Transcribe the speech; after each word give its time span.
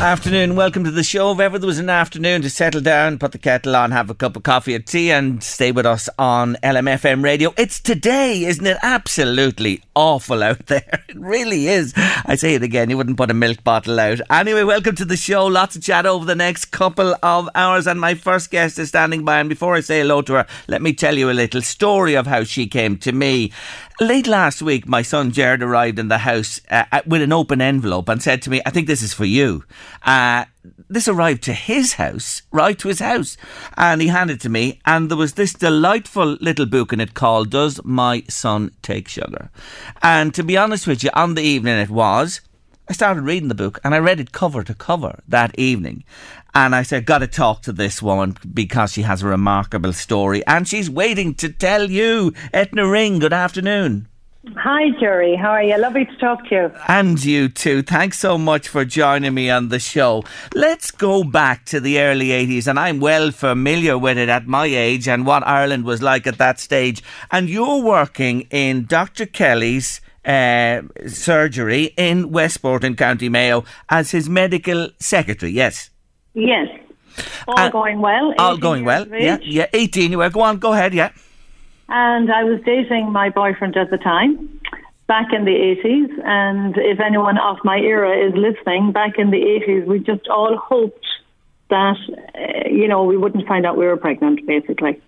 Afternoon, 0.00 0.56
welcome 0.56 0.84
to 0.84 0.90
the 0.90 1.04
show. 1.04 1.30
If 1.32 1.40
ever 1.40 1.58
there 1.58 1.66
was 1.66 1.78
an 1.78 1.90
afternoon 1.90 2.40
to 2.40 2.48
settle 2.48 2.80
down, 2.80 3.18
put 3.18 3.32
the 3.32 3.38
kettle 3.38 3.76
on, 3.76 3.90
have 3.90 4.08
a 4.08 4.14
cup 4.14 4.34
of 4.34 4.42
coffee 4.42 4.74
or 4.74 4.78
tea, 4.78 5.12
and 5.12 5.44
stay 5.44 5.72
with 5.72 5.84
us 5.84 6.08
on 6.18 6.56
LMFM 6.62 7.22
radio, 7.22 7.52
it's 7.58 7.78
today, 7.78 8.44
isn't 8.44 8.66
it? 8.66 8.78
Absolutely 8.82 9.82
awful 9.94 10.42
out 10.42 10.66
there. 10.66 11.04
It 11.10 11.18
really 11.18 11.66
is. 11.66 11.92
I 11.96 12.36
say 12.36 12.54
it 12.54 12.62
again, 12.62 12.88
you 12.88 12.96
wouldn't 12.96 13.16
put 13.16 13.32
a 13.32 13.34
milk 13.34 13.64
bottle 13.64 13.98
out. 13.98 14.20
Anyway, 14.30 14.62
welcome 14.62 14.94
to 14.94 15.04
the 15.04 15.16
show. 15.16 15.44
Lots 15.46 15.74
of 15.74 15.82
chat 15.82 16.06
over 16.06 16.24
the 16.24 16.36
next 16.36 16.66
couple 16.66 17.16
of 17.22 17.48
hours, 17.54 17.88
and 17.88 18.00
my 18.00 18.14
first 18.14 18.50
guest 18.50 18.78
is 18.78 18.88
standing 18.88 19.24
by. 19.24 19.40
And 19.40 19.48
before 19.48 19.74
I 19.74 19.80
say 19.80 19.98
hello 19.98 20.22
to 20.22 20.34
her, 20.34 20.46
let 20.68 20.82
me 20.82 20.92
tell 20.92 21.18
you 21.18 21.28
a 21.28 21.32
little 21.32 21.62
story 21.62 22.14
of 22.14 22.28
how 22.28 22.44
she 22.44 22.68
came 22.68 22.96
to 22.98 23.10
me. 23.10 23.52
Late 24.02 24.26
last 24.26 24.62
week, 24.62 24.88
my 24.88 25.02
son 25.02 25.30
Jared 25.30 25.62
arrived 25.62 25.98
in 25.98 26.08
the 26.08 26.16
house 26.16 26.58
uh, 26.70 27.02
with 27.04 27.20
an 27.20 27.34
open 27.34 27.60
envelope 27.60 28.08
and 28.08 28.22
said 28.22 28.40
to 28.40 28.48
me, 28.48 28.62
I 28.64 28.70
think 28.70 28.86
this 28.86 29.02
is 29.02 29.12
for 29.12 29.26
you. 29.26 29.64
Uh, 30.02 30.46
this 30.88 31.06
arrived 31.06 31.42
to 31.42 31.52
his 31.52 31.92
house, 31.92 32.40
right 32.50 32.78
to 32.78 32.88
his 32.88 33.00
house. 33.00 33.36
And 33.76 34.00
he 34.00 34.08
handed 34.08 34.36
it 34.36 34.40
to 34.40 34.48
me, 34.48 34.80
and 34.86 35.10
there 35.10 35.18
was 35.18 35.34
this 35.34 35.52
delightful 35.52 36.38
little 36.40 36.64
book 36.64 36.94
in 36.94 37.00
it 37.00 37.12
called 37.12 37.50
Does 37.50 37.78
My 37.84 38.24
Son 38.26 38.70
Take 38.80 39.06
Sugar? 39.06 39.50
And 40.02 40.34
to 40.34 40.42
be 40.42 40.56
honest 40.56 40.86
with 40.86 41.04
you, 41.04 41.10
on 41.12 41.34
the 41.34 41.42
evening 41.42 41.78
it 41.78 41.90
was, 41.90 42.40
I 42.88 42.92
started 42.92 43.20
reading 43.20 43.48
the 43.48 43.54
book 43.54 43.80
and 43.84 43.94
I 43.94 43.98
read 43.98 44.18
it 44.18 44.32
cover 44.32 44.64
to 44.64 44.74
cover 44.74 45.22
that 45.28 45.56
evening. 45.56 46.04
And 46.54 46.74
I 46.74 46.82
said, 46.82 47.06
Got 47.06 47.18
to 47.18 47.26
talk 47.26 47.62
to 47.62 47.72
this 47.72 48.02
woman 48.02 48.36
because 48.52 48.92
she 48.92 49.02
has 49.02 49.22
a 49.22 49.28
remarkable 49.28 49.92
story 49.92 50.44
and 50.46 50.66
she's 50.66 50.90
waiting 50.90 51.34
to 51.34 51.50
tell 51.50 51.90
you. 51.90 52.32
Etna 52.52 52.88
Ring, 52.88 53.18
good 53.18 53.32
afternoon. 53.32 54.08
Hi, 54.56 54.90
Jerry. 54.98 55.36
How 55.36 55.50
are 55.50 55.62
you? 55.62 55.76
Lovely 55.76 56.06
to 56.06 56.16
talk 56.16 56.48
to 56.48 56.54
you. 56.54 56.72
And 56.88 57.22
you 57.22 57.50
too. 57.50 57.82
Thanks 57.82 58.18
so 58.18 58.38
much 58.38 58.68
for 58.68 58.86
joining 58.86 59.34
me 59.34 59.50
on 59.50 59.68
the 59.68 59.78
show. 59.78 60.24
Let's 60.54 60.90
go 60.90 61.24
back 61.24 61.66
to 61.66 61.78
the 61.78 62.00
early 62.00 62.28
80s, 62.28 62.66
and 62.66 62.78
I'm 62.78 63.00
well 63.00 63.32
familiar 63.32 63.98
with 63.98 64.16
it 64.16 64.30
at 64.30 64.46
my 64.46 64.64
age 64.64 65.06
and 65.08 65.26
what 65.26 65.46
Ireland 65.46 65.84
was 65.84 66.00
like 66.00 66.26
at 66.26 66.38
that 66.38 66.58
stage. 66.58 67.02
And 67.30 67.50
you're 67.50 67.82
working 67.82 68.42
in 68.50 68.86
Dr. 68.86 69.26
Kelly's 69.26 70.00
uh, 70.24 70.82
surgery 71.06 71.92
in 71.98 72.30
Westport 72.30 72.82
in 72.82 72.96
County 72.96 73.28
Mayo 73.28 73.64
as 73.90 74.10
his 74.10 74.30
medical 74.30 74.88
secretary, 74.98 75.52
yes? 75.52 75.90
Yes. 76.34 76.68
All 77.48 77.58
Uh, 77.58 77.68
going 77.70 78.00
well. 78.00 78.34
All 78.38 78.56
going 78.56 78.84
well. 78.84 79.06
Yeah, 79.08 79.38
yeah. 79.42 79.66
18 79.72 80.12
you 80.12 80.18
were. 80.18 80.30
Go 80.30 80.40
on, 80.42 80.58
go 80.58 80.72
ahead, 80.72 80.94
yeah. 80.94 81.10
And 81.88 82.32
I 82.32 82.44
was 82.44 82.60
dating 82.64 83.10
my 83.10 83.30
boyfriend 83.30 83.76
at 83.76 83.90
the 83.90 83.98
time, 83.98 84.60
back 85.08 85.32
in 85.32 85.44
the 85.44 85.56
80s. 85.82 86.10
And 86.24 86.76
if 86.76 87.00
anyone 87.00 87.36
of 87.38 87.56
my 87.64 87.78
era 87.78 88.16
is 88.16 88.32
listening, 88.34 88.92
back 88.92 89.18
in 89.18 89.30
the 89.30 89.38
80s, 89.42 89.86
we 89.86 89.98
just 89.98 90.28
all 90.28 90.56
hoped 90.56 91.04
that, 91.68 91.96
uh, 92.34 92.68
you 92.68 92.86
know, 92.86 93.02
we 93.04 93.16
wouldn't 93.16 93.46
find 93.48 93.66
out 93.66 93.76
we 93.76 93.86
were 93.86 93.96
pregnant, 93.96 94.46
basically. 94.46 95.00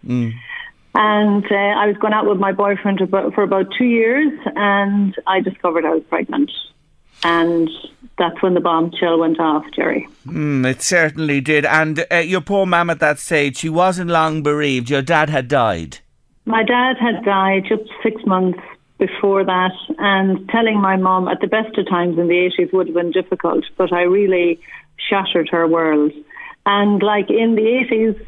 And 0.94 1.44
uh, 1.50 1.54
I 1.54 1.86
was 1.86 1.96
going 1.98 2.12
out 2.12 2.26
with 2.26 2.38
my 2.38 2.52
boyfriend 2.52 3.00
about, 3.00 3.32
for 3.34 3.42
about 3.44 3.66
two 3.78 3.84
years, 3.84 4.32
and 4.56 5.14
I 5.26 5.40
discovered 5.40 5.84
I 5.86 5.94
was 5.94 6.02
pregnant. 6.08 6.50
And 7.24 7.70
that's 8.18 8.40
when 8.42 8.54
the 8.54 8.60
bombshell 8.60 9.18
went 9.18 9.40
off, 9.40 9.64
Jerry. 9.74 10.08
Mm, 10.26 10.68
it 10.68 10.82
certainly 10.82 11.40
did. 11.40 11.64
And 11.64 12.04
uh, 12.10 12.16
your 12.16 12.40
poor 12.40 12.66
mum 12.66 12.90
at 12.90 13.00
that 13.00 13.18
stage, 13.18 13.58
she 13.58 13.68
wasn't 13.68 14.10
long 14.10 14.42
bereaved. 14.42 14.90
Your 14.90 15.02
dad 15.02 15.30
had 15.30 15.48
died. 15.48 15.98
My 16.44 16.62
dad 16.64 16.96
had 17.00 17.24
died 17.24 17.64
just 17.68 17.88
six 18.02 18.24
months 18.26 18.58
before 18.98 19.44
that, 19.44 19.72
and 19.98 20.48
telling 20.48 20.80
my 20.80 20.96
mum 20.96 21.26
at 21.26 21.40
the 21.40 21.46
best 21.46 21.76
of 21.76 21.88
times 21.88 22.18
in 22.18 22.28
the 22.28 22.50
80s 22.58 22.72
would 22.72 22.86
have 22.86 22.94
been 22.94 23.10
difficult, 23.10 23.64
but 23.76 23.92
I 23.92 24.02
really 24.02 24.60
shattered 25.08 25.48
her 25.50 25.66
world. 25.66 26.12
And 26.66 27.02
like 27.02 27.28
in 27.28 27.56
the 27.56 27.62
80s, 27.62 28.26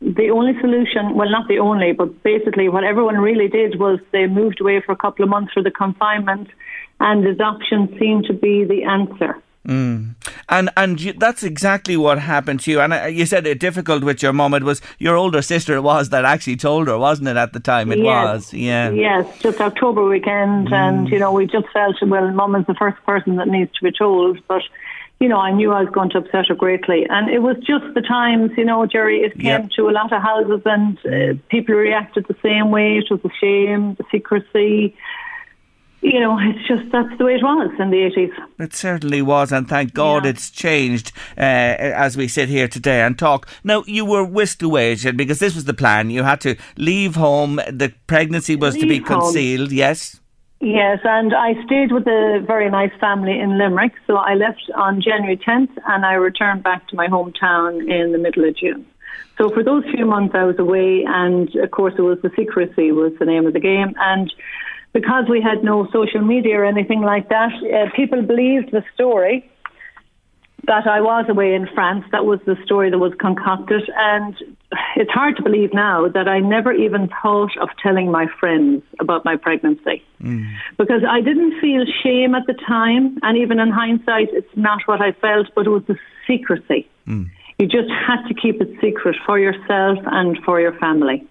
the 0.00 0.30
only 0.30 0.58
solution, 0.60 1.14
well, 1.14 1.28
not 1.30 1.48
the 1.48 1.58
only, 1.58 1.92
but 1.92 2.22
basically 2.22 2.68
what 2.68 2.84
everyone 2.84 3.18
really 3.18 3.48
did 3.48 3.78
was 3.78 3.98
they 4.12 4.26
moved 4.26 4.60
away 4.60 4.80
for 4.80 4.92
a 4.92 4.96
couple 4.96 5.24
of 5.24 5.28
months 5.28 5.52
for 5.52 5.62
the 5.62 5.70
confinement, 5.70 6.48
and 7.00 7.26
adoption 7.26 7.96
seemed 7.98 8.24
to 8.26 8.32
be 8.32 8.64
the 8.64 8.84
answer. 8.84 9.40
And 9.66 10.68
and 10.76 11.00
you, 11.00 11.14
that's 11.14 11.42
exactly 11.42 11.96
what 11.96 12.18
happened 12.18 12.60
to 12.60 12.70
you. 12.70 12.80
And 12.80 12.92
uh, 12.92 13.06
you 13.06 13.24
said 13.24 13.46
it 13.46 13.60
difficult 13.60 14.04
with 14.04 14.22
your 14.22 14.32
mum. 14.34 14.52
It 14.54 14.62
was 14.62 14.82
your 14.98 15.16
older 15.16 15.40
sister. 15.40 15.74
It 15.74 15.80
was 15.82 16.10
that 16.10 16.24
actually 16.26 16.56
told 16.56 16.86
her, 16.88 16.98
wasn't 16.98 17.28
it? 17.28 17.36
At 17.38 17.52
the 17.54 17.60
time, 17.60 17.90
it 17.90 17.98
Yes. 17.98 18.26
was. 18.26 18.52
Yeah. 18.52 18.90
Yes, 18.90 19.26
just 19.40 19.60
October 19.60 20.04
weekend, 20.06 20.72
and 20.72 21.08
you 21.08 21.18
know, 21.18 21.32
we 21.32 21.46
just 21.46 21.66
felt 21.72 21.96
well, 22.02 22.30
Mum 22.30 22.54
is 22.56 22.66
the 22.66 22.74
first 22.74 22.98
person 23.06 23.36
that 23.36 23.48
needs 23.48 23.72
to 23.78 23.82
be 23.84 23.92
told, 23.92 24.38
but. 24.48 24.62
You 25.20 25.28
know, 25.28 25.38
I 25.38 25.52
knew 25.52 25.70
I 25.72 25.80
was 25.84 25.90
going 25.90 26.10
to 26.10 26.18
upset 26.18 26.48
her 26.48 26.56
greatly, 26.56 27.06
and 27.08 27.30
it 27.30 27.38
was 27.40 27.56
just 27.58 27.84
the 27.94 28.02
times. 28.02 28.50
You 28.58 28.64
know, 28.64 28.84
Jerry, 28.84 29.20
it 29.20 29.32
came 29.34 29.46
Yep. 29.46 29.70
to 29.76 29.88
a 29.88 29.92
lot 29.92 30.12
of 30.12 30.20
houses, 30.20 30.60
and 30.66 30.98
uh, 31.06 31.38
people 31.48 31.76
reacted 31.76 32.26
the 32.26 32.34
same 32.42 32.72
way. 32.72 32.98
It 32.98 33.06
was 33.12 33.20
the 33.22 33.30
shame, 33.40 33.94
the 33.94 34.04
secrecy. 34.10 34.94
You 36.06 36.20
know, 36.20 36.38
it's 36.38 36.68
just 36.68 36.92
that's 36.92 37.16
the 37.16 37.24
way 37.24 37.36
it 37.36 37.42
was 37.42 37.70
in 37.78 37.88
the 37.90 38.02
eighties. 38.02 38.30
It 38.58 38.74
certainly 38.74 39.22
was, 39.22 39.50
and 39.52 39.66
thank 39.66 39.94
God 39.94 40.24
Yeah. 40.24 40.30
it's 40.32 40.50
changed 40.50 41.12
uh, 41.38 41.40
as 42.06 42.14
we 42.14 42.28
sit 42.28 42.50
here 42.50 42.68
today 42.68 43.00
and 43.00 43.18
talk. 43.18 43.48
Now, 43.64 43.84
you 43.86 44.04
were 44.04 44.22
whisked 44.22 44.62
away, 44.62 44.96
because 44.96 45.38
this 45.38 45.54
was 45.54 45.64
the 45.64 45.72
plan. 45.72 46.10
You 46.10 46.22
had 46.22 46.42
to 46.42 46.56
leave 46.76 47.14
home. 47.14 47.56
The 47.56 47.94
pregnancy 48.06 48.54
was 48.54 48.74
to 48.74 48.82
be 48.82 48.86
Leave 49.00 49.08
home. 49.08 49.20
concealed. 49.20 49.72
Yes. 49.72 50.20
Yes, 50.60 50.98
and 51.04 51.34
I 51.34 51.54
stayed 51.64 51.90
with 51.90 52.06
a 52.06 52.42
very 52.46 52.70
nice 52.70 52.92
family 53.00 53.38
in 53.40 53.56
Limerick. 53.58 53.92
So 54.06 54.16
I 54.16 54.34
left 54.34 54.62
on 54.76 55.00
January 55.00 55.36
10th 55.38 55.70
and 55.86 56.04
I 56.06 56.14
returned 56.14 56.62
back 56.62 56.86
to 56.88 56.96
my 56.96 57.06
hometown 57.08 57.80
in 57.90 58.12
the 58.12 58.18
middle 58.18 58.44
of 58.48 58.56
June. 58.56 58.86
So 59.38 59.50
for 59.50 59.62
those 59.64 59.84
few 59.94 60.06
months 60.06 60.34
I 60.34 60.44
was 60.44 60.58
away, 60.58 61.04
and 61.06 61.54
of 61.56 61.70
course 61.70 61.94
it 61.98 62.02
was 62.02 62.18
the 62.22 62.30
secrecy 62.36 62.92
was 62.92 63.12
the 63.18 63.24
name 63.26 63.46
of 63.46 63.52
the 63.52 63.60
game. 63.60 63.94
And 63.98 64.32
because 64.94 65.24
we 65.28 65.42
had 65.42 65.62
no 65.62 65.86
social 65.92 66.22
media 66.22 66.60
or 66.60 66.64
anything 66.64 67.02
like 67.02 67.28
that, 67.28 67.52
uh, 67.52 67.90
people 67.94 68.22
believed 68.22 68.70
the 68.70 68.82
story 68.94 69.50
that 70.66 70.86
I 70.86 71.00
was 71.02 71.26
away 71.28 71.52
in 71.52 71.66
France. 71.74 72.04
That 72.12 72.24
was 72.24 72.40
the 72.46 72.56
story 72.64 72.88
that 72.90 72.98
was 72.98 73.12
concocted. 73.18 73.82
And 73.96 74.34
it's 74.96 75.10
hard 75.10 75.36
to 75.36 75.42
believe 75.42 75.74
now 75.74 76.08
that 76.08 76.26
I 76.26 76.38
never 76.38 76.72
even 76.72 77.10
thought 77.22 77.54
of 77.60 77.68
telling 77.82 78.10
my 78.10 78.26
friends 78.40 78.82
about 78.98 79.24
my 79.26 79.36
pregnancy 79.36 80.02
because 80.78 81.02
I 81.06 81.20
didn't 81.20 81.60
feel 81.60 81.84
shame 82.02 82.34
at 82.34 82.46
the 82.46 82.54
time, 82.54 83.18
and 83.22 83.36
even 83.36 83.58
in 83.58 83.70
hindsight, 83.70 84.28
it's 84.32 84.56
not 84.56 84.80
what 84.86 85.02
I 85.02 85.12
felt, 85.12 85.48
but 85.54 85.66
it 85.66 85.70
was 85.70 85.82
the 85.86 85.98
secrecy. 86.26 86.88
You 87.58 87.66
just 87.66 87.90
had 87.90 88.26
to 88.28 88.34
keep 88.34 88.60
it 88.60 88.70
secret 88.80 89.16
for 89.26 89.38
yourself 89.38 89.98
and 90.06 90.38
for 90.44 90.60
your 90.60 90.72
family. 90.78 91.24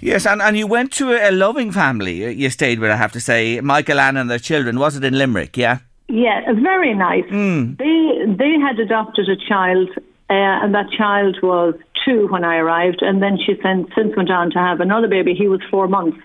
Yes, 0.00 0.26
and, 0.26 0.40
and 0.40 0.56
you 0.56 0.66
went 0.66 0.92
to 0.94 1.12
a, 1.12 1.30
a 1.30 1.32
loving 1.32 1.72
family. 1.72 2.24
uh, 2.24 2.28
You 2.30 2.50
stayed 2.50 2.78
with, 2.80 2.90
I 2.90 2.96
have 2.96 3.12
to 3.12 3.20
say, 3.20 3.60
Michael 3.60 4.00
Ann 4.00 4.16
and 4.16 4.30
their 4.30 4.38
children. 4.38 4.78
Was 4.78 4.96
it 4.96 5.04
in 5.04 5.16
Limerick? 5.18 5.56
Yeah. 5.56 5.78
Yeah, 6.08 6.40
very 6.54 6.92
nice. 6.94 7.24
They 7.30 8.24
they 8.26 8.58
had 8.58 8.80
adopted 8.80 9.28
a 9.28 9.36
child, 9.36 9.88
uh, 10.28 10.32
and 10.62 10.74
that 10.74 10.90
child 10.90 11.38
was 11.40 11.74
two 12.04 12.26
when 12.28 12.42
I 12.44 12.56
arrived, 12.56 13.00
and 13.02 13.22
then 13.22 13.38
she 13.38 13.54
sent, 13.62 13.90
since 13.94 14.16
went 14.16 14.30
on 14.30 14.50
to 14.50 14.58
have 14.58 14.80
another 14.80 15.06
baby. 15.06 15.34
He 15.34 15.46
was 15.46 15.60
four 15.70 15.86
months, 15.86 16.18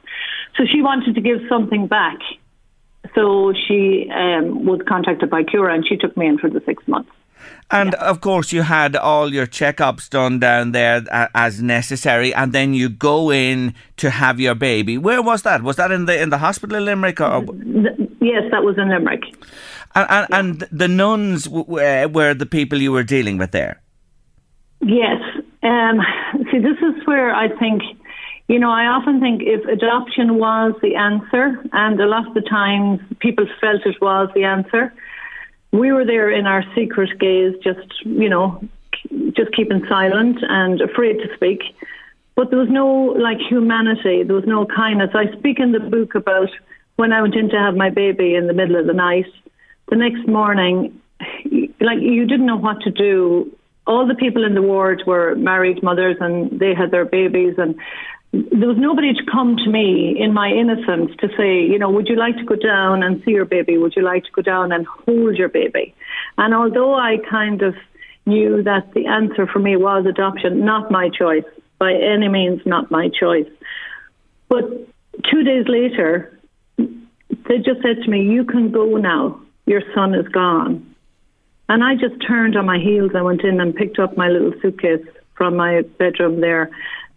so 0.58 0.64
she 0.66 0.82
wanted 0.82 1.14
to 1.14 1.22
give 1.22 1.40
something 1.48 1.86
back. 1.86 2.18
So 3.14 3.54
she 3.68 4.10
um, 4.12 4.66
was 4.66 4.82
contacted 4.88 5.30
by 5.30 5.44
Cura, 5.44 5.76
and 5.76 5.86
she 5.88 5.98
took 5.98 6.18
me 6.18 6.26
in 6.26 6.40
for 6.40 6.50
the 6.50 6.62
six 6.66 6.88
months. 6.88 7.12
And 7.72 7.96
of 7.96 8.22
course, 8.22 8.52
you 8.52 8.62
had 8.62 8.96
all 8.96 9.34
your 9.34 9.48
checkups 9.48 10.10
done 10.10 10.40
down 10.40 10.72
there 10.72 11.04
as 11.34 11.62
necessary, 11.62 12.34
and 12.34 12.54
then 12.54 12.74
you 12.76 12.90
go 12.90 13.32
in 13.32 13.74
to 13.98 14.12
have 14.12 14.40
your 14.40 14.54
baby. 14.56 14.98
Where 15.00 15.22
was 15.22 15.42
that? 15.42 15.64
Was 15.64 15.76
that 15.78 15.92
in 15.92 16.06
the 16.06 16.22
in 16.22 16.30
the 16.30 16.38
hospital 16.38 16.78
in 16.78 16.86
Limerick, 16.86 17.20
or 17.20 17.44
yes, 18.22 18.44
that 18.52 18.64
was 18.64 18.78
in 18.78 18.90
Limerick. 18.90 19.24
and, 19.96 20.08
and, 20.10 20.28
and 20.32 20.68
the 20.72 20.88
nuns 20.88 21.46
w- 21.46 21.66
w- 21.66 22.08
were 22.10 22.34
the 22.34 22.46
people 22.46 22.80
you 22.80 22.92
were 22.92 23.04
dealing 23.04 23.38
with 23.38 23.52
there? 23.52 23.82
Yes. 24.82 25.22
Um, 25.64 26.02
see, 26.52 26.60
this 26.60 26.78
is 26.78 27.06
where 27.08 27.34
I 27.34 27.48
think, 27.58 27.82
you 28.48 28.60
know, 28.60 28.70
I 28.70 28.86
often 28.86 29.20
think 29.20 29.42
if 29.44 29.66
adoption 29.66 30.36
was 30.36 30.74
the 30.82 30.96
answer, 30.96 31.64
and 31.74 32.00
a 32.00 32.06
lot 32.06 32.28
of 32.28 32.34
the 32.36 32.42
times 32.42 33.00
people 33.20 33.48
felt 33.60 33.86
it 33.86 34.00
was 34.02 34.30
the 34.36 34.44
answer, 34.44 34.94
we 35.80 35.92
were 35.92 36.06
there 36.06 36.30
in 36.30 36.46
our 36.46 36.64
secret 36.76 37.18
gaze, 37.20 37.56
just, 37.64 37.88
you 38.06 38.30
know, 38.30 38.62
just 39.36 39.54
keeping 39.56 39.86
silent 39.88 40.40
and 40.42 40.82
afraid 40.82 41.18
to 41.20 41.34
speak. 41.36 41.62
But 42.36 42.50
there 42.50 42.60
was 42.60 42.70
no 42.70 42.88
like 42.88 43.38
humanity. 43.50 44.24
There 44.24 44.36
was 44.36 44.46
no 44.46 44.66
kindness. 44.66 45.12
I 45.14 45.32
speak 45.38 45.60
in 45.60 45.72
the 45.72 45.80
book 45.80 46.16
about 46.16 46.50
when 46.98 47.14
I 47.14 47.22
went 47.22 47.36
in 47.36 47.50
to 47.50 47.58
have 47.58 47.76
my 47.76 47.90
baby 47.90 48.36
in 48.36 48.48
the 48.48 48.54
middle 48.54 48.76
of 48.76 48.88
the 48.88 48.94
night. 48.94 49.28
The 49.90 49.96
next 49.96 50.28
morning, 50.28 51.00
like 51.80 52.00
you 52.02 52.26
didn't 52.26 52.46
know 52.46 52.58
what 52.58 52.82
to 52.82 52.92
do. 52.92 53.56
All 53.88 54.08
the 54.08 54.16
people 54.16 54.44
in 54.44 54.56
the 54.56 54.62
ward 54.62 55.04
were 55.06 55.36
married 55.36 55.84
mothers, 55.84 56.18
and 56.20 56.60
they 56.60 56.74
had 56.74 56.90
their 56.90 57.06
babies, 57.06 57.54
and 57.58 57.76
there 58.52 58.68
was 58.68 58.78
nobody 58.78 59.14
to 59.14 59.24
come 59.32 59.56
to 59.56 59.70
me 59.70 60.16
in 60.20 60.34
my 60.34 60.50
innocence 60.50 61.12
to 61.20 61.30
say, 61.38 61.62
you 61.62 61.80
know, 61.80 61.90
would 61.90 62.08
you 62.08 62.16
like 62.16 62.36
to 62.38 62.44
go 62.44 62.56
down 62.56 63.02
and 63.02 63.22
see 63.24 63.32
your 63.32 63.46
baby? 63.46 63.78
Would 63.78 63.96
you 63.96 64.04
like 64.04 64.24
to 64.26 64.32
go 64.32 64.42
down 64.42 64.72
and 64.72 64.86
hold 64.86 65.38
your 65.38 65.48
baby? 65.48 65.96
And 66.38 66.54
although 66.54 66.96
I 66.96 67.18
kind 67.30 67.62
of 67.62 67.76
knew 68.26 68.62
that 68.64 68.94
the 68.94 69.06
answer 69.08 69.48
for 69.48 69.60
me 69.60 69.78
was 69.78 70.06
adoption, 70.06 70.66
not 70.66 70.92
my 70.92 71.10
choice, 71.10 71.46
by 71.80 71.94
any 71.94 72.28
means 72.28 72.62
not 72.66 72.92
my 72.92 73.10
choice. 73.10 73.50
But 74.50 74.66
two 75.32 75.44
days 75.44 75.66
later, 75.68 76.38
they 76.78 77.58
just 77.58 77.82
said 77.84 78.04
to 78.04 78.10
me, 78.10 78.24
You 78.24 78.44
can 78.44 78.72
go 78.72 78.98
now. 78.98 79.40
Your 79.66 79.82
son 79.94 80.14
is 80.14 80.28
gone. 80.28 80.96
And 81.70 81.84
I 81.84 81.96
just 81.96 82.16
turned 82.28 82.56
on 82.58 82.66
my 82.66 82.80
heels. 82.80 83.12
I 83.16 83.22
went 83.22 83.42
in 83.42 83.60
and 83.60 83.74
picked 83.74 83.98
up 83.98 84.18
my 84.18 84.28
little 84.28 84.54
suitcase 84.62 85.06
from 85.36 85.56
my 85.56 85.82
bedroom 85.98 86.42
there 86.42 86.70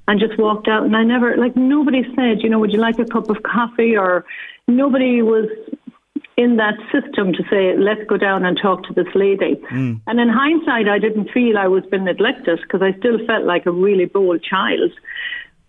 and 0.08 0.18
just 0.18 0.38
walked 0.38 0.66
out. 0.66 0.84
And 0.84 0.96
I 0.96 1.04
never, 1.04 1.36
like, 1.36 1.54
nobody 1.54 2.02
said, 2.16 2.42
you 2.42 2.48
know, 2.48 2.58
would 2.58 2.72
you 2.72 2.80
like 2.80 2.98
a 2.98 3.04
cup 3.04 3.28
of 3.28 3.42
coffee? 3.42 3.94
Or 3.96 4.24
nobody 4.66 5.20
was 5.20 5.48
in 6.38 6.56
that 6.56 6.74
system 6.90 7.34
to 7.34 7.44
say, 7.50 7.76
let's 7.76 8.02
go 8.08 8.16
down 8.16 8.46
and 8.46 8.58
talk 8.60 8.84
to 8.84 8.94
this 8.94 9.14
lady. 9.14 9.60
Hmm. 9.68 9.94
And 10.06 10.18
in 10.18 10.30
hindsight, 10.30 10.88
I 10.88 10.98
didn't 10.98 11.30
feel 11.30 11.58
I 11.58 11.68
was 11.68 11.84
being 11.90 12.04
neglected 12.04 12.58
because 12.62 12.80
I 12.80 12.98
still 12.98 13.24
felt 13.26 13.44
like 13.44 13.66
a 13.66 13.70
really 13.70 14.06
bold 14.06 14.42
child. 14.42 14.92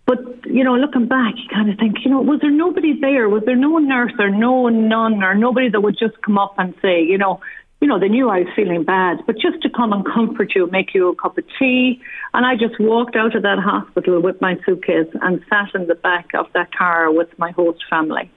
But, 0.06 0.46
you 0.46 0.64
know, 0.64 0.74
looking 0.74 1.06
back, 1.06 1.34
you 1.36 1.48
kind 1.52 1.70
of 1.70 1.78
think, 1.78 1.96
you 2.02 2.10
know, 2.10 2.22
was 2.22 2.40
there 2.40 2.50
nobody 2.50 2.98
there? 2.98 3.28
Was 3.28 3.44
there 3.44 3.56
no 3.56 3.76
nurse 3.76 4.14
or 4.18 4.30
no 4.30 4.68
nun 4.68 5.22
or 5.22 5.34
nobody 5.34 5.68
that 5.68 5.82
would 5.82 5.98
just 5.98 6.20
come 6.22 6.38
up 6.38 6.54
and 6.56 6.74
say, 6.80 7.02
you 7.02 7.18
know, 7.18 7.40
you 7.80 7.88
know, 7.88 7.98
they 7.98 8.08
knew 8.08 8.28
I 8.28 8.40
was 8.40 8.48
feeling 8.54 8.84
bad, 8.84 9.20
but 9.26 9.38
just 9.38 9.62
to 9.62 9.70
come 9.70 9.92
and 9.92 10.04
comfort 10.04 10.54
you, 10.54 10.66
make 10.66 10.94
you 10.94 11.08
a 11.08 11.16
cup 11.16 11.38
of 11.38 11.44
tea. 11.58 12.00
And 12.34 12.44
I 12.44 12.54
just 12.54 12.78
walked 12.78 13.16
out 13.16 13.34
of 13.34 13.42
that 13.42 13.58
hospital 13.58 14.20
with 14.20 14.40
my 14.40 14.58
suitcase 14.66 15.08
and 15.22 15.42
sat 15.48 15.74
in 15.74 15.86
the 15.86 15.94
back 15.94 16.28
of 16.34 16.46
that 16.52 16.74
car 16.74 17.10
with 17.10 17.36
my 17.38 17.52
host 17.52 17.82
family 17.88 18.30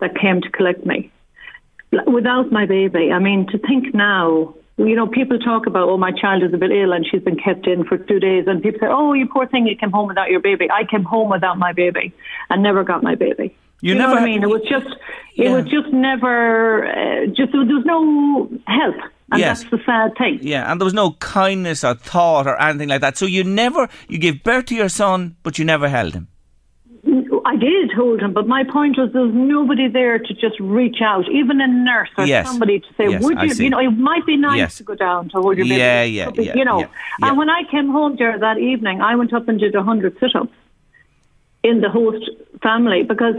that 0.00 0.18
came 0.18 0.40
to 0.40 0.50
collect 0.50 0.84
me 0.84 1.10
without 2.06 2.50
my 2.50 2.66
baby. 2.66 3.12
I 3.12 3.20
mean, 3.20 3.46
to 3.48 3.58
think 3.58 3.94
now, 3.94 4.54
you 4.76 4.96
know, 4.96 5.06
people 5.06 5.38
talk 5.38 5.66
about, 5.66 5.88
oh, 5.88 5.96
my 5.96 6.10
child 6.10 6.42
is 6.42 6.52
a 6.52 6.56
bit 6.56 6.72
ill 6.72 6.92
and 6.92 7.06
she's 7.08 7.22
been 7.22 7.38
kept 7.38 7.68
in 7.68 7.84
for 7.84 7.96
two 7.96 8.18
days. 8.18 8.46
And 8.48 8.60
people 8.60 8.80
say, 8.80 8.86
oh, 8.88 9.12
you 9.12 9.28
poor 9.28 9.46
thing, 9.46 9.66
you 9.68 9.76
came 9.76 9.92
home 9.92 10.08
without 10.08 10.30
your 10.30 10.40
baby. 10.40 10.68
I 10.68 10.84
came 10.84 11.04
home 11.04 11.30
without 11.30 11.58
my 11.58 11.72
baby 11.72 12.12
and 12.48 12.62
never 12.62 12.82
got 12.82 13.04
my 13.04 13.14
baby. 13.14 13.54
You 13.82 13.92
You, 13.92 13.98
never 13.98 14.14
I 14.14 14.24
mean? 14.24 14.42
It 14.42 14.48
was 14.48 14.62
just, 14.68 14.86
it 14.86 15.44
Yeah. 15.44 15.54
was 15.56 15.64
just 15.66 15.88
never, 15.92 16.86
uh, 16.86 17.26
just, 17.26 17.52
there 17.52 17.60
was 17.64 17.84
no 17.86 18.48
help. 18.66 18.96
And 19.32 19.38
Yes. 19.40 19.60
that's 19.60 19.70
the 19.70 19.80
sad 19.86 20.16
thing. 20.18 20.38
Yeah, 20.42 20.70
and 20.70 20.80
there 20.80 20.84
was 20.84 20.92
no 20.94 21.12
kindness 21.20 21.84
or 21.84 21.94
thought 21.94 22.46
or 22.48 22.60
anything 22.60 22.88
like 22.88 23.00
that. 23.00 23.16
So 23.16 23.26
you 23.26 23.44
never 23.44 23.88
you 24.08 24.18
gave 24.18 24.42
birth 24.42 24.66
to 24.66 24.74
your 24.74 24.88
son, 24.88 25.36
but 25.44 25.56
you 25.58 25.64
never 25.64 25.88
held 25.88 26.14
him. 26.14 26.26
I 27.46 27.56
did 27.56 27.90
hold 27.92 28.20
him, 28.20 28.32
but 28.32 28.46
my 28.46 28.64
point 28.64 28.98
was 28.98 29.12
there 29.12 29.22
was 29.22 29.32
nobody 29.34 29.88
there 29.88 30.18
to 30.18 30.34
just 30.34 30.58
reach 30.60 31.00
out, 31.00 31.24
even 31.30 31.60
a 31.60 31.66
nurse 31.66 32.10
or 32.18 32.26
Yes. 32.26 32.46
somebody 32.48 32.80
to 32.80 32.86
say, 32.98 33.08
Yes, 33.08 33.22
"Would 33.22 33.38
I 33.38 33.44
you?" 33.44 33.54
see. 33.54 33.64
You 33.64 33.70
know, 33.70 33.78
it 33.78 33.90
might 34.10 34.26
be 34.26 34.36
nice 34.36 34.58
Yes. 34.58 34.76
to 34.78 34.82
go 34.84 34.94
down 34.94 35.28
to 35.30 35.38
hold 35.40 35.56
your 35.56 35.64
baby. 35.64 35.76
Yeah, 35.78 36.02
yeah, 36.02 36.30
be- 36.30 36.44
yeah, 36.44 36.54
You 36.56 36.64
know, 36.64 36.80
yeah, 36.80 36.86
yeah. 37.20 37.28
and 37.28 37.38
when 37.38 37.48
I 37.48 37.62
came 37.70 37.88
home 37.88 38.16
there 38.16 38.36
that 38.38 38.58
evening, 38.58 39.00
I 39.00 39.14
went 39.14 39.32
up 39.32 39.48
and 39.48 39.58
did 39.58 39.74
a 39.74 39.82
hundred 39.82 40.18
sit-ups 40.20 40.52
in 41.62 41.80
the 41.80 41.88
host 41.88 42.28
family 42.62 43.04
because. 43.04 43.36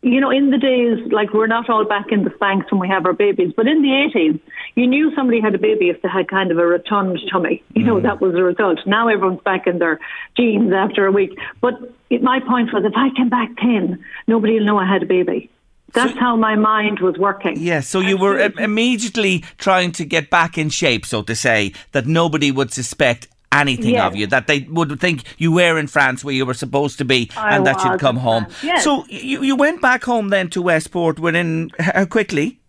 You 0.00 0.20
know, 0.20 0.30
in 0.30 0.50
the 0.50 0.58
days, 0.58 1.10
like 1.10 1.32
we're 1.34 1.48
not 1.48 1.68
all 1.68 1.84
back 1.84 2.12
in 2.12 2.22
the 2.22 2.30
Spanx 2.30 2.70
when 2.70 2.80
we 2.80 2.86
have 2.88 3.04
our 3.04 3.12
babies, 3.12 3.52
but 3.56 3.66
in 3.66 3.82
the 3.82 3.88
80s, 3.88 4.38
you 4.76 4.86
knew 4.86 5.12
somebody 5.16 5.40
had 5.40 5.56
a 5.56 5.58
baby 5.58 5.88
if 5.88 6.00
they 6.02 6.08
had 6.08 6.28
kind 6.28 6.52
of 6.52 6.58
a 6.58 6.64
rotund 6.64 7.18
tummy. 7.32 7.64
You 7.74 7.82
Mm. 7.82 7.86
know, 7.86 8.00
that 8.00 8.20
was 8.20 8.32
the 8.34 8.44
result. 8.44 8.78
Now 8.86 9.08
everyone's 9.08 9.40
back 9.42 9.66
in 9.66 9.80
their 9.80 9.98
jeans 10.36 10.72
after 10.72 11.04
a 11.06 11.10
week. 11.10 11.36
But 11.60 11.74
it, 12.10 12.22
my 12.22 12.38
point 12.38 12.72
was 12.72 12.84
if 12.84 12.92
I 12.96 13.10
came 13.16 13.28
back 13.28 13.50
10, 13.56 13.98
nobody 14.28 14.54
will 14.58 14.66
know 14.66 14.78
I 14.78 14.86
had 14.86 15.02
a 15.02 15.06
baby. 15.06 15.50
That's 15.94 16.16
how 16.18 16.36
my 16.36 16.54
mind 16.54 17.00
was 17.00 17.16
working. 17.18 17.56
Yeah, 17.58 17.80
so 17.80 17.98
you 17.98 18.18
were 18.18 18.38
im- 18.38 18.58
immediately 18.58 19.42
trying 19.56 19.90
to 19.92 20.04
get 20.04 20.28
back 20.30 20.56
in 20.58 20.68
shape, 20.68 21.06
so 21.06 21.22
to 21.22 21.34
say, 21.34 21.72
that 21.92 22.06
nobody 22.06 22.52
would 22.52 22.72
suspect 22.72 23.26
anything 23.52 23.94
Yes. 23.94 24.06
of 24.06 24.16
you, 24.16 24.26
that 24.28 24.46
they 24.46 24.60
would 24.70 25.00
think 25.00 25.22
you 25.38 25.52
were 25.52 25.78
in 25.78 25.86
France 25.86 26.22
where 26.24 26.34
you 26.34 26.44
were 26.46 26.54
supposed 26.54 26.98
to 26.98 27.04
be 27.04 27.30
I 27.36 27.56
and 27.56 27.66
that 27.66 27.82
you'd 27.84 27.98
come 28.00 28.16
home. 28.16 28.46
Yes. 28.62 28.84
So 28.84 29.04
you, 29.08 29.42
you 29.42 29.56
went 29.56 29.80
back 29.80 30.04
home 30.04 30.28
then 30.28 30.50
to 30.50 30.62
Westport 30.62 31.18
within 31.18 31.70
how 31.78 32.04
quickly? 32.04 32.60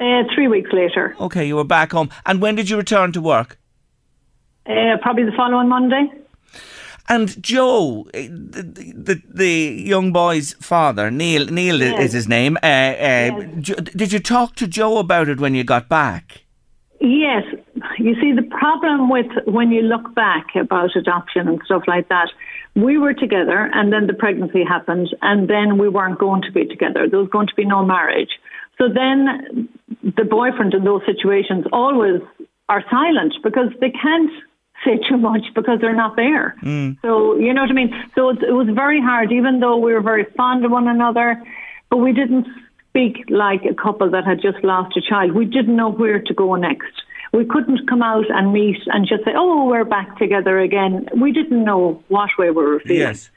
Uh, 0.00 0.24
three 0.34 0.48
weeks 0.48 0.70
later, 0.72 1.14
Okay, 1.20 1.46
you 1.46 1.56
were 1.56 1.64
back 1.64 1.92
home. 1.92 2.10
And 2.26 2.42
when 2.42 2.56
did 2.56 2.68
you 2.68 2.76
return 2.76 3.12
to 3.12 3.20
work? 3.20 3.58
uh, 4.66 4.96
probably 5.02 5.24
the 5.24 5.32
following 5.36 5.68
Monday. 5.68 6.04
And 7.08 7.42
Joe, 7.42 8.06
eh, 8.14 8.28
the, 8.30 8.62
the, 8.94 9.22
the 9.28 9.82
young 9.84 10.12
boy's 10.12 10.54
father, 10.54 11.10
Neil, 11.10 11.46
Neil 11.46 11.78
Yes. 11.80 12.04
is 12.06 12.12
his 12.12 12.28
name. 12.28 12.56
Uh, 12.62 12.66
uh, 12.66 13.30
did 13.96 14.12
you 14.12 14.18
talk 14.20 14.54
to 14.56 14.66
Joe 14.68 14.98
about 14.98 15.28
it 15.28 15.40
when 15.40 15.54
you 15.54 15.64
got 15.64 15.88
back? 15.88 16.44
Yes. 17.02 17.42
You 17.98 18.14
see, 18.20 18.32
the 18.32 18.46
problem 18.48 19.10
with 19.10 19.26
when 19.46 19.72
you 19.72 19.82
look 19.82 20.14
back 20.14 20.46
about 20.54 20.94
adoption 20.94 21.48
and 21.48 21.60
stuff 21.64 21.82
like 21.88 22.08
that, 22.08 22.28
we 22.76 22.96
were 22.96 23.12
together 23.12 23.68
and 23.74 23.92
then 23.92 24.06
the 24.06 24.14
pregnancy 24.14 24.62
happened 24.62 25.08
and 25.20 25.50
then 25.50 25.78
we 25.78 25.88
weren't 25.88 26.20
going 26.20 26.42
to 26.42 26.52
be 26.52 26.64
together. 26.64 27.08
There 27.10 27.18
was 27.18 27.28
going 27.28 27.48
to 27.48 27.54
be 27.56 27.64
no 27.64 27.84
marriage. 27.84 28.30
So 28.78 28.86
then 28.86 29.68
the 30.00 30.24
boyfriend 30.24 30.74
in 30.74 30.84
those 30.84 31.02
situations 31.04 31.64
always 31.72 32.20
are 32.68 32.84
silent 32.88 33.34
because 33.42 33.72
they 33.80 33.90
can't 33.90 34.30
say 34.84 34.98
too 35.08 35.16
much 35.16 35.42
because 35.56 35.80
they're 35.80 35.96
not 35.96 36.14
there. 36.14 36.54
Mm. 36.62 36.98
So, 37.02 37.36
you 37.36 37.52
know 37.52 37.62
what 37.62 37.70
I 37.70 37.74
mean? 37.74 37.92
So 38.14 38.30
it, 38.30 38.42
it 38.42 38.52
was 38.52 38.68
very 38.72 39.00
hard, 39.00 39.32
even 39.32 39.58
though 39.58 39.76
we 39.76 39.92
were 39.92 40.02
very 40.02 40.24
fond 40.36 40.64
of 40.64 40.70
one 40.70 40.86
another, 40.86 41.42
but 41.90 41.96
we 41.96 42.12
didn't 42.12 42.46
speak 42.92 43.24
like 43.30 43.62
a 43.64 43.74
couple 43.74 44.10
that 44.10 44.24
had 44.24 44.40
just 44.42 44.62
lost 44.62 44.96
a 44.96 45.00
child. 45.00 45.32
We 45.32 45.46
didn't 45.46 45.76
know 45.76 45.90
where 45.90 46.20
to 46.20 46.34
go 46.34 46.54
next. 46.56 46.92
We 47.32 47.46
couldn't 47.46 47.88
come 47.88 48.02
out 48.02 48.26
and 48.28 48.52
meet 48.52 48.76
and 48.86 49.08
just 49.08 49.24
say, 49.24 49.30
oh, 49.34 49.66
we're 49.66 49.86
back 49.86 50.18
together 50.18 50.58
again. 50.58 51.08
We 51.18 51.32
didn't 51.32 51.64
know 51.64 52.02
what 52.08 52.28
way 52.38 52.50
we 52.50 52.62
were 52.62 52.80
feeling. 52.80 52.98
Yes. 52.98 53.30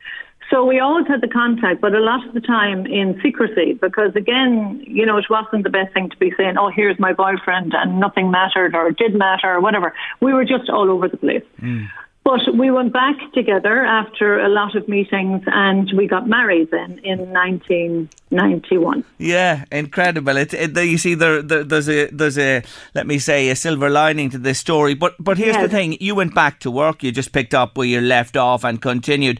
So 0.52 0.66
we 0.66 0.80
always 0.80 1.08
had 1.08 1.22
the 1.22 1.30
contact, 1.30 1.80
but 1.82 1.96
a 1.96 2.00
lot 2.00 2.28
of 2.28 2.34
the 2.34 2.42
time 2.42 2.86
in 2.86 3.20
secrecy, 3.24 3.74
because 3.74 4.16
again, 4.16 4.84
you 4.86 5.06
know, 5.06 5.18
it 5.18 5.26
wasn't 5.30 5.64
the 5.64 5.70
best 5.70 5.94
thing 5.94 6.10
to 6.10 6.18
be 6.18 6.34
saying, 6.38 6.56
oh, 6.60 6.70
here's 6.70 7.00
my 7.00 7.14
boyfriend 7.14 7.74
and 7.74 8.00
nothing 8.00 8.30
mattered 8.30 8.76
or 8.76 8.92
did 8.92 9.16
matter 9.16 9.52
or 9.52 9.62
whatever. 9.62 9.94
We 10.20 10.34
were 10.34 10.46
just 10.46 10.70
all 10.70 10.92
over 10.92 11.08
the 11.08 11.18
place. 11.18 11.44
Mm. 11.62 11.88
But 12.26 12.58
we 12.58 12.72
went 12.72 12.92
back 12.92 13.18
together 13.36 13.86
after 13.86 14.40
a 14.40 14.50
lot 14.50 14.76
of 14.76 14.88
meetings 14.90 15.44
and 15.46 15.88
we 15.96 16.08
got 16.08 16.28
married 16.28 16.72
then 16.72 17.00
in 17.04 17.20
1991. 17.32 19.04
Yeah, 19.20 19.66
incredible. 19.72 20.36
It, 20.36 20.52
it, 20.56 20.76
you 20.76 20.98
see, 20.98 21.14
there, 21.14 21.44
there, 21.44 21.64
there's 21.64 21.88
a 21.88 22.08
there's 22.08 22.40
a 22.40 22.64
let 22.96 23.06
me 23.06 23.20
say 23.20 23.50
a 23.50 23.56
silver 23.56 23.92
lining 23.92 24.32
to 24.32 24.40
this 24.40 24.58
story. 24.58 24.96
But 24.96 25.14
but 25.20 25.38
here's 25.38 25.56
the 25.58 25.70
thing: 25.70 25.98
you 26.02 26.16
went 26.16 26.34
back 26.34 26.60
to 26.62 26.72
work. 26.72 27.04
You 27.04 27.12
just 27.12 27.32
picked 27.32 27.54
up 27.54 27.78
where 27.78 27.86
you 27.86 28.02
left 28.02 28.36
off 28.36 28.64
and 28.64 28.82
continued. 28.82 29.40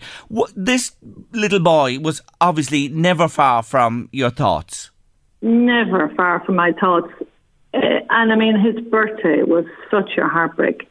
This 0.56 0.92
little 1.32 1.62
boy 1.62 1.98
was 1.98 2.22
obviously 2.40 2.88
never 2.90 3.28
far 3.28 3.64
from 3.64 4.10
your 4.12 4.30
thoughts. 4.30 4.92
Never 5.42 6.10
far 6.10 6.44
from 6.46 6.56
my 6.58 6.72
thoughts. 6.74 7.12
Uh, 7.74 7.80
and 8.12 8.32
I 8.32 8.36
mean, 8.36 8.60
his 8.60 8.80
birthday 8.92 9.42
was 9.42 9.66
such 9.90 10.20
a 10.20 10.28
heartbreak. 10.28 10.88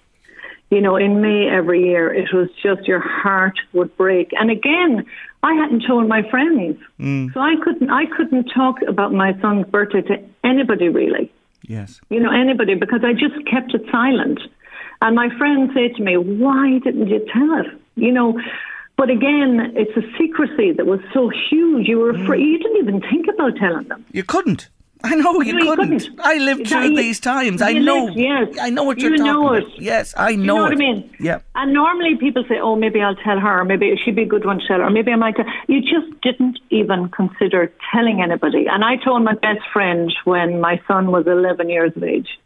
You 0.75 0.81
know, 0.81 0.97
in 0.97 1.21
May 1.21 1.49
every 1.49 1.85
year, 1.85 2.13
it 2.13 2.33
was 2.33 2.49
just 2.63 2.89
your 2.89 3.01
heart 3.01 3.59
would 3.73 3.97
break. 3.97 4.33
And 4.33 4.51
again, 4.51 5.07
I 5.43 5.55
hadn't 5.55 5.85
told 5.87 6.09
my 6.09 6.29
friends, 6.29 6.77
mm. 6.99 7.33
so 7.33 7.41
I 7.41 7.55
couldn't. 7.63 7.91
I 7.91 8.07
couldn't 8.17 8.45
talk 8.55 8.77
about 8.89 9.13
my 9.13 9.39
son's 9.41 9.67
birthday 9.67 10.03
to 10.03 10.17
anybody 10.43 10.89
really. 10.89 11.31
Yes. 11.67 12.01
you 12.11 12.21
know, 12.21 12.31
anybody, 12.31 12.75
because 12.75 13.01
I 13.05 13.13
just 13.13 13.47
kept 13.47 13.75
it 13.75 13.83
silent. 13.91 14.41
And 15.01 15.17
my 15.17 15.29
friends 15.39 15.73
say 15.75 15.89
to 15.89 16.03
me, 16.03 16.17
why 16.17 16.79
didn't 16.79 17.09
you 17.09 17.25
tell 17.33 17.53
us? 17.53 17.67
You 17.97 18.13
know, 18.13 18.41
but 18.97 19.11
again, 19.11 19.73
it's 19.75 19.97
a 19.97 20.03
secrecy 20.19 20.73
that 20.73 20.87
was 20.87 21.01
so 21.13 21.31
huge. 21.51 21.89
You 21.89 21.99
were 21.99 22.13
mm. 22.13 22.23
afraid. 22.23 22.43
You 22.43 22.59
didn't 22.59 22.77
even 22.77 23.01
think 23.01 23.27
about 23.33 23.57
telling 23.57 23.89
them. 23.89 24.05
You 24.13 24.25
couldn't. 24.25 24.69
I 25.05 25.15
know 25.17 25.41
you, 25.43 25.53
No, 25.53 25.67
couldn't. 25.77 25.99
couldn't. 26.01 26.21
I 26.25 26.39
lived 26.39 26.67
through 26.67 26.89
You- 26.89 26.97
these 26.97 27.21
times. 27.21 27.61
I 27.63 27.73
know. 27.75 28.05
lived, 28.07 28.17
yes. 28.19 28.49
I 28.61 28.71
know 28.71 28.85
what 28.85 28.99
You 28.99 29.09
you're 29.09 29.19
talking 29.19 29.33
know 29.33 29.49
about. 29.55 29.69
it. 29.69 29.83
Yes, 29.91 30.15
I 30.17 30.31
know. 30.31 30.41
you 30.41 30.47
know 30.47 30.55
what 30.63 30.73
it. 30.73 30.77
I 30.77 30.79
mean? 30.79 31.11
Yeah. 31.21 31.39
And 31.55 31.73
normally 31.75 32.17
people 32.17 32.43
say, 32.49 32.59
oh, 32.61 32.75
maybe 32.75 33.01
I'll 33.03 33.15
tell 33.17 33.39
her, 33.39 33.61
or 33.61 33.65
maybe 33.65 33.95
she'd 34.03 34.17
be 34.17 34.23
a 34.23 34.27
good 34.35 34.45
one 34.47 34.59
to 34.61 34.67
tell 34.67 34.79
her, 34.79 34.85
or 34.87 34.91
maybe 34.91 35.13
I 35.13 35.17
might 35.17 35.37
tell. 35.37 35.47
You 35.69 35.81
just 35.83 36.09
didn't 36.23 36.59
even 36.71 37.09
consider 37.11 37.71
telling 37.93 38.23
anybody. 38.23 38.67
And 38.67 38.83
I 38.85 38.97
told 38.97 39.23
my 39.25 39.35
best 39.35 39.61
friend 39.73 40.13
when 40.25 40.61
my 40.61 40.81
son 40.89 41.11
was 41.13 41.27
11 41.27 41.69
years 41.69 41.93
of 41.97 42.03
age. 42.03 42.39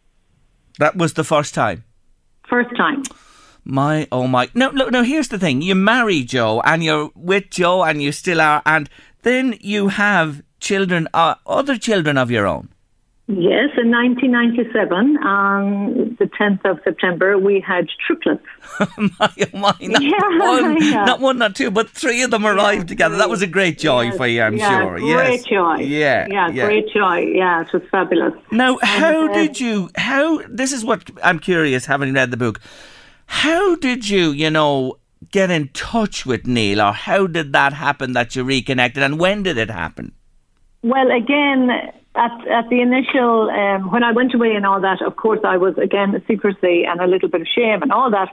That 0.78 0.96
was 0.96 1.14
the 1.14 1.24
first 1.24 1.54
time. 1.54 1.84
First 2.48 2.74
time. 2.76 3.02
My 3.64 4.06
oh 4.10 4.26
my! 4.26 4.48
No, 4.54 4.70
look. 4.70 4.90
No, 4.90 5.02
here's 5.02 5.28
the 5.28 5.38
thing: 5.38 5.60
you 5.60 5.74
marry 5.74 6.22
Joe, 6.22 6.62
and 6.64 6.82
you're 6.82 7.10
with 7.14 7.50
Joe, 7.50 7.82
and 7.84 8.00
you 8.00 8.12
still 8.12 8.40
are, 8.40 8.62
and 8.64 8.88
then 9.22 9.56
you 9.60 9.88
have 9.88 10.42
children, 10.60 11.08
uh, 11.14 11.34
other 11.46 11.76
children 11.76 12.18
of 12.18 12.30
your 12.30 12.46
own. 12.46 12.68
Yes, 13.30 13.68
in 13.76 13.90
1997, 13.90 15.18
on 15.18 16.16
the 16.18 16.24
10th 16.24 16.64
of 16.64 16.80
September, 16.82 17.36
we 17.36 17.60
had 17.60 17.86
triplets. 18.06 18.42
my 18.96 19.30
oh 19.52 19.58
my! 19.58 19.74
Not 19.82 20.02
Yeah, 20.02 20.38
one, 20.38 20.82
yeah. 20.82 21.04
not 21.04 21.20
one, 21.20 21.36
not 21.36 21.54
two, 21.54 21.70
but 21.70 21.90
three 21.90 22.22
of 22.22 22.30
them 22.30 22.46
arrived 22.46 22.88
together. 22.88 23.18
That 23.18 23.28
was 23.28 23.42
a 23.42 23.46
great 23.46 23.78
joy 23.78 24.04
Yes, 24.04 24.16
for 24.16 24.26
you, 24.26 24.40
I'm 24.40 24.56
yeah, 24.56 24.80
sure. 24.80 24.98
Great 24.98 25.40
yes. 25.40 25.44
joy. 25.44 25.76
Yeah, 25.80 26.26
yeah, 26.30 26.48
yeah. 26.48 26.64
great 26.64 26.88
joy. 26.88 27.18
Yeah, 27.18 27.60
it 27.60 27.70
was 27.70 27.82
fabulous. 27.90 28.32
Now, 28.50 28.78
how 28.80 29.28
uh, 29.28 29.34
did 29.34 29.60
you? 29.60 29.90
How 29.94 30.40
this 30.48 30.72
is 30.72 30.82
what 30.82 31.10
I'm 31.22 31.38
curious, 31.38 31.84
having 31.84 32.14
read 32.14 32.30
the 32.30 32.38
book. 32.38 32.62
How 33.26 33.76
did 33.76 34.08
you, 34.08 34.30
you 34.30 34.48
know, 34.48 35.00
get 35.30 35.50
in 35.50 35.68
touch 35.74 36.24
with 36.24 36.46
Neil, 36.46 36.80
or 36.80 36.92
how 36.92 37.26
did 37.26 37.52
that 37.52 37.74
happen 37.74 38.14
that 38.14 38.34
you 38.34 38.42
reconnected, 38.42 39.02
and 39.02 39.20
when 39.20 39.42
did 39.42 39.58
it 39.58 39.68
happen? 39.68 40.14
Well, 40.82 41.10
again, 41.10 41.70
at 42.14 42.46
at 42.48 42.68
the 42.68 42.80
initial 42.80 43.50
um, 43.50 43.90
when 43.90 44.02
I 44.02 44.12
went 44.12 44.34
away 44.34 44.54
and 44.54 44.66
all 44.66 44.80
that, 44.80 45.02
of 45.02 45.16
course, 45.16 45.40
I 45.44 45.56
was 45.56 45.76
again 45.78 46.14
a 46.14 46.24
secrecy 46.26 46.84
and 46.84 47.00
a 47.00 47.06
little 47.06 47.28
bit 47.28 47.40
of 47.40 47.48
shame 47.48 47.82
and 47.82 47.92
all 47.92 48.10
that. 48.10 48.28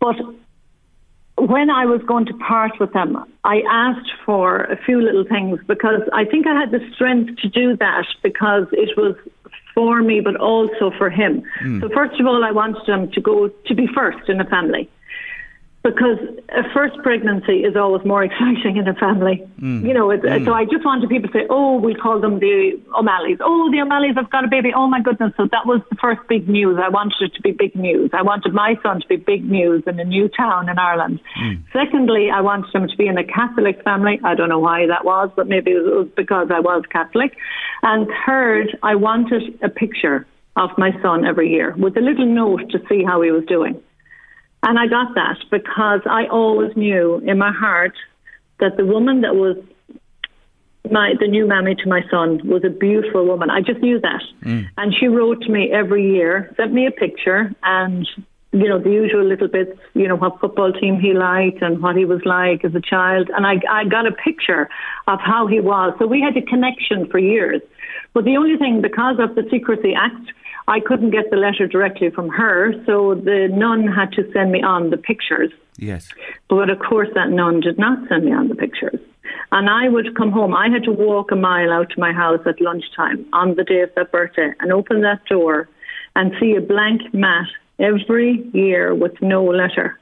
But 0.00 0.16
when 1.38 1.70
I 1.70 1.84
was 1.84 2.00
going 2.06 2.26
to 2.26 2.34
part 2.34 2.78
with 2.80 2.92
them, 2.92 3.22
I 3.44 3.62
asked 3.70 4.10
for 4.24 4.64
a 4.64 4.76
few 4.84 5.00
little 5.00 5.24
things 5.24 5.60
because 5.66 6.02
I 6.12 6.24
think 6.24 6.46
I 6.46 6.58
had 6.58 6.70
the 6.70 6.80
strength 6.94 7.40
to 7.42 7.48
do 7.48 7.76
that 7.76 8.06
because 8.22 8.66
it 8.72 8.96
was 8.96 9.14
for 9.74 10.00
me, 10.00 10.20
but 10.20 10.36
also 10.36 10.90
for 10.96 11.10
him. 11.10 11.42
So 11.80 11.90
first 11.90 12.18
of 12.18 12.26
all, 12.26 12.42
I 12.42 12.50
wanted 12.50 12.88
him 12.88 13.10
to 13.12 13.20
go 13.20 13.48
to 13.48 13.74
be 13.74 13.86
first 13.94 14.28
in 14.28 14.38
the 14.38 14.44
family. 14.44 14.88
Because 15.86 16.18
a 16.48 16.68
first 16.74 16.96
pregnancy 17.04 17.62
is 17.62 17.76
always 17.76 18.04
more 18.04 18.24
exciting 18.28 18.76
in 18.76 18.88
a 18.88 18.94
family. 18.94 19.46
Mm. 19.60 19.86
You 19.86 19.94
know, 19.94 20.10
it, 20.10 20.24
uh, 20.24 20.38
so 20.44 20.50
mm. 20.50 20.52
I 20.52 20.64
just 20.64 20.84
wanted 20.84 21.08
people 21.08 21.30
to 21.30 21.32
say, 21.32 21.46
oh, 21.48 21.76
we 21.78 21.94
call 21.94 22.20
them 22.20 22.40
the 22.40 22.72
O'Malley's. 22.98 23.38
Oh, 23.40 23.70
the 23.70 23.82
O'Malley's 23.82 24.16
have 24.16 24.28
got 24.30 24.44
a 24.44 24.48
baby. 24.48 24.72
Oh, 24.74 24.88
my 24.88 25.00
goodness. 25.00 25.32
So 25.36 25.46
that 25.52 25.64
was 25.64 25.80
the 25.88 25.96
first 26.02 26.20
big 26.28 26.48
news. 26.48 26.76
I 26.82 26.88
wanted 26.88 27.14
it 27.20 27.34
to 27.34 27.40
be 27.40 27.52
big 27.52 27.76
news. 27.76 28.10
I 28.12 28.22
wanted 28.22 28.52
my 28.52 28.74
son 28.82 29.00
to 29.00 29.06
be 29.06 29.14
big 29.14 29.48
news 29.48 29.84
in 29.86 30.00
a 30.00 30.04
new 30.04 30.28
town 30.28 30.68
in 30.68 30.76
Ireland. 30.76 31.20
Mm. 31.40 31.62
Secondly, 31.72 32.30
I 32.34 32.40
wanted 32.40 32.74
him 32.74 32.88
to 32.88 32.96
be 32.96 33.06
in 33.06 33.16
a 33.16 33.24
Catholic 33.24 33.80
family. 33.84 34.18
I 34.24 34.34
don't 34.34 34.48
know 34.48 34.58
why 34.58 34.88
that 34.88 35.04
was, 35.04 35.30
but 35.36 35.46
maybe 35.46 35.70
it 35.70 35.84
was 35.84 36.08
because 36.16 36.48
I 36.50 36.58
was 36.58 36.82
Catholic. 36.90 37.36
And 37.82 38.08
third, 38.26 38.76
I 38.82 38.96
wanted 38.96 39.56
a 39.62 39.68
picture 39.68 40.26
of 40.56 40.70
my 40.78 40.90
son 41.02 41.24
every 41.24 41.50
year 41.50 41.74
with 41.76 41.96
a 41.96 42.00
little 42.00 42.26
note 42.26 42.70
to 42.70 42.80
see 42.88 43.04
how 43.04 43.20
he 43.20 43.30
was 43.30 43.44
doing. 43.44 43.80
And 44.66 44.80
I 44.80 44.88
got 44.88 45.14
that 45.14 45.38
because 45.48 46.00
I 46.06 46.26
always 46.26 46.76
knew 46.76 47.18
in 47.18 47.38
my 47.38 47.52
heart 47.52 47.94
that 48.58 48.76
the 48.76 48.84
woman 48.84 49.20
that 49.20 49.36
was 49.36 49.56
my 50.90 51.14
the 51.20 51.28
new 51.28 51.46
mammy 51.46 51.76
to 51.76 51.88
my 51.88 52.02
son 52.10 52.40
was 52.44 52.64
a 52.64 52.70
beautiful 52.70 53.24
woman. 53.24 53.48
I 53.48 53.60
just 53.60 53.80
knew 53.80 54.00
that. 54.00 54.22
Mm. 54.42 54.66
And 54.76 54.92
she 54.92 55.06
wrote 55.06 55.42
to 55.42 55.50
me 55.50 55.70
every 55.70 56.12
year, 56.12 56.52
sent 56.56 56.72
me 56.72 56.84
a 56.86 56.90
picture 56.90 57.54
and 57.62 58.08
you 58.52 58.68
know, 58.68 58.78
the 58.78 58.90
usual 58.90 59.24
little 59.24 59.48
bits, 59.48 59.78
you 59.94 60.08
know, 60.08 60.16
what 60.16 60.40
football 60.40 60.72
team 60.72 60.98
he 60.98 61.12
liked 61.12 61.62
and 61.62 61.80
what 61.80 61.94
he 61.94 62.04
was 62.04 62.22
like 62.24 62.64
as 62.64 62.74
a 62.74 62.80
child. 62.80 63.30
And 63.36 63.46
I, 63.46 63.60
I 63.70 63.84
got 63.84 64.06
a 64.06 64.12
picture 64.12 64.68
of 65.06 65.20
how 65.20 65.46
he 65.46 65.60
was. 65.60 65.94
So 65.98 66.06
we 66.06 66.20
had 66.22 66.36
a 66.36 66.42
connection 66.42 67.06
for 67.08 67.18
years. 67.18 67.60
But 68.14 68.24
the 68.24 68.36
only 68.36 68.56
thing, 68.56 68.80
because 68.80 69.16
of 69.20 69.34
the 69.34 69.46
Secrecy 69.50 69.94
Act, 69.94 70.32
I 70.68 70.80
couldn't 70.80 71.10
get 71.10 71.30
the 71.30 71.36
letter 71.36 71.66
directly 71.66 72.10
from 72.10 72.28
her. 72.30 72.72
So 72.84 73.14
the 73.14 73.48
nun 73.52 73.86
had 73.86 74.12
to 74.12 74.30
send 74.32 74.52
me 74.52 74.62
on 74.62 74.90
the 74.90 74.96
pictures. 74.96 75.52
Yes. 75.78 76.08
But 76.48 76.70
of 76.70 76.78
course, 76.78 77.08
that 77.14 77.30
nun 77.30 77.60
did 77.60 77.78
not 77.78 78.08
send 78.08 78.24
me 78.24 78.32
on 78.32 78.48
the 78.48 78.54
pictures. 78.54 78.98
And 79.52 79.70
I 79.70 79.88
would 79.88 80.16
come 80.16 80.32
home. 80.32 80.54
I 80.54 80.68
had 80.68 80.84
to 80.84 80.92
walk 80.92 81.30
a 81.30 81.36
mile 81.36 81.70
out 81.70 81.90
to 81.90 82.00
my 82.00 82.12
house 82.12 82.40
at 82.46 82.60
lunchtime 82.60 83.26
on 83.32 83.54
the 83.54 83.64
day 83.64 83.80
of 83.80 83.94
that 83.94 84.10
birthday 84.10 84.52
and 84.60 84.72
open 84.72 85.02
that 85.02 85.24
door 85.26 85.68
and 86.16 86.32
see 86.40 86.54
a 86.56 86.60
blank 86.60 87.14
mat 87.14 87.46
every 87.78 88.48
year 88.52 88.94
with 88.94 89.20
no 89.22 89.44
letter. 89.44 89.98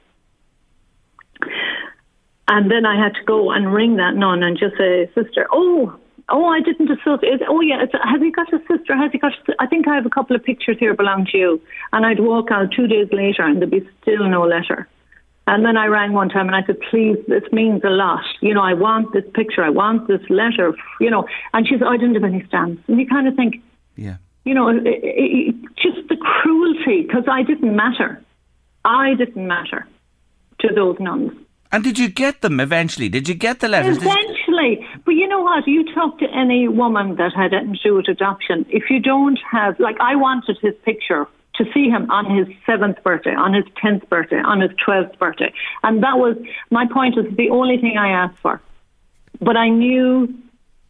And 2.47 2.71
then 2.71 2.85
I 2.85 2.97
had 3.01 3.15
to 3.15 3.23
go 3.25 3.51
and 3.51 3.73
ring 3.73 3.97
that 3.97 4.15
nun 4.15 4.43
and 4.43 4.57
just 4.57 4.77
say, 4.77 5.09
Sister, 5.13 5.47
oh, 5.51 5.99
oh, 6.29 6.45
I 6.45 6.59
didn't 6.61 6.89
associate. 6.89 7.41
It. 7.41 7.47
Oh, 7.47 7.61
yeah, 7.61 7.83
it's, 7.83 7.93
has 7.93 8.21
he 8.21 8.31
got 8.31 8.51
a 8.53 8.59
sister? 8.67 8.95
Has 8.95 9.11
he 9.11 9.17
got? 9.17 9.33
A, 9.47 9.53
I 9.59 9.67
think 9.67 9.87
I 9.87 9.95
have 9.95 10.05
a 10.05 10.09
couple 10.09 10.35
of 10.35 10.43
pictures 10.43 10.77
here 10.79 10.93
belong 10.93 11.27
to 11.31 11.37
you. 11.37 11.61
And 11.93 12.05
I'd 12.05 12.19
walk 12.19 12.51
out 12.51 12.71
two 12.75 12.87
days 12.87 13.07
later 13.11 13.43
and 13.43 13.59
there'd 13.59 13.71
be 13.71 13.87
still 14.01 14.27
no 14.27 14.43
letter. 14.43 14.87
And 15.47 15.63
then 15.63 15.77
I 15.77 15.85
rang 15.85 16.13
one 16.13 16.29
time 16.29 16.47
and 16.47 16.55
I 16.55 16.65
said, 16.65 16.77
please, 16.89 17.17
this 17.27 17.43
means 17.51 17.83
a 17.83 17.89
lot. 17.89 18.23
You 18.41 18.53
know, 18.55 18.63
I 18.63 18.73
want 18.73 19.13
this 19.13 19.25
picture. 19.35 19.63
I 19.63 19.69
want 19.69 20.07
this 20.07 20.21
letter, 20.29 20.73
you 20.99 21.11
know. 21.11 21.27
And 21.53 21.67
she 21.67 21.75
said, 21.77 21.87
I 21.87 21.97
didn't 21.97 22.15
have 22.15 22.23
any 22.23 22.43
stamps. 22.47 22.81
And 22.87 22.99
you 22.99 23.05
kind 23.05 23.27
of 23.27 23.35
think, 23.35 23.61
Yeah. 23.95 24.17
you 24.43 24.55
know, 24.55 24.69
it, 24.69 24.81
it, 24.85 25.55
just 25.75 26.07
the 26.09 26.17
cruelty, 26.17 27.03
because 27.03 27.25
I 27.31 27.43
didn't 27.43 27.75
matter. 27.75 28.19
I 28.85 29.13
didn't 29.13 29.47
matter 29.47 29.87
to 30.61 30.73
those 30.73 30.97
nuns. 30.99 31.31
And 31.71 31.83
did 31.83 31.99
you 31.99 32.09
get 32.09 32.41
them 32.41 32.59
eventually? 32.59 33.09
Did 33.09 33.27
you 33.27 33.35
get 33.35 33.59
the 33.59 33.67
letters? 33.67 33.97
Did 33.99 34.07
Eventually, 34.55 34.87
but 35.05 35.11
you 35.11 35.27
know 35.27 35.41
what? 35.41 35.67
You 35.67 35.83
talk 35.93 36.19
to 36.19 36.25
any 36.25 36.67
woman 36.67 37.15
that 37.15 37.33
had 37.33 37.53
anything 37.53 37.77
to 37.83 38.11
adoption. 38.11 38.65
If 38.69 38.89
you 38.89 38.99
don't 38.99 39.39
have, 39.51 39.79
like, 39.79 39.97
I 39.99 40.15
wanted 40.15 40.57
his 40.61 40.73
picture 40.83 41.27
to 41.55 41.65
see 41.73 41.89
him 41.89 42.09
on 42.11 42.35
his 42.35 42.47
seventh 42.65 43.01
birthday, 43.03 43.33
on 43.33 43.53
his 43.53 43.65
tenth 43.81 44.07
birthday, 44.09 44.39
on 44.39 44.61
his 44.61 44.71
twelfth 44.83 45.17
birthday, 45.19 45.53
and 45.83 46.03
that 46.03 46.17
was 46.17 46.37
my 46.69 46.85
point. 46.91 47.15
Was 47.15 47.27
the 47.35 47.49
only 47.49 47.77
thing 47.77 47.97
I 47.97 48.09
asked 48.09 48.37
for, 48.39 48.61
but 49.39 49.55
I 49.55 49.69
knew 49.69 50.33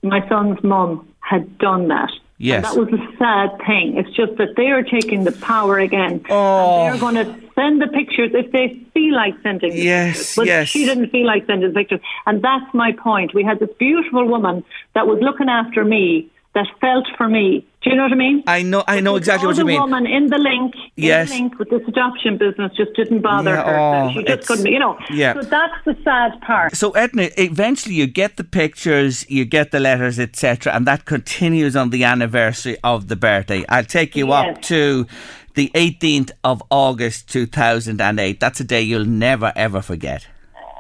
my 0.02 0.28
son's 0.28 0.64
mum 0.64 1.08
had 1.20 1.58
done 1.58 1.90
that. 1.90 2.12
Yes. 2.38 2.66
And 2.66 2.66
that 2.66 2.92
was 2.92 3.00
a 3.00 3.18
sad 3.18 3.66
thing. 3.66 3.98
It's 3.98 4.10
just 4.16 4.36
that 4.38 4.56
they 4.58 4.68
are 4.68 4.84
taking 4.84 5.24
the 5.24 5.32
power 5.32 5.80
again. 5.80 6.26
Oh. 6.30 6.86
And 6.86 6.94
they're 6.94 7.00
going 7.00 7.16
to 7.16 7.52
send 7.56 7.82
the 7.82 7.88
pictures 7.88 8.32
if 8.34 8.52
they 8.52 8.82
feel 8.94 9.16
like 9.16 9.36
sending 9.42 9.72
Yes, 9.72 10.18
pictures. 10.18 10.36
But 10.36 10.46
yes. 10.48 10.68
she 10.68 10.86
didn't 10.86 11.10
feel 11.12 11.26
like 11.26 11.46
sending 11.46 11.70
the 11.70 11.74
pictures. 11.74 12.02
And 12.26 12.42
that's 12.42 12.74
my 12.74 12.92
point. 12.92 13.34
We 13.34 13.44
had 13.44 13.60
this 13.60 13.70
beautiful 13.80 14.28
woman 14.28 14.66
that 14.94 15.08
was 15.08 15.20
looking 15.22 15.48
after 15.48 15.86
me, 15.86 16.30
that 16.54 16.68
felt 16.82 17.08
for 17.18 17.30
me. 17.30 17.66
Do 17.86 17.92
you 17.92 17.98
know 17.98 18.04
what 18.04 18.14
I 18.14 18.16
mean? 18.16 18.44
I 18.48 18.64
know. 18.64 18.84
I 18.88 19.00
know 19.00 19.12
But 19.14 19.18
exactly 19.18 19.44
the 19.44 19.48
what 19.50 19.58
you 19.60 19.66
mean. 19.66 19.80
woman 19.80 20.08
in 20.08 20.26
the 20.28 20.40
link, 20.40 20.74
Yes. 20.96 21.30
in 21.30 21.38
the 21.38 21.42
link 21.44 21.60
with 21.60 21.70
this 21.70 21.88
adoption 21.88 22.36
business 22.36 22.72
just 22.76 22.94
didn't 22.96 23.20
bother 23.22 23.52
Yeah, 23.52 23.64
her. 23.64 23.78
oh, 23.78 24.12
she 24.12 24.24
just 24.24 24.48
couldn't, 24.48 24.66
you 24.66 24.80
know. 24.80 24.98
yeah. 25.12 25.34
So 25.36 25.44
that's 25.44 25.74
the 25.86 25.96
sad 26.04 26.42
part. 26.42 26.76
So 26.76 26.92
Edna, 26.92 27.30
eventually 27.38 27.94
you 27.94 28.08
get 28.08 28.38
the 28.38 28.44
pictures, 28.44 29.30
you 29.30 29.46
get 29.46 29.70
the 29.70 29.80
letters, 29.80 30.18
etc., 30.20 30.74
and 30.74 30.88
that 30.88 31.06
continues 31.06 31.76
on 31.76 31.92
the 31.92 32.04
anniversary 32.04 32.76
of 32.84 33.08
the 33.08 33.16
birthday. 33.16 33.64
I'll 33.70 33.84
take 33.84 34.16
you 34.16 34.32
up 34.32 34.64
to 34.64 35.06
the 35.54 35.70
18th 35.76 36.32
of 36.44 36.64
August 36.72 37.30
2008. 37.32 38.40
That's 38.40 38.60
a 38.60 38.64
day 38.64 38.82
you'll 38.82 39.06
never 39.06 39.54
ever 39.56 39.84
forget. 39.84 40.28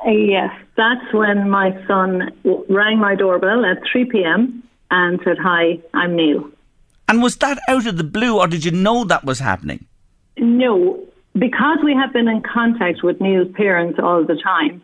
Uh, 0.07 0.09
yes, 0.09 0.50
that's 0.75 1.13
when 1.13 1.50
my 1.51 1.69
son 1.85 2.31
rang 2.67 2.97
my 2.97 3.13
doorbell 3.13 3.63
at 3.63 3.77
3 3.91 4.05
p.m. 4.05 4.63
and 4.89 5.19
said, 5.24 5.38
Hi, 5.39 5.79
I'm 5.93 6.15
Neil. 6.15 6.50
And 7.07 7.21
was 7.21 7.35
that 7.38 7.59
out 7.67 7.85
of 7.85 7.97
the 7.97 8.03
blue, 8.03 8.39
or 8.39 8.47
did 8.47 8.65
you 8.65 8.71
know 8.71 9.03
that 9.05 9.25
was 9.25 9.39
happening? 9.39 9.85
No, 10.38 11.05
because 11.33 11.79
we 11.83 11.93
have 11.93 12.13
been 12.13 12.27
in 12.27 12.41
contact 12.41 13.03
with 13.03 13.21
Neil's 13.21 13.51
parents 13.55 14.00
all 14.01 14.25
the 14.25 14.39
time, 14.41 14.81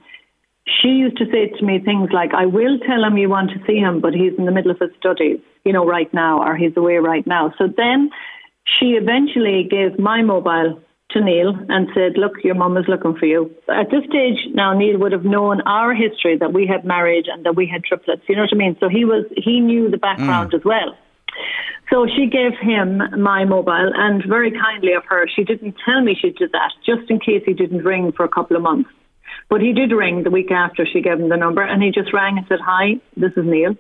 she 0.82 0.90
used 0.90 1.18
to 1.18 1.25
say 1.25 1.48
to 1.48 1.66
me 1.66 1.80
things 1.80 2.10
like, 2.13 2.34
I 2.34 2.46
will 2.46 2.78
tell 2.80 3.04
him 3.04 3.18
you 3.18 3.30
want 3.30 3.50
to 3.51 3.60
see 3.66 3.78
him, 3.78 4.00
but 4.00 4.13
he's 4.13 4.34
in 4.38 4.46
the 4.46 4.51
middle 4.51 4.72
of 4.72 4.80
his 4.80 4.92
studies, 5.00 5.40
you 5.66 5.74
know, 5.74 5.86
right 5.86 6.12
now, 6.13 6.44
or 6.44 6.56
he's 6.56 6.75
away 6.78 6.98
right 6.98 7.25
now. 7.25 7.54
So 7.58 7.68
then 7.75 8.12
she 8.80 8.92
eventually 8.92 9.68
gave 9.70 9.98
my 9.98 10.22
mobile 10.22 10.82
to 11.12 11.22
Neil 11.22 11.54
and 11.68 11.88
said, 11.94 12.13
Look, 12.16 12.44
your 12.44 12.56
mum 12.56 12.78
is 12.78 12.86
looking 12.88 13.16
for 13.18 13.25
you. 13.25 13.51
At 13.68 13.90
this 13.92 14.04
stage, 14.08 14.54
now 14.54 14.74
Neil 14.74 14.98
would 15.00 15.12
have 15.12 15.25
known 15.25 15.62
our 15.62 15.94
history 15.94 16.38
that 16.38 16.54
we 16.54 16.68
had 16.68 16.86
married 16.86 17.25
and 17.28 17.46
that 17.46 17.56
we 17.56 17.68
had 17.68 17.84
triplets. 17.84 18.22
You 18.30 18.36
know 18.36 18.44
what 18.44 18.54
I 18.54 18.58
mean? 18.58 18.78
So 18.80 18.88
he 18.88 19.04
was 19.04 19.25
he 19.36 19.60
knew 19.60 19.90
the 19.90 19.98
background 19.98 20.51
mm. 20.51 20.58
as 20.58 20.63
well. 20.63 20.96
So 21.90 22.08
she 22.08 22.28
gave 22.28 22.54
him 22.60 23.02
my 23.22 23.44
mobile, 23.44 23.92
and 23.96 24.24
very 24.26 24.52
kindly 24.52 24.94
of 24.94 25.04
her, 25.06 25.28
she 25.28 25.44
didn't 25.44 25.76
tell 25.84 26.02
me 26.02 26.16
she 26.20 26.32
did 26.32 26.52
that, 26.54 26.72
just 26.86 27.10
in 27.10 27.20
case 27.20 27.44
he 27.46 27.54
didn't 27.54 27.84
ring 27.84 28.12
for 28.14 28.24
a 28.24 28.30
couple 28.30 28.56
of 28.56 28.64
months. 28.64 28.90
But 29.50 29.62
he 29.62 29.74
did 29.74 29.92
ring 29.92 30.24
the 30.24 30.30
week 30.30 30.52
after 30.52 30.86
she 30.86 31.02
gave 31.02 31.20
him 31.20 31.30
the 31.30 31.38
number, 31.38 31.62
and 31.62 31.84
he 31.84 31.92
just 31.92 32.14
rang 32.14 32.38
and 32.38 32.48
said, 32.48 32.60
"Hi, 32.62 33.00
this 33.18 33.34
is 33.34 33.46
Neil." 33.46 33.76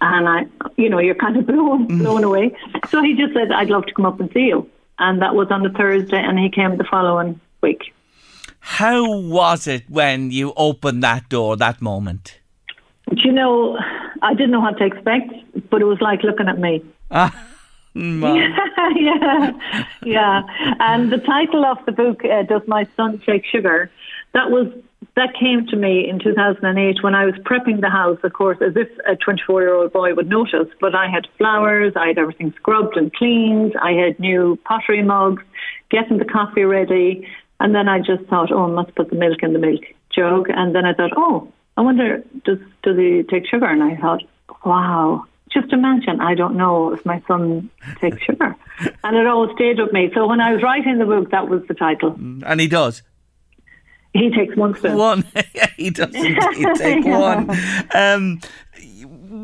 And 0.00 0.28
I, 0.28 0.46
you 0.76 0.88
know, 0.88 0.98
you're 0.98 1.14
kind 1.14 1.36
of 1.36 1.46
blown, 1.52 1.88
mm. 1.88 1.98
blown 1.98 2.22
away. 2.22 2.56
So 2.88 3.02
he 3.02 3.14
just 3.14 3.34
said, 3.34 3.50
"I'd 3.50 3.70
love 3.70 3.86
to 3.86 3.94
come 3.94 4.06
up 4.06 4.20
and 4.20 4.30
see 4.32 4.46
you." 4.46 4.70
and 4.98 5.20
that 5.22 5.34
was 5.34 5.48
on 5.50 5.62
the 5.62 5.70
Thursday, 5.70 6.22
and 6.22 6.38
he 6.38 6.50
came 6.50 6.76
the 6.76 6.84
following 6.84 7.40
week. 7.62 7.92
How 8.60 9.18
was 9.18 9.66
it 9.66 9.84
when 9.88 10.30
you 10.30 10.52
opened 10.56 11.02
that 11.02 11.28
door, 11.28 11.56
that 11.56 11.82
moment? 11.82 12.40
Do 13.10 13.20
you 13.22 13.32
know, 13.32 13.78
I 14.24 14.34
didn't 14.34 14.50
know 14.50 14.60
what 14.60 14.78
to 14.78 14.84
expect, 14.84 15.32
but 15.70 15.80
it 15.80 15.84
was 15.84 16.00
like 16.00 16.22
looking 16.22 16.48
at 16.48 16.58
me. 16.58 16.84
Ah. 17.10 17.32
yeah, 18.96 19.52
yeah. 20.02 20.42
And 20.80 21.12
the 21.12 21.18
title 21.18 21.64
of 21.64 21.78
the 21.86 21.92
book, 21.92 22.24
uh, 22.24 22.42
"Does 22.42 22.62
My 22.66 22.88
Son 22.96 23.22
Take 23.24 23.44
Sugar?" 23.46 23.88
That 24.32 24.50
was 24.50 24.66
that 25.16 25.34
came 25.38 25.66
to 25.68 25.76
me 25.76 26.08
in 26.08 26.18
2008 26.18 27.02
when 27.02 27.14
I 27.14 27.24
was 27.24 27.34
prepping 27.36 27.80
the 27.80 27.90
house, 27.90 28.18
of 28.24 28.32
course, 28.32 28.58
as 28.60 28.76
if 28.76 28.88
a 29.06 29.14
24 29.14 29.62
year 29.62 29.74
old 29.74 29.92
boy 29.92 30.12
would 30.14 30.28
notice. 30.28 30.68
But 30.80 30.94
I 30.94 31.08
had 31.08 31.28
flowers, 31.38 31.92
I 31.94 32.08
had 32.08 32.18
everything 32.18 32.52
scrubbed 32.56 32.96
and 32.96 33.12
cleaned, 33.12 33.76
I 33.80 33.92
had 33.92 34.18
new 34.18 34.58
pottery 34.64 35.02
mugs, 35.02 35.44
getting 35.90 36.18
the 36.18 36.24
coffee 36.24 36.64
ready. 36.64 37.28
And 37.60 37.74
then 37.74 37.88
I 37.88 38.00
just 38.00 38.24
thought, 38.24 38.50
oh, 38.50 38.64
I 38.64 38.70
must 38.70 38.94
put 38.96 39.10
the 39.10 39.16
milk 39.16 39.42
in 39.42 39.52
the 39.52 39.60
milk 39.60 39.82
jug. 40.10 40.48
And 40.50 40.74
then 40.74 40.84
I 40.84 40.94
thought, 40.94 41.12
oh, 41.16 41.52
I 41.76 41.80
wonder, 41.80 42.22
does, 42.44 42.58
does 42.82 42.96
he 42.96 43.22
take 43.28 43.46
sugar? 43.46 43.66
And 43.66 43.82
I 43.82 43.96
thought, 43.96 44.22
wow, 44.64 45.26
just 45.52 45.72
imagine, 45.72 46.20
I 46.20 46.34
don't 46.34 46.56
know 46.56 46.92
if 46.92 47.04
my 47.04 47.22
son 47.26 47.70
takes 48.00 48.22
sugar. 48.22 48.56
and 49.04 49.16
it 49.16 49.26
all 49.26 49.52
stayed 49.54 49.78
with 49.78 49.92
me. 49.92 50.10
So 50.14 50.26
when 50.26 50.40
I 50.40 50.52
was 50.52 50.62
writing 50.62 50.98
the 50.98 51.04
book, 51.04 51.30
that 51.30 51.48
was 51.48 51.62
the 51.68 51.74
title. 51.74 52.16
And 52.46 52.60
he 52.60 52.68
does. 52.68 53.02
He 54.12 54.30
takes 54.30 54.56
one 54.56 54.76
spoon. 54.76 54.96
One. 54.96 55.24
he 55.76 55.90
does 55.90 56.14
indeed 56.14 56.38
take 56.76 57.04
yeah. 57.04 57.44
one. 57.44 57.50
Um, 57.92 58.40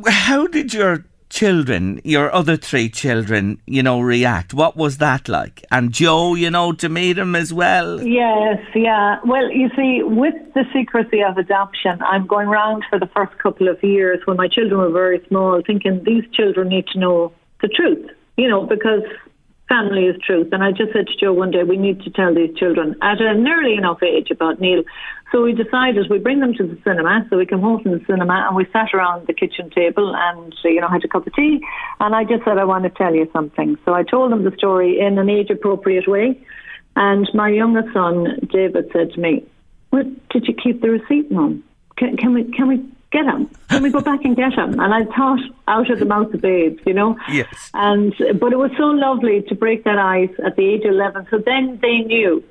how 0.06 0.46
did 0.46 0.72
your 0.72 1.04
children, 1.30 2.00
your 2.04 2.32
other 2.34 2.56
three 2.56 2.90
children, 2.90 3.62
you 3.66 3.82
know, 3.82 4.00
react? 4.00 4.52
What 4.52 4.76
was 4.76 4.98
that 4.98 5.28
like? 5.28 5.64
And 5.70 5.92
Joe, 5.92 6.34
you 6.34 6.50
know, 6.50 6.72
to 6.72 6.88
meet 6.88 7.16
him 7.16 7.34
as 7.34 7.52
well? 7.52 8.02
Yes, 8.02 8.58
yeah. 8.74 9.18
Well, 9.24 9.50
you 9.50 9.70
see, 9.76 10.02
with 10.02 10.34
the 10.54 10.64
secrecy 10.72 11.22
of 11.22 11.38
adoption, 11.38 12.02
I'm 12.02 12.26
going 12.26 12.48
round 12.48 12.84
for 12.90 12.98
the 12.98 13.06
first 13.06 13.38
couple 13.38 13.68
of 13.68 13.82
years 13.82 14.20
when 14.26 14.36
my 14.36 14.48
children 14.48 14.80
were 14.80 14.90
very 14.90 15.24
small, 15.28 15.62
thinking 15.66 16.02
these 16.04 16.24
children 16.32 16.68
need 16.68 16.86
to 16.88 16.98
know 16.98 17.32
the 17.62 17.68
truth, 17.68 18.10
you 18.36 18.48
know, 18.48 18.66
because 18.66 19.02
family 19.70 20.06
is 20.06 20.16
truth. 20.26 20.48
And 20.52 20.62
I 20.62 20.72
just 20.72 20.92
said 20.92 21.06
to 21.06 21.16
Joe 21.18 21.32
one 21.32 21.52
day, 21.52 21.62
we 21.62 21.76
need 21.76 22.02
to 22.02 22.10
tell 22.10 22.34
these 22.34 22.54
children 22.56 22.96
at 23.00 23.20
an 23.22 23.46
early 23.46 23.74
enough 23.74 24.02
age 24.02 24.30
about 24.30 24.60
Neil. 24.60 24.82
So 25.30 25.44
we 25.44 25.52
decided 25.52 26.10
we 26.10 26.18
bring 26.18 26.40
them 26.40 26.54
to 26.54 26.66
the 26.66 26.76
cinema. 26.82 27.24
So 27.30 27.38
we 27.38 27.46
came 27.46 27.60
home 27.60 27.80
from 27.80 27.92
the 27.92 28.04
cinema 28.04 28.46
and 28.48 28.56
we 28.56 28.66
sat 28.72 28.92
around 28.92 29.28
the 29.28 29.32
kitchen 29.32 29.70
table 29.70 30.12
and, 30.14 30.52
uh, 30.64 30.68
you 30.68 30.80
know, 30.80 30.88
had 30.88 31.04
a 31.04 31.08
cup 31.08 31.26
of 31.26 31.34
tea. 31.34 31.60
And 32.00 32.16
I 32.16 32.24
just 32.24 32.44
said, 32.44 32.58
I 32.58 32.64
want 32.64 32.82
to 32.82 32.90
tell 32.90 33.14
you 33.14 33.30
something. 33.32 33.78
So 33.84 33.94
I 33.94 34.02
told 34.02 34.32
them 34.32 34.42
the 34.42 34.54
story 34.56 34.98
in 34.98 35.18
an 35.18 35.30
age 35.30 35.50
appropriate 35.50 36.08
way. 36.08 36.44
And 36.96 37.30
my 37.32 37.48
youngest 37.48 37.94
son, 37.94 38.40
David, 38.52 38.90
said 38.92 39.12
to 39.12 39.20
me, 39.20 39.46
Where 39.90 40.02
did 40.02 40.48
you 40.48 40.54
keep 40.54 40.82
the 40.82 40.90
receipt, 40.90 41.30
Mum? 41.30 41.62
Can, 41.96 42.16
can 42.16 42.34
we 42.34 42.44
can 42.50 42.66
we 42.66 42.84
get 43.10 43.24
him. 43.24 43.50
Can 43.68 43.82
we 43.82 43.90
go 43.90 44.00
back 44.00 44.24
and 44.24 44.36
get 44.36 44.52
him? 44.52 44.78
And 44.78 44.94
I 44.94 45.04
thought 45.04 45.40
out 45.68 45.90
of 45.90 45.98
the 45.98 46.04
mouth 46.04 46.32
of 46.32 46.40
babes, 46.40 46.80
you 46.86 46.94
know. 46.94 47.18
Yes. 47.30 47.70
And 47.74 48.14
but 48.38 48.52
it 48.52 48.58
was 48.58 48.70
so 48.76 48.84
lovely 48.84 49.42
to 49.48 49.54
break 49.54 49.84
that 49.84 49.98
ice 49.98 50.34
at 50.44 50.56
the 50.56 50.64
age 50.64 50.84
of 50.84 50.92
eleven. 50.92 51.26
So 51.30 51.38
then 51.38 51.78
they 51.82 51.98
knew, 51.98 52.42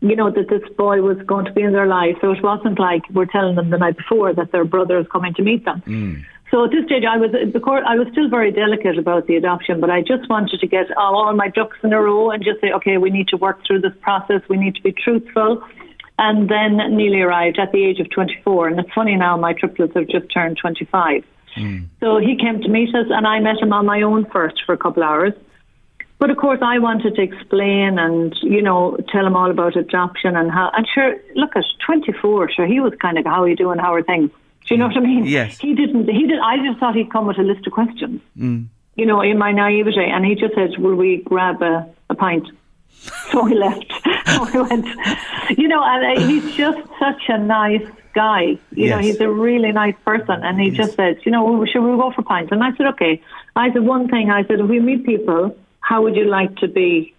you 0.00 0.16
know, 0.16 0.30
that 0.30 0.48
this 0.48 0.62
boy 0.76 1.02
was 1.02 1.18
going 1.26 1.44
to 1.46 1.52
be 1.52 1.62
in 1.62 1.72
their 1.72 1.86
life. 1.86 2.16
So 2.20 2.32
it 2.32 2.42
wasn't 2.42 2.78
like 2.78 3.02
we're 3.10 3.26
telling 3.26 3.54
them 3.54 3.70
the 3.70 3.78
night 3.78 3.96
before 3.96 4.32
that 4.34 4.52
their 4.52 4.64
brother 4.64 4.98
is 4.98 5.06
coming 5.08 5.34
to 5.34 5.42
meet 5.42 5.64
them. 5.64 5.82
Mm. 5.86 6.24
So 6.50 6.64
at 6.64 6.70
this 6.70 6.86
stage, 6.86 7.04
I 7.04 7.18
was 7.18 7.30
I 7.34 7.96
was 7.96 8.08
still 8.12 8.28
very 8.28 8.50
delicate 8.50 8.98
about 8.98 9.26
the 9.26 9.36
adoption, 9.36 9.80
but 9.80 9.90
I 9.90 10.00
just 10.00 10.28
wanted 10.30 10.60
to 10.60 10.66
get 10.66 10.86
all 10.96 11.32
my 11.34 11.48
ducks 11.48 11.76
in 11.82 11.92
a 11.92 12.00
row 12.00 12.30
and 12.30 12.42
just 12.42 12.60
say, 12.60 12.72
okay, 12.72 12.96
we 12.96 13.10
need 13.10 13.28
to 13.28 13.36
work 13.36 13.66
through 13.66 13.82
this 13.82 13.92
process. 14.00 14.40
We 14.48 14.56
need 14.56 14.74
to 14.76 14.82
be 14.82 14.92
truthful 14.92 15.62
and 16.18 16.48
then 16.48 16.76
Neely 16.96 17.20
arrived 17.20 17.58
at 17.58 17.72
the 17.72 17.84
age 17.84 18.00
of 18.00 18.10
24. 18.10 18.68
And 18.68 18.80
it's 18.80 18.92
funny 18.92 19.16
now, 19.16 19.36
my 19.36 19.52
triplets 19.52 19.94
have 19.94 20.08
just 20.08 20.32
turned 20.32 20.58
25. 20.58 21.24
Mm. 21.56 21.86
So 22.00 22.18
he 22.18 22.36
came 22.36 22.60
to 22.60 22.68
meet 22.68 22.94
us, 22.94 23.06
and 23.10 23.26
I 23.26 23.40
met 23.40 23.58
him 23.58 23.72
on 23.72 23.86
my 23.86 24.02
own 24.02 24.26
first 24.30 24.62
for 24.66 24.72
a 24.72 24.78
couple 24.78 25.02
of 25.02 25.08
hours. 25.08 25.32
But 26.18 26.30
of 26.30 26.36
course, 26.36 26.58
I 26.62 26.80
wanted 26.80 27.14
to 27.14 27.22
explain 27.22 27.96
and 27.98 28.34
you 28.42 28.60
know 28.60 28.96
tell 29.12 29.24
him 29.24 29.36
all 29.36 29.50
about 29.50 29.76
adoption 29.76 30.36
and 30.36 30.50
how. 30.50 30.70
And 30.76 30.86
sure, 30.92 31.14
look 31.36 31.54
at 31.54 31.64
24. 31.86 32.50
Sure, 32.50 32.66
he 32.66 32.80
was 32.80 32.92
kind 33.00 33.18
of 33.18 33.24
how 33.24 33.44
are 33.44 33.48
you 33.48 33.54
doing? 33.54 33.78
How 33.78 33.94
are 33.94 34.02
things? 34.02 34.30
Do 34.66 34.74
you 34.74 34.78
know 34.78 34.88
what 34.88 34.96
I 34.96 35.00
mean? 35.00 35.24
Yes. 35.26 35.58
He 35.58 35.74
didn't. 35.74 36.10
He 36.10 36.26
did. 36.26 36.40
I 36.40 36.56
just 36.66 36.80
thought 36.80 36.96
he'd 36.96 37.12
come 37.12 37.26
with 37.26 37.38
a 37.38 37.42
list 37.42 37.66
of 37.66 37.72
questions. 37.72 38.20
Mm. 38.36 38.66
You 38.96 39.06
know, 39.06 39.20
in 39.20 39.38
my 39.38 39.52
naivety, 39.52 40.00
and 40.00 40.24
he 40.24 40.34
just 40.34 40.54
said, 40.56 40.70
"Will 40.78 40.96
we 40.96 41.22
grab 41.24 41.62
a, 41.62 41.88
a 42.10 42.16
pint?" 42.16 42.48
So 43.32 43.44
we 43.44 43.54
left. 43.54 43.92
we 44.54 44.60
went. 44.62 44.86
You 45.58 45.68
know, 45.68 45.82
and 45.84 46.18
uh, 46.18 46.26
he's 46.26 46.56
just 46.56 46.78
such 46.98 47.22
a 47.28 47.38
nice 47.38 47.86
guy. 48.14 48.42
You 48.42 48.58
yes. 48.72 48.90
know, 48.90 48.98
he's 48.98 49.20
a 49.20 49.30
really 49.30 49.70
nice 49.70 49.94
person. 50.04 50.42
And 50.42 50.60
he 50.60 50.68
yes. 50.68 50.76
just 50.76 50.96
said, 50.96 51.18
you 51.24 51.32
know, 51.32 51.64
should 51.66 51.82
we 51.82 51.96
go 51.96 52.10
for 52.10 52.22
pints? 52.22 52.52
And 52.52 52.64
I 52.64 52.74
said, 52.76 52.86
okay. 52.94 53.22
I 53.54 53.72
said, 53.72 53.82
one 53.82 54.08
thing, 54.08 54.30
I 54.30 54.44
said, 54.44 54.60
if 54.60 54.68
we 54.68 54.80
meet 54.80 55.04
people, 55.04 55.56
how 55.80 56.02
would 56.02 56.16
you 56.16 56.24
like 56.24 56.56
to 56.56 56.68
be 56.68 57.14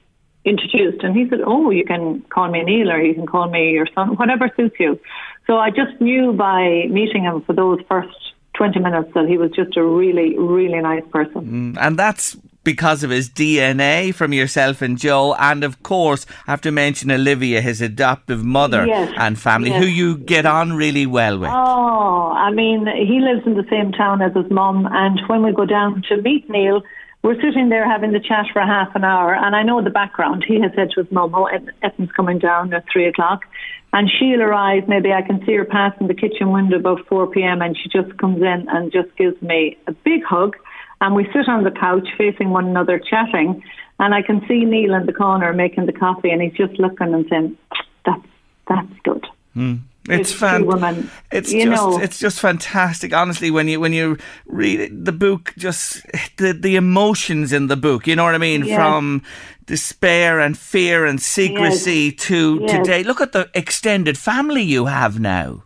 introduced? 0.45 1.03
And 1.03 1.15
he 1.15 1.29
said, 1.29 1.41
oh, 1.45 1.69
you 1.69 1.85
can 1.85 2.21
call 2.29 2.49
me 2.49 2.63
Neil 2.63 2.91
or 2.91 3.01
you 3.01 3.13
can 3.13 3.27
call 3.27 3.49
me 3.49 3.71
your 3.71 3.87
son, 3.93 4.15
whatever 4.15 4.49
suits 4.57 4.75
you. 4.79 4.99
So 5.47 5.57
I 5.57 5.69
just 5.69 5.99
knew 5.99 6.33
by 6.33 6.85
meeting 6.89 7.23
him 7.23 7.41
for 7.41 7.53
those 7.53 7.79
first 7.87 8.15
20 8.55 8.79
minutes 8.79 9.11
that 9.13 9.27
he 9.27 9.37
was 9.37 9.51
just 9.51 9.77
a 9.77 9.83
really, 9.83 10.37
really 10.37 10.81
nice 10.81 11.03
person. 11.11 11.73
Mm, 11.75 11.77
and 11.79 11.97
that's 11.97 12.35
because 12.73 13.03
of 13.03 13.09
his 13.09 13.27
DNA 13.31 14.13
from 14.13 14.31
yourself 14.31 14.83
and 14.83 14.95
Joe, 14.95 15.33
and 15.39 15.63
of 15.63 15.81
course, 15.81 16.27
I 16.45 16.51
have 16.51 16.61
to 16.61 16.71
mention 16.71 17.09
Olivia, 17.09 17.61
his 17.61 17.81
adoptive 17.81 18.43
mother 18.43 18.85
yes, 18.85 19.11
and 19.17 19.39
family, 19.39 19.71
yes. 19.71 19.81
who 19.81 19.89
you 19.89 20.17
get 20.19 20.45
on 20.45 20.73
really 20.73 21.07
well 21.07 21.39
with. 21.39 21.49
Oh, 21.51 22.31
I 22.47 22.51
mean, 22.51 22.85
he 22.85 23.21
lives 23.21 23.47
in 23.47 23.55
the 23.55 23.65
same 23.71 23.91
town 23.91 24.21
as 24.21 24.33
his 24.35 24.51
mum, 24.51 24.87
and 24.91 25.19
when 25.25 25.41
we 25.41 25.51
go 25.51 25.65
down 25.65 26.03
to 26.09 26.21
meet 26.21 26.47
Neil, 26.47 26.83
we're 27.23 27.41
sitting 27.41 27.69
there 27.69 27.89
having 27.89 28.11
the 28.11 28.19
chat 28.19 28.45
for 28.53 28.61
half 28.61 28.95
an 28.95 29.03
hour, 29.03 29.33
and 29.33 29.55
I 29.55 29.63
know 29.63 29.83
the 29.83 29.89
background. 29.89 30.45
He 30.47 30.61
has 30.61 30.71
said 30.75 30.91
to 30.91 31.01
his 31.01 31.11
mum, 31.11 31.33
"Oh, 31.33 31.49
Ethan's 31.81 32.11
coming 32.11 32.37
down 32.37 32.71
at 32.71 32.85
three 32.93 33.07
o'clock." 33.07 33.45
And 33.91 34.07
she'll 34.07 34.43
arrive, 34.43 34.87
maybe 34.87 35.11
I 35.11 35.23
can 35.23 35.43
see 35.47 35.55
her 35.55 35.65
passing 35.65 36.05
the 36.07 36.13
kitchen 36.13 36.51
window 36.51 36.77
about 36.77 37.07
4 37.07 37.25
p.m. 37.31 37.63
and 37.63 37.75
she 37.75 37.89
just 37.89 38.15
comes 38.19 38.37
in 38.37 38.67
and 38.69 38.91
just 38.91 39.09
gives 39.17 39.41
me 39.41 39.77
a 39.87 39.91
big 39.91 40.23
hug 40.23 40.55
and 41.01 41.15
we 41.15 41.25
sit 41.33 41.47
on 41.47 41.63
the 41.63 41.71
couch 41.71 42.07
facing 42.17 42.49
one 42.49 42.67
another 42.67 42.99
chatting. 42.99 43.63
And 43.99 44.13
I 44.15 44.21
can 44.21 44.45
see 44.47 44.63
Neil 44.63 44.93
in 44.93 45.05
the 45.05 45.13
corner 45.13 45.51
making 45.51 45.85
the 45.85 45.93
coffee, 45.93 46.29
and 46.29 46.41
he's 46.41 46.53
just 46.53 46.79
looking 46.79 47.13
and 47.13 47.25
saying, 47.29 47.57
"That's 48.05 48.25
that's 48.67 48.99
good." 49.03 49.27
Mm. 49.55 49.81
It's, 50.07 50.33
fan- 50.33 51.09
It's 51.31 51.51
just 51.51 51.65
know. 51.65 51.99
it's 51.99 52.17
just 52.17 52.39
fantastic. 52.39 53.13
Honestly, 53.13 53.51
when 53.51 53.67
you 53.67 53.79
when 53.79 53.93
you 53.93 54.17
read 54.47 54.79
it, 54.79 55.05
the 55.05 55.11
book, 55.11 55.53
just 55.57 56.01
the 56.37 56.53
the 56.53 56.77
emotions 56.77 57.53
in 57.53 57.67
the 57.67 57.75
book. 57.75 58.07
You 58.07 58.15
know 58.15 58.23
what 58.23 58.33
I 58.33 58.39
mean? 58.39 58.65
Yes. 58.65 58.75
From 58.75 59.21
despair 59.65 60.39
and 60.39 60.57
fear 60.57 61.05
and 61.05 61.21
secrecy 61.21 62.15
yes. 62.17 62.25
to 62.25 62.59
yes. 62.61 62.71
today. 62.71 63.03
Look 63.03 63.21
at 63.21 63.33
the 63.33 63.49
extended 63.53 64.17
family 64.17 64.63
you 64.63 64.85
have 64.85 65.19
now. 65.19 65.63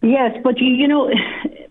Yes, 0.00 0.40
but 0.42 0.58
you 0.58 0.68
you 0.68 0.88
know, 0.88 1.10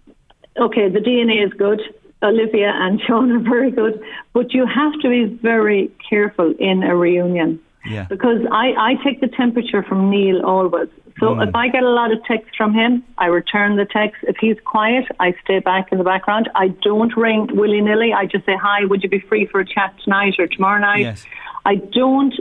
okay, 0.60 0.90
the 0.90 1.00
DNA 1.00 1.44
is 1.46 1.54
good. 1.54 1.82
Olivia 2.24 2.72
and 2.76 3.02
Sean 3.02 3.32
are 3.32 3.40
very 3.40 3.72
good, 3.72 4.02
but 4.34 4.54
you 4.54 4.66
have 4.66 4.94
to 5.02 5.10
be 5.10 5.26
very 5.42 5.90
careful 6.10 6.54
in 6.60 6.84
a 6.84 6.96
reunion 6.96 7.60
Yeah. 7.86 8.06
Because 8.10 8.42
I, 8.52 8.68
I 8.78 8.92
take 9.04 9.22
the 9.22 9.28
temperature 9.28 9.82
from 9.82 10.10
Neil 10.12 10.46
always. 10.46 10.90
So 11.20 11.26
Mm. 11.36 11.48
if 11.48 11.56
I 11.56 11.68
get 11.68 11.84
a 11.84 11.90
lot 11.90 12.12
of 12.12 12.24
texts 12.26 12.56
from 12.56 12.74
him, 12.74 13.04
I 13.18 13.26
return 13.26 13.76
the 13.76 13.86
text. 13.86 14.18
If 14.24 14.38
he's 14.40 14.58
quiet, 14.64 15.06
I 15.20 15.34
stay 15.44 15.60
back 15.60 15.92
in 15.92 15.98
the 15.98 16.04
background. 16.04 16.46
I 16.56 16.68
don't 16.90 17.14
ring 17.18 17.48
willy 17.54 17.82
nilly. 17.82 18.14
I 18.14 18.26
just 18.28 18.46
say, 18.46 18.56
Hi, 18.68 18.86
would 18.86 19.02
you 19.04 19.10
be 19.10 19.20
free 19.20 19.46
for 19.52 19.60
a 19.60 19.66
chat 19.66 19.94
tonight 20.04 20.36
or 20.40 20.48
tomorrow 20.48 20.80
night? 20.80 21.02
Yes. 21.02 21.26
I 21.66 21.76
don't 21.76 22.36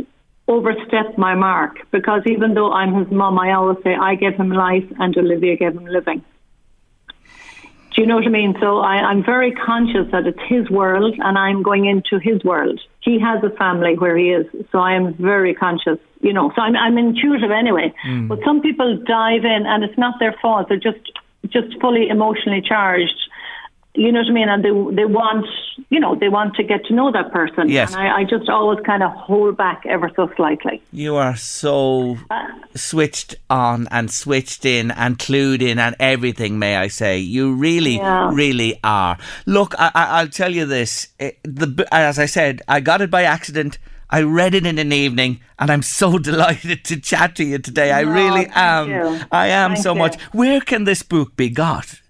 overstep 0.46 1.16
my 1.16 1.34
mark 1.34 1.72
because 1.90 2.22
even 2.26 2.54
though 2.54 2.72
I'm 2.72 2.92
his 2.94 3.10
mum, 3.10 3.38
I 3.38 3.52
always 3.52 3.78
say 3.84 3.94
I 3.94 4.14
gave 4.16 4.34
him 4.34 4.50
life 4.50 4.84
and 4.98 5.16
Olivia 5.16 5.56
gave 5.56 5.74
him 5.74 5.86
living. 5.86 6.22
Do 7.92 8.02
you 8.02 8.06
know 8.06 8.16
what 8.16 8.26
I 8.26 8.30
mean? 8.30 8.54
So 8.60 8.78
I, 8.78 8.96
I'm 8.96 9.24
very 9.24 9.52
conscious 9.52 10.10
that 10.12 10.26
it's 10.26 10.38
his 10.48 10.70
world 10.70 11.14
and 11.18 11.36
I'm 11.36 11.62
going 11.62 11.86
into 11.86 12.18
his 12.18 12.42
world. 12.44 12.80
He 13.00 13.18
has 13.18 13.42
a 13.42 13.50
family 13.56 13.96
where 13.98 14.16
he 14.16 14.30
is, 14.30 14.46
so 14.70 14.78
I 14.78 14.92
am 14.94 15.14
very 15.14 15.54
conscious, 15.54 15.98
you 16.20 16.32
know. 16.32 16.52
So 16.54 16.62
I'm, 16.62 16.76
I'm 16.76 16.98
intuitive 16.98 17.50
anyway. 17.50 17.92
Mm. 18.06 18.28
But 18.28 18.40
some 18.44 18.60
people 18.60 18.96
dive 18.96 19.44
in 19.44 19.66
and 19.66 19.82
it's 19.82 19.98
not 19.98 20.20
their 20.20 20.36
fault. 20.40 20.68
They're 20.68 20.78
just 20.78 21.00
just 21.48 21.80
fully 21.80 22.08
emotionally 22.08 22.60
charged. 22.60 23.18
You 23.94 24.12
know 24.12 24.20
what 24.20 24.28
I 24.28 24.32
mean? 24.32 24.48
And 24.48 24.64
they 24.64 24.70
they 24.94 25.04
want, 25.04 25.46
you 25.88 25.98
know, 25.98 26.14
they 26.14 26.28
want 26.28 26.54
to 26.54 26.62
get 26.62 26.84
to 26.86 26.94
know 26.94 27.10
that 27.10 27.32
person. 27.32 27.68
Yes. 27.68 27.92
And 27.92 28.00
I, 28.00 28.20
I 28.20 28.24
just 28.24 28.48
always 28.48 28.78
kind 28.86 29.02
of 29.02 29.10
hold 29.10 29.56
back 29.56 29.82
ever 29.84 30.10
so 30.14 30.30
slightly. 30.36 30.80
You 30.92 31.16
are 31.16 31.34
so 31.36 32.16
switched 32.74 33.34
on 33.48 33.88
and 33.90 34.10
switched 34.10 34.64
in 34.64 34.90
and 34.92 35.18
clued 35.18 35.60
in 35.62 35.78
and 35.78 35.96
everything, 35.98 36.58
may 36.58 36.76
I 36.76 36.88
say. 36.88 37.18
You 37.18 37.52
really, 37.54 37.96
Yeah. 37.96 38.30
really 38.32 38.78
are. 38.84 39.18
Look, 39.46 39.74
I, 39.78 39.90
I, 39.94 40.04
I'll 40.20 40.28
tell 40.28 40.54
you 40.54 40.66
this. 40.66 41.08
eh, 41.18 41.32
The, 41.42 41.86
as 41.90 42.18
I 42.18 42.26
said, 42.26 42.62
I 42.68 42.80
got 42.80 43.00
it 43.00 43.10
by 43.10 43.24
accident. 43.24 43.78
I 44.08 44.22
read 44.22 44.54
it 44.54 44.66
in 44.66 44.78
an 44.78 44.92
evening 44.92 45.40
and 45.58 45.70
I'm 45.70 45.82
so 45.82 46.18
delighted 46.30 46.84
to 46.86 47.00
chat 47.00 47.34
to 47.36 47.44
you 47.44 47.58
today. 47.58 47.92
I 47.92 48.04
Oh, 48.04 48.10
really 48.12 48.46
am. 48.54 48.88
you. 48.90 49.20
I 49.32 49.48
am 49.48 49.72
Thank 49.72 49.82
so 49.82 49.92
you. 49.94 49.98
much. 49.98 50.20
Where 50.32 50.60
can 50.60 50.84
this 50.84 51.02
book 51.02 51.36
be 51.36 51.48
got? 51.48 52.00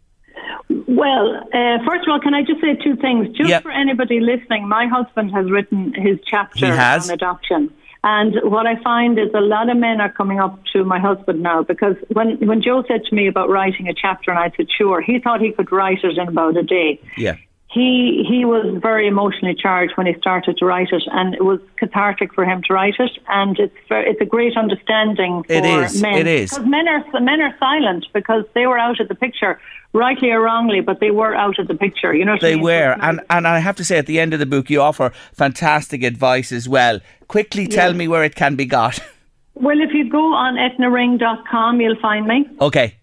Well, 0.90 1.36
uh, 1.54 1.78
first 1.86 2.02
of 2.02 2.08
all, 2.08 2.20
can 2.20 2.34
I 2.34 2.42
just 2.42 2.60
say 2.60 2.74
two 2.74 2.96
things? 2.96 3.28
Just 3.36 3.48
Yep. 3.48 3.62
for 3.62 3.70
anybody 3.70 4.18
listening, 4.18 4.66
my 4.68 4.86
husband 4.86 5.30
has 5.30 5.48
written 5.48 5.94
his 5.94 6.18
chapter 6.26 6.66
on 6.66 7.10
adoption. 7.10 7.70
And 8.02 8.34
what 8.42 8.66
I 8.66 8.76
find 8.82 9.18
is 9.18 9.28
a 9.34 9.40
lot 9.40 9.68
of 9.68 9.76
men 9.76 10.00
are 10.00 10.10
coming 10.10 10.40
up 10.40 10.58
to 10.72 10.84
my 10.84 10.98
husband 10.98 11.42
now 11.42 11.62
because 11.62 11.96
when, 12.08 12.38
when 12.38 12.60
Joe 12.62 12.82
said 12.88 13.04
to 13.04 13.14
me 13.14 13.28
about 13.28 13.50
writing 13.50 13.88
a 13.88 13.94
chapter 13.94 14.30
and 14.30 14.40
I 14.40 14.50
said, 14.56 14.66
sure, 14.76 15.00
he 15.00 15.20
thought 15.20 15.40
he 15.40 15.52
could 15.52 15.70
write 15.70 16.02
it 16.02 16.18
in 16.18 16.26
about 16.28 16.56
a 16.56 16.62
day. 16.62 16.98
Yeah. 17.16 17.36
He 17.72 18.24
he 18.28 18.44
was 18.44 18.66
very 18.82 19.06
emotionally 19.06 19.54
charged 19.54 19.92
when 19.96 20.06
he 20.06 20.14
started 20.14 20.56
to 20.58 20.64
write 20.64 20.88
it, 20.90 21.04
and 21.12 21.34
it 21.34 21.44
was 21.44 21.60
cathartic 21.76 22.34
for 22.34 22.44
him 22.44 22.62
to 22.66 22.74
write 22.74 22.96
it. 22.98 23.12
And 23.28 23.56
it's 23.60 23.76
it's 23.90 24.20
a 24.20 24.24
great 24.24 24.56
understanding 24.56 25.44
for 25.44 25.52
It 25.52 25.64
is, 25.64 26.02
men. 26.02 26.18
it 26.18 26.26
is. 26.26 26.50
because 26.50 26.66
men 26.66 26.88
are 26.88 27.04
men 27.20 27.40
are 27.40 27.54
silent 27.60 28.06
because 28.12 28.44
they 28.54 28.66
were 28.66 28.76
out 28.76 28.98
of 28.98 29.06
the 29.06 29.14
picture, 29.14 29.60
rightly 29.92 30.30
or 30.32 30.40
wrongly, 30.40 30.80
but 30.80 30.98
they 30.98 31.12
were 31.12 31.32
out 31.32 31.60
of 31.60 31.68
the 31.68 31.76
picture. 31.76 32.12
You 32.12 32.24
know, 32.24 32.32
what 32.32 32.42
I 32.42 32.48
They 32.48 32.54
mean? 32.56 32.64
were, 32.64 32.96
and 33.00 33.20
and 33.30 33.46
I 33.46 33.60
have 33.60 33.76
to 33.76 33.84
say, 33.84 33.98
at 33.98 34.06
the 34.06 34.18
end 34.18 34.34
of 34.34 34.40
the 34.40 34.46
book, 34.46 34.68
you 34.68 34.80
offer 34.80 35.12
fantastic 35.32 36.02
advice 36.02 36.50
as 36.50 36.68
well. 36.68 36.98
Quickly 37.28 37.68
tell 37.68 37.90
Yes. 37.90 37.98
me 37.98 38.08
where 38.08 38.24
it 38.24 38.34
can 38.34 38.56
be 38.56 38.64
got. 38.64 38.98
well, 39.54 39.80
if 39.80 39.92
you 39.94 40.10
go 40.10 40.34
on 40.34 40.56
etnaring.com, 40.56 41.80
you'll 41.80 42.00
find 42.00 42.26
me. 42.26 42.48
okay, 42.60 42.96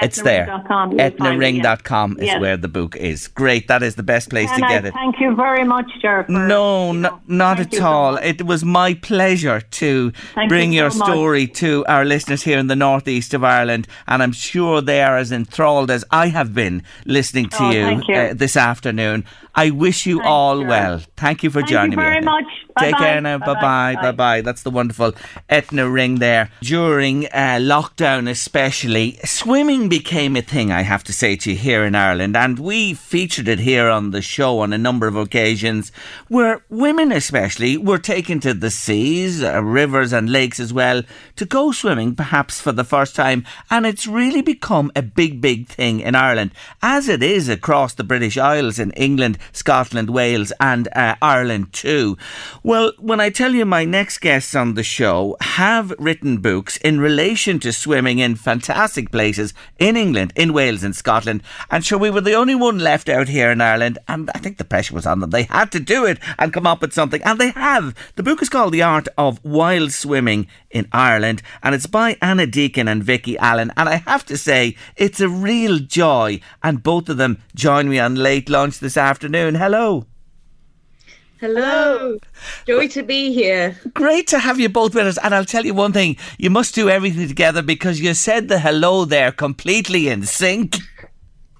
it's 0.00 0.22
there. 0.22 0.46
Etnaring.com, 0.46 0.92
you'll 0.92 1.10
find 1.18 1.38
me, 1.38 1.46
yes. 1.56 2.18
Is 2.18 2.26
Yes. 2.32 2.40
where 2.40 2.56
the 2.56 2.68
book 2.68 2.96
is. 2.96 3.28
Great, 3.28 3.68
that 3.68 3.82
is 3.82 3.94
the 3.96 4.02
best 4.02 4.30
place 4.30 4.50
And 4.50 4.60
to 4.60 4.66
I 4.66 4.68
get 4.68 4.84
it. 4.86 4.94
thank 4.94 5.20
you 5.20 5.34
very 5.36 5.64
much, 5.64 5.86
Jer. 6.00 6.24
No, 6.28 6.92
know, 6.92 7.20
not 7.26 7.60
at 7.60 7.72
you 7.72 7.78
so 7.80 7.86
all. 7.86 8.16
it 8.16 8.42
was 8.46 8.64
my 8.64 8.94
pleasure 8.94 9.60
to 9.60 10.12
Thank 10.34 10.48
bring 10.48 10.72
you 10.72 10.80
your 10.82 10.90
so 10.90 10.98
much. 10.98 11.08
story 11.08 11.46
to 11.48 11.84
our 11.88 12.04
listeners 12.04 12.42
here 12.42 12.58
in 12.58 12.66
the 12.68 12.76
northeast 12.76 13.34
of 13.34 13.44
Ireland, 13.44 13.86
and 14.08 14.22
I'm 14.22 14.32
sure 14.32 14.80
they 14.80 15.02
are 15.02 15.16
as 15.18 15.30
enthralled 15.30 15.90
as 15.90 16.04
I 16.10 16.28
have 16.28 16.54
been 16.54 16.82
listening 17.04 17.48
to 17.50 17.62
Oh, 17.64 17.70
you, 17.70 18.02
you. 18.08 18.14
Uh, 18.14 18.34
this 18.34 18.56
afternoon. 18.56 19.24
I 19.54 19.70
wish 19.70 20.06
you 20.06 20.16
Thanks, 20.16 20.28
all 20.28 20.64
well. 20.64 21.02
Thank 21.16 21.42
you 21.42 21.50
for 21.50 21.60
Thank 21.60 21.70
you 21.70 21.76
joining 21.76 21.98
very 21.98 22.20
me. 22.20 22.24
much. 22.26 22.44
Take 22.78 22.92
Bye-bye. 22.92 23.04
care 23.04 23.20
now. 23.20 23.38
Bye 23.38 23.46
Bye-bye. 23.46 23.60
bye. 23.60 23.94
Bye. 23.94 24.02
Bye 24.02 24.12
bye. 24.12 24.40
That's 24.40 24.62
the 24.62 24.70
wonderful 24.70 25.12
Etna 25.50 25.90
Ring 25.90 26.16
there. 26.20 26.50
During 26.62 27.26
uh, 27.26 27.58
lockdown, 27.60 28.30
especially, 28.30 29.18
swimming 29.24 29.90
became 29.90 30.36
a 30.36 30.40
thing, 30.42 30.72
I 30.72 30.82
have 30.82 31.04
to 31.04 31.12
say 31.12 31.36
to 31.36 31.50
you, 31.52 31.56
here 31.58 31.84
in 31.84 31.94
Ireland. 31.94 32.34
And 32.34 32.58
we 32.58 32.94
featured 32.94 33.46
it 33.46 33.58
here 33.58 33.90
on 33.90 34.10
the 34.10 34.22
show 34.22 34.60
on 34.60 34.72
a 34.72 34.78
number 34.78 35.06
of 35.06 35.16
occasions 35.16 35.92
where 36.28 36.64
women, 36.70 37.12
especially, 37.12 37.76
were 37.76 37.98
taken 37.98 38.40
to 38.40 38.54
the 38.54 38.70
seas, 38.70 39.42
uh, 39.42 39.62
rivers, 39.62 40.14
and 40.14 40.30
lakes 40.32 40.58
as 40.58 40.72
well 40.72 41.02
to 41.36 41.44
go 41.44 41.72
swimming, 41.72 42.14
perhaps 42.14 42.58
for 42.58 42.72
the 42.72 42.84
first 42.84 43.14
time. 43.14 43.44
And 43.70 43.84
it's 43.84 44.06
really 44.06 44.40
become 44.40 44.90
a 44.96 45.02
big, 45.02 45.42
big 45.42 45.68
thing 45.68 46.00
in 46.00 46.14
Ireland, 46.14 46.52
as 46.80 47.06
it 47.08 47.22
is 47.22 47.50
across 47.50 47.92
the 47.92 48.04
British 48.04 48.38
Isles 48.38 48.78
in 48.78 48.92
England, 48.92 49.36
Scotland, 49.52 50.10
Wales, 50.10 50.52
and 50.60 50.88
uh, 50.94 51.16
Ireland 51.20 51.72
too. 51.72 52.16
Well, 52.62 52.92
when 52.98 53.20
I 53.20 53.30
tell 53.30 53.52
you 53.52 53.64
my 53.64 53.84
next 53.84 54.18
guests 54.18 54.54
on 54.54 54.74
the 54.74 54.82
show 54.82 55.36
have 55.40 55.92
written 55.98 56.38
books 56.38 56.76
in 56.78 57.00
relation 57.00 57.58
to 57.60 57.72
swimming 57.72 58.18
in 58.18 58.36
fantastic 58.36 59.10
places 59.10 59.54
in 59.78 59.96
England, 59.96 60.32
in 60.36 60.52
Wales, 60.52 60.84
and 60.84 60.94
Scotland, 60.94 61.42
and 61.70 61.84
sure, 61.84 61.98
we 61.98 62.10
were 62.10 62.20
the 62.20 62.34
only 62.34 62.54
one 62.54 62.78
left 62.78 63.08
out 63.08 63.28
here 63.28 63.50
in 63.50 63.60
Ireland, 63.60 63.98
and 64.08 64.30
I 64.34 64.38
think 64.38 64.58
the 64.58 64.64
pressure 64.64 64.94
was 64.94 65.06
on 65.06 65.20
them. 65.20 65.30
They 65.30 65.44
had 65.44 65.72
to 65.72 65.80
do 65.80 66.04
it 66.04 66.18
and 66.38 66.52
come 66.52 66.66
up 66.66 66.80
with 66.80 66.92
something, 66.92 67.22
and 67.22 67.38
they 67.38 67.50
have. 67.50 67.94
The 68.16 68.22
book 68.22 68.42
is 68.42 68.48
called 68.48 68.72
The 68.72 68.82
Art 68.82 69.08
of 69.18 69.42
Wild 69.44 69.92
Swimming 69.92 70.46
in 70.70 70.88
Ireland, 70.92 71.42
and 71.62 71.74
it's 71.74 71.86
by 71.86 72.16
Anna 72.20 72.46
Deacon 72.46 72.88
and 72.88 73.02
Vicky 73.02 73.36
Allen. 73.38 73.72
And 73.76 73.88
I 73.88 73.96
have 73.96 74.24
to 74.26 74.36
say, 74.36 74.76
it's 74.96 75.20
a 75.20 75.28
real 75.28 75.78
joy. 75.78 76.40
And 76.62 76.82
both 76.82 77.08
of 77.08 77.16
them 77.16 77.42
join 77.54 77.88
me 77.88 77.98
on 77.98 78.14
late 78.14 78.48
lunch 78.48 78.78
this 78.78 78.96
afternoon. 78.96 79.31
Hello. 79.32 80.06
Hello. 81.40 82.18
Joy 82.66 82.86
to 82.88 83.02
be 83.02 83.32
here. 83.32 83.76
Great 83.94 84.28
to 84.28 84.38
have 84.38 84.60
you 84.60 84.68
both 84.68 84.94
with 84.94 85.06
us. 85.06 85.18
And 85.24 85.34
I'll 85.34 85.44
tell 85.44 85.66
you 85.66 85.74
one 85.74 85.92
thing 85.92 86.16
you 86.38 86.50
must 86.50 86.74
do 86.74 86.88
everything 86.88 87.26
together 87.26 87.62
because 87.62 88.00
you 88.00 88.14
said 88.14 88.48
the 88.48 88.60
hello 88.60 89.04
there 89.04 89.32
completely 89.32 90.08
in 90.08 90.24
sync. 90.24 90.76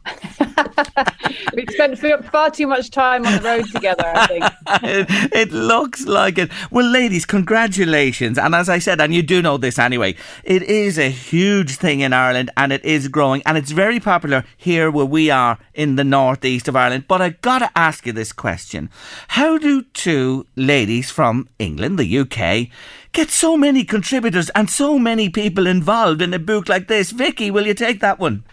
We 1.55 1.67
spent 1.67 1.99
far 2.31 2.51
too 2.51 2.67
much 2.67 2.91
time 2.91 3.27
on 3.27 3.35
the 3.35 3.43
road 3.43 3.71
together, 3.71 4.05
I 4.07 4.27
think. 4.27 4.45
it, 4.83 5.33
it 5.33 5.53
looks 5.53 6.07
like 6.07 6.39
it. 6.39 6.51
Well, 6.71 6.87
ladies, 6.87 7.27
congratulations. 7.27 8.39
And 8.39 8.55
as 8.55 8.69
I 8.69 8.79
said, 8.79 9.01
and 9.01 9.15
you 9.15 9.23
do 9.23 9.43
know 9.43 9.59
this 9.59 9.79
anyway, 9.79 10.15
it 10.45 10.63
is 10.63 10.99
a 10.99 11.11
huge 11.11 11.77
thing 11.77 12.01
in 12.01 12.13
Ireland 12.13 12.51
and 12.57 12.73
it 12.73 12.85
is 12.85 13.09
growing 13.09 13.43
and 13.45 13.59
it's 13.59 13.71
very 13.71 14.01
popular 14.01 14.45
here 14.57 14.91
where 14.91 15.07
we 15.07 15.31
are 15.31 15.59
in 15.75 15.97
the 15.97 16.05
northeast 16.05 16.69
of 16.69 16.77
Ireland. 16.77 17.05
But 17.07 17.21
I've 17.21 17.41
gotta 17.43 17.71
ask 17.77 18.07
you 18.07 18.13
this 18.13 18.33
question 18.33 18.91
How 19.29 19.59
do 19.59 19.83
two 19.83 20.47
ladies 20.57 21.11
from 21.11 21.49
England, 21.59 21.99
the 21.99 22.19
UK, 22.19 22.69
get 23.13 23.31
so 23.31 23.57
many 23.57 23.85
contributors 23.85 24.49
and 24.51 24.71
so 24.71 24.99
many 24.99 25.29
people 25.29 25.67
involved 25.67 26.23
in 26.23 26.33
a 26.33 26.39
book 26.39 26.69
like 26.69 26.89
this? 26.89 27.11
Vicky, 27.11 27.51
will 27.51 27.67
you 27.67 27.75
take 27.75 28.01
that 28.01 28.19
one? 28.19 28.45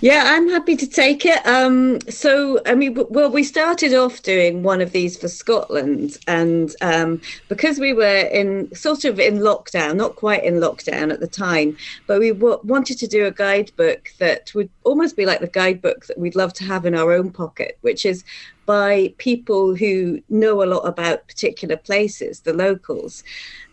Yeah, 0.00 0.24
I'm 0.26 0.48
happy 0.48 0.76
to 0.76 0.86
take 0.86 1.26
it. 1.26 1.44
Um, 1.46 2.00
so, 2.08 2.60
I 2.66 2.74
mean, 2.74 2.96
well, 3.10 3.30
we 3.30 3.44
started 3.44 3.92
off 3.94 4.22
doing 4.22 4.62
one 4.62 4.80
of 4.80 4.92
these 4.92 5.16
for 5.16 5.28
Scotland, 5.28 6.16
and 6.26 6.74
um, 6.80 7.20
because 7.48 7.78
we 7.78 7.92
were 7.92 8.28
in 8.32 8.74
sort 8.74 9.04
of 9.04 9.20
in 9.20 9.38
lockdown, 9.38 9.96
not 9.96 10.16
quite 10.16 10.44
in 10.44 10.54
lockdown 10.54 11.12
at 11.12 11.20
the 11.20 11.26
time, 11.26 11.76
but 12.06 12.20
we 12.20 12.32
w- 12.32 12.60
wanted 12.64 12.98
to 12.98 13.06
do 13.06 13.26
a 13.26 13.30
guidebook 13.30 14.10
that 14.18 14.52
would 14.54 14.70
almost 14.84 15.16
be 15.16 15.26
like 15.26 15.40
the 15.40 15.48
guidebook 15.48 16.06
that 16.06 16.18
we'd 16.18 16.36
love 16.36 16.52
to 16.54 16.64
have 16.64 16.86
in 16.86 16.94
our 16.94 17.12
own 17.12 17.30
pocket, 17.30 17.78
which 17.82 18.06
is 18.06 18.24
by 18.66 19.12
people 19.18 19.74
who 19.74 20.22
know 20.28 20.62
a 20.62 20.64
lot 20.64 20.86
about 20.86 21.26
particular 21.26 21.76
places, 21.76 22.40
the 22.40 22.52
locals 22.52 23.24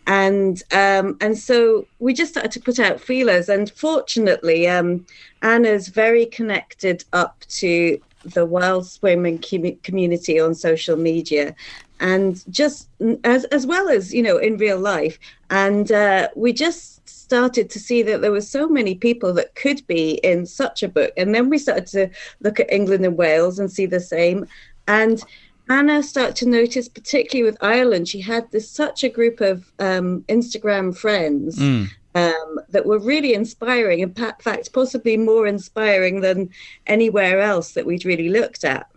and 0.08 0.64
um, 0.72 1.18
and 1.20 1.38
so 1.38 1.86
we 2.00 2.14
just 2.14 2.32
started 2.32 2.52
to 2.54 2.62
put 2.62 2.80
out 2.80 3.00
feelers. 3.00 3.50
And 3.50 3.70
fortunately 3.70 4.68
um, 4.68 5.06
anna's 5.42 5.90
very 5.90 6.26
connected 6.26 7.04
up 7.14 7.42
to 7.50 8.00
the 8.24 8.46
wild 8.46 8.88
swimming 8.88 9.40
commu- 9.40 9.82
community 9.84 10.40
on 10.40 10.56
social 10.56 10.96
media. 10.96 11.56
And 12.00 12.44
just 12.52 12.90
as 13.24 13.44
as 13.46 13.68
well 13.68 13.90
as 13.90 14.14
you 14.14 14.24
know 14.24 14.38
in 14.38 14.58
real 14.58 14.80
life. 14.80 15.20
And 15.50 15.92
uh, 15.92 16.30
we 16.36 16.54
just 16.54 17.08
started 17.08 17.70
to 17.70 17.80
see 17.80 18.02
that 18.04 18.22
there 18.22 18.32
were 18.32 18.40
so 18.40 18.70
many 18.70 18.96
people 18.96 19.34
that 19.34 19.56
could 19.56 19.86
be 19.88 20.12
in 20.24 20.46
such 20.46 20.84
a 20.84 20.88
book. 20.88 21.12
And 21.18 21.36
then 21.36 21.50
we 21.50 21.58
started 21.58 21.88
to 21.88 22.10
look 22.40 22.60
at 22.62 22.72
england 22.72 23.06
and 23.06 23.18
wales 23.18 23.60
and 23.60 23.70
see 23.70 23.86
the 23.86 24.00
same. 24.00 24.48
And 24.88 25.22
Anna 25.70 26.02
started 26.02 26.36
to 26.38 26.50
notice, 26.50 26.88
particularly 26.88 27.50
with 27.50 27.62
Ireland, 27.62 28.08
she 28.08 28.22
had 28.22 28.50
this 28.52 28.70
such 28.70 29.04
a 29.04 29.10
group 29.10 29.42
of 29.42 29.72
um, 29.80 30.24
Instagram 30.30 30.96
friends 30.96 31.60
Mm. 31.60 31.90
um, 32.16 32.60
that 32.70 32.86
were 32.86 33.00
really 33.00 33.34
inspiring. 33.34 34.00
In 34.00 34.14
fact, 34.14 34.74
possibly 34.74 35.18
more 35.18 35.46
inspiring 35.46 36.22
than 36.22 36.50
anywhere 36.88 37.42
else 37.42 37.74
that 37.74 37.86
we'd 37.86 38.06
really 38.06 38.30
looked 38.30 38.64
at. 38.64 38.88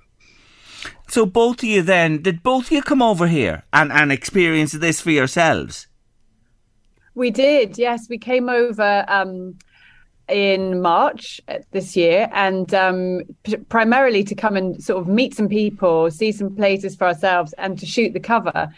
So 1.08 1.26
both 1.26 1.62
of 1.62 1.68
you 1.68 1.82
then, 1.82 2.22
did 2.22 2.42
both 2.42 2.66
of 2.66 2.72
you 2.72 2.82
come 2.82 3.02
over 3.02 3.26
here 3.26 3.64
and, 3.72 3.90
and 3.92 4.12
experience 4.12 4.72
this 4.72 5.00
for 5.00 5.10
yourselves? 5.10 5.88
We 7.14 7.30
did, 7.30 7.76
yes. 7.76 8.08
We 8.08 8.16
came 8.16 8.48
over 8.48 9.04
um, 9.08 9.58
in 10.30 10.80
March 10.80 11.40
uh, 11.48 11.58
this 11.72 11.96
year, 11.96 12.28
and 12.32 12.72
um, 12.74 13.22
p- 13.42 13.56
primarily 13.56 14.24
to 14.24 14.34
come 14.34 14.56
and 14.56 14.82
sort 14.82 15.00
of 15.00 15.08
meet 15.08 15.34
some 15.34 15.48
people, 15.48 16.10
see 16.10 16.32
some 16.32 16.54
places 16.54 16.96
for 16.96 17.06
ourselves, 17.06 17.52
and 17.58 17.78
to 17.78 17.86
shoot 17.86 18.12
the 18.12 18.20
cover. 18.20 18.72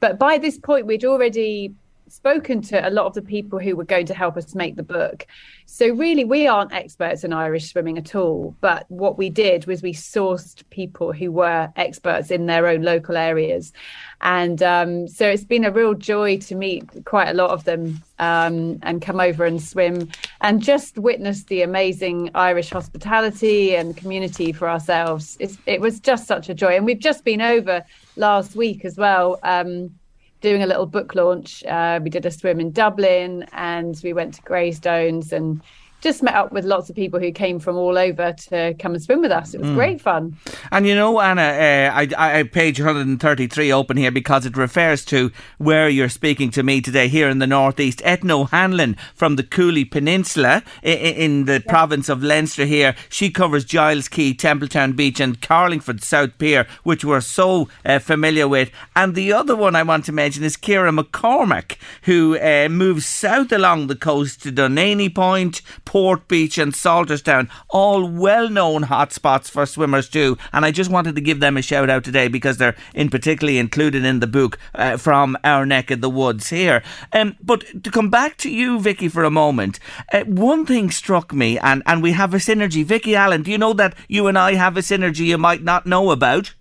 But 0.00 0.18
by 0.18 0.38
this 0.38 0.58
point, 0.58 0.86
we'd 0.86 1.04
already 1.04 1.74
spoken 2.12 2.62
to 2.62 2.88
a 2.88 2.90
lot 2.90 3.06
of 3.06 3.14
the 3.14 3.22
people 3.22 3.58
who 3.58 3.76
were 3.76 3.84
going 3.84 4.06
to 4.06 4.14
help 4.14 4.36
us 4.36 4.54
make 4.54 4.76
the 4.76 4.82
book. 4.82 5.26
So 5.66 5.88
really, 5.90 6.24
we 6.24 6.46
aren't 6.46 6.72
experts 6.72 7.24
in 7.24 7.32
Irish 7.32 7.70
swimming 7.70 7.98
at 7.98 8.14
all. 8.14 8.56
But 8.60 8.86
what 8.88 9.18
we 9.18 9.30
did 9.30 9.66
was 9.66 9.82
we 9.82 9.92
sourced 9.92 10.62
people 10.70 11.12
who 11.12 11.30
were 11.30 11.70
experts 11.76 12.30
in 12.30 12.46
their 12.46 12.66
own 12.66 12.82
local 12.82 13.16
areas, 13.16 13.72
and 14.20 14.62
um, 14.62 15.08
so 15.08 15.28
it's 15.28 15.44
been 15.44 15.64
a 15.64 15.70
real 15.70 15.94
joy 15.94 16.38
to 16.38 16.54
meet 16.54 17.04
quite 17.04 17.28
a 17.28 17.34
lot 17.34 17.50
of 17.50 17.64
them 17.64 18.02
um, 18.18 18.78
and 18.82 19.02
come 19.02 19.20
over 19.20 19.44
and 19.44 19.62
swim 19.62 20.08
and 20.40 20.62
just 20.62 20.98
witness 20.98 21.44
the 21.44 21.62
amazing 21.62 22.30
Irish 22.34 22.70
hospitality 22.70 23.76
and 23.76 23.96
community 23.96 24.52
for 24.52 24.68
ourselves. 24.68 25.36
It's, 25.38 25.58
it 25.66 25.80
was 25.80 26.00
just 26.00 26.26
such 26.26 26.48
a 26.48 26.54
joy, 26.54 26.76
and 26.76 26.86
we've 26.86 26.98
just 26.98 27.24
been 27.24 27.40
over 27.40 27.84
last 28.16 28.56
week 28.56 28.84
as 28.84 28.96
well. 28.96 29.38
Um, 29.42 29.97
doing 30.40 30.62
a 30.62 30.66
little 30.66 30.86
book 30.86 31.14
launch. 31.14 31.64
Uh, 31.64 32.00
we 32.02 32.10
did 32.10 32.26
a 32.26 32.30
swim 32.30 32.60
in 32.60 32.70
Dublin 32.70 33.46
and 33.52 34.00
we 34.04 34.12
went 34.12 34.34
to 34.34 34.42
Greystones 34.42 35.32
and 35.32 35.60
just 36.00 36.22
met 36.22 36.34
up 36.34 36.52
with 36.52 36.64
lots 36.64 36.88
of 36.88 36.96
people 36.96 37.18
who 37.18 37.32
came 37.32 37.58
from 37.58 37.76
all 37.76 37.98
over 37.98 38.32
to 38.32 38.74
come 38.78 38.94
and 38.94 39.02
swim 39.02 39.20
with 39.20 39.32
us. 39.32 39.54
It 39.54 39.60
was 39.60 39.70
mm. 39.70 39.74
great 39.74 40.00
fun. 40.00 40.36
And 40.70 40.86
you 40.86 40.94
know, 40.94 41.20
Anna, 41.20 41.42
uh, 41.42 41.92
I, 41.94 42.38
I 42.38 42.42
page 42.44 42.78
133 42.78 43.72
open 43.72 43.96
here 43.96 44.12
because 44.12 44.46
it 44.46 44.56
refers 44.56 45.04
to 45.06 45.32
where 45.58 45.88
you're 45.88 46.08
speaking 46.08 46.50
to 46.52 46.62
me 46.62 46.80
today 46.80 47.08
here 47.08 47.28
in 47.28 47.40
the 47.40 47.46
northeast. 47.46 48.00
Etna 48.04 48.40
O'Hanlon 48.40 48.96
from 49.14 49.36
the 49.36 49.42
Cooley 49.42 49.84
Peninsula 49.84 50.62
in, 50.82 50.98
in 50.98 51.44
the 51.46 51.54
yeah. 51.64 51.70
province 51.70 52.08
of 52.08 52.22
Leinster 52.22 52.64
here. 52.64 52.94
She 53.08 53.30
covers 53.30 53.64
Giles 53.64 54.08
Quay, 54.08 54.34
Templetown 54.34 54.94
Beach, 54.94 55.18
and 55.18 55.40
Carlingford 55.40 56.02
South 56.04 56.38
Pier, 56.38 56.66
which 56.84 57.04
we're 57.04 57.20
so 57.20 57.68
uh, 57.84 57.98
familiar 57.98 58.46
with. 58.46 58.70
And 58.94 59.14
the 59.14 59.32
other 59.32 59.56
one 59.56 59.74
I 59.74 59.82
want 59.82 60.04
to 60.04 60.12
mention 60.12 60.44
is 60.44 60.56
Kira 60.56 60.96
McCormack, 60.96 61.76
who 62.02 62.38
uh, 62.38 62.68
moves 62.68 63.06
south 63.06 63.50
along 63.50 63.88
the 63.88 63.96
coast 63.96 64.42
to 64.42 64.52
Dunany 64.52 65.12
Point. 65.12 65.60
Port 65.88 66.28
Beach 66.28 66.58
and 66.58 66.74
Salterstown, 66.74 67.48
all 67.70 68.06
well 68.06 68.50
known 68.50 68.84
hotspots 68.84 69.50
for 69.50 69.64
swimmers 69.64 70.06
too. 70.06 70.36
And 70.52 70.66
I 70.66 70.70
just 70.70 70.90
wanted 70.90 71.14
to 71.14 71.22
give 71.22 71.40
them 71.40 71.56
a 71.56 71.62
shout 71.62 71.88
out 71.88 72.04
today 72.04 72.28
because 72.28 72.58
they're 72.58 72.76
in 72.94 73.08
particularly 73.08 73.56
included 73.56 74.04
in 74.04 74.20
the 74.20 74.26
book 74.26 74.58
uh, 74.74 74.98
from 74.98 75.38
our 75.44 75.64
neck 75.64 75.90
of 75.90 76.02
the 76.02 76.10
woods 76.10 76.50
here. 76.50 76.82
Um, 77.14 77.36
but 77.42 77.82
to 77.84 77.90
come 77.90 78.10
back 78.10 78.36
to 78.36 78.50
you, 78.50 78.78
Vicky, 78.78 79.08
for 79.08 79.24
a 79.24 79.30
moment, 79.30 79.80
uh, 80.12 80.24
one 80.24 80.66
thing 80.66 80.90
struck 80.90 81.32
me, 81.32 81.58
and, 81.58 81.82
and 81.86 82.02
we 82.02 82.12
have 82.12 82.34
a 82.34 82.36
synergy. 82.36 82.84
Vicky 82.84 83.16
Allen, 83.16 83.42
do 83.42 83.50
you 83.50 83.56
know 83.56 83.72
that 83.72 83.94
you 84.08 84.26
and 84.26 84.38
I 84.38 84.56
have 84.56 84.76
a 84.76 84.80
synergy 84.80 85.24
you 85.24 85.38
might 85.38 85.62
not 85.62 85.86
know 85.86 86.10
about? 86.10 86.52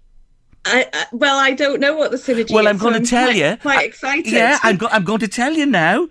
I, 0.64 0.88
I, 0.94 1.06
well, 1.12 1.38
I 1.38 1.52
don't 1.52 1.82
know 1.82 1.98
what 1.98 2.12
the 2.12 2.18
synergy 2.18 2.46
is. 2.46 2.52
well, 2.52 2.66
is. 2.66 2.70
I'm 2.70 2.78
going 2.78 2.94
so 2.94 3.00
to 3.02 3.06
tell 3.06 3.28
quite, 3.28 3.36
you. 3.36 3.58
Quite 3.58 3.86
excited. 3.88 4.32
Yeah, 4.32 4.58
I'm, 4.64 4.78
go- 4.78 4.88
I'm 4.90 5.04
going 5.04 5.20
to 5.20 5.28
tell 5.28 5.52
you 5.52 5.66
now. 5.66 6.08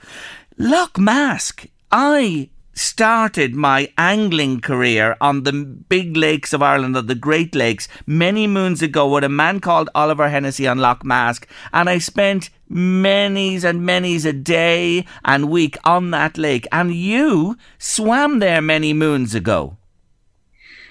Lough 0.58 0.90
Mask. 0.98 1.66
I 1.90 2.50
started 2.76 3.54
my 3.54 3.90
angling 3.98 4.60
career 4.60 5.16
on 5.20 5.42
the 5.42 5.52
big 5.52 6.16
lakes 6.16 6.52
of 6.52 6.62
Ireland, 6.62 6.96
or 6.96 7.02
the 7.02 7.14
Great 7.14 7.54
Lakes, 7.54 7.88
many 8.06 8.46
moons 8.46 8.82
ago 8.82 9.08
with 9.08 9.24
a 9.24 9.28
man 9.28 9.60
called 9.60 9.90
Oliver 9.94 10.28
Hennessy 10.28 10.68
on 10.68 10.78
Lough 10.78 10.98
Mask, 11.02 11.48
and 11.72 11.88
I 11.88 11.98
spent 11.98 12.50
many's 12.68 13.64
and 13.64 13.84
many's 13.84 14.26
a 14.26 14.32
day 14.32 15.06
and 15.24 15.48
week 15.48 15.76
on 15.84 16.10
that 16.10 16.36
lake. 16.36 16.66
And 16.70 16.94
you 16.94 17.56
swam 17.78 18.40
there 18.40 18.60
many 18.60 18.92
moons 18.92 19.34
ago. 19.34 19.76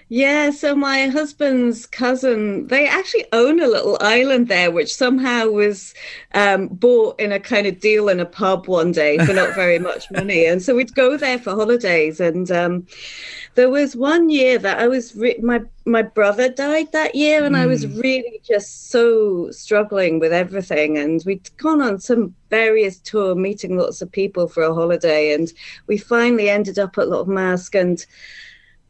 Yeah, 0.07 0.51
so 0.51 0.75
my 0.75 1.07
husband's 1.07 1.87
cousin, 1.87 2.67
they 2.67 2.87
actually 2.87 3.25
own 3.33 3.59
a 3.59 3.67
little 3.67 3.97
island 4.01 4.49
there, 4.49 4.69
which 4.69 4.93
somehow 4.93 5.47
was 5.47 5.95
um, 6.35 6.67
bought 6.67 7.19
in 7.19 7.31
a 7.31 7.39
kind 7.39 7.65
of 7.65 7.79
deal 7.79 8.09
in 8.09 8.19
a 8.19 8.25
pub 8.25 8.67
one 8.67 8.91
day 8.91 9.17
for 9.17 9.33
not 9.33 9.55
very 9.55 9.79
much 9.89 10.11
money. 10.11 10.45
And 10.45 10.61
so 10.61 10.75
we'd 10.75 10.93
go 10.93 11.17
there 11.17 11.39
for 11.39 11.55
holidays. 11.55 12.19
And 12.19 12.51
um, 12.51 12.85
there 13.55 13.71
was 13.71 13.95
one 13.95 14.29
year 14.29 14.59
that 14.59 14.77
I 14.77 14.87
was, 14.87 15.15
re- 15.15 15.39
my, 15.41 15.61
my 15.85 16.03
brother 16.03 16.49
died 16.49 16.91
that 16.91 17.15
year, 17.15 17.43
and 17.43 17.55
mm. 17.55 17.59
I 17.59 17.65
was 17.65 17.83
hmm. 17.83 17.99
really 17.99 18.41
just 18.43 18.91
so 18.91 19.49
struggling 19.49 20.19
with 20.19 20.33
everything. 20.33 20.99
And 20.99 21.23
we'd 21.25 21.49
gone 21.57 21.81
on 21.81 21.99
some 21.99 22.35
various 22.51 22.99
tour, 22.99 23.33
meeting 23.33 23.75
lots 23.75 24.03
of 24.03 24.11
people 24.11 24.49
for 24.49 24.61
a 24.61 24.73
holiday. 24.73 25.33
And 25.33 25.51
we 25.87 25.97
finally 25.97 26.47
ended 26.47 26.77
up 26.77 26.95
at 26.99 27.09
Lough 27.09 27.25
Mask. 27.25 27.73
And 27.73 28.05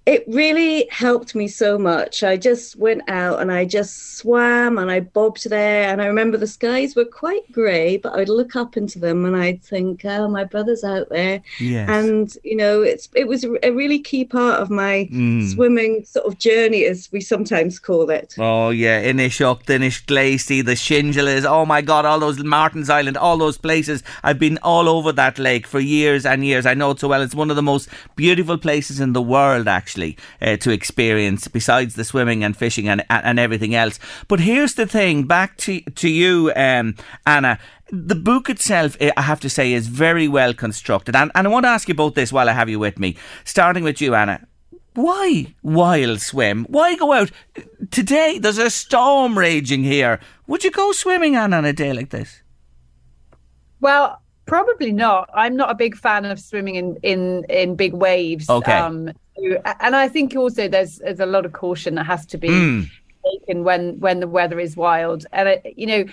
it 0.06 0.24
really 0.28 0.88
helped 0.92 1.34
me 1.34 1.48
so 1.48 1.80
much. 1.80 2.22
I 2.22 2.38
just 2.38 2.76
went 2.76 3.02
out 3.10 3.42
and 3.42 3.52
I 3.52 3.66
just 3.66 4.18
swam 4.18 4.78
and 4.78 4.92
I 4.92 5.00
bobbed 5.00 5.50
there. 5.50 5.90
And 5.90 6.00
I 6.00 6.06
remember 6.06 6.38
the 6.38 6.46
skies 6.46 6.96
were 6.96 7.06
quite 7.06 7.52
grey, 7.52 7.98
but 7.98 8.14
I'd 8.14 8.30
look 8.30 8.56
up 8.56 8.78
into 8.78 9.00
them 9.00 9.26
and 9.26 9.36
I'd 9.36 9.64
think, 9.64 10.06
oh, 10.06 10.28
my 10.28 10.44
brother's 10.44 10.84
out 10.84 11.10
there. 11.10 11.42
Yes. 11.60 11.90
And, 11.90 12.38
you 12.44 12.56
know, 12.56 12.84
it's 12.84 13.10
it 13.16 13.28
was 13.28 13.46
a 13.64 13.72
really 13.72 13.98
key 13.98 14.26
part 14.26 14.62
of 14.62 14.70
my 14.70 15.10
mm. 15.12 15.52
swimming 15.52 16.06
sort 16.06 16.28
of 16.28 16.38
journey, 16.38 16.86
as 16.86 17.10
we 17.12 17.20
sometimes 17.20 17.80
call 17.80 18.12
it. 18.12 18.36
Oh, 18.38 18.70
yeah. 18.70 19.04
Inishocht, 19.04 19.68
Inishglacey, 19.72 20.64
the 20.64 20.74
Shingelas. 20.74 21.46
Oh, 21.46 21.66
my 21.66 21.82
God, 21.82 22.06
all 22.06 22.20
those 22.20 22.44
Martin's 22.44 22.92
Island, 22.92 23.18
all 23.18 23.38
those 23.38 23.58
places. 23.58 24.04
I've 24.24 24.38
been 24.38 24.60
all 24.62 24.88
over 24.88 25.12
that 25.14 25.40
lake 25.40 25.66
for 25.66 25.80
years 25.80 26.28
and 26.28 26.46
years. 26.46 26.68
I 26.68 26.76
know 26.76 26.92
it 26.92 27.00
so 27.00 27.08
well. 27.08 27.24
It's 27.24 27.34
one 27.34 27.50
of 27.50 27.56
the 27.56 27.64
most 27.64 27.90
beautiful 28.16 28.60
places 28.60 29.00
in 29.00 29.14
the 29.14 29.22
world, 29.22 29.68
actually 29.68 29.95
actually 29.96 30.18
uh, 30.42 30.58
to 30.58 30.72
experience 30.72 31.48
besides 31.48 31.96
the 31.96 32.04
swimming 32.04 32.44
and 32.44 32.56
fishing 32.56 32.88
and, 32.88 33.04
and 33.10 33.40
everything 33.40 33.76
else. 33.76 34.00
But 34.28 34.40
here's 34.40 34.76
the 34.76 34.86
thing 34.86 35.24
back 35.24 35.58
to, 35.58 35.82
to 35.82 36.10
you, 36.10 36.52
um, 36.56 36.96
Anna. 37.26 37.60
The 37.92 38.16
book 38.16 38.50
itself, 38.50 38.98
I 39.00 39.22
have 39.22 39.40
to 39.42 39.50
say, 39.50 39.74
is 39.74 39.88
very 39.88 40.28
well 40.28 40.54
constructed. 40.54 41.16
And, 41.16 41.32
and 41.36 41.48
I 41.48 41.50
want 41.50 41.66
to 41.66 41.70
ask 41.70 41.88
you 41.88 41.94
both 41.94 42.16
this 42.16 42.34
while 42.34 42.50
I 42.50 42.54
have 42.54 42.70
you 42.70 42.80
with 42.80 43.00
me. 43.00 43.16
Starting 43.44 43.84
with 43.84 44.02
you, 44.02 44.16
Anna 44.16 44.48
why 44.98 45.54
wild 45.62 46.22
swim? 46.22 46.66
Why 46.70 46.96
go 46.96 47.12
out? 47.12 47.30
Today 47.92 48.40
there's 48.40 48.58
a 48.58 48.70
storm 48.70 49.38
raging 49.38 49.84
here. 49.84 50.22
Would 50.48 50.64
you 50.64 50.72
go 50.72 50.94
swimming 50.94 51.36
on 51.36 51.54
on 51.54 51.66
a 51.66 51.74
day 51.74 51.92
like 51.92 52.12
this? 52.12 52.42
Well, 53.82 54.22
probably 54.46 54.94
not. 54.94 55.30
I'm 55.34 55.58
not 55.58 55.70
a 55.70 55.76
big 55.76 55.98
fan 55.98 56.24
of 56.24 56.40
swimming 56.40 56.76
in 56.76 56.98
in 57.04 57.44
in 57.50 57.76
big 57.76 57.94
waves. 57.94 58.50
Okay. 58.50 58.72
Um, 58.72 59.12
and 59.38 59.96
I 59.96 60.08
think 60.08 60.36
also 60.36 60.68
there's 60.68 60.98
there's 60.98 61.20
a 61.20 61.26
lot 61.26 61.46
of 61.46 61.54
caution 61.54 61.96
that 61.96 62.06
has 62.06 62.26
to 62.28 62.38
be 62.38 62.50
mm. 62.50 62.90
taken 63.32 63.64
when 63.64 64.00
when 64.00 64.20
the 64.20 64.28
weather 64.28 64.60
is 64.60 64.76
wild, 64.76 65.26
and 65.32 65.50
it, 65.50 65.74
you 65.76 65.88
know. 65.88 66.06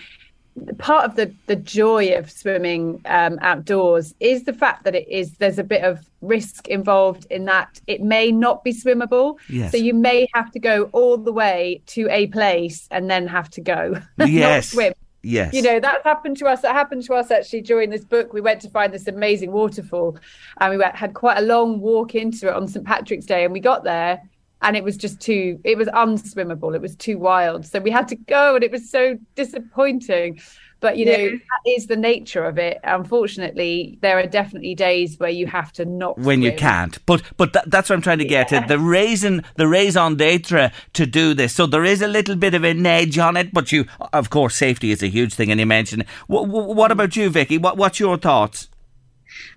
Part 0.77 1.07
of 1.07 1.17
the, 1.17 1.35
the 1.47 1.57
joy 1.57 2.13
of 2.13 2.31
swimming 2.31 3.01
um, 3.07 3.39
outdoors 3.41 4.15
is 4.21 4.45
the 4.45 4.53
fact 4.53 4.85
that 4.85 4.95
it 4.95 5.09
is 5.09 5.33
there's 5.39 5.59
a 5.59 5.65
bit 5.65 5.83
of 5.83 6.07
risk 6.21 6.69
involved 6.69 7.27
in 7.31 7.47
that 7.47 7.81
it 7.87 8.03
may 8.03 8.31
not 8.31 8.63
be 8.63 8.75
swimmable. 8.75 9.39
Yes. 9.49 9.73
So 9.73 9.79
you 9.79 9.95
may 9.95 10.29
have 10.35 10.53
to 10.53 10.59
go 10.59 10.91
all 10.93 11.17
the 11.17 11.33
way 11.33 11.81
to 11.87 12.07
a 12.11 12.27
place 12.27 12.87
and 12.91 13.11
then 13.11 13.27
have 13.29 13.49
to 13.53 13.63
go. 13.63 13.95
Yes. 14.19 14.73
swim. 14.73 14.93
Yes. 15.23 15.55
You 15.55 15.63
know, 15.63 15.79
that 15.79 16.03
happened 16.05 16.37
to 16.39 16.47
us. 16.47 16.63
That 16.63 16.75
happened 16.75 17.05
to 17.05 17.15
us 17.15 17.31
actually 17.31 17.61
during 17.63 17.91
this 17.91 18.05
book. 18.05 18.33
We 18.33 18.41
went 18.41 18.61
to 18.63 18.71
find 18.71 18.93
this 18.93 19.07
amazing 19.07 19.53
waterfall 19.53 20.19
and 20.59 20.71
we 20.71 20.77
went, 20.77 20.97
had 20.97 21.15
quite 21.15 21.39
a 21.39 21.43
long 21.43 21.81
walk 21.81 22.15
into 22.15 22.49
it 22.49 22.55
on 22.55 22.67
St. 22.67 22.85
Patrick's 22.85 23.27
Day. 23.27 23.45
And 23.45 23.53
we 23.53 23.61
got 23.61 23.85
there 23.85 24.21
and 24.63 24.77
it 24.77 24.83
was 24.83 24.97
just 24.97 25.21
too, 25.21 25.61
it 25.65 25.79
was 25.79 25.89
unswimmable. 25.89 26.75
It 26.75 26.81
was 26.81 26.97
too 26.97 27.19
wild. 27.19 27.65
So 27.65 27.79
we 27.79 27.91
had 27.91 28.09
to 28.09 28.17
go 28.17 28.57
and 28.57 28.65
it 28.65 28.73
was 28.73 28.91
so 28.91 29.17
disappointing. 29.37 30.41
But 30.83 30.99
you 30.99 31.07
know, 31.07 31.13
yeah. 31.13 31.31
that 31.31 31.71
is 31.71 31.87
the 31.87 31.97
nature 31.97 32.45
of 32.45 32.59
it. 32.59 32.81
Unfortunately, 32.83 33.99
there 34.03 34.19
are 34.19 34.27
definitely 34.27 34.75
days 34.75 35.19
where 35.19 35.31
you 35.31 35.47
have 35.47 35.73
to 35.75 35.85
not 35.85 36.19
when 36.19 36.41
swim. 36.41 36.43
you 36.43 36.53
can't. 36.53 36.99
But 37.07 37.23
but 37.37 37.53
that, 37.53 37.71
that's 37.71 37.89
what 37.89 37.97
I'm 37.97 38.03
trying 38.03 38.19
to 38.19 38.25
get 38.25 38.51
yeah. 38.51 38.59
at. 38.59 38.69
The 38.69 38.81
reason 38.81 39.45
the 39.55 39.69
raison 39.69 40.17
d'être 40.17 40.73
to 40.93 41.07
do 41.07 41.35
this. 41.35 41.55
So 41.55 41.67
there 41.67 41.85
is 41.85 42.03
a 42.03 42.09
little 42.09 42.35
bit 42.35 42.53
of 42.55 42.65
an 42.65 42.85
edge 42.85 43.17
on 43.17 43.37
it, 43.37 43.55
but 43.55 43.71
you, 43.71 43.87
of 44.13 44.29
course, 44.29 44.57
safety 44.57 44.91
is 44.91 45.05
a 45.05 45.09
huge 45.09 45.35
thing, 45.35 45.53
and 45.53 45.61
you 45.61 45.67
mentioned. 45.67 46.05
What, 46.27 46.49
what 46.49 46.91
about 46.91 47.15
you, 47.15 47.31
Vicky? 47.31 47.59
What 47.59 47.77
what's 47.77 48.01
your 48.01 48.19
thoughts? 48.19 48.69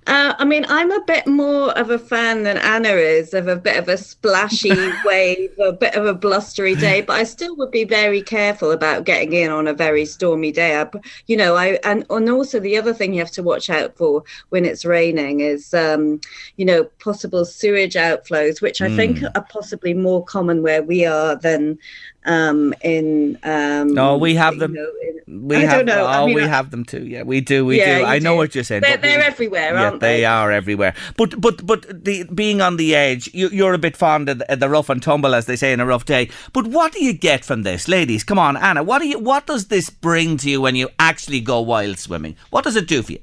Uh, 0.08 0.36
I 0.38 0.46
mean, 0.46 0.66
I'm 0.70 0.92
a 0.92 1.04
bit 1.06 1.26
more 1.26 1.72
of 1.72 1.90
a 1.90 1.98
fan 1.98 2.44
than 2.44 2.58
Anna 2.58 2.90
is 2.90 3.34
of 3.34 3.48
a 3.48 3.56
bit 3.56 3.78
of 3.78 3.90
a 3.90 3.98
splashy 3.98 4.70
wave, 5.06 5.52
a 5.58 5.74
bit 5.74 5.96
of 5.96 6.06
a 6.06 6.14
blustery 6.14 6.76
day, 6.76 7.02
but 7.02 7.14
I 7.14 7.24
still 7.24 7.56
would 7.56 7.72
be 7.72 7.86
very 7.86 8.22
careful 8.22 8.72
about 8.72 9.06
getting 9.06 9.34
in 9.34 9.50
on 9.50 9.68
a 9.68 9.74
very 9.74 10.06
stormy 10.06 10.52
day. 10.52 10.80
I, 10.80 10.88
you 11.26 11.36
know, 11.36 11.56
I 11.56 11.80
and, 11.84 12.06
and 12.12 12.30
also 12.30 12.60
the 12.60 12.78
other 12.78 12.94
thing 12.94 13.14
you 13.14 13.20
have 13.20 13.32
to 13.32 13.44
watch 13.44 13.70
out 13.70 13.98
for 13.98 14.24
when 14.50 14.64
it's 14.64 14.86
raining 14.86 15.40
is, 15.40 15.74
um, 15.74 16.22
you 16.58 16.66
know, 16.66 16.84
possible 17.00 17.44
sewage 17.44 17.96
outflows, 17.96 18.62
which 18.62 18.82
I 18.82 18.90
mm. 18.90 18.96
think 18.96 19.20
hmm. 19.20 19.26
are 19.34 19.46
possibly 19.50 19.96
more 19.96 20.24
common 20.24 20.62
where 20.62 20.84
we 20.84 21.06
are 21.06 21.36
than 21.36 21.80
um, 22.26 22.74
in. 22.82 23.38
Um, 23.44 23.94
no, 23.94 24.18
we 24.18 24.36
have 24.36 24.58
them. 24.60 24.74
Know, 24.74 24.92
in, 25.02 25.48
we 25.48 25.58
I 25.58 25.60
have, 25.62 25.72
don't 25.72 25.86
know. 25.86 26.04
Oh, 26.04 26.08
I 26.08 26.26
mean, 26.26 26.36
we 26.36 26.44
I, 26.44 26.48
have 26.48 26.72
them 26.72 26.84
too. 26.84 27.06
Yeah, 27.06 27.24
we 27.24 27.42
do. 27.42 27.66
We 27.66 27.80
yeah, 27.80 28.00
do. 28.00 28.06
I 28.06 28.20
do. 28.20 28.24
know 28.24 28.36
what 28.36 28.56
you're 28.56 28.64
saying. 28.64 28.82
They're, 28.82 28.98
they're 28.98 29.20
we, 29.20 29.24
everywhere, 29.24 29.74
yeah, 29.74 29.95
They 30.00 30.26
are 30.26 30.52
everywhere. 30.52 30.94
But 31.18 31.40
but 31.40 31.66
but 31.66 32.06
the 32.06 32.24
being 32.34 32.62
on 32.62 32.78
the 32.78 32.96
edge, 32.96 33.30
you, 33.34 33.66
are 33.66 33.74
a 33.74 33.78
bit 33.78 33.98
fond 33.98 34.30
of 34.30 34.40
the, 34.40 34.56
the, 34.56 34.70
rough 34.70 34.90
and 34.90 35.02
tumble, 35.02 35.36
as 35.36 35.46
they 35.46 35.56
say 35.56 35.74
in 35.74 35.80
a 35.80 35.86
rough 35.86 36.06
day. 36.06 36.30
But 36.54 36.68
what 36.68 36.92
do 36.94 37.04
you 37.04 37.14
get 37.14 37.46
from 37.46 37.64
this, 37.64 37.88
ladies? 37.88 38.24
Come 38.24 38.40
on, 38.40 38.58
Anna. 38.58 38.84
What 38.84 39.00
do 39.00 39.08
you? 39.08 39.20
What 39.20 39.48
does 39.48 39.68
this 39.68 39.90
bring 39.90 40.38
to 40.38 40.50
you 40.50 40.62
when 40.62 40.76
you 40.76 40.90
actually 41.00 41.42
go 41.42 41.62
wild 41.62 42.00
swimming? 42.00 42.36
What 42.50 42.64
does 42.64 42.76
it 42.76 42.88
do 42.88 43.02
for 43.02 43.14
you? 43.14 43.20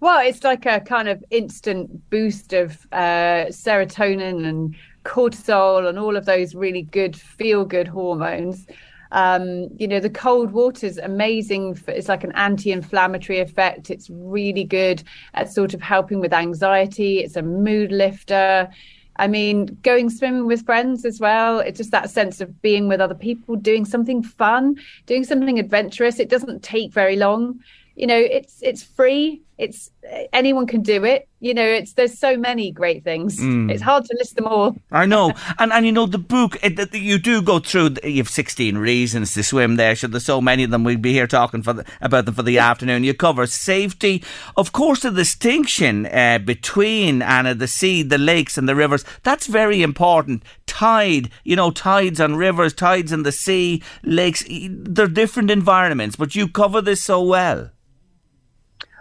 Well, 0.00 0.26
it's 0.26 0.44
like 0.44 0.64
a 0.64 0.80
kind 0.80 1.08
of 1.08 1.22
instant 1.30 2.08
boost 2.08 2.54
of 2.54 2.86
uh, 2.90 3.50
serotonin 3.50 4.46
and 4.46 4.74
cortisol 5.04 5.88
and 5.88 5.98
all 5.98 6.16
of 6.16 6.24
those 6.24 6.54
really 6.54 6.82
good 6.82 7.16
feel 7.16 7.64
good 7.64 7.88
hormones. 7.88 8.66
Um, 9.12 9.68
you 9.76 9.88
know, 9.88 10.00
the 10.00 10.10
cold 10.10 10.52
water 10.52 10.86
is 10.86 10.98
amazing. 10.98 11.74
For, 11.74 11.90
it's 11.90 12.08
like 12.08 12.24
an 12.24 12.32
anti-inflammatory 12.32 13.40
effect. 13.40 13.90
It's 13.90 14.08
really 14.10 14.64
good 14.64 15.02
at 15.34 15.52
sort 15.52 15.74
of 15.74 15.80
helping 15.80 16.20
with 16.20 16.32
anxiety. 16.32 17.18
It's 17.18 17.36
a 17.36 17.42
mood 17.42 17.92
lifter. 17.92 18.68
I 19.16 19.26
mean, 19.26 19.78
going 19.82 20.08
swimming 20.08 20.46
with 20.46 20.64
friends 20.64 21.04
as 21.04 21.20
well. 21.20 21.58
It's 21.58 21.76
just 21.76 21.90
that 21.90 22.08
sense 22.08 22.40
of 22.40 22.62
being 22.62 22.88
with 22.88 23.00
other 23.00 23.14
people, 23.14 23.56
doing 23.56 23.84
something 23.84 24.22
fun, 24.22 24.76
doing 25.06 25.24
something 25.24 25.58
adventurous. 25.58 26.18
It 26.18 26.30
doesn't 26.30 26.62
take 26.62 26.92
very 26.92 27.16
long. 27.16 27.60
You 27.96 28.06
know, 28.06 28.16
it's 28.16 28.62
it's 28.62 28.82
free 28.82 29.42
it's 29.60 29.90
anyone 30.32 30.66
can 30.66 30.82
do 30.82 31.04
it. 31.04 31.28
You 31.38 31.54
know 31.54 31.64
it's 31.64 31.92
there's 31.92 32.18
so 32.18 32.36
many 32.36 32.70
great 32.70 33.04
things. 33.04 33.38
Mm. 33.38 33.70
it's 33.70 33.82
hard 33.82 34.04
to 34.06 34.16
list 34.18 34.36
them 34.36 34.46
all. 34.46 34.76
I 34.90 35.04
know. 35.06 35.32
And 35.58 35.72
and 35.72 35.84
you 35.84 35.92
know 35.92 36.06
the 36.06 36.18
book 36.18 36.56
it, 36.62 36.94
you 36.94 37.18
do 37.18 37.42
go 37.42 37.58
through 37.58 37.96
you 38.02 38.18
have 38.18 38.28
16 38.28 38.78
reasons 38.78 39.34
to 39.34 39.42
swim 39.42 39.76
there. 39.76 39.94
So 39.96 40.06
there's 40.06 40.24
so 40.24 40.40
many 40.40 40.64
of 40.64 40.70
them. 40.70 40.84
We'd 40.84 41.02
be 41.02 41.12
here 41.12 41.26
talking 41.26 41.62
for 41.62 41.74
the, 41.74 41.84
about 42.00 42.24
them 42.24 42.34
for 42.34 42.42
the 42.42 42.58
afternoon. 42.58 43.04
You 43.04 43.12
cover 43.12 43.46
safety. 43.46 44.24
Of 44.56 44.72
course 44.72 45.00
the 45.02 45.10
distinction 45.10 46.06
uh, 46.06 46.38
between 46.38 47.20
Anna 47.20 47.54
the 47.54 47.68
sea 47.68 48.02
the 48.02 48.18
lakes 48.18 48.56
and 48.56 48.66
the 48.66 48.74
rivers. 48.74 49.04
That's 49.22 49.46
very 49.46 49.82
important. 49.82 50.42
Tide 50.66 51.30
you 51.44 51.56
know 51.56 51.70
tides 51.70 52.20
on 52.20 52.36
rivers 52.36 52.72
tides 52.72 53.12
in 53.12 53.24
the 53.24 53.32
sea 53.32 53.82
lakes. 54.02 54.42
They're 54.48 55.06
different 55.06 55.50
environments 55.50 56.16
but 56.16 56.34
you 56.34 56.48
cover 56.48 56.80
this 56.80 57.02
so 57.02 57.22
well 57.22 57.70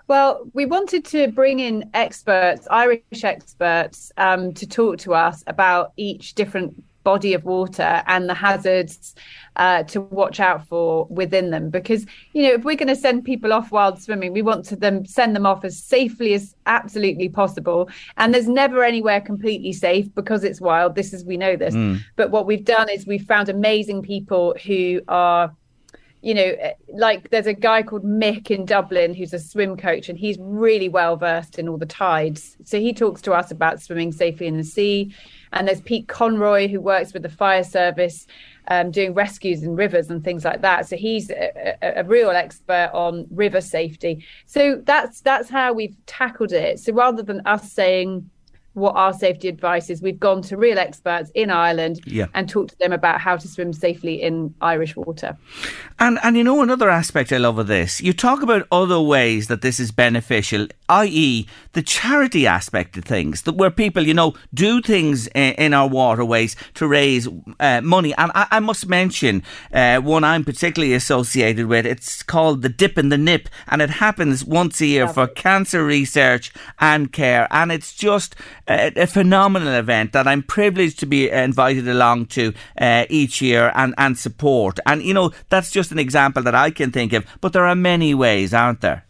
well, 0.10 0.50
we 0.54 0.66
wanted 0.66 1.06
to 1.06 1.28
bring 1.28 1.60
in 1.60 1.88
experts, 1.94 2.68
Irish 2.72 3.24
experts, 3.24 4.12
um, 4.18 4.54
to 4.56 4.68
talk 4.68 4.98
to 5.00 5.14
us 5.14 5.44
about 5.46 5.94
each 5.98 6.34
different 6.34 6.84
body 7.04 7.34
of 7.36 7.46
water 7.46 8.04
and 8.08 8.28
the 8.28 8.34
hazards 8.34 9.16
uh, 9.56 9.84
to 9.84 10.02
watch 10.02 10.40
out 10.40 10.66
for 10.68 11.06
within 11.06 11.52
them. 11.52 11.70
Because 11.70 12.08
you 12.34 12.42
know, 12.42 12.54
if 12.54 12.64
we're 12.64 12.76
going 12.76 12.88
to 12.88 12.96
send 12.96 13.24
people 13.24 13.54
off 13.54 13.72
wild 13.72 14.02
swimming, 14.02 14.34
we 14.34 14.42
want 14.42 14.66
to 14.66 14.76
them 14.76 15.06
send 15.06 15.36
them 15.36 15.46
off 15.46 15.64
as 15.64 15.82
safely 15.82 16.34
as 16.34 16.56
absolutely 16.66 17.30
possible. 17.30 17.88
And 18.18 18.34
there's 18.34 18.50
never 18.50 18.84
anywhere 18.84 19.22
completely 19.22 19.74
safe 19.74 20.14
because 20.16 20.44
it's 20.44 20.60
wild. 20.60 20.96
This 20.96 21.14
is 21.14 21.24
we 21.24 21.38
know 21.38 21.56
this. 21.56 21.76
Mm. 21.76 22.00
But 22.16 22.32
what 22.32 22.48
we've 22.48 22.66
done 22.66 22.90
is 22.90 23.06
we've 23.06 23.26
found 23.26 23.48
amazing 23.48 24.02
people 24.02 24.56
who 24.66 25.02
are 25.08 25.56
you 26.22 26.34
know, 26.34 26.42
eh, 26.60 26.74
like 26.94 27.30
there's 27.30 27.48
a 27.48 27.54
guy 27.54 27.82
called 27.82 28.04
Mick 28.04 28.52
in 28.52 28.66
Dublin 28.66 29.14
who's 29.14 29.34
a 29.34 29.40
swim 29.40 29.78
coach, 29.78 30.10
and 30.10 30.18
he's 30.18 30.38
really 30.40 30.90
well 30.90 31.16
versed 31.16 31.58
in 31.58 31.70
all 31.70 31.78
the 31.78 31.86
tides. 31.86 32.58
So 32.66 32.80
he 32.80 32.94
talks 32.94 33.22
to 33.24 33.34
us 33.34 33.52
about 33.52 33.82
swimming 33.82 34.12
safely 34.12 34.48
in 34.48 34.58
the 34.58 34.64
sea. 34.64 35.14
And 35.52 35.68
there's 35.68 35.82
Pete 35.82 36.08
Conroy 36.08 36.68
who 36.68 36.80
works 36.80 37.14
with 37.14 37.24
the 37.24 37.30
fire 37.30 37.64
service, 37.64 38.28
um, 38.68 38.92
doing 38.92 39.14
rescues 39.14 39.64
in 39.64 39.76
rivers 39.76 40.10
and 40.12 40.24
things 40.24 40.46
like 40.46 40.62
that. 40.62 40.88
So 40.88 40.96
he's 40.96 41.32
a, 41.32 41.76
a, 41.82 42.02
a 42.02 42.04
real 42.04 42.30
expert 42.30 42.92
on 42.94 43.26
river 43.32 43.62
safety. 43.62 44.24
So 44.46 44.82
that's 44.84 45.22
that's 45.22 45.50
how 45.50 45.74
we've 45.74 45.96
tackled 46.06 46.52
it. 46.52 46.80
So 46.80 46.94
rather 46.94 47.24
than 47.24 47.42
us 47.46 47.72
saying 47.72 48.30
what 48.80 48.96
our 48.96 49.14
safety 49.14 49.48
advice 49.48 49.90
is. 49.90 50.02
We've 50.02 50.20
gone 50.20 50.42
to 50.44 50.58
real 50.58 50.80
experts 50.80 51.32
in 51.36 51.50
Ireland 51.50 52.02
yeah. 52.06 52.28
and 52.34 52.50
talked 52.50 52.72
to 52.72 52.80
them 52.80 52.94
about 52.94 53.22
how 53.22 53.38
to 53.38 53.48
swim 53.48 53.74
safely 53.74 54.22
in 54.22 54.54
Irish 54.62 54.96
water. 54.96 55.38
And 56.00 56.20
and 56.24 56.38
you 56.38 56.44
know 56.44 56.62
another 56.62 56.90
aspect 56.90 57.32
I 57.32 57.38
love 57.38 57.58
of 57.58 57.68
this. 57.68 58.02
You 58.02 58.14
talk 58.14 58.42
about 58.42 58.68
other 58.72 59.02
ways 59.02 59.48
that 59.48 59.62
this 59.62 59.80
is 59.80 59.92
beneficial, 59.92 60.68
i.e., 60.88 61.46
the 61.74 61.82
charity 61.82 62.48
aspect 62.48 62.98
of 62.98 63.04
things, 63.04 63.44
that 63.44 63.56
where 63.56 63.72
people 63.72 64.08
you 64.08 64.14
know 64.14 64.34
do 64.54 64.82
things 64.82 65.28
in, 65.28 65.54
in 65.54 65.74
our 65.74 65.88
waterways 65.88 66.56
to 66.76 66.88
raise 66.88 67.28
uh, 67.60 67.82
money. 67.82 68.14
And 68.18 68.32
I, 68.34 68.48
I 68.52 68.60
must 68.60 68.88
mention 68.88 69.44
uh, 69.74 70.00
one 70.00 70.24
I'm 70.24 70.46
particularly 70.46 70.94
associated 70.94 71.68
with. 71.68 71.86
It's 71.86 72.24
called 72.24 72.62
the 72.62 72.70
Dip 72.70 72.98
in 72.98 73.10
the 73.10 73.18
Nip, 73.18 73.50
and 73.68 73.82
it 73.82 73.90
happens 73.90 74.46
once 74.46 74.82
a 74.82 74.86
year 74.86 75.08
for 75.08 75.28
cancer 75.28 75.84
research 75.86 76.52
and 76.80 77.12
care, 77.12 77.48
and 77.52 77.72
it's 77.72 77.94
just 77.94 78.36
a, 78.70 78.94
a, 78.96 79.08
phenomenal 79.08 79.74
event 79.74 80.14
that 80.14 80.28
I'm 80.28 80.44
privileged 80.44 81.00
to 81.00 81.06
be 81.06 81.30
invited 81.30 81.88
along 81.88 82.28
to 82.28 82.54
uh, 82.80 83.06
each 83.10 83.42
year 83.42 83.72
and, 83.76 83.94
and 83.98 84.18
support. 84.18 84.80
And, 84.86 85.02
you 85.02 85.14
know, 85.14 85.32
that's 85.50 85.72
just 85.72 85.92
an 85.92 86.00
example 86.00 86.44
that 86.44 86.56
I 86.56 86.72
can 86.72 86.92
think 86.92 87.14
of, 87.14 87.26
but 87.42 87.54
there 87.54 87.66
are 87.66 87.76
many 87.76 88.14
ways, 88.14 88.54
aren't 88.54 88.82
there? 88.82 89.06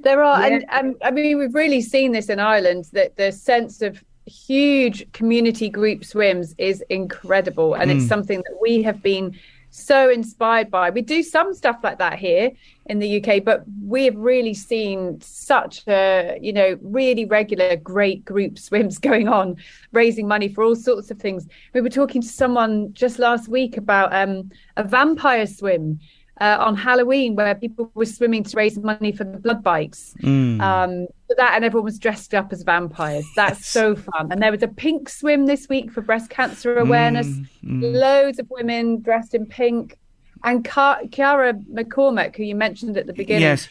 There 0.00 0.22
are, 0.22 0.40
yeah. 0.40 0.54
and, 0.54 0.64
and 0.70 0.96
I 1.02 1.10
mean, 1.10 1.38
we've 1.38 1.54
really 1.54 1.80
seen 1.80 2.12
this 2.12 2.28
in 2.28 2.38
Ireland 2.38 2.86
that 2.92 3.16
the 3.16 3.32
sense 3.32 3.82
of 3.82 4.02
huge 4.26 5.10
community 5.12 5.68
group 5.68 6.04
swims 6.04 6.54
is 6.58 6.84
incredible, 6.88 7.74
and 7.74 7.90
mm. 7.90 7.96
it's 7.96 8.06
something 8.06 8.38
that 8.38 8.58
we 8.60 8.82
have 8.82 9.02
been 9.02 9.36
so 9.70 10.10
inspired 10.10 10.70
by. 10.70 10.90
We 10.90 11.02
do 11.02 11.22
some 11.22 11.54
stuff 11.54 11.78
like 11.82 11.98
that 11.98 12.18
here 12.18 12.50
in 12.86 12.98
the 12.98 13.22
UK, 13.22 13.44
but 13.44 13.64
we 13.82 14.04
have 14.04 14.16
really 14.16 14.54
seen 14.54 15.20
such 15.20 15.86
a, 15.86 16.38
you 16.40 16.52
know, 16.52 16.78
really 16.82 17.24
regular, 17.24 17.76
great 17.76 18.24
group 18.24 18.58
swims 18.58 18.98
going 19.08 19.28
on, 19.28 19.56
raising 19.92 20.26
money 20.26 20.48
for 20.48 20.64
all 20.64 20.76
sorts 20.76 21.10
of 21.10 21.18
things. 21.18 21.46
We 21.74 21.80
were 21.80 21.90
talking 21.90 22.22
to 22.22 22.28
someone 22.28 22.92
just 22.94 23.18
last 23.18 23.48
week 23.48 23.76
about 23.76 24.14
um, 24.14 24.50
a 24.76 24.84
vampire 24.84 25.46
swim 25.46 26.00
uh, 26.40 26.56
on 26.60 26.76
Halloween 26.76 27.34
where 27.34 27.54
people 27.54 27.90
were 27.94 28.06
swimming 28.06 28.44
to 28.44 28.56
raise 28.56 28.78
money 28.78 29.12
for 29.12 29.24
the 29.24 29.38
blood 29.38 29.62
bikes. 29.62 30.14
Mm. 30.22 30.60
Um, 30.60 31.06
that 31.36 31.52
and 31.54 31.64
everyone 31.64 31.84
was 31.84 31.98
dressed 31.98 32.34
up 32.34 32.52
as 32.52 32.62
vampires. 32.62 33.26
That's 33.36 33.66
so 33.66 33.94
fun. 33.94 34.32
And 34.32 34.42
there 34.42 34.50
was 34.50 34.62
a 34.62 34.68
pink 34.68 35.08
swim 35.08 35.46
this 35.46 35.68
week 35.68 35.92
for 35.92 36.00
breast 36.00 36.30
cancer 36.30 36.78
awareness. 36.78 37.26
Mm. 37.28 37.48
Mm. 37.64 37.94
Loads 37.94 38.38
of 38.38 38.48
women 38.50 39.00
dressed 39.00 39.34
in 39.34 39.46
pink. 39.46 39.98
And 40.44 40.64
Car- 40.64 41.00
Chiara 41.10 41.54
McCormack, 41.54 42.36
who 42.36 42.44
you 42.44 42.54
mentioned 42.54 42.96
at 42.96 43.06
the 43.06 43.12
beginning, 43.12 43.42
yes. 43.42 43.68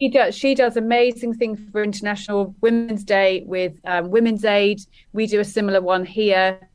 She 0.00 0.08
does. 0.08 0.36
She 0.36 0.54
does 0.54 0.76
amazing 0.76 1.34
things 1.34 1.58
for 1.72 1.82
International 1.82 2.54
Women's 2.60 3.02
Day 3.02 3.42
with 3.46 3.74
um, 3.84 4.10
Women's 4.10 4.44
Aid. 4.44 4.80
We 5.12 5.26
do 5.26 5.40
a 5.40 5.44
similar 5.44 5.80
one 5.80 6.04
here 6.04 6.67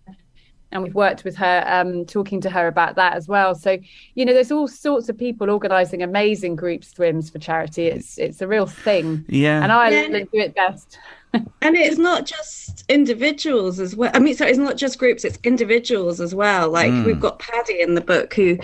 and 0.73 0.83
we've 0.83 0.95
worked 0.95 1.23
with 1.23 1.35
her, 1.37 1.63
um, 1.67 2.05
talking 2.05 2.41
to 2.41 2.49
her 2.49 2.67
about 2.67 2.95
that 2.95 3.13
as 3.13 3.27
well. 3.27 3.55
So, 3.55 3.77
you 4.15 4.25
know, 4.25 4.33
there's 4.33 4.51
all 4.51 4.67
sorts 4.67 5.07
of 5.07 5.17
people 5.17 5.49
organising 5.49 6.01
amazing 6.01 6.55
group 6.55 6.83
swims 6.83 7.29
for 7.29 7.39
charity. 7.39 7.87
It's 7.87 8.17
it's 8.17 8.41
a 8.41 8.47
real 8.47 8.65
thing. 8.65 9.23
Yeah, 9.27 9.63
and 9.63 9.71
I 9.71 9.89
yeah. 9.89 10.07
do 10.07 10.27
it 10.33 10.55
best. 10.55 10.97
And 11.33 11.75
it's 11.75 11.97
not 11.97 12.25
just 12.25 12.85
individuals 12.89 13.79
as 13.79 13.95
well. 13.95 14.11
I 14.13 14.19
mean, 14.19 14.35
sorry, 14.35 14.51
it's 14.51 14.59
not 14.59 14.77
just 14.77 14.99
groups; 14.99 15.25
it's 15.25 15.39
individuals 15.43 16.21
as 16.21 16.35
well. 16.35 16.69
Like 16.69 16.91
mm. 16.91 17.05
we've 17.05 17.19
got 17.19 17.39
Paddy 17.39 17.81
in 17.81 17.95
the 17.95 18.01
book, 18.01 18.33
who 18.33 18.57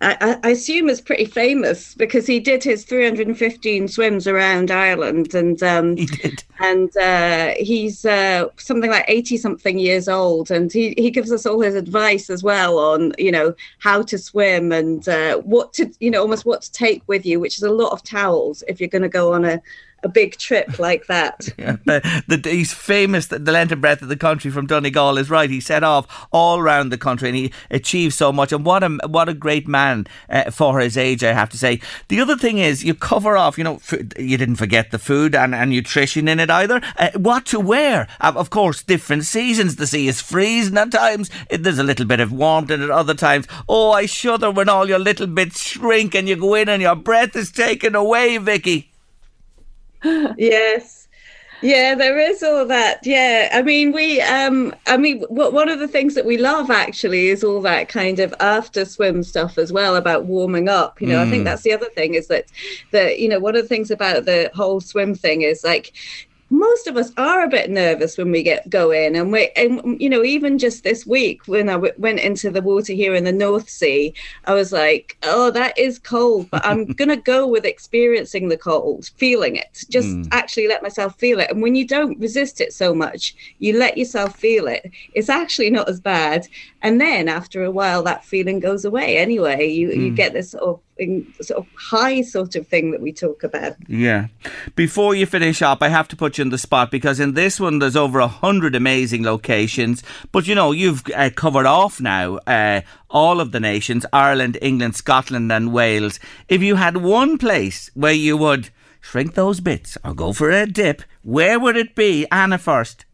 I, 0.00 0.38
I, 0.42 0.50
assume 0.50 0.88
is 0.88 1.00
pretty 1.00 1.26
famous 1.26 1.94
because 1.94 2.26
he 2.26 2.40
did 2.40 2.64
his 2.64 2.84
315 2.84 3.88
swims 3.88 4.26
around 4.26 4.70
Ireland, 4.70 5.34
and 5.34 5.62
um, 5.62 5.96
he 5.98 6.06
did. 6.06 6.42
and 6.60 6.96
uh, 6.96 7.54
he's 7.58 8.06
uh, 8.06 8.48
something 8.56 8.90
like 8.90 9.04
80 9.06 9.36
something 9.36 9.78
years 9.78 10.08
old, 10.08 10.50
and 10.50 10.72
he 10.72 10.94
he 10.96 11.10
gives 11.10 11.30
us 11.30 11.44
all 11.44 11.60
his 11.60 11.74
advice 11.74 12.30
as 12.30 12.42
well 12.42 12.78
on 12.78 13.12
you 13.18 13.32
know 13.32 13.54
how 13.80 14.02
to 14.02 14.16
swim 14.16 14.72
and 14.72 15.08
uh, 15.08 15.38
what 15.38 15.74
to 15.74 15.92
you 16.00 16.10
know 16.10 16.22
almost 16.22 16.46
what 16.46 16.62
to 16.62 16.72
take 16.72 17.02
with 17.06 17.26
you, 17.26 17.38
which 17.38 17.58
is 17.58 17.64
a 17.64 17.70
lot 17.70 17.92
of 17.92 18.02
towels 18.02 18.64
if 18.66 18.80
you're 18.80 18.88
going 18.88 19.02
to 19.02 19.08
go 19.08 19.34
on 19.34 19.44
a 19.44 19.60
a 20.04 20.08
big 20.08 20.36
trip 20.36 20.78
like 20.78 21.06
that. 21.06 21.48
Yeah, 21.64 21.76
the, 21.84 22.36
the, 22.36 22.50
he's 22.50 22.74
famous, 22.74 23.28
the, 23.28 23.38
length 23.38 23.72
and 23.72 23.80
breadth 23.80 24.02
of 24.02 24.08
the 24.08 24.16
country 24.16 24.50
from 24.50 24.66
Donegal 24.66 25.16
is 25.16 25.30
right. 25.30 25.48
He 25.48 25.60
set 25.60 25.82
off 25.82 26.26
all 26.30 26.58
around 26.58 26.90
the 26.90 26.98
country 26.98 27.28
and 27.28 27.36
he 27.36 27.52
achieved 27.70 28.12
so 28.12 28.32
much. 28.32 28.52
And 28.52 28.66
what 28.66 28.82
a, 28.82 28.98
what 29.06 29.28
a 29.28 29.34
great 29.34 29.66
man 29.66 30.06
uh, 30.28 30.50
for 30.50 30.80
his 30.80 30.98
age, 30.98 31.24
I 31.24 31.32
have 31.32 31.48
to 31.50 31.58
say. 31.58 31.80
The 32.08 32.20
other 32.20 32.36
thing 32.36 32.58
is, 32.58 32.84
you 32.84 32.94
cover 32.94 33.36
off, 33.36 33.56
you 33.56 33.64
know, 33.64 33.80
you 34.18 34.36
didn't 34.36 34.56
forget 34.56 34.90
the 34.90 34.98
food 34.98 35.34
and, 35.34 35.54
and 35.54 35.70
nutrition 35.70 36.28
in 36.28 36.40
it 36.40 36.50
either. 36.50 36.82
Uh, 36.98 37.10
what 37.16 37.46
to 37.46 37.60
wear. 37.60 38.08
Uh, 38.20 38.32
of 38.34 38.50
course, 38.50 38.82
different 38.82 39.24
seasons. 39.24 39.76
The 39.76 39.86
sea 39.86 40.08
is 40.08 40.20
freezing 40.20 40.76
at 40.76 40.90
times. 40.90 41.30
It, 41.48 41.62
there's 41.62 41.78
a 41.78 41.84
little 41.84 42.06
bit 42.06 42.20
of 42.20 42.32
warmth 42.32 42.70
in 42.70 42.82
it 42.82 42.90
other 42.90 43.14
times. 43.14 43.46
Oh, 43.68 43.92
I 43.92 44.04
shudder 44.06 44.50
when 44.50 44.68
all 44.68 44.88
your 44.88 44.98
little 44.98 45.28
bits 45.28 45.62
shrink 45.62 46.14
and 46.14 46.28
you 46.28 46.36
go 46.36 46.54
in 46.54 46.68
and 46.68 46.82
your 46.82 46.96
breath 46.96 47.36
is 47.36 47.50
taken 47.50 47.94
away, 47.94 48.36
Vicky. 48.38 48.93
Yes. 50.36 51.08
Yeah, 51.62 51.94
there 51.94 52.18
is 52.18 52.42
all 52.42 52.66
that. 52.66 53.06
Yeah, 53.06 53.48
I 53.50 53.62
mean, 53.62 53.92
we, 53.92 54.20
um, 54.20 54.74
I 54.86 54.98
mean, 54.98 55.22
one 55.30 55.70
of 55.70 55.78
the 55.78 55.88
things 55.88 56.14
that 56.14 56.26
we 56.26 56.36
love 56.36 56.70
actually 56.70 57.28
is 57.28 57.42
all 57.42 57.62
that 57.62 57.88
kind 57.88 58.18
of 58.18 58.34
after 58.38 58.84
swim 58.84 59.22
stuff 59.22 59.56
as 59.56 59.72
well 59.72 59.96
about 59.96 60.26
warming 60.26 60.68
up. 60.68 61.00
You 61.00 61.06
know, 61.06 61.16
mm. 61.16 61.26
I 61.26 61.30
think 61.30 61.40
mm. 61.42 61.44
that's 61.46 61.62
the 61.62 61.72
other 61.72 61.88
thing 61.88 62.14
is 62.14 62.28
that, 62.28 62.46
that 62.90 63.18
you 63.18 63.30
know, 63.30 63.38
one 63.38 63.56
of 63.56 63.62
the 63.62 63.68
things 63.68 63.90
about 63.90 64.26
the 64.26 64.50
whole 64.54 64.80
swim 64.80 65.14
thing 65.14 65.40
is 65.40 65.64
like 65.64 65.94
most 66.50 66.86
of 66.86 66.96
us 66.96 67.10
are 67.16 67.44
a 67.44 67.48
bit 67.48 67.70
nervous 67.70 68.18
when 68.18 68.30
we 68.30 68.42
get 68.42 68.68
going 68.68 69.16
and 69.16 69.32
we 69.32 69.50
and 69.56 70.00
you 70.00 70.08
know 70.08 70.22
even 70.22 70.58
just 70.58 70.84
this 70.84 71.06
week 71.06 71.46
when 71.46 71.68
I 71.68 71.72
w- 71.72 71.92
went 71.98 72.20
into 72.20 72.50
the 72.50 72.62
water 72.62 72.92
here 72.92 73.14
in 73.14 73.24
the 73.24 73.32
north 73.32 73.68
sea 73.68 74.14
i 74.44 74.54
was 74.54 74.72
like 74.72 75.16
oh 75.22 75.50
that 75.50 75.76
is 75.78 75.98
cold 75.98 76.48
but 76.50 76.64
i'm 76.64 76.84
gonna 77.00 77.16
go 77.16 77.46
with 77.46 77.64
experiencing 77.64 78.48
the 78.48 78.56
cold 78.56 79.10
feeling 79.16 79.56
it 79.56 79.84
just 79.88 80.08
mm. 80.08 80.28
actually 80.32 80.68
let 80.68 80.82
myself 80.82 81.18
feel 81.18 81.40
it 81.40 81.50
and 81.50 81.62
when 81.62 81.74
you 81.74 81.86
don't 81.86 82.18
resist 82.20 82.60
it 82.60 82.72
so 82.72 82.94
much 82.94 83.34
you 83.58 83.76
let 83.78 83.96
yourself 83.96 84.36
feel 84.36 84.66
it 84.66 84.90
it's 85.14 85.28
actually 85.28 85.70
not 85.70 85.88
as 85.88 86.00
bad 86.00 86.46
and 86.84 87.00
then 87.00 87.28
after 87.28 87.64
a 87.64 87.70
while 87.70 88.04
that 88.04 88.24
feeling 88.24 88.60
goes 88.60 88.84
away 88.84 89.16
anyway 89.16 89.66
you 89.66 89.88
mm. 89.88 89.96
you 89.96 90.10
get 90.12 90.32
this 90.32 90.52
sort 90.52 90.62
of 90.62 90.80
sort 91.40 91.58
of 91.58 91.66
high 91.76 92.22
sort 92.22 92.54
of 92.54 92.66
thing 92.66 92.92
that 92.92 93.00
we 93.00 93.12
talk 93.12 93.42
about. 93.42 93.74
Yeah. 93.88 94.28
Before 94.76 95.14
you 95.14 95.26
finish 95.26 95.60
up, 95.62 95.82
I 95.82 95.88
have 95.88 96.08
to 96.08 96.16
put 96.16 96.38
you 96.38 96.42
in 96.42 96.50
the 96.50 96.58
spot 96.58 96.90
because 96.90 97.18
in 97.18 97.34
this 97.34 97.58
one 97.58 97.78
there's 97.78 97.96
over 97.96 98.20
a 98.20 98.28
hundred 98.28 98.74
amazing 98.74 99.24
locations. 99.24 100.02
But 100.32 100.46
you 100.46 100.54
know, 100.54 100.72
you've 100.72 101.02
uh, 101.14 101.30
covered 101.34 101.66
off 101.66 102.00
now 102.00 102.36
uh, 102.46 102.82
all 103.10 103.40
of 103.40 103.52
the 103.52 103.60
nations: 103.60 104.06
Ireland, 104.12 104.58
England, 104.62 104.96
Scotland, 104.96 105.50
and 105.50 105.72
Wales. 105.72 106.20
If 106.48 106.62
you 106.62 106.76
had 106.76 106.98
one 106.98 107.38
place 107.38 107.90
where 107.94 108.12
you 108.12 108.36
would 108.36 108.70
shrink 109.00 109.34
those 109.34 109.60
bits 109.60 109.98
or 110.04 110.14
go 110.14 110.32
for 110.32 110.50
a 110.50 110.66
dip, 110.66 111.02
where 111.22 111.58
would 111.58 111.76
it 111.76 111.94
be? 111.94 112.26
Anna 112.30 112.58
first. 112.58 113.04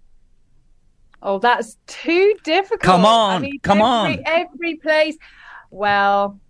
Oh, 1.23 1.39
that's 1.39 1.77
too 1.87 2.35
difficult. 2.45 2.81
Come 2.81 3.05
on, 3.05 3.37
I 3.37 3.39
mean, 3.39 3.61
come 3.61 3.79
every, 3.79 4.19
on. 4.19 4.23
Every 4.27 4.77
place. 4.77 5.17
Well, 5.71 6.41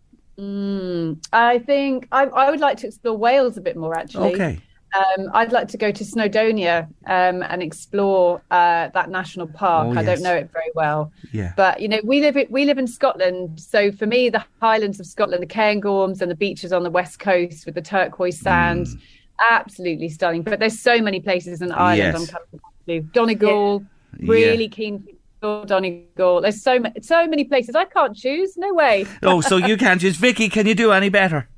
Mm, 0.40 1.22
I 1.34 1.58
think 1.58 2.08
I, 2.12 2.24
I, 2.24 2.50
would 2.50 2.60
like 2.60 2.78
to 2.78 2.86
explore 2.86 3.14
Wales 3.14 3.58
a 3.58 3.60
bit 3.60 3.76
more. 3.76 3.94
Actually, 3.94 4.32
okay. 4.32 4.58
Um, 4.96 5.28
I'd 5.34 5.52
like 5.52 5.68
to 5.68 5.76
go 5.76 5.92
to 5.92 6.02
Snowdonia 6.02 6.86
um, 7.06 7.42
and 7.42 7.62
explore 7.62 8.42
uh, 8.50 8.88
that 8.88 9.10
national 9.10 9.48
park. 9.48 9.88
Oh, 9.88 9.98
I 9.98 10.02
don't 10.02 10.22
know 10.22 10.34
it 10.34 10.50
very 10.50 10.70
well. 10.74 11.12
Yeah. 11.30 11.52
But 11.56 11.80
you 11.80 11.88
know, 11.88 12.00
we 12.04 12.20
live 12.20 12.38
we 12.48 12.64
live 12.64 12.78
in 12.78 12.86
Scotland, 12.86 13.60
so 13.60 13.92
for 13.92 14.06
me, 14.06 14.30
the 14.30 14.42
Highlands 14.62 14.98
of 14.98 15.06
Scotland, 15.06 15.42
the 15.42 15.46
Cairngorms, 15.46 16.22
and 16.22 16.30
the 16.30 16.36
beaches 16.36 16.72
on 16.72 16.84
the 16.84 16.90
west 16.90 17.18
coast 17.18 17.66
with 17.66 17.74
the 17.74 17.82
turquoise 17.82 18.40
sand, 18.40 18.86
mm. 18.86 19.00
absolutely 19.50 20.08
stunning. 20.08 20.42
But 20.42 20.58
there's 20.58 20.80
so 20.80 21.02
many 21.02 21.20
places 21.20 21.60
in 21.60 21.70
Ireland 21.70 21.98
yes. 21.98 22.14
I'm 22.14 22.26
coming 22.26 22.60
to. 22.86 23.00
Donegal, 23.12 23.80
yeah. 23.82 23.86
Really 24.18 24.64
yeah. 24.64 24.70
keen 24.70 25.06
Donegal. 25.40 26.42
There's 26.42 26.62
so 26.62 26.78
many, 26.78 27.00
so 27.00 27.26
many 27.26 27.44
places. 27.44 27.74
I 27.74 27.84
can't 27.86 28.16
choose. 28.16 28.56
No 28.56 28.74
way. 28.74 29.06
oh, 29.22 29.40
so 29.40 29.56
you 29.56 29.76
can't 29.76 30.00
choose. 30.00 30.16
Vicky, 30.16 30.48
can 30.48 30.66
you 30.66 30.74
do 30.74 30.92
any 30.92 31.08
better? 31.08 31.48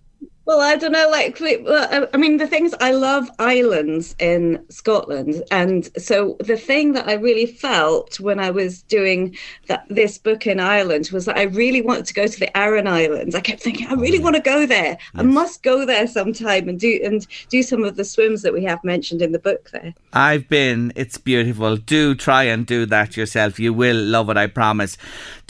Well, 0.44 0.60
I 0.60 0.76
don't 0.76 0.92
know. 0.92 1.08
Like, 1.08 1.40
I 1.40 2.16
mean, 2.16 2.38
the 2.38 2.48
things 2.48 2.74
I 2.80 2.90
love 2.90 3.30
islands 3.38 4.16
in 4.18 4.64
Scotland, 4.70 5.42
and 5.52 5.88
so 5.96 6.36
the 6.40 6.56
thing 6.56 6.94
that 6.94 7.08
I 7.08 7.14
really 7.14 7.46
felt 7.46 8.18
when 8.18 8.40
I 8.40 8.50
was 8.50 8.82
doing 8.82 9.36
that 9.68 9.86
this 9.88 10.18
book 10.18 10.46
in 10.46 10.58
Ireland 10.58 11.10
was 11.12 11.26
that 11.26 11.38
I 11.38 11.42
really 11.42 11.80
wanted 11.80 12.06
to 12.06 12.14
go 12.14 12.26
to 12.26 12.40
the 12.40 12.56
Aran 12.56 12.88
Islands. 12.88 13.36
I 13.36 13.40
kept 13.40 13.62
thinking, 13.62 13.86
I 13.86 13.94
really 13.94 14.18
oh, 14.18 14.22
want 14.22 14.34
to 14.34 14.42
go 14.42 14.66
there. 14.66 14.98
Yes. 14.98 14.98
I 15.14 15.22
must 15.22 15.62
go 15.62 15.86
there 15.86 16.08
sometime 16.08 16.68
and 16.68 16.78
do 16.78 17.00
and 17.04 17.24
do 17.48 17.62
some 17.62 17.84
of 17.84 17.96
the 17.96 18.04
swims 18.04 18.42
that 18.42 18.52
we 18.52 18.64
have 18.64 18.82
mentioned 18.82 19.22
in 19.22 19.30
the 19.30 19.38
book 19.38 19.70
there. 19.70 19.94
I've 20.12 20.48
been. 20.48 20.92
It's 20.96 21.18
beautiful. 21.18 21.76
Do 21.76 22.16
try 22.16 22.44
and 22.44 22.66
do 22.66 22.84
that 22.86 23.16
yourself. 23.16 23.60
You 23.60 23.72
will 23.72 23.96
love 23.96 24.28
it. 24.28 24.36
I 24.36 24.48
promise. 24.48 24.96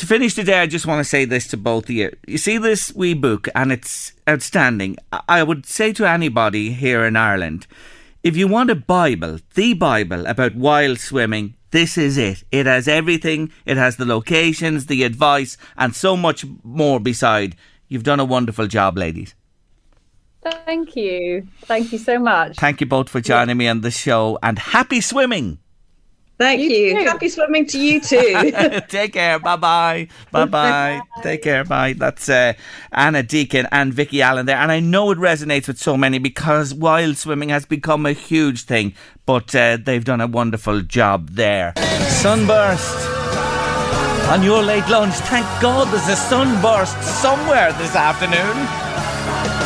To 0.03 0.09
finish 0.09 0.35
today, 0.35 0.59
I 0.59 0.67
just 0.67 0.85
want 0.85 0.99
to 0.99 1.09
say 1.09 1.25
this 1.25 1.47
to 1.47 1.57
both 1.57 1.85
of 1.85 1.91
you. 1.91 2.11
You 2.27 2.37
see 2.37 2.59
this 2.59 2.93
wee 2.93 3.15
book, 3.15 3.47
and 3.55 3.71
it's 3.71 4.13
outstanding. 4.29 4.97
I 5.29 5.45
would 5.45 5.65
say 5.65 5.93
to 5.93 6.09
anybody 6.09 6.73
here 6.73 7.05
in 7.05 7.15
Ireland, 7.15 7.69
if 8.25 8.37
you 8.37 8.49
want 8.49 8.71
a 8.71 8.75
Bible, 8.75 9.39
the 9.55 9.75
Bible 9.75 10.27
about 10.27 10.57
wild 10.57 10.99
swimming, 10.99 11.55
this 11.71 11.97
is 11.97 12.19
it. 12.19 12.43
It 12.51 12.67
has 12.67 12.89
everything. 12.89 13.53
It 13.65 13.77
has 13.77 13.95
the 13.95 14.05
locations, 14.05 14.87
the 14.87 15.05
advice, 15.05 15.57
and 15.77 15.95
so 15.95 16.17
much 16.17 16.45
more 16.65 16.99
beside. 16.99 17.55
You've 17.87 18.03
done 18.03 18.19
a 18.19 18.25
wonderful 18.25 18.67
job, 18.67 18.99
ladies. 18.99 19.37
Thank 20.43 20.97
you. 20.97 21.47
Thank 21.67 21.93
you 21.93 21.99
so 21.99 22.19
much. 22.19 22.57
Thank 22.57 22.81
you 22.81 22.89
both 22.89 23.09
for 23.09 23.21
joining 23.21 23.57
me 23.57 23.69
on 23.69 23.83
the 23.83 23.93
show 23.93 24.37
and 24.43 24.59
happy 24.59 25.01
swimming. 25.01 25.61
Thank 26.43 26.63
you. 26.63 26.71
you. 26.71 27.05
Happy 27.05 27.29
swimming 27.29 27.67
to 27.67 27.79
you 27.79 28.01
too. 28.01 28.53
Take 28.89 29.13
care. 29.13 29.39
Bye 29.39 29.57
bye. 29.57 30.09
Bye 30.31 30.45
bye. 30.59 31.01
Take 31.23 31.43
care. 31.43 31.65
Bye. 31.65 31.93
That's 31.93 32.29
uh, 32.29 32.55
Anna 32.91 33.23
Deacon 33.23 33.67
and 33.71 33.95
Vicky 33.95 34.23
Allen 34.23 34.47
there. 34.47 34.57
And 34.57 34.73
I 34.73 34.81
know 34.81 35.11
it 35.13 35.19
resonates 35.19 35.69
with 35.69 35.79
so 35.79 35.97
many 35.97 36.19
because 36.19 36.75
wild 36.75 37.17
swimming 37.17 37.51
has 37.51 37.65
become 37.65 38.07
a 38.07 38.13
huge 38.13 38.63
thing, 38.65 38.95
but 39.25 39.55
uh, 39.55 39.79
they've 39.81 40.05
done 40.05 40.21
a 40.21 40.27
wonderful 40.27 40.81
job 40.83 41.31
there. 41.31 41.75
Sunburst 42.09 43.09
on 44.31 44.43
your 44.43 44.63
late 44.63 44.89
lunch. 44.89 45.15
Thank 45.15 45.47
God 45.61 45.89
there's 45.93 46.09
a 46.09 46.17
sunburst 46.17 47.01
somewhere 47.03 47.73
this 47.75 47.95
afternoon. 47.95 49.02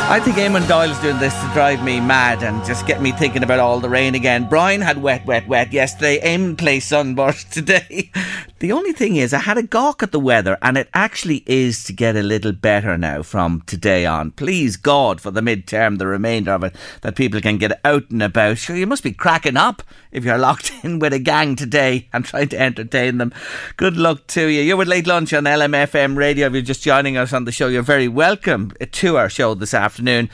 I 0.09 0.21
think 0.21 0.37
Eamon 0.37 0.69
Doyle's 0.69 1.01
doing 1.01 1.19
this 1.19 1.35
to 1.35 1.51
drive 1.53 1.83
me 1.83 1.99
mad 1.99 2.45
and 2.45 2.65
just 2.65 2.87
get 2.87 3.03
me 3.03 3.11
thinking 3.11 3.43
about 3.43 3.59
all 3.59 3.81
the 3.81 3.89
rain 3.89 4.15
again. 4.15 4.49
Brian 4.49 4.81
had 4.81 5.03
wet, 5.03 5.27
wet, 5.27 5.49
wet 5.49 5.73
yesterday. 5.73 6.21
Eamon 6.21 6.57
plays 6.57 6.85
sunburst 6.85 7.53
today. 7.53 8.13
The 8.59 8.73
only 8.73 8.95
thing 8.95 9.17
is, 9.17 9.35
I 9.35 9.41
had 9.41 9.59
a 9.59 9.63
gawk 9.63 10.03
at 10.03 10.13
the 10.13 10.21
weather, 10.21 10.57
and 10.63 10.79
it 10.79 10.89
actually 10.95 11.45
is 11.45 11.85
to 11.85 11.93
get 11.93 12.17
a 12.17 12.23
little 12.23 12.53
better 12.53 12.97
now 12.97 13.23
from 13.23 13.63
today 13.67 14.07
on. 14.07 14.31
Please 14.31 14.79
God 14.79 15.21
for 15.21 15.31
the 15.31 15.43
midterm, 15.43 15.99
the 15.99 16.07
remainder 16.07 16.53
of 16.53 16.65
it, 16.65 16.75
that 17.03 17.17
people 17.17 17.43
can 17.43 17.59
get 17.59 17.79
out 17.85 18.09
and 18.09 18.23
about. 18.23 18.57
Sure, 18.57 18.75
you 18.75 18.87
must 18.87 19.03
be 19.03 19.13
cracking 19.13 19.59
up 19.59 19.83
if 20.11 20.25
you're 20.25 20.39
locked 20.39 20.73
in 20.83 21.01
with 21.01 21.13
a 21.13 21.19
gang 21.19 21.55
today 21.55 22.09
and 22.15 22.25
trying 22.25 22.49
to 22.49 22.59
entertain 22.59 23.19
them. 23.19 23.35
Good 23.77 23.99
luck 23.99 24.27
to 24.29 24.47
you. 24.47 24.63
You're 24.63 24.79
with 24.79 24.89
Late 24.89 25.07
Lunch 25.07 25.35
on 25.35 25.45
LMFM 25.45 26.17
Radio. 26.17 26.47
If 26.47 26.55
you're 26.55 26.63
just 26.63 26.83
joining 26.83 27.19
us 27.19 27.35
on 27.35 27.45
the 27.45 27.53
show, 27.53 27.69
you're 27.69 27.83
very 27.83 28.09
welcome 28.09 28.73
to 28.81 29.17
our 29.19 29.29
show 29.29 29.53
this 29.53 29.75
afternoon. 29.75 30.31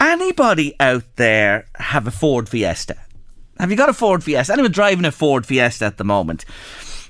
Anybody 0.00 0.74
out 0.80 1.04
there 1.16 1.66
have 1.74 2.06
a 2.06 2.10
Ford 2.10 2.48
Fiesta? 2.48 2.96
Have 3.58 3.70
you 3.70 3.76
got 3.76 3.90
a 3.90 3.94
Ford 3.94 4.24
Fiesta? 4.24 4.54
Anyone 4.54 4.72
driving 4.72 5.04
a 5.04 5.12
Ford 5.12 5.44
Fiesta 5.44 5.84
at 5.84 5.98
the 5.98 6.04
moment? 6.04 6.46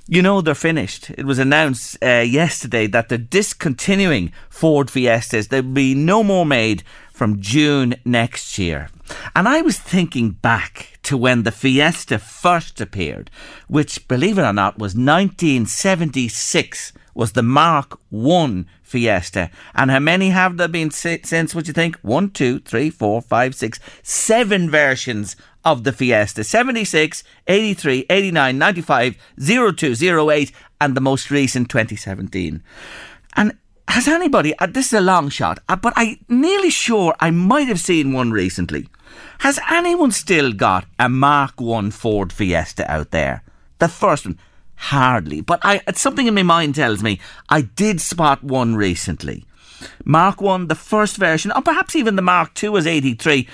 You 0.09 0.23
know 0.23 0.41
they're 0.41 0.55
finished. 0.55 1.11
It 1.11 1.27
was 1.27 1.41
announced 1.41 1.99
uh, 2.01 2.19
yesterday 2.21 2.87
that 2.87 3.09
they're 3.09 3.19
discontinuing 3.19 4.33
Ford 4.49 4.89
Fiestas. 4.89 5.49
There'll 5.49 5.67
be 5.67 5.97
no 5.97 6.23
more 6.23 6.47
made 6.47 6.85
from 7.13 7.41
June 7.41 7.97
next 8.05 8.57
year. 8.57 8.89
And 9.35 9.49
I 9.49 9.63
was 9.63 9.81
thinking 9.81 10.31
back 10.31 11.01
to 11.05 11.17
when 11.17 11.43
the 11.43 11.51
Fiesta 11.51 12.21
first 12.21 12.81
appeared, 12.81 13.33
which, 13.67 14.07
believe 14.07 14.39
it 14.39 14.43
or 14.43 14.53
not, 14.53 14.79
was 14.79 14.95
1976, 14.95 16.93
was 17.13 17.33
the 17.33 17.43
Mark 17.43 17.99
One 18.09 18.69
Fiesta. 18.83 19.51
And 19.75 19.91
how 19.91 19.99
many 19.99 20.31
have 20.31 20.57
there 20.57 20.69
been 20.69 20.93
since, 20.93 21.53
would 21.53 21.67
you 21.67 21.75
think? 21.75 21.99
One, 22.03 22.31
two, 22.31 22.61
three, 22.61 22.91
four, 22.91 23.23
five, 23.23 23.57
six, 23.57 23.81
seven 24.05 24.71
versions 24.71 25.35
of 25.67 25.83
the 25.83 25.93
Fiesta 25.93 26.45
76, 26.45 27.25
83, 27.49 28.07
89, 28.09 28.57
95, 28.57 29.17
02, 29.37 30.31
08, 30.31 30.53
and 30.81 30.97
the 30.97 31.01
most 31.01 31.31
recent 31.31 31.69
2017. 31.69 32.63
And 33.37 33.59
has 33.89 34.07
anybody, 34.07 34.57
uh, 34.59 34.67
this 34.67 34.87
is 34.87 34.93
a 34.93 35.01
long 35.01 35.29
shot, 35.29 35.59
uh, 35.69 35.75
but 35.75 35.93
I'm 35.97 36.25
nearly 36.29 36.71
sure 36.71 37.15
I 37.19 37.33
might 37.33 37.67
have 37.67 37.81
seen 37.81 38.13
one 38.13 38.31
recently. 38.31 38.89
Has 39.41 39.59
anyone 39.69 40.13
still 40.13 40.53
got 40.53 40.87
a 41.01 41.09
Mark 41.09 41.61
1 41.61 41.91
Ford 41.91 42.33
Fiesta 42.33 42.91
out 42.91 43.11
there? 43.11 43.43
The 43.81 43.89
first 43.89 44.25
one? 44.25 44.39
Hardly. 44.77 45.41
But 45.41 45.61
I, 45.65 45.83
something 45.95 46.29
in 46.29 46.35
my 46.35 46.45
mind 46.45 46.77
tells 46.77 47.03
me 47.03 47.19
I 47.49 47.63
did 47.63 48.01
spot 48.01 48.45
one 48.45 48.77
recently. 48.77 49.47
Mark 50.05 50.41
1, 50.41 50.69
the 50.69 50.75
first 50.77 51.17
version, 51.17 51.51
or 51.51 51.63
perhaps 51.63 51.97
even 51.97 52.15
the 52.15 52.23
Mark 52.23 52.55
2 52.55 52.71
was 52.71 52.87
83 52.87 53.49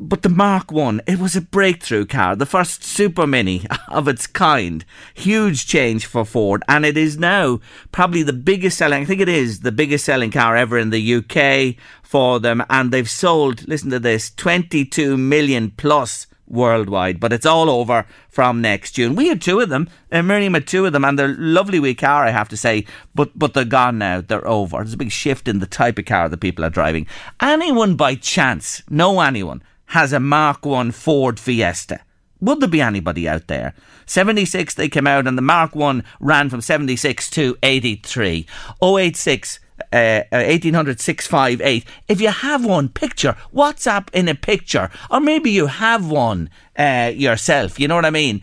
but 0.00 0.22
the 0.22 0.30
Mark 0.30 0.72
1, 0.72 1.02
it 1.06 1.18
was 1.18 1.36
a 1.36 1.42
breakthrough 1.42 2.06
car, 2.06 2.34
the 2.34 2.46
first 2.46 2.82
super 2.82 3.26
mini 3.26 3.66
of 3.88 4.08
its 4.08 4.26
kind. 4.26 4.84
Huge 5.12 5.66
change 5.66 6.06
for 6.06 6.24
Ford, 6.24 6.62
and 6.66 6.86
it 6.86 6.96
is 6.96 7.18
now 7.18 7.60
probably 7.92 8.22
the 8.22 8.32
biggest 8.32 8.78
selling, 8.78 9.02
I 9.02 9.04
think 9.04 9.20
it 9.20 9.28
is 9.28 9.60
the 9.60 9.70
biggest 9.70 10.06
selling 10.06 10.30
car 10.30 10.56
ever 10.56 10.78
in 10.78 10.88
the 10.88 11.14
UK 11.16 11.76
for 12.02 12.40
them, 12.40 12.64
and 12.70 12.90
they've 12.90 13.08
sold, 13.08 13.68
listen 13.68 13.90
to 13.90 13.98
this, 14.00 14.30
22 14.30 15.18
million 15.18 15.70
plus 15.76 16.26
worldwide, 16.48 17.20
but 17.20 17.32
it's 17.32 17.46
all 17.46 17.68
over 17.68 18.06
from 18.28 18.60
next 18.60 18.92
June. 18.92 19.14
We 19.14 19.28
had 19.28 19.42
two 19.42 19.60
of 19.60 19.68
them, 19.68 19.88
uh, 20.10 20.22
Miriam 20.22 20.54
had 20.54 20.66
two 20.66 20.86
of 20.86 20.94
them, 20.94 21.04
and 21.04 21.18
they're 21.18 21.36
lovely 21.36 21.78
wee 21.78 21.94
car, 21.94 22.24
I 22.24 22.30
have 22.30 22.48
to 22.48 22.56
say, 22.56 22.86
but 23.14 23.38
but 23.38 23.52
they're 23.52 23.64
gone 23.64 23.98
now. 23.98 24.22
They're 24.22 24.48
over. 24.48 24.78
There's 24.78 24.94
a 24.94 24.98
big 24.98 25.12
shift 25.12 25.46
in 25.46 25.60
the 25.60 25.66
type 25.66 25.98
of 25.98 26.06
car 26.06 26.28
that 26.28 26.40
people 26.40 26.64
are 26.64 26.70
driving. 26.70 27.06
Anyone 27.40 27.96
by 27.96 28.14
chance, 28.14 28.82
know 28.88 29.20
anyone, 29.20 29.62
has 29.90 30.12
a 30.12 30.20
Mark 30.20 30.64
1 30.64 30.92
Ford 30.92 31.38
Fiesta? 31.38 32.00
Would 32.40 32.60
there 32.60 32.68
be 32.68 32.80
anybody 32.80 33.28
out 33.28 33.48
there? 33.48 33.74
76 34.06 34.74
they 34.74 34.88
came 34.88 35.06
out 35.06 35.26
and 35.26 35.36
the 35.36 35.42
Mark 35.42 35.74
1 35.74 36.02
ran 36.20 36.48
from 36.48 36.60
76 36.60 37.30
to 37.30 37.56
83. 37.62 38.46
086 38.82 39.60
uh, 39.92 40.22
1800 40.30 40.96
uh, 40.96 40.98
658. 40.98 41.84
If 42.08 42.20
you 42.20 42.28
have 42.28 42.64
one, 42.64 42.88
picture, 42.88 43.36
WhatsApp 43.54 44.08
in 44.12 44.28
a 44.28 44.34
picture, 44.34 44.90
or 45.10 45.20
maybe 45.20 45.50
you 45.50 45.66
have 45.66 46.10
one 46.10 46.50
uh, 46.78 47.12
yourself, 47.14 47.80
you 47.80 47.88
know 47.88 47.96
what 47.96 48.04
I 48.04 48.10
mean? 48.10 48.42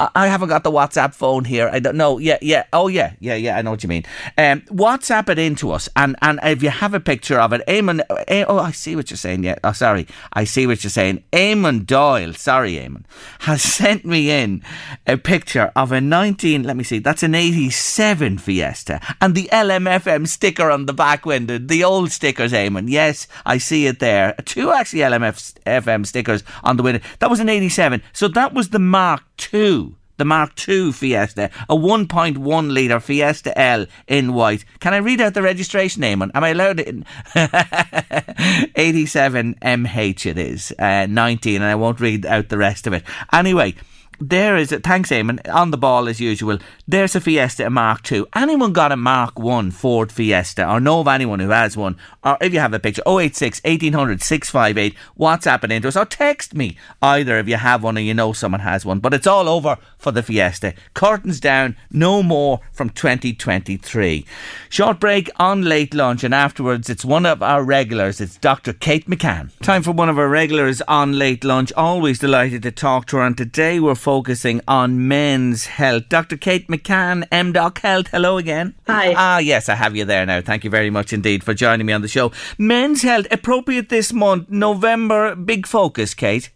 I 0.00 0.26
haven't 0.26 0.48
got 0.48 0.64
the 0.64 0.72
WhatsApp 0.72 1.14
phone 1.14 1.44
here. 1.44 1.70
I 1.72 1.78
don't 1.78 1.96
know. 1.96 2.18
Yeah, 2.18 2.38
yeah. 2.42 2.64
Oh, 2.72 2.88
yeah, 2.88 3.12
yeah, 3.20 3.36
yeah. 3.36 3.56
I 3.56 3.62
know 3.62 3.70
what 3.70 3.84
you 3.84 3.88
mean. 3.88 4.04
Um, 4.36 4.62
WhatsApp 4.62 5.28
it 5.28 5.38
into 5.38 5.70
us, 5.70 5.88
and 5.94 6.16
and 6.20 6.40
if 6.42 6.64
you 6.64 6.70
have 6.70 6.94
a 6.94 7.00
picture 7.00 7.38
of 7.38 7.52
it, 7.52 7.62
Eamon. 7.68 8.00
Uh, 8.10 8.44
oh, 8.48 8.58
I 8.58 8.72
see 8.72 8.96
what 8.96 9.10
you're 9.10 9.16
saying. 9.16 9.44
Yeah. 9.44 9.56
Oh, 9.62 9.70
sorry. 9.70 10.08
I 10.32 10.44
see 10.44 10.66
what 10.66 10.82
you're 10.82 10.90
saying. 10.90 11.22
Eamon 11.32 11.86
Doyle. 11.86 12.32
Sorry, 12.32 12.72
Eamon 12.72 13.04
has 13.40 13.62
sent 13.74 14.04
me 14.04 14.30
in 14.30 14.64
a 15.06 15.16
picture 15.16 15.70
of 15.76 15.92
a 15.92 16.00
19. 16.00 16.64
Let 16.64 16.76
me 16.76 16.82
see. 16.82 16.98
That's 16.98 17.22
an 17.22 17.36
87 17.36 18.38
Fiesta, 18.38 19.00
and 19.20 19.36
the 19.36 19.48
LMFM 19.52 20.26
sticker 20.26 20.72
on 20.72 20.86
the 20.86 20.92
back 20.92 21.24
window. 21.24 21.58
The 21.58 21.84
old 21.84 22.10
stickers, 22.10 22.52
Eamon. 22.52 22.90
Yes, 22.90 23.28
I 23.46 23.58
see 23.58 23.86
it 23.86 24.00
there. 24.00 24.34
Two 24.44 24.72
actually 24.72 25.00
LMFM 25.00 26.04
stickers 26.04 26.42
on 26.64 26.76
the 26.76 26.82
window. 26.82 27.00
That 27.20 27.30
was 27.30 27.38
an 27.38 27.48
87. 27.48 28.02
So 28.12 28.26
that 28.28 28.52
was 28.52 28.70
the 28.70 28.80
Mark 28.80 29.22
II 29.52 29.93
the 30.16 30.24
Mark 30.24 30.68
II 30.68 30.92
Fiesta, 30.92 31.50
a 31.68 31.74
1.1 31.74 32.72
litre 32.72 33.00
Fiesta 33.00 33.58
L 33.58 33.86
in 34.06 34.32
white. 34.34 34.64
Can 34.80 34.94
I 34.94 34.98
read 34.98 35.20
out 35.20 35.34
the 35.34 35.42
registration 35.42 36.00
name? 36.00 36.22
On? 36.22 36.30
Am 36.34 36.44
I 36.44 36.50
allowed 36.50 36.80
it? 36.80 36.94
87 38.76 39.54
MH 39.56 40.26
it 40.26 40.38
is, 40.38 40.72
uh, 40.78 41.06
19, 41.08 41.56
and 41.56 41.64
I 41.64 41.74
won't 41.74 42.00
read 42.00 42.26
out 42.26 42.48
the 42.48 42.58
rest 42.58 42.86
of 42.86 42.92
it. 42.92 43.02
Anyway, 43.32 43.74
there 44.20 44.56
is 44.56 44.72
a 44.72 44.80
thanks 44.80 45.10
Eamon 45.10 45.40
on 45.52 45.70
the 45.70 45.78
ball 45.78 46.08
as 46.08 46.20
usual. 46.20 46.58
There's 46.86 47.14
a 47.14 47.20
Fiesta 47.20 47.66
a 47.66 47.70
Mark 47.70 48.10
II 48.10 48.24
anyone 48.34 48.72
got 48.72 48.92
a 48.92 48.96
Mark 48.96 49.38
1 49.38 49.70
Ford 49.70 50.12
Fiesta 50.12 50.68
or 50.68 50.80
know 50.80 51.00
of 51.00 51.08
anyone 51.08 51.40
who 51.40 51.48
has 51.48 51.76
one? 51.76 51.96
Or 52.22 52.36
if 52.40 52.52
you 52.52 52.60
have 52.60 52.74
a 52.74 52.78
picture 52.78 53.02
086 53.06 53.60
1800 53.64 54.22
658 54.22 54.94
WhatsApp 55.18 55.64
it 55.64 55.72
into 55.72 55.88
us 55.88 55.96
or 55.96 56.04
text 56.04 56.54
me. 56.54 56.76
Either 57.02 57.38
if 57.38 57.48
you 57.48 57.56
have 57.56 57.82
one 57.82 57.96
or 57.96 58.00
you 58.00 58.14
know 58.14 58.32
someone 58.32 58.60
has 58.60 58.84
one. 58.84 59.00
But 59.00 59.14
it's 59.14 59.26
all 59.26 59.48
over 59.48 59.78
for 59.98 60.12
the 60.12 60.22
Fiesta. 60.22 60.74
Curtains 60.94 61.40
down 61.40 61.76
no 61.90 62.22
more 62.22 62.60
from 62.72 62.90
2023 62.90 64.26
short 64.68 65.00
break 65.00 65.30
on 65.36 65.62
late 65.62 65.94
lunch 65.94 66.24
and 66.24 66.34
afterwards 66.34 66.90
it's 66.90 67.04
one 67.04 67.26
of 67.26 67.42
our 67.42 67.64
regulars. 67.64 68.20
It's 68.20 68.36
Dr 68.36 68.72
Kate 68.72 69.08
McCann. 69.08 69.56
Time 69.60 69.82
for 69.82 69.92
one 69.92 70.08
of 70.08 70.18
our 70.18 70.28
regulars 70.28 70.82
on 70.82 71.18
late 71.18 71.44
lunch. 71.44 71.72
Always 71.72 72.18
delighted 72.18 72.62
to 72.62 72.70
talk 72.70 73.06
to 73.06 73.16
her 73.16 73.22
and 73.22 73.36
today 73.36 73.80
we're 73.80 73.94
focusing 74.04 74.60
on 74.68 75.08
men's 75.08 75.64
health. 75.64 76.10
Dr. 76.10 76.36
Kate 76.36 76.68
McCann, 76.68 77.26
MDoc 77.30 77.78
Health, 77.78 78.08
hello 78.08 78.36
again. 78.36 78.74
Hi. 78.86 79.14
Ah, 79.16 79.38
yes, 79.38 79.70
I 79.70 79.76
have 79.76 79.96
you 79.96 80.04
there 80.04 80.26
now. 80.26 80.42
Thank 80.42 80.62
you 80.62 80.68
very 80.68 80.90
much 80.90 81.14
indeed 81.14 81.42
for 81.42 81.54
joining 81.54 81.86
me 81.86 81.94
on 81.94 82.02
the 82.02 82.08
show. 82.08 82.30
Men's 82.58 83.00
health, 83.00 83.26
appropriate 83.30 83.88
this 83.88 84.12
month, 84.12 84.50
November, 84.50 85.34
big 85.34 85.66
focus, 85.66 86.12
Kate. 86.12 86.50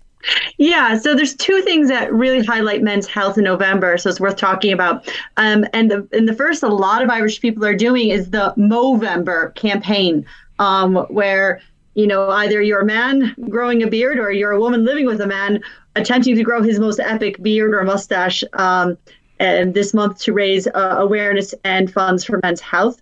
Yeah, 0.58 0.98
so 0.98 1.14
there's 1.14 1.34
two 1.34 1.62
things 1.62 1.88
that 1.88 2.12
really 2.12 2.44
highlight 2.44 2.82
men's 2.82 3.06
health 3.06 3.38
in 3.38 3.44
November, 3.44 3.96
so 3.96 4.10
it's 4.10 4.20
worth 4.20 4.36
talking 4.36 4.74
about. 4.74 5.08
Um, 5.38 5.64
and 5.72 5.90
the 5.90 6.06
and 6.12 6.28
the 6.28 6.34
first, 6.34 6.62
a 6.62 6.68
lot 6.68 7.02
of 7.02 7.08
Irish 7.08 7.40
people 7.40 7.64
are 7.64 7.74
doing 7.74 8.10
is 8.10 8.28
the 8.28 8.52
Movember 8.58 9.54
campaign, 9.54 10.26
um, 10.58 10.96
where 11.08 11.62
you 11.94 12.06
know 12.06 12.28
either 12.28 12.60
you're 12.60 12.80
a 12.80 12.84
man 12.84 13.34
growing 13.48 13.82
a 13.82 13.86
beard 13.86 14.18
or 14.18 14.30
you're 14.32 14.50
a 14.50 14.60
woman 14.60 14.84
living 14.84 15.06
with 15.06 15.22
a 15.22 15.26
man 15.26 15.62
attempting 15.98 16.36
to 16.36 16.42
grow 16.42 16.62
his 16.62 16.78
most 16.78 17.00
epic 17.00 17.42
beard 17.42 17.74
or 17.74 17.84
mustache 17.84 18.44
um, 18.54 18.96
and 19.38 19.74
this 19.74 19.94
month 19.94 20.18
to 20.20 20.32
raise 20.32 20.66
uh, 20.66 20.96
awareness 20.98 21.54
and 21.64 21.92
funds 21.92 22.24
for 22.24 22.40
men's 22.42 22.60
health. 22.60 23.00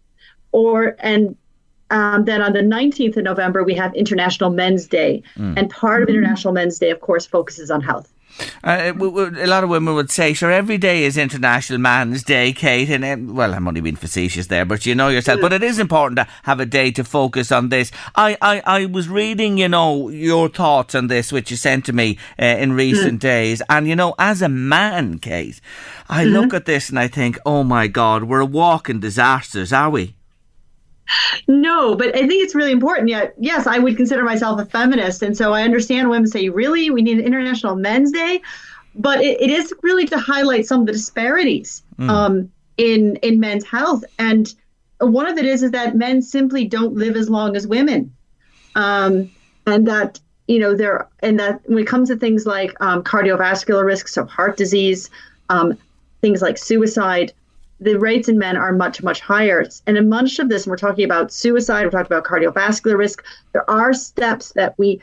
Or 0.52 0.96
and 1.00 1.36
um, 1.90 2.24
then 2.24 2.42
on 2.42 2.52
the 2.52 2.60
19th 2.60 3.16
of 3.16 3.24
November, 3.24 3.62
we 3.62 3.74
have 3.74 3.94
International 3.94 4.50
Men's 4.50 4.86
Day. 4.86 5.22
Mm. 5.36 5.54
And 5.56 5.70
part 5.70 6.02
of 6.02 6.08
International 6.08 6.52
Men's 6.52 6.78
Day, 6.78 6.90
of 6.90 7.00
course, 7.00 7.26
focuses 7.26 7.70
on 7.70 7.80
health. 7.80 8.12
Uh, 8.64 8.92
a 8.96 9.46
lot 9.46 9.64
of 9.64 9.70
women 9.70 9.94
would 9.94 10.10
say, 10.10 10.32
sure, 10.32 10.50
every 10.50 10.78
day 10.78 11.04
is 11.04 11.16
International 11.16 11.78
Man's 11.78 12.22
Day, 12.22 12.52
Kate. 12.52 12.90
And, 12.90 13.04
uh, 13.04 13.32
well, 13.32 13.54
I'm 13.54 13.68
only 13.68 13.80
being 13.80 13.96
facetious 13.96 14.48
there, 14.48 14.64
but 14.64 14.86
you 14.86 14.94
know 14.94 15.08
yourself. 15.08 15.40
But 15.40 15.52
it 15.52 15.62
is 15.62 15.78
important 15.78 16.18
to 16.18 16.26
have 16.42 16.60
a 16.60 16.66
day 16.66 16.90
to 16.92 17.04
focus 17.04 17.52
on 17.52 17.68
this. 17.68 17.92
I, 18.14 18.36
I, 18.42 18.62
I 18.66 18.86
was 18.86 19.08
reading, 19.08 19.58
you 19.58 19.68
know, 19.68 20.08
your 20.08 20.48
thoughts 20.48 20.94
on 20.94 21.06
this, 21.06 21.32
which 21.32 21.50
you 21.50 21.56
sent 21.56 21.84
to 21.86 21.92
me 21.92 22.18
uh, 22.40 22.44
in 22.44 22.72
recent 22.72 23.18
mm. 23.18 23.20
days. 23.20 23.62
And, 23.68 23.86
you 23.86 23.96
know, 23.96 24.14
as 24.18 24.42
a 24.42 24.48
man, 24.48 25.18
Kate, 25.18 25.60
I 26.08 26.24
mm-hmm. 26.24 26.34
look 26.34 26.54
at 26.54 26.66
this 26.66 26.88
and 26.88 26.98
I 26.98 27.08
think, 27.08 27.38
oh 27.46 27.62
my 27.62 27.86
God, 27.86 28.24
we're 28.24 28.40
a 28.40 28.46
walking 28.46 29.00
disasters, 29.00 29.72
are 29.72 29.90
we? 29.90 30.15
No, 31.48 31.94
but 31.94 32.14
I 32.14 32.26
think 32.26 32.44
it's 32.44 32.54
really 32.54 32.72
important. 32.72 33.08
Yeah, 33.08 33.28
yes, 33.38 33.66
I 33.66 33.78
would 33.78 33.96
consider 33.96 34.24
myself 34.24 34.60
a 34.60 34.64
feminist, 34.64 35.22
and 35.22 35.36
so 35.36 35.52
I 35.52 35.62
understand 35.62 36.10
women 36.10 36.26
say, 36.26 36.48
"Really, 36.48 36.90
we 36.90 37.02
need 37.02 37.18
an 37.18 37.24
International 37.24 37.76
Men's 37.76 38.12
Day," 38.12 38.42
but 38.94 39.20
it, 39.20 39.40
it 39.40 39.50
is 39.50 39.72
really 39.82 40.06
to 40.06 40.18
highlight 40.18 40.66
some 40.66 40.80
of 40.80 40.86
the 40.86 40.92
disparities 40.92 41.82
mm. 41.98 42.08
um, 42.08 42.50
in 42.76 43.16
in 43.16 43.38
men's 43.40 43.64
health, 43.64 44.04
and 44.18 44.54
one 44.98 45.26
of 45.26 45.38
it 45.38 45.44
is 45.44 45.62
is 45.62 45.70
that 45.72 45.96
men 45.96 46.22
simply 46.22 46.64
don't 46.64 46.94
live 46.94 47.16
as 47.16 47.28
long 47.28 47.56
as 47.56 47.66
women, 47.66 48.12
um, 48.74 49.30
and 49.66 49.86
that 49.86 50.18
you 50.48 50.58
know 50.58 50.74
there 50.74 51.08
and 51.20 51.38
that 51.38 51.60
when 51.66 51.78
it 51.78 51.86
comes 51.86 52.08
to 52.08 52.16
things 52.16 52.46
like 52.46 52.74
um, 52.80 53.02
cardiovascular 53.02 53.84
risks, 53.84 54.14
so 54.14 54.24
heart 54.24 54.56
disease, 54.56 55.10
um, 55.48 55.76
things 56.20 56.42
like 56.42 56.58
suicide 56.58 57.32
the 57.80 57.98
rates 57.98 58.28
in 58.28 58.38
men 58.38 58.56
are 58.56 58.72
much, 58.72 59.02
much 59.02 59.20
higher. 59.20 59.64
And 59.86 59.96
in 59.96 60.08
much 60.08 60.38
of 60.38 60.48
this, 60.48 60.66
we're 60.66 60.76
talking 60.76 61.04
about 61.04 61.32
suicide, 61.32 61.84
we're 61.84 61.90
talking 61.90 62.06
about 62.06 62.24
cardiovascular 62.24 62.96
risk. 62.96 63.24
There 63.52 63.68
are 63.70 63.92
steps 63.92 64.52
that 64.52 64.74
we 64.78 65.02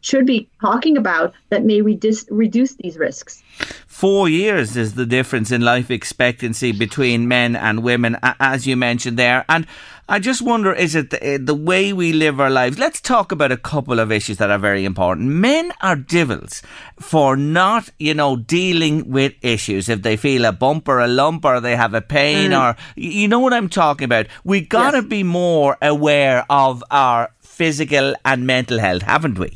should 0.00 0.26
be 0.26 0.48
talking 0.60 0.96
about 0.96 1.34
that 1.50 1.64
may 1.64 1.80
reduce, 1.80 2.24
reduce 2.30 2.74
these 2.76 2.96
risks. 2.96 3.42
Four 3.86 4.28
years 4.28 4.76
is 4.76 4.94
the 4.94 5.06
difference 5.06 5.50
in 5.50 5.60
life 5.60 5.90
expectancy 5.90 6.72
between 6.72 7.28
men 7.28 7.56
and 7.56 7.82
women, 7.82 8.16
as 8.22 8.66
you 8.66 8.76
mentioned 8.76 9.18
there. 9.18 9.44
And 9.48 9.66
I 10.10 10.18
just 10.18 10.42
wonder 10.42 10.72
is 10.72 10.96
it 10.96 11.10
the, 11.10 11.38
the, 11.40 11.54
way 11.54 11.92
we 11.92 12.12
live 12.12 12.40
our 12.40 12.50
lives? 12.50 12.80
Let's 12.80 13.00
talk 13.00 13.30
about 13.30 13.52
a 13.52 13.56
couple 13.56 14.00
of 14.00 14.10
issues 14.10 14.38
that 14.38 14.50
are 14.50 14.58
very 14.58 14.84
important. 14.84 15.28
Men 15.28 15.72
are 15.82 15.94
devils 15.94 16.62
for 16.98 17.36
not, 17.36 17.90
you 17.96 18.14
know, 18.14 18.34
dealing 18.34 19.08
with 19.08 19.34
issues. 19.40 19.88
If 19.88 20.02
they 20.02 20.16
feel 20.16 20.46
a 20.46 20.52
bump 20.52 20.88
or 20.88 20.98
a 20.98 21.06
lump 21.06 21.44
or 21.44 21.60
they 21.60 21.76
have 21.76 21.94
a 21.94 22.00
pain 22.00 22.50
mm. 22.50 22.60
or, 22.60 22.76
you 22.96 23.28
know 23.28 23.38
what 23.38 23.52
I'm 23.52 23.68
talking 23.68 24.04
about? 24.04 24.26
We 24.42 24.62
got 24.62 24.92
to 24.92 24.96
yes. 24.96 25.06
be 25.06 25.22
more 25.22 25.78
aware 25.80 26.44
of 26.50 26.82
our 26.90 27.30
physical 27.60 28.14
and 28.24 28.46
mental 28.46 28.78
health, 28.78 29.02
haven't 29.02 29.38
we? 29.38 29.50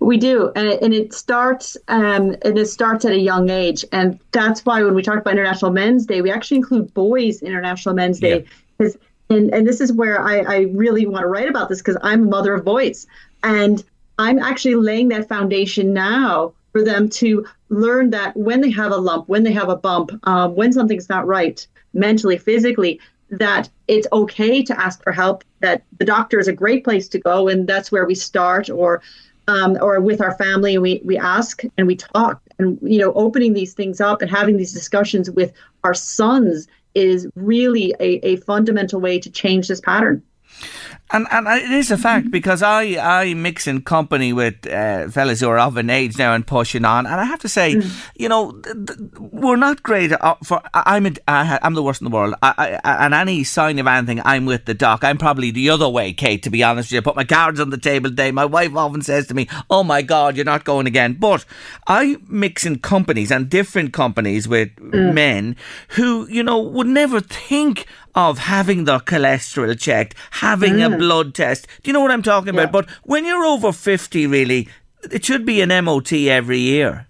We 0.00 0.16
do, 0.16 0.52
and 0.56 0.68
it, 0.68 0.82
and 0.82 0.94
it 0.94 1.12
starts 1.12 1.76
um, 1.88 2.36
and 2.44 2.56
it 2.56 2.68
starts 2.68 3.04
at 3.04 3.12
a 3.12 3.18
young 3.18 3.50
age, 3.50 3.84
and 3.90 4.18
that's 4.30 4.64
why 4.64 4.82
when 4.84 4.94
we 4.94 5.02
talk 5.02 5.18
about 5.18 5.32
International 5.32 5.72
Men's 5.72 6.06
Day, 6.06 6.22
we 6.22 6.30
actually 6.30 6.58
include 6.58 6.94
Boys 6.94 7.42
International 7.42 7.94
Men's 7.94 8.20
Day 8.20 8.46
because. 8.78 8.94
Yeah. 8.94 9.08
And, 9.30 9.54
and 9.54 9.66
this 9.66 9.80
is 9.80 9.90
where 9.90 10.20
I, 10.20 10.40
I 10.40 10.58
really 10.82 11.06
want 11.06 11.22
to 11.22 11.28
write 11.28 11.48
about 11.48 11.70
this 11.70 11.80
because 11.80 11.96
I'm 12.02 12.24
a 12.24 12.30
mother 12.36 12.52
of 12.52 12.62
boys. 12.62 13.06
And 13.42 13.82
I'm 14.18 14.38
actually 14.38 14.74
laying 14.74 15.08
that 15.08 15.30
foundation 15.30 15.94
now 15.94 16.52
for 16.72 16.82
them 16.84 17.08
to 17.20 17.46
learn 17.70 18.10
that 18.10 18.36
when 18.36 18.60
they 18.60 18.70
have 18.70 18.92
a 18.92 18.98
lump, 18.98 19.26
when 19.26 19.42
they 19.42 19.52
have 19.52 19.70
a 19.70 19.76
bump, 19.76 20.10
um, 20.24 20.54
when 20.56 20.74
something's 20.74 21.08
not 21.08 21.26
right 21.26 21.66
mentally, 21.94 22.36
physically, 22.36 23.00
that 23.38 23.68
it's 23.88 24.06
okay 24.12 24.62
to 24.62 24.80
ask 24.80 25.02
for 25.02 25.12
help, 25.12 25.44
that 25.60 25.82
the 25.98 26.04
doctor 26.04 26.38
is 26.38 26.48
a 26.48 26.52
great 26.52 26.84
place 26.84 27.08
to 27.08 27.18
go, 27.18 27.48
and 27.48 27.68
that's 27.68 27.92
where 27.92 28.06
we 28.06 28.14
start, 28.14 28.70
or 28.70 29.02
um, 29.46 29.76
or 29.80 30.00
with 30.00 30.20
our 30.20 30.34
family, 30.36 30.74
and 30.74 30.82
we 30.82 31.00
we 31.04 31.18
ask 31.18 31.62
and 31.76 31.86
we 31.86 31.96
talk, 31.96 32.40
and 32.58 32.78
you 32.82 32.98
know, 32.98 33.12
opening 33.14 33.52
these 33.52 33.74
things 33.74 34.00
up 34.00 34.22
and 34.22 34.30
having 34.30 34.56
these 34.56 34.72
discussions 34.72 35.30
with 35.30 35.52
our 35.82 35.94
sons 35.94 36.66
is 36.94 37.28
really 37.34 37.94
a, 38.00 38.24
a 38.26 38.36
fundamental 38.36 39.00
way 39.00 39.18
to 39.18 39.30
change 39.30 39.68
this 39.68 39.80
pattern. 39.80 40.22
And 41.14 41.28
and 41.30 41.46
it 41.46 41.70
is 41.70 41.92
a 41.92 41.96
fact 41.96 42.32
because 42.32 42.60
I 42.60 42.96
I 42.98 43.34
mix 43.34 43.68
in 43.68 43.82
company 43.82 44.32
with 44.32 44.66
uh, 44.66 45.08
fellas 45.10 45.38
who 45.38 45.48
are 45.48 45.60
of 45.60 45.76
an 45.76 45.88
age 45.88 46.18
now 46.18 46.34
and 46.34 46.44
pushing 46.44 46.84
on, 46.84 47.06
and 47.06 47.20
I 47.20 47.24
have 47.24 47.38
to 47.40 47.48
say, 47.48 47.76
mm. 47.76 48.10
you 48.16 48.28
know, 48.28 48.50
th- 48.50 48.74
th- 48.84 48.98
we're 49.20 49.54
not 49.54 49.84
great 49.84 50.10
for. 50.42 50.60
I'm 50.74 51.06
a, 51.06 51.12
I'm 51.28 51.74
the 51.74 51.84
worst 51.84 52.00
in 52.00 52.06
the 52.06 52.10
world, 52.10 52.34
I, 52.42 52.80
I, 52.82 53.06
and 53.06 53.14
any 53.14 53.44
sign 53.44 53.78
of 53.78 53.86
anything, 53.86 54.22
I'm 54.24 54.44
with 54.44 54.64
the 54.64 54.74
doc. 54.74 55.04
I'm 55.04 55.16
probably 55.16 55.52
the 55.52 55.70
other 55.70 55.88
way, 55.88 56.12
Kate. 56.12 56.42
To 56.42 56.50
be 56.50 56.64
honest 56.64 56.88
with 56.88 56.94
you, 56.94 56.98
I 56.98 57.02
put 57.02 57.14
my 57.14 57.22
cards 57.22 57.60
on 57.60 57.70
the 57.70 57.78
table 57.78 58.10
today. 58.10 58.32
My 58.32 58.44
wife 58.44 58.74
often 58.74 59.02
says 59.02 59.28
to 59.28 59.34
me, 59.34 59.48
"Oh 59.70 59.84
my 59.84 60.02
God, 60.02 60.34
you're 60.34 60.44
not 60.44 60.64
going 60.64 60.88
again." 60.88 61.12
But 61.20 61.44
I 61.86 62.16
mix 62.26 62.66
in 62.66 62.80
companies 62.80 63.30
and 63.30 63.48
different 63.48 63.92
companies 63.92 64.48
with 64.48 64.74
mm. 64.74 65.14
men 65.14 65.54
who, 65.90 66.26
you 66.28 66.42
know, 66.42 66.58
would 66.58 66.88
never 66.88 67.20
think 67.20 67.86
of 68.14 68.38
having 68.38 68.84
their 68.84 69.00
cholesterol 69.00 69.78
checked, 69.78 70.14
having 70.30 70.74
mm. 70.74 70.94
a 70.94 70.96
blood 70.96 71.34
test. 71.34 71.66
Do 71.82 71.88
you 71.88 71.92
know 71.92 72.00
what 72.00 72.10
I'm 72.10 72.22
talking 72.22 72.54
yeah. 72.54 72.62
about? 72.62 72.72
But 72.72 72.90
when 73.02 73.24
you're 73.24 73.44
over 73.44 73.72
50, 73.72 74.26
really, 74.26 74.68
it 75.10 75.24
should 75.24 75.44
be 75.44 75.60
an 75.60 75.84
MOT 75.84 76.12
every 76.12 76.58
year. 76.58 77.06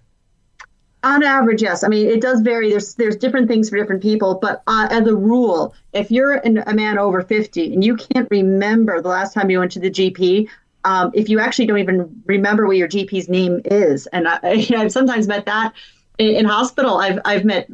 On 1.03 1.21
average, 1.21 1.61
yes. 1.61 1.83
I 1.83 1.87
mean, 1.87 2.07
it 2.07 2.19
does 2.19 2.41
vary. 2.41 2.71
There's 2.71 2.95
there's 2.95 3.15
different 3.15 3.47
things 3.47 3.69
for 3.69 3.77
different 3.77 4.01
people, 4.01 4.39
but 4.41 4.63
uh, 4.65 4.87
as 4.89 5.05
a 5.07 5.15
rule, 5.15 5.75
if 5.93 6.09
you're 6.09 6.33
an, 6.33 6.63
a 6.65 6.73
man 6.73 6.97
over 6.97 7.21
50 7.21 7.73
and 7.73 7.83
you 7.83 7.95
can't 7.95 8.27
remember 8.31 8.99
the 9.01 9.09
last 9.09 9.31
time 9.31 9.51
you 9.51 9.59
went 9.59 9.71
to 9.73 9.79
the 9.79 9.91
GP, 9.91 10.49
um, 10.83 11.11
if 11.13 11.29
you 11.29 11.39
actually 11.39 11.67
don't 11.67 11.77
even 11.77 12.23
remember 12.25 12.65
what 12.65 12.77
your 12.77 12.87
GP's 12.87 13.29
name 13.29 13.61
is, 13.65 14.07
and 14.07 14.27
I, 14.27 14.55
have 14.69 14.91
sometimes 14.91 15.27
met 15.27 15.45
that 15.45 15.73
in, 16.17 16.37
in 16.37 16.45
hospital. 16.45 16.97
I've 16.97 17.19
I've 17.23 17.45
met 17.45 17.69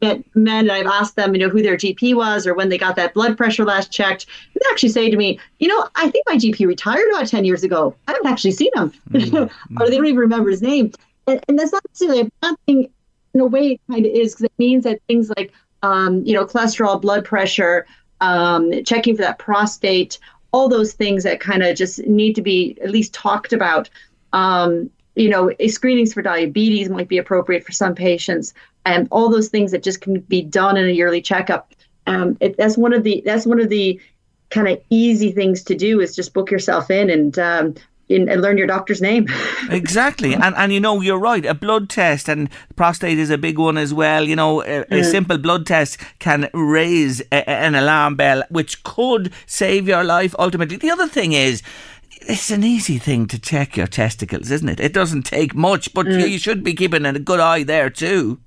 met 0.00 0.22
men 0.34 0.70
I've 0.70 0.86
asked 0.86 1.16
them, 1.16 1.34
you 1.34 1.40
know, 1.40 1.48
who 1.48 1.62
their 1.62 1.76
GP 1.76 2.14
was 2.14 2.46
or 2.46 2.54
when 2.54 2.68
they 2.68 2.78
got 2.78 2.96
that 2.96 3.14
blood 3.14 3.36
pressure 3.36 3.64
last 3.64 3.92
checked. 3.92 4.26
They 4.54 4.60
actually 4.70 4.90
say 4.90 5.10
to 5.10 5.16
me, 5.16 5.38
you 5.58 5.68
know, 5.68 5.88
I 5.94 6.10
think 6.10 6.24
my 6.28 6.36
GP 6.36 6.66
retired 6.66 7.08
about 7.10 7.28
10 7.28 7.44
years 7.44 7.64
ago. 7.64 7.94
I 8.06 8.12
haven't 8.12 8.26
actually 8.26 8.52
seen 8.52 8.70
him. 8.74 8.92
Mm-hmm. 9.16 9.80
or 9.80 9.88
they 9.88 9.96
don't 9.96 10.06
even 10.06 10.18
remember 10.18 10.50
his 10.50 10.62
name. 10.62 10.92
And, 11.26 11.42
and, 11.48 11.58
that's 11.58 11.72
not 11.72 11.82
necessarily 11.88 12.20
a 12.20 12.30
bad 12.42 12.54
thing 12.66 12.90
in 13.34 13.40
a 13.40 13.46
way 13.46 13.72
it 13.72 13.80
kind 13.90 14.04
of 14.06 14.12
is 14.12 14.34
because 14.34 14.44
it 14.44 14.52
means 14.58 14.84
that 14.84 15.00
things 15.08 15.30
like, 15.36 15.52
um, 15.82 16.24
you 16.24 16.34
know, 16.34 16.44
cholesterol, 16.44 17.00
blood 17.00 17.24
pressure, 17.24 17.86
um, 18.20 18.84
checking 18.84 19.16
for 19.16 19.22
that 19.22 19.38
prostate, 19.38 20.18
all 20.52 20.68
those 20.68 20.92
things 20.92 21.24
that 21.24 21.40
kind 21.40 21.62
of 21.62 21.76
just 21.76 21.98
need 22.06 22.34
to 22.34 22.42
be 22.42 22.78
at 22.82 22.90
least 22.90 23.12
talked 23.14 23.52
about. 23.52 23.88
Um, 24.32 24.90
you 25.16 25.30
know, 25.30 25.50
screenings 25.66 26.12
for 26.12 26.22
diabetes 26.22 26.90
might 26.90 27.08
be 27.08 27.18
appropriate 27.18 27.64
for 27.64 27.72
some 27.72 27.94
patients 27.94 28.52
and 28.86 29.08
all 29.10 29.28
those 29.28 29.48
things 29.48 29.72
that 29.72 29.82
just 29.82 30.00
can 30.00 30.20
be 30.20 30.40
done 30.40 30.76
in 30.78 30.86
a 30.86 30.92
yearly 30.92 31.20
checkup. 31.20 31.72
Um, 32.06 32.38
it, 32.40 32.56
that's 32.56 32.78
one 32.78 32.92
of 32.92 33.02
the 33.02 33.20
that's 33.26 33.44
one 33.44 33.60
of 33.60 33.68
the 33.68 34.00
kind 34.50 34.68
of 34.68 34.80
easy 34.90 35.32
things 35.32 35.62
to 35.64 35.74
do 35.74 36.00
is 36.00 36.14
just 36.14 36.32
book 36.32 36.52
yourself 36.52 36.88
in 36.88 37.10
and 37.10 37.36
um, 37.36 37.74
in, 38.08 38.28
and 38.28 38.40
learn 38.40 38.56
your 38.56 38.68
doctor's 38.68 39.02
name. 39.02 39.26
exactly, 39.70 40.34
and 40.34 40.54
and 40.54 40.72
you 40.72 40.78
know 40.78 41.00
you're 41.00 41.18
right. 41.18 41.44
A 41.44 41.52
blood 41.52 41.90
test 41.90 42.28
and 42.28 42.48
prostate 42.76 43.18
is 43.18 43.28
a 43.28 43.36
big 43.36 43.58
one 43.58 43.76
as 43.76 43.92
well. 43.92 44.22
You 44.22 44.36
know, 44.36 44.62
a, 44.62 44.84
mm. 44.84 45.00
a 45.00 45.04
simple 45.04 45.36
blood 45.36 45.66
test 45.66 45.98
can 46.20 46.48
raise 46.54 47.20
a, 47.32 47.50
an 47.50 47.74
alarm 47.74 48.14
bell, 48.14 48.44
which 48.50 48.84
could 48.84 49.32
save 49.46 49.88
your 49.88 50.04
life 50.04 50.34
ultimately. 50.38 50.76
The 50.76 50.90
other 50.90 51.08
thing 51.08 51.32
is. 51.32 51.62
It's 52.28 52.50
an 52.50 52.64
easy 52.64 52.98
thing 52.98 53.28
to 53.28 53.38
check 53.38 53.76
your 53.76 53.86
testicles, 53.86 54.50
isn't 54.50 54.68
it? 54.68 54.80
It 54.80 54.92
doesn't 54.92 55.22
take 55.22 55.54
much, 55.54 55.94
but 55.94 56.06
mm. 56.06 56.28
you 56.28 56.38
should 56.38 56.64
be 56.64 56.74
keeping 56.74 57.06
a 57.06 57.20
good 57.20 57.38
eye 57.38 57.62
there 57.62 57.88
too. 57.88 58.40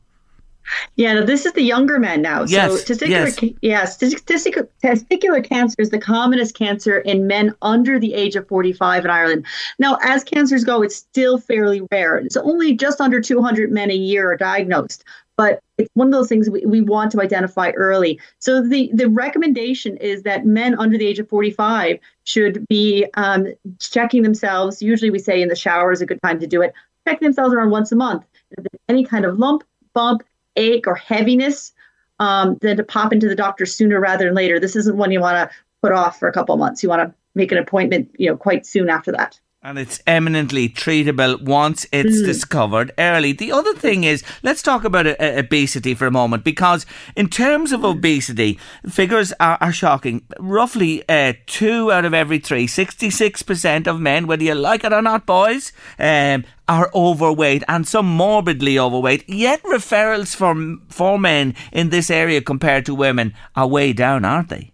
Yeah, 0.95 1.13
no, 1.13 1.26
this 1.26 1.45
is 1.45 1.53
the 1.53 1.61
younger 1.61 1.99
men 1.99 2.22
now. 2.22 2.43
Yes, 2.43 2.86
so 2.86 2.93
testicular, 2.93 3.57
yes. 3.61 3.97
testicular, 3.97 4.67
testicular 4.84 5.43
cancer 5.43 5.76
is 5.80 5.89
the 5.89 5.99
commonest 5.99 6.55
cancer 6.55 6.99
in 6.99 7.28
men 7.28 7.55
under 7.61 7.99
the 7.99 8.13
age 8.13 8.36
of 8.36 8.47
45 8.47 9.05
in 9.05 9.11
Ireland. 9.11 9.45
Now, 9.78 9.97
as 10.01 10.24
cancers 10.24 10.63
go, 10.63 10.82
it's 10.82 10.95
still 10.95 11.38
fairly 11.38 11.82
rare. 11.91 12.17
It's 12.17 12.38
only 12.38 12.74
just 12.76 13.01
under 13.01 13.22
200 13.22 13.72
men 13.72 13.91
a 13.91 13.95
year 13.95 14.32
are 14.32 14.38
diagnosed, 14.38 15.03
but 15.38 15.61
it's 15.78 15.89
one 15.93 16.07
of 16.07 16.11
those 16.11 16.28
things 16.28 16.49
we, 16.49 16.65
we 16.65 16.82
want 16.82 17.11
to 17.13 17.22
identify 17.22 17.72
early. 17.72 18.20
So 18.39 18.61
the, 18.61 18.91
the 18.93 19.07
recommendation 19.07 19.95
is 19.97 20.24
that 20.24 20.45
men 20.45 20.78
under 20.78 20.97
the 20.97 21.07
age 21.07 21.20
of 21.20 21.30
45 21.30 21.97
should 22.26 22.67
be 22.67 23.05
um, 23.13 23.47
checking 23.80 24.22
themselves. 24.22 24.82
Usually 24.82 25.09
we 25.09 25.20
say 25.20 25.41
in 25.41 25.47
the 25.47 25.55
shower 25.55 25.91
is 25.91 26.01
a 26.01 26.05
good 26.05 26.22
time 26.22 26.39
to 26.41 26.47
do 26.47 26.61
it. 26.61 26.74
Check 27.07 27.22
themselves 27.22 27.53
around 27.53 27.70
once 27.70 27.91
a 27.93 27.95
month. 27.95 28.26
If 28.51 28.65
there's 28.65 28.82
any 28.89 29.05
kind 29.05 29.24
of 29.24 29.39
lump, 29.39 29.63
bump, 29.93 30.24
ache 30.60 30.86
or 30.88 30.95
heaviness, 30.95 31.74
um, 32.20 32.57
then 32.62 32.78
to 32.78 32.84
pop 32.84 33.14
into 33.14 33.28
the 33.28 33.36
doctor 33.36 33.66
sooner 33.66 33.99
rather 33.99 34.26
than 34.26 34.36
later. 34.36 34.60
This 34.60 34.76
isn't 34.76 34.97
one 34.97 35.12
you 35.12 35.22
want 35.22 35.49
to 35.49 35.55
put 35.82 35.91
off 35.91 36.20
for 36.20 36.28
a 36.28 36.34
couple 36.34 36.55
months. 36.57 36.84
You 36.84 36.89
want 36.89 37.10
to 37.10 37.16
make 37.34 37.51
an 37.51 37.57
appointment, 37.57 38.12
you 38.18 38.30
know, 38.30 38.38
quite 38.38 38.66
soon 38.66 38.89
after 38.89 39.12
that. 39.14 39.39
And 39.62 39.78
it's 39.78 40.01
eminently 40.07 40.70
treatable 40.70 41.41
once 41.41 41.86
it's 41.91 42.22
mm. 42.22 42.26
discovered 42.26 42.93
early. 42.97 43.34
The 43.34 43.51
other 43.51 43.74
thing 43.74 44.05
is, 44.05 44.24
let's 44.41 44.62
talk 44.62 44.86
about 44.86 45.05
uh, 45.05 45.16
obesity 45.20 45.93
for 45.93 46.07
a 46.07 46.12
moment, 46.12 46.45
because 46.45 46.86
in 47.18 47.28
terms 47.28 47.74
of 47.74 47.84
obesity, 47.84 48.57
figures 48.88 49.34
are, 49.38 49.57
are 49.60 49.74
shocking. 49.74 50.26
Roughly 50.39 51.03
uh, 51.10 51.34
two 51.45 51.91
out 51.91 52.05
of 52.05 52.14
every 52.14 52.39
three, 52.39 52.68
66% 52.68 53.86
of 53.86 53.99
men, 53.99 54.28
whether 54.28 54.43
you 54.43 54.55
like 54.55 54.86
it 54.86 54.93
or 54.93 55.01
not, 55.01 55.26
boys, 55.26 55.74
um, 55.99 56.45
are 56.70 56.89
overweight 56.95 57.66
and 57.68 57.86
some 57.86 58.05
morbidly 58.05 58.80
overweight. 58.80 59.28
Yet 59.28 59.62
referrals 59.64 60.34
for, 60.34 60.55
for 60.88 61.20
men 61.20 61.53
in 61.74 61.89
this 61.89 62.10
area 62.10 62.41
compared 62.41 62.86
to 62.86 62.95
women 62.95 63.34
are 63.57 63.68
way 63.68 63.91
down, 63.91 64.24
aren't 64.24 64.47
they? 64.47 64.72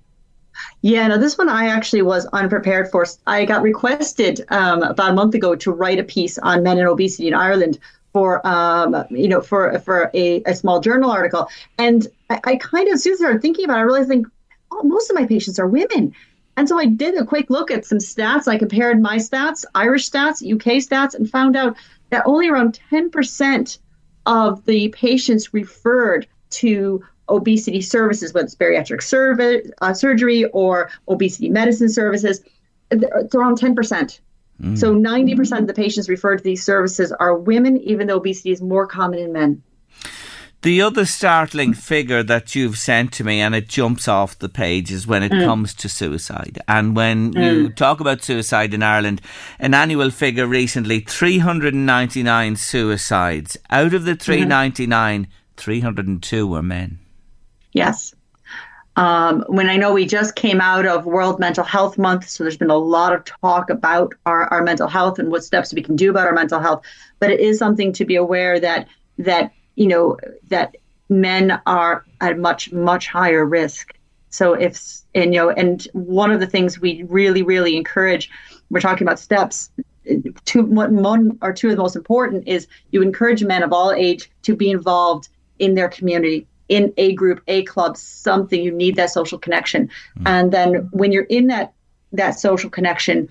Yeah, 0.82 1.08
no, 1.08 1.18
this 1.18 1.38
one 1.38 1.50
I 1.50 1.68
actually 1.68 2.02
was 2.02 2.26
unprepared 2.28 2.90
for. 2.92 3.06
I 3.28 3.46
got 3.46 3.62
requested 3.62 4.46
um, 4.50 4.84
about 4.84 5.12
a 5.12 5.14
month 5.14 5.34
ago 5.36 5.56
to 5.56 5.72
write 5.72 6.00
a 6.00 6.04
piece 6.04 6.38
on 6.38 6.64
men 6.64 6.78
and 6.78 6.88
obesity 6.88 7.28
in 7.28 7.34
Ireland 7.34 7.80
for 8.14 8.46
um, 8.48 9.06
you 9.10 9.28
know 9.28 9.42
for 9.42 9.78
for 9.80 10.12
a, 10.14 10.42
a 10.46 10.56
small 10.56 10.80
journal 10.80 11.12
article, 11.12 11.48
and 11.78 12.08
I, 12.30 12.40
I, 12.44 12.56
kind 12.58 12.88
of 12.88 12.94
as 12.94 13.04
soon 13.04 13.14
as 13.14 13.20
I 13.20 13.24
started 13.24 13.42
thinking 13.42 13.66
about 13.66 13.78
it, 13.78 13.82
I 13.82 13.84
realized 13.84 14.10
like 14.10 14.26
oh, 14.72 14.84
most 14.84 15.10
of 15.10 15.16
my 15.16 15.26
patients 15.26 15.60
are 15.60 15.68
women. 15.68 16.14
And 16.58 16.70
so 16.70 16.80
I 16.80 16.86
did 16.86 17.16
a 17.16 17.26
quick 17.26 17.50
look 17.50 17.70
at 17.70 17.86
some 17.86 17.98
stats. 17.98 18.48
I 18.48 18.58
compared 18.58 19.02
my 19.02 19.18
stats, 19.18 19.66
Irish 19.76 20.10
stats, 20.10 20.42
UK 20.42 20.82
stats, 20.82 21.14
and 21.14 21.30
found 21.30 21.58
out 21.58 21.76
that 22.12 22.24
only 22.26 22.48
around 22.48 22.80
10% 22.92 23.78
of 24.26 24.64
the 24.66 24.90
patients 24.90 25.54
referred 25.54 26.28
to 26.52 27.04
obesity 27.30 27.82
services, 27.82 28.34
whether 28.34 28.46
it's 28.46 28.56
bariatric 28.56 29.02
survey, 29.02 29.62
uh, 29.82 29.94
surgery 29.94 30.46
or 30.46 30.90
obesity 31.08 31.50
medicine 31.50 31.90
services, 31.90 32.42
it's 32.92 33.36
around 33.36 33.60
10%. 33.60 34.20
Mm. 34.62 34.78
So 34.78 34.96
90% 34.96 35.60
of 35.60 35.68
the 35.68 35.74
patients 35.74 36.08
referred 36.08 36.38
to 36.38 36.44
these 36.44 36.64
services 36.64 37.12
are 37.12 37.36
women, 37.36 37.78
even 37.78 38.08
though 38.08 38.18
obesity 38.18 38.52
is 38.52 38.62
more 38.62 38.88
common 38.88 39.20
in 39.20 39.34
men. 39.34 39.62
The 40.62 40.82
other 40.82 41.06
startling 41.06 41.76
figure 41.76 42.24
that 42.24 42.56
you've 42.56 42.80
sent 42.80 43.14
to 43.14 43.24
me, 43.24 43.40
and 43.40 43.54
it 43.54 43.68
jumps 43.68 44.08
off 44.08 44.40
the 44.40 44.50
page, 44.50 44.92
is 44.92 45.06
when 45.06 45.22
it 45.22 45.32
mm. 45.32 45.46
comes 45.46 45.76
to 45.76 45.88
suicide. 45.88 46.58
And 46.68 46.96
when 46.96 47.34
mm. 47.34 47.44
you 47.44 47.70
talk 47.70 48.00
about 48.00 48.24
suicide 48.24 48.74
in 48.74 48.82
Ireland, 48.82 49.22
an 49.60 49.76
annual 49.76 50.10
figure 50.10 50.48
recently 50.48 51.02
399 51.02 52.56
suicides. 52.56 53.58
Out 53.70 53.94
of 53.94 54.06
the 54.06 54.16
399, 54.16 55.26
mm-hmm. 55.26 55.32
302 55.56 56.48
were 56.48 56.64
men. 56.64 56.98
Yes. 57.76 58.16
Um, 58.96 59.44
when 59.50 59.70
I 59.70 59.76
know 59.76 59.94
we 59.94 60.06
just 60.06 60.36
came 60.36 60.62
out 60.62 60.86
of 60.86 61.06
World 61.06 61.42
Mental 61.42 61.66
Health 61.66 61.98
Month, 61.98 62.30
so 62.30 62.46
there's 62.46 62.56
been 62.56 62.70
a 62.70 62.78
lot 62.78 63.14
of 63.14 63.26
talk 63.26 63.70
about 63.70 64.14
our, 64.26 64.46
our 64.46 64.64
mental 64.64 64.88
health 64.88 65.20
and 65.20 65.30
what 65.30 65.44
steps 65.44 65.74
we 65.74 65.82
can 65.82 65.98
do 65.98 66.10
about 66.10 66.26
our 66.26 66.34
mental 66.34 66.62
health. 66.62 66.86
But 67.20 67.32
it 67.32 67.42
is 67.42 67.60
something 67.60 67.92
to 67.92 68.06
be 68.06 68.16
aware 68.16 68.62
that 68.62 68.88
that 69.18 69.52
you 69.76 69.88
know 69.88 70.18
that 70.48 70.78
men 71.10 71.62
are 71.66 72.06
at 72.22 72.40
much 72.40 72.72
much 72.72 73.08
higher 73.08 73.46
risk. 73.46 73.94
So 74.30 74.54
if 74.54 74.82
and 75.14 75.34
you 75.34 75.42
know, 75.42 75.50
and 75.50 75.86
one 75.92 76.32
of 76.32 76.40
the 76.40 76.48
things 76.48 76.80
we 76.80 77.04
really 77.10 77.44
really 77.44 77.76
encourage, 77.76 78.30
we're 78.70 78.80
talking 78.80 79.06
about 79.06 79.20
steps. 79.20 79.70
Two 80.46 80.64
one 80.64 81.38
or 81.42 81.52
two 81.52 81.68
of 81.68 81.76
the 81.76 81.82
most 81.82 81.98
important 81.98 82.48
is 82.48 82.68
you 82.92 83.02
encourage 83.02 83.44
men 83.44 83.64
of 83.64 83.74
all 83.74 83.92
age 83.92 84.32
to 84.44 84.56
be 84.56 84.70
involved 84.70 85.28
in 85.60 85.76
their 85.76 85.90
community 85.90 86.48
in 86.70 86.94
a 86.98 87.14
group, 87.14 87.42
a 87.48 87.64
club, 87.64 87.98
something. 87.98 88.62
You 88.62 88.72
need 88.72 88.96
that 88.96 89.12
social 89.12 89.38
connection. 89.38 89.90
Mm. 90.20 90.24
And 90.26 90.52
then 90.52 90.74
when 90.92 91.12
you're 91.12 91.24
in 91.24 91.48
that 91.48 91.74
that 92.12 92.40
social 92.40 92.70
connection 92.70 93.30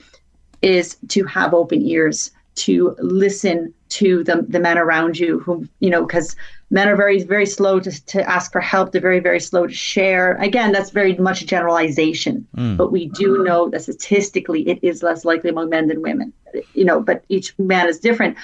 is 0.63 0.97
to 1.09 1.25
have 1.25 1.55
open 1.55 1.83
ears, 1.83 2.31
to 2.57 2.95
listen 2.99 3.75
to 3.89 4.25
the, 4.25 4.45
the 4.49 4.61
men 4.61 4.79
around 4.79 5.19
you 5.19 5.41
who, 5.41 5.67
you 5.81 5.91
know, 5.91 6.05
because 6.05 6.37
men 6.71 6.89
are 6.89 6.97
very, 6.97 7.23
very 7.23 7.47
slow 7.47 7.81
to, 7.81 8.05
to 8.07 8.29
ask 8.29 8.53
for 8.53 8.61
help. 8.61 8.93
They're 8.93 9.01
very, 9.01 9.21
very 9.21 9.41
slow 9.41 9.67
to 9.67 9.73
share. 9.73 10.37
Again, 10.37 10.73
that's 10.73 10.91
very 10.91 11.17
much 11.17 11.43
a 11.43 11.47
generalization. 11.47 12.47
Mm. 12.57 12.77
But 12.77 12.93
we 12.93 13.07
do 13.07 13.43
know 13.45 13.69
that 13.71 13.83
statistically 13.83 14.69
it 14.69 14.79
is 14.83 15.03
less 15.03 15.25
likely 15.25 15.51
among 15.51 15.71
men 15.71 15.89
than 15.89 16.03
women. 16.03 16.33
You 16.75 16.85
know, 16.85 17.01
but 17.01 17.25
each 17.29 17.57
man 17.59 17.89
is 17.89 17.99
different. 17.99 18.37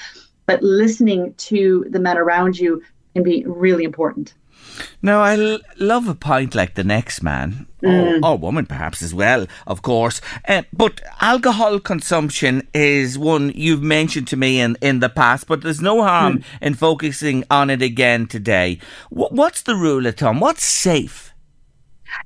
But 0.47 0.62
listening 0.62 1.34
to 1.34 1.86
the 1.88 2.01
men 2.01 2.18
around 2.18 2.59
you 2.59 2.82
can 3.14 3.22
be 3.22 3.45
really 3.47 3.84
important. 3.84 4.34
Now, 5.03 5.20
I 5.22 5.39
l- 5.39 5.61
love 5.78 6.09
a 6.09 6.14
pint 6.14 6.55
like 6.55 6.74
the 6.74 6.85
next 6.85 7.22
man, 7.22 7.66
mm. 7.83 8.22
or, 8.22 8.26
or, 8.26 8.39
woman 8.39 8.66
perhaps 8.66 9.03
as 9.03 9.14
well, 9.14 9.47
of 9.66 9.83
course. 9.83 10.20
Uh, 10.47 10.62
but 10.72 11.01
alcohol 11.20 11.81
consumption 11.81 12.66
is 12.74 13.18
one 13.18 13.53
you've 13.55 13.83
mentioned 13.83 14.28
to 14.28 14.37
me 14.37 14.61
in, 14.61 14.76
in 14.81 15.01
the 15.01 15.09
past, 15.09 15.47
but 15.47 15.62
there's 15.62 15.81
no 15.81 16.03
harm 16.03 16.39
mm. 16.39 16.45
in 16.61 16.74
focusing 16.74 17.45
on 17.51 17.70
it 17.70 17.83
again 17.83 18.26
today. 18.26 18.78
W- 19.11 19.31
what's 19.31 19.62
the 19.62 19.74
rule 19.76 20.07
of 20.07 20.16
thumb? 20.16 20.41
What's 20.41 20.64
safe? 20.64 21.33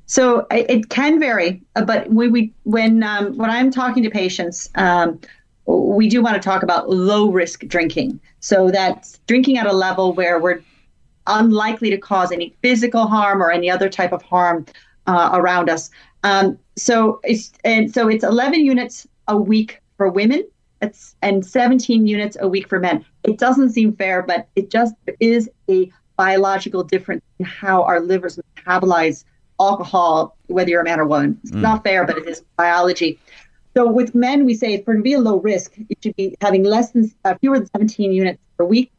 So 0.06 0.46
it 0.50 0.88
can 0.88 1.20
vary, 1.20 1.62
uh, 1.76 1.84
but 1.84 2.10
when 2.10 2.32
we 2.32 2.52
when 2.64 3.02
um, 3.02 3.36
when 3.36 3.50
I'm 3.50 3.70
talking 3.70 4.02
to 4.02 4.10
patients, 4.10 4.70
um, 4.76 5.20
we 5.66 6.08
do 6.08 6.22
want 6.22 6.36
to 6.36 6.40
talk 6.40 6.62
about 6.62 6.90
low 6.90 7.30
risk 7.30 7.60
drinking. 7.66 8.20
So 8.40 8.70
that's 8.70 9.18
drinking 9.26 9.58
at 9.58 9.66
a 9.66 9.72
level 9.72 10.12
where 10.12 10.38
we're 10.38 10.62
unlikely 11.26 11.90
to 11.90 11.98
cause 11.98 12.32
any 12.32 12.54
physical 12.62 13.06
harm 13.06 13.42
or 13.42 13.50
any 13.50 13.70
other 13.70 13.88
type 13.88 14.12
of 14.12 14.22
harm 14.22 14.66
uh, 15.06 15.30
around 15.32 15.68
us. 15.68 15.90
Um, 16.22 16.58
so 16.76 17.20
it's 17.24 17.52
and 17.64 17.92
so 17.92 18.08
it's 18.08 18.24
11 18.24 18.64
units 18.64 19.06
a 19.28 19.36
week 19.36 19.80
for 19.96 20.08
women. 20.08 20.44
It's 20.82 21.16
and 21.22 21.44
17 21.44 22.06
units 22.06 22.36
a 22.40 22.48
week 22.48 22.68
for 22.68 22.78
men. 22.78 23.04
It 23.22 23.38
doesn't 23.38 23.70
seem 23.70 23.94
fair, 23.94 24.22
but 24.22 24.48
it 24.56 24.70
just 24.70 24.94
is 25.20 25.48
a 25.70 25.90
biological 26.16 26.82
difference 26.82 27.22
in 27.38 27.44
how 27.44 27.82
our 27.82 28.00
livers 28.00 28.38
metabolize 28.56 29.24
alcohol, 29.60 30.36
whether 30.46 30.70
you're 30.70 30.82
a 30.82 30.84
man 30.84 31.00
or 31.00 31.06
woman. 31.06 31.38
It's 31.42 31.52
mm. 31.52 31.60
not 31.60 31.84
fair, 31.84 32.04
but 32.04 32.18
it 32.18 32.26
is 32.26 32.42
biology. 32.56 33.18
So 33.76 33.90
with 33.90 34.14
men, 34.14 34.44
we 34.44 34.54
say 34.54 34.82
for 34.82 34.94
to 34.94 35.02
be 35.02 35.14
a 35.14 35.18
low 35.18 35.40
risk, 35.40 35.74
it 35.88 35.98
should 36.02 36.14
be 36.16 36.36
having 36.40 36.62
less 36.64 36.92
than 36.92 37.10
uh, 37.24 37.34
fewer 37.40 37.58
than 37.58 37.68
17 37.70 38.12
units 38.12 38.40
per 38.56 38.64
week 38.64 38.92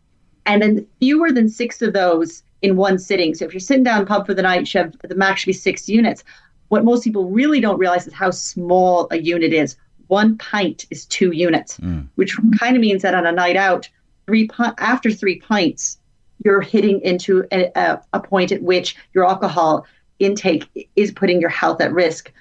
and 0.45 0.61
then 0.61 0.85
fewer 0.99 1.31
than 1.31 1.49
six 1.49 1.81
of 1.81 1.93
those 1.93 2.43
in 2.61 2.75
one 2.75 2.97
sitting. 2.97 3.33
So 3.35 3.45
if 3.45 3.53
you're 3.53 3.59
sitting 3.59 3.83
down 3.83 4.05
pub 4.05 4.25
for 4.25 4.33
the 4.33 4.41
night, 4.41 4.73
you 4.73 4.81
have, 4.81 4.95
the 5.03 5.15
max 5.15 5.41
should 5.41 5.47
be 5.47 5.53
six 5.53 5.87
units. 5.89 6.23
What 6.69 6.83
most 6.83 7.03
people 7.03 7.29
really 7.29 7.59
don't 7.59 7.77
realize 7.77 8.07
is 8.07 8.13
how 8.13 8.31
small 8.31 9.07
a 9.11 9.17
unit 9.17 9.53
is. 9.53 9.75
One 10.07 10.37
pint 10.37 10.85
is 10.89 11.05
two 11.05 11.31
units, 11.31 11.77
mm. 11.77 12.07
which 12.15 12.37
kind 12.59 12.75
of 12.75 12.81
means 12.81 13.01
that 13.01 13.15
on 13.15 13.25
a 13.25 13.31
night 13.31 13.55
out, 13.55 13.89
three 14.25 14.49
after 14.77 15.11
three 15.11 15.39
pints, 15.39 15.99
you're 16.43 16.61
hitting 16.61 17.01
into 17.01 17.45
a, 17.51 17.71
a, 17.75 18.01
a 18.13 18.19
point 18.19 18.51
at 18.51 18.61
which 18.61 18.95
your 19.13 19.25
alcohol 19.25 19.85
intake 20.19 20.89
is 20.95 21.11
putting 21.11 21.41
your 21.41 21.49
health 21.49 21.81
at 21.81 21.93
risk. 21.93 22.31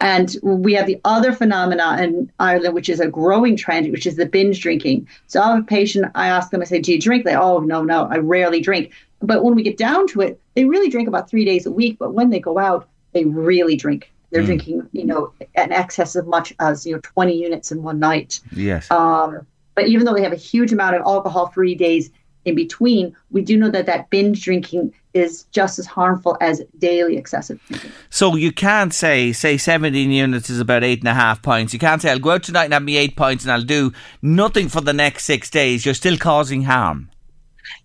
And 0.00 0.36
we 0.42 0.74
have 0.74 0.86
the 0.86 1.00
other 1.04 1.32
phenomena 1.32 1.96
in 2.00 2.30
Ireland, 2.38 2.74
which 2.74 2.88
is 2.88 3.00
a 3.00 3.08
growing 3.08 3.56
trend, 3.56 3.90
which 3.90 4.06
is 4.06 4.16
the 4.16 4.26
binge 4.26 4.60
drinking. 4.60 5.08
So 5.28 5.40
I 5.40 5.54
have 5.54 5.60
a 5.60 5.66
patient, 5.66 6.10
I 6.14 6.28
ask 6.28 6.50
them, 6.50 6.60
I 6.60 6.64
say, 6.64 6.80
Do 6.80 6.92
you 6.92 7.00
drink? 7.00 7.24
They, 7.24 7.36
oh, 7.36 7.60
no, 7.60 7.82
no, 7.82 8.06
I 8.10 8.18
rarely 8.18 8.60
drink. 8.60 8.92
But 9.20 9.44
when 9.44 9.54
we 9.54 9.62
get 9.62 9.78
down 9.78 10.06
to 10.08 10.20
it, 10.20 10.40
they 10.54 10.64
really 10.64 10.90
drink 10.90 11.08
about 11.08 11.30
three 11.30 11.44
days 11.44 11.64
a 11.64 11.70
week. 11.70 11.98
But 11.98 12.12
when 12.12 12.30
they 12.30 12.40
go 12.40 12.58
out, 12.58 12.88
they 13.12 13.24
really 13.24 13.76
drink. 13.76 14.12
They're 14.30 14.42
mm. 14.42 14.46
drinking, 14.46 14.88
you 14.92 15.06
know, 15.06 15.32
an 15.54 15.72
excess 15.72 16.16
of 16.16 16.26
much 16.26 16.52
as, 16.58 16.84
you 16.84 16.94
know, 16.94 17.00
20 17.02 17.34
units 17.34 17.70
in 17.70 17.82
one 17.82 18.00
night. 18.00 18.40
Yes. 18.52 18.90
Um, 18.90 19.46
but 19.74 19.86
even 19.86 20.04
though 20.04 20.14
they 20.14 20.22
have 20.22 20.32
a 20.32 20.36
huge 20.36 20.72
amount 20.72 20.96
of 20.96 21.02
alcohol 21.02 21.48
free 21.48 21.74
days 21.74 22.10
in 22.44 22.54
between, 22.54 23.16
we 23.30 23.42
do 23.42 23.56
know 23.56 23.70
that 23.70 23.86
that 23.86 24.10
binge 24.10 24.42
drinking 24.42 24.92
is 25.14 25.44
just 25.44 25.78
as 25.78 25.86
harmful 25.86 26.36
as 26.40 26.60
daily 26.78 27.16
excessive 27.16 27.60
drinking. 27.66 27.92
So 28.10 28.34
you 28.34 28.52
can't 28.52 28.92
say, 28.92 29.32
say 29.32 29.56
17 29.56 30.10
units 30.10 30.50
is 30.50 30.60
about 30.60 30.84
eight 30.84 30.98
and 30.98 31.08
a 31.08 31.14
half 31.14 31.40
pints. 31.40 31.72
You 31.72 31.78
can't 31.78 32.02
say, 32.02 32.10
I'll 32.10 32.18
go 32.18 32.32
out 32.32 32.42
tonight 32.42 32.64
and 32.64 32.74
have 32.74 32.82
me 32.82 32.96
eight 32.96 33.16
pints 33.16 33.44
and 33.44 33.52
I'll 33.52 33.62
do 33.62 33.92
nothing 34.20 34.68
for 34.68 34.80
the 34.80 34.92
next 34.92 35.24
six 35.24 35.48
days. 35.48 35.86
You're 35.86 35.94
still 35.94 36.18
causing 36.18 36.64
harm. 36.64 37.10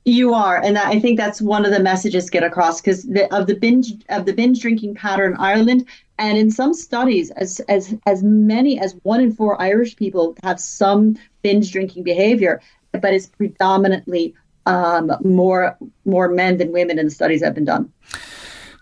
You 0.06 0.34
are, 0.34 0.62
and 0.62 0.78
I 0.78 1.00
think 1.00 1.18
that's 1.18 1.42
one 1.42 1.66
of 1.66 1.72
the 1.72 1.80
messages 1.80 2.30
get 2.30 2.44
across 2.44 2.82
because 2.82 3.06
of 3.32 3.48
the 3.48 3.56
binge 3.56 3.94
of 4.10 4.26
the 4.26 4.34
binge 4.34 4.62
drinking 4.62 4.96
pattern 4.96 5.34
in 5.34 5.40
Ireland, 5.40 5.88
and 6.18 6.38
in 6.38 6.52
some 6.52 6.74
studies, 6.74 7.32
as 7.32 7.62
as 7.70 7.96
as 8.06 8.24
many 8.24 8.80
as 8.80 8.96
one 9.04 9.22
in 9.22 9.32
four 9.32 9.62
Irish 9.62 9.96
people 9.96 10.36
have 10.44 10.60
some 10.60 11.18
binge 11.44 11.72
drinking 11.72 12.04
behavior, 12.04 12.62
but 12.92 13.14
it's 13.14 13.28
predominantly 13.28 14.36
um, 14.70 15.12
more 15.24 15.78
more 16.06 16.30
men 16.30 16.58
than 16.58 16.72
women 16.72 17.00
in 17.00 17.06
the 17.06 17.12
studies 17.12 17.40
that 17.42 17.48
have 17.48 17.56
been 17.56 17.66
done. 17.66 17.92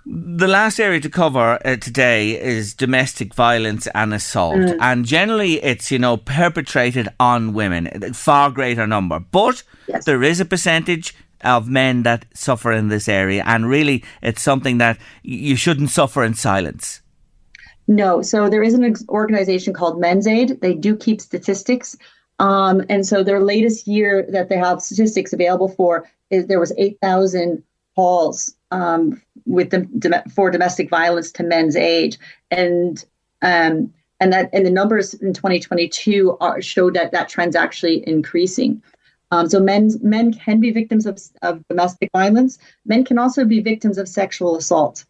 The 0.05 0.47
last 0.47 0.79
area 0.79 1.01
to 1.01 1.09
cover 1.09 1.59
uh, 1.65 1.75
today 1.75 2.39
is 2.39 2.73
domestic 2.73 3.33
violence 3.33 3.88
and 3.93 4.13
assault, 4.13 4.55
mm. 4.55 4.77
and 4.79 5.05
generally 5.05 5.63
it's 5.63 5.91
you 5.91 5.99
know 5.99 6.17
perpetrated 6.17 7.09
on 7.19 7.53
women, 7.53 8.13
far 8.13 8.51
greater 8.51 8.88
number. 8.88 9.19
But 9.19 9.63
yes. 9.88 10.05
there 10.05 10.23
is 10.23 10.39
a 10.39 10.45
percentage 10.45 11.15
of 11.41 11.67
men 11.67 12.03
that 12.03 12.25
suffer 12.33 12.71
in 12.71 12.88
this 12.88 13.07
area, 13.09 13.43
and 13.45 13.69
really 13.69 14.03
it's 14.21 14.41
something 14.41 14.77
that 14.77 14.97
you 15.23 15.55
shouldn't 15.55 15.89
suffer 15.89 16.23
in 16.23 16.33
silence. 16.33 17.01
No, 17.89 18.21
so 18.21 18.49
there 18.49 18.63
is 18.63 18.73
an 18.73 18.95
organization 19.07 19.73
called 19.73 19.99
Men's 19.99 20.27
Aid. 20.27 20.59
They 20.61 20.73
do 20.73 20.95
keep 20.95 21.21
statistics. 21.21 21.97
Um, 22.39 22.83
and 22.89 23.05
so 23.05 23.23
their 23.23 23.39
latest 23.39 23.88
year 23.88 24.25
that 24.29 24.49
they 24.49 24.57
have 24.57 24.81
statistics 24.81 25.33
available 25.33 25.69
for 25.69 26.09
is 26.29 26.47
there 26.47 26.59
was 26.59 26.73
8,000 26.77 27.63
calls 27.95 28.55
um, 28.71 29.21
with 29.45 29.71
the 29.71 30.23
for 30.33 30.51
domestic 30.51 30.89
violence 30.89 31.31
to 31.31 31.43
Men's 31.43 31.75
Aid, 31.75 32.17
and 32.51 33.03
um, 33.41 33.93
and 34.19 34.33
that 34.33 34.49
and 34.53 34.65
the 34.65 34.71
numbers 34.71 35.13
in 35.15 35.33
2022 35.33 36.38
are, 36.39 36.61
showed 36.61 36.93
that 36.95 37.11
that 37.11 37.29
trend's 37.29 37.55
actually 37.55 38.07
increasing. 38.07 38.81
Um, 39.31 39.49
so 39.49 39.59
men 39.59 39.91
men 40.01 40.33
can 40.33 40.59
be 40.59 40.71
victims 40.71 41.05
of, 41.05 41.19
of 41.41 41.65
domestic 41.69 42.09
violence. 42.13 42.59
Men 42.85 43.03
can 43.03 43.17
also 43.17 43.45
be 43.45 43.61
victims 43.61 43.97
of 43.97 44.07
sexual 44.07 44.57
assault. 44.57 45.05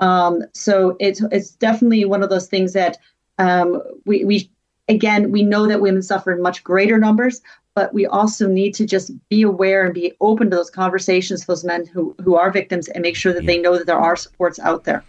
Um, 0.00 0.42
so 0.54 0.96
it's 1.00 1.22
it's 1.32 1.50
definitely 1.50 2.04
one 2.04 2.22
of 2.22 2.30
those 2.30 2.46
things 2.46 2.72
that 2.74 2.98
um, 3.38 3.82
we 4.04 4.24
we 4.24 4.50
again, 4.88 5.30
we 5.30 5.42
know 5.42 5.66
that 5.66 5.80
women 5.80 6.02
suffer 6.02 6.32
in 6.32 6.42
much 6.42 6.64
greater 6.64 6.98
numbers, 6.98 7.40
but 7.74 7.94
we 7.94 8.06
also 8.06 8.48
need 8.48 8.74
to 8.74 8.84
just 8.84 9.12
be 9.28 9.42
aware 9.42 9.84
and 9.84 9.94
be 9.94 10.12
open 10.20 10.50
to 10.50 10.56
those 10.56 10.68
conversations, 10.68 11.46
those 11.46 11.62
men 11.62 11.86
who, 11.86 12.12
who 12.24 12.34
are 12.34 12.50
victims, 12.50 12.88
and 12.88 13.02
make 13.02 13.14
sure 13.14 13.32
that 13.32 13.44
yeah. 13.44 13.46
they 13.46 13.58
know 13.58 13.78
that 13.78 13.86
there 13.86 14.00
are 14.00 14.16
supports 14.16 14.58
out 14.58 14.82
there. 14.82 15.04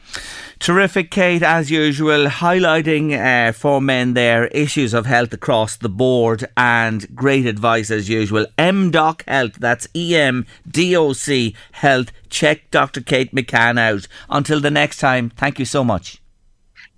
Terrific, 0.59 1.09
Kate, 1.09 1.41
as 1.41 1.71
usual, 1.71 2.27
highlighting 2.27 3.17
uh, 3.17 3.53
for 3.53 3.81
men 3.81 4.13
their 4.13 4.47
issues 4.47 4.93
of 4.93 5.07
health 5.07 5.33
across 5.33 5.77
the 5.77 5.89
board 5.89 6.47
and 6.55 7.15
great 7.15 7.47
advice 7.47 7.89
as 7.89 8.07
usual. 8.07 8.45
MDoc 8.59 9.27
Health, 9.27 9.53
that's 9.53 9.87
E 9.95 10.15
M 10.15 10.45
D 10.69 10.95
O 10.95 11.13
C 11.13 11.55
Health. 11.71 12.11
Check 12.29 12.69
Dr. 12.69 13.01
Kate 13.01 13.33
McCann 13.33 13.79
out. 13.79 14.07
Until 14.29 14.59
the 14.59 14.69
next 14.69 14.97
time, 14.97 15.31
thank 15.31 15.57
you 15.57 15.65
so 15.65 15.83
much. 15.83 16.21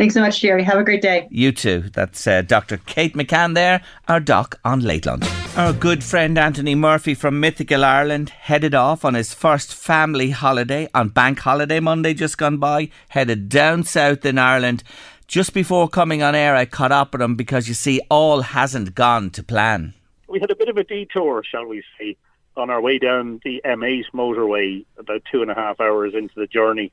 Thanks 0.01 0.15
so 0.15 0.21
much, 0.21 0.41
Jerry. 0.41 0.63
Have 0.63 0.79
a 0.79 0.83
great 0.83 1.03
day. 1.03 1.27
You 1.29 1.51
too. 1.51 1.81
That's 1.93 2.25
uh, 2.25 2.41
Dr. 2.41 2.77
Kate 2.77 3.13
McCann 3.13 3.53
there, 3.53 3.83
our 4.07 4.19
doc 4.19 4.59
on 4.65 4.79
Late 4.79 5.05
Lunch. 5.05 5.27
Our 5.55 5.73
good 5.73 6.03
friend 6.03 6.39
Anthony 6.39 6.73
Murphy 6.73 7.13
from 7.13 7.39
Mythical 7.39 7.85
Ireland 7.85 8.31
headed 8.31 8.73
off 8.73 9.05
on 9.05 9.13
his 9.13 9.35
first 9.35 9.75
family 9.75 10.31
holiday 10.31 10.89
on 10.95 11.09
Bank 11.09 11.37
Holiday 11.37 11.79
Monday 11.79 12.15
just 12.15 12.39
gone 12.39 12.57
by, 12.57 12.89
headed 13.09 13.47
down 13.47 13.83
south 13.83 14.25
in 14.25 14.39
Ireland. 14.39 14.81
Just 15.27 15.53
before 15.53 15.87
coming 15.87 16.23
on 16.23 16.33
air, 16.33 16.55
I 16.55 16.65
caught 16.65 16.91
up 16.91 17.13
with 17.13 17.21
him 17.21 17.35
because 17.35 17.67
you 17.67 17.75
see, 17.75 18.01
all 18.09 18.41
hasn't 18.41 18.95
gone 18.95 19.29
to 19.29 19.43
plan. 19.43 19.93
We 20.27 20.39
had 20.39 20.49
a 20.49 20.55
bit 20.55 20.67
of 20.67 20.77
a 20.77 20.83
detour, 20.83 21.43
shall 21.43 21.67
we 21.67 21.83
say, 21.99 22.17
on 22.57 22.71
our 22.71 22.81
way 22.81 22.97
down 22.97 23.39
the 23.43 23.61
M8 23.63 24.05
motorway, 24.15 24.83
about 24.97 25.21
two 25.31 25.43
and 25.43 25.51
a 25.51 25.53
half 25.53 25.79
hours 25.79 26.15
into 26.15 26.33
the 26.35 26.47
journey 26.47 26.91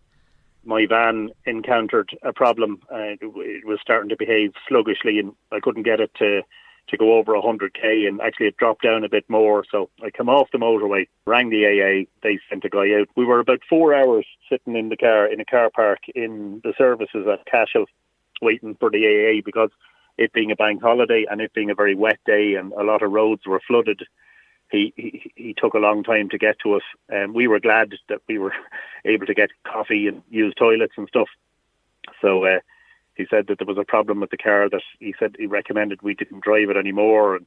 my 0.68 0.84
van 0.86 1.30
encountered 1.46 2.10
a 2.22 2.32
problem. 2.32 2.78
Uh, 2.92 3.16
it 3.16 3.66
was 3.66 3.78
starting 3.80 4.10
to 4.10 4.16
behave 4.16 4.52
sluggishly, 4.68 5.18
and 5.18 5.32
I 5.50 5.60
couldn't 5.60 5.82
get 5.82 5.98
it 5.98 6.12
to 6.18 6.42
to 6.88 6.96
go 6.96 7.18
over 7.18 7.32
100k. 7.32 8.06
And 8.06 8.20
actually, 8.20 8.46
it 8.46 8.56
dropped 8.56 8.82
down 8.82 9.04
a 9.04 9.08
bit 9.10 9.24
more. 9.28 9.64
So 9.70 9.90
I 10.02 10.10
come 10.10 10.30
off 10.30 10.48
the 10.52 10.58
motorway, 10.58 11.06
rang 11.26 11.50
the 11.50 11.66
AA. 11.66 12.06
They 12.22 12.38
sent 12.48 12.64
a 12.64 12.70
guy 12.70 12.98
out. 12.98 13.08
We 13.16 13.26
were 13.26 13.40
about 13.40 13.60
four 13.68 13.94
hours 13.94 14.26
sitting 14.48 14.76
in 14.76 14.88
the 14.88 14.96
car 14.96 15.26
in 15.26 15.40
a 15.40 15.44
car 15.44 15.70
park 15.74 16.00
in 16.14 16.60
the 16.64 16.74
services 16.78 17.26
at 17.30 17.46
Cashel, 17.46 17.86
waiting 18.40 18.74
for 18.78 18.90
the 18.90 19.04
AA 19.06 19.42
because 19.44 19.70
it 20.18 20.32
being 20.32 20.50
a 20.50 20.56
bank 20.56 20.82
holiday 20.82 21.24
and 21.30 21.40
it 21.40 21.54
being 21.54 21.70
a 21.70 21.74
very 21.74 21.94
wet 21.94 22.18
day 22.26 22.54
and 22.54 22.72
a 22.72 22.82
lot 22.82 23.02
of 23.02 23.12
roads 23.12 23.42
were 23.46 23.60
flooded 23.66 24.02
he, 24.70 24.92
he 24.96 25.32
he 25.34 25.54
took 25.54 25.74
a 25.74 25.78
long 25.78 26.02
time 26.02 26.28
to 26.30 26.38
get 26.38 26.58
to 26.60 26.74
us, 26.74 26.82
and 27.08 27.34
we 27.34 27.46
were 27.46 27.60
glad 27.60 27.94
that 28.08 28.20
we 28.28 28.38
were 28.38 28.52
able 29.04 29.26
to 29.26 29.34
get 29.34 29.50
coffee 29.64 30.08
and 30.08 30.22
use 30.30 30.54
toilets 30.58 30.94
and 30.96 31.08
stuff. 31.08 31.28
So 32.20 32.44
uh, 32.44 32.60
he 33.14 33.26
said 33.28 33.46
that 33.48 33.58
there 33.58 33.66
was 33.66 33.78
a 33.78 33.84
problem 33.84 34.20
with 34.20 34.30
the 34.30 34.36
car 34.36 34.68
that 34.68 34.82
he 35.00 35.14
said 35.18 35.36
he 35.38 35.46
recommended 35.46 36.02
we 36.02 36.14
didn't 36.14 36.44
drive 36.44 36.70
it 36.70 36.76
anymore. 36.76 37.36
And 37.36 37.46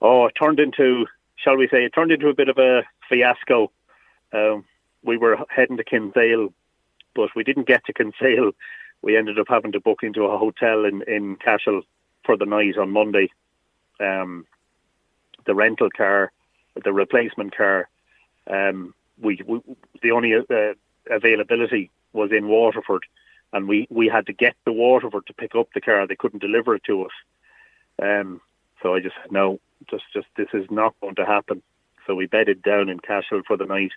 oh, 0.00 0.26
it 0.26 0.34
turned 0.40 0.60
into, 0.60 1.06
shall 1.36 1.56
we 1.56 1.68
say, 1.68 1.84
it 1.84 1.94
turned 1.94 2.12
into 2.12 2.28
a 2.28 2.34
bit 2.34 2.48
of 2.48 2.58
a 2.58 2.82
fiasco. 3.08 3.70
Um, 4.32 4.64
we 5.02 5.16
were 5.16 5.38
heading 5.48 5.76
to 5.76 5.84
Kinsale, 5.84 6.52
but 7.14 7.30
we 7.34 7.44
didn't 7.44 7.66
get 7.66 7.84
to 7.86 7.92
Kinsale. 7.92 8.52
We 9.02 9.16
ended 9.16 9.38
up 9.38 9.46
having 9.48 9.72
to 9.72 9.80
book 9.80 10.00
into 10.02 10.24
a 10.24 10.38
hotel 10.38 10.84
in 10.84 11.02
in 11.02 11.36
Cashel 11.36 11.82
for 12.24 12.36
the 12.36 12.46
night 12.46 12.78
on 12.78 12.90
Monday. 12.90 13.30
Um, 14.00 14.46
the 15.46 15.54
rental 15.54 15.88
car, 15.90 16.32
the 16.82 16.92
replacement 16.92 17.56
car, 17.56 17.88
um, 18.50 18.94
we, 19.20 19.40
we 19.46 19.60
the 20.02 20.10
only 20.10 20.34
uh, 20.34 20.74
availability 21.10 21.90
was 22.12 22.30
in 22.32 22.48
Waterford, 22.48 23.04
and 23.52 23.68
we 23.68 23.86
we 23.90 24.08
had 24.08 24.26
to 24.26 24.32
get 24.32 24.54
to 24.66 24.72
Waterford 24.72 25.26
to 25.26 25.34
pick 25.34 25.54
up 25.54 25.68
the 25.74 25.80
car. 25.80 26.06
They 26.06 26.16
couldn't 26.16 26.42
deliver 26.42 26.74
it 26.74 26.84
to 26.84 27.04
us. 27.04 27.12
Um, 28.02 28.40
so 28.82 28.94
I 28.94 29.00
just 29.00 29.14
no, 29.30 29.60
just 29.90 30.04
just 30.12 30.26
this 30.36 30.48
is 30.52 30.66
not 30.70 30.94
going 31.00 31.14
to 31.16 31.26
happen. 31.26 31.62
So 32.06 32.14
we 32.14 32.26
bedded 32.26 32.62
down 32.62 32.88
in 32.88 32.98
Cashel 32.98 33.42
for 33.46 33.56
the 33.56 33.66
night, 33.66 33.92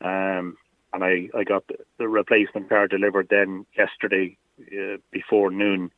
um, 0.00 0.56
and 0.92 1.02
I 1.04 1.28
I 1.36 1.44
got 1.44 1.66
the, 1.66 1.76
the 1.98 2.08
replacement 2.08 2.68
car 2.68 2.86
delivered 2.86 3.28
then 3.28 3.66
yesterday 3.76 4.36
uh, 4.60 4.98
before 5.10 5.50
noon, 5.50 5.90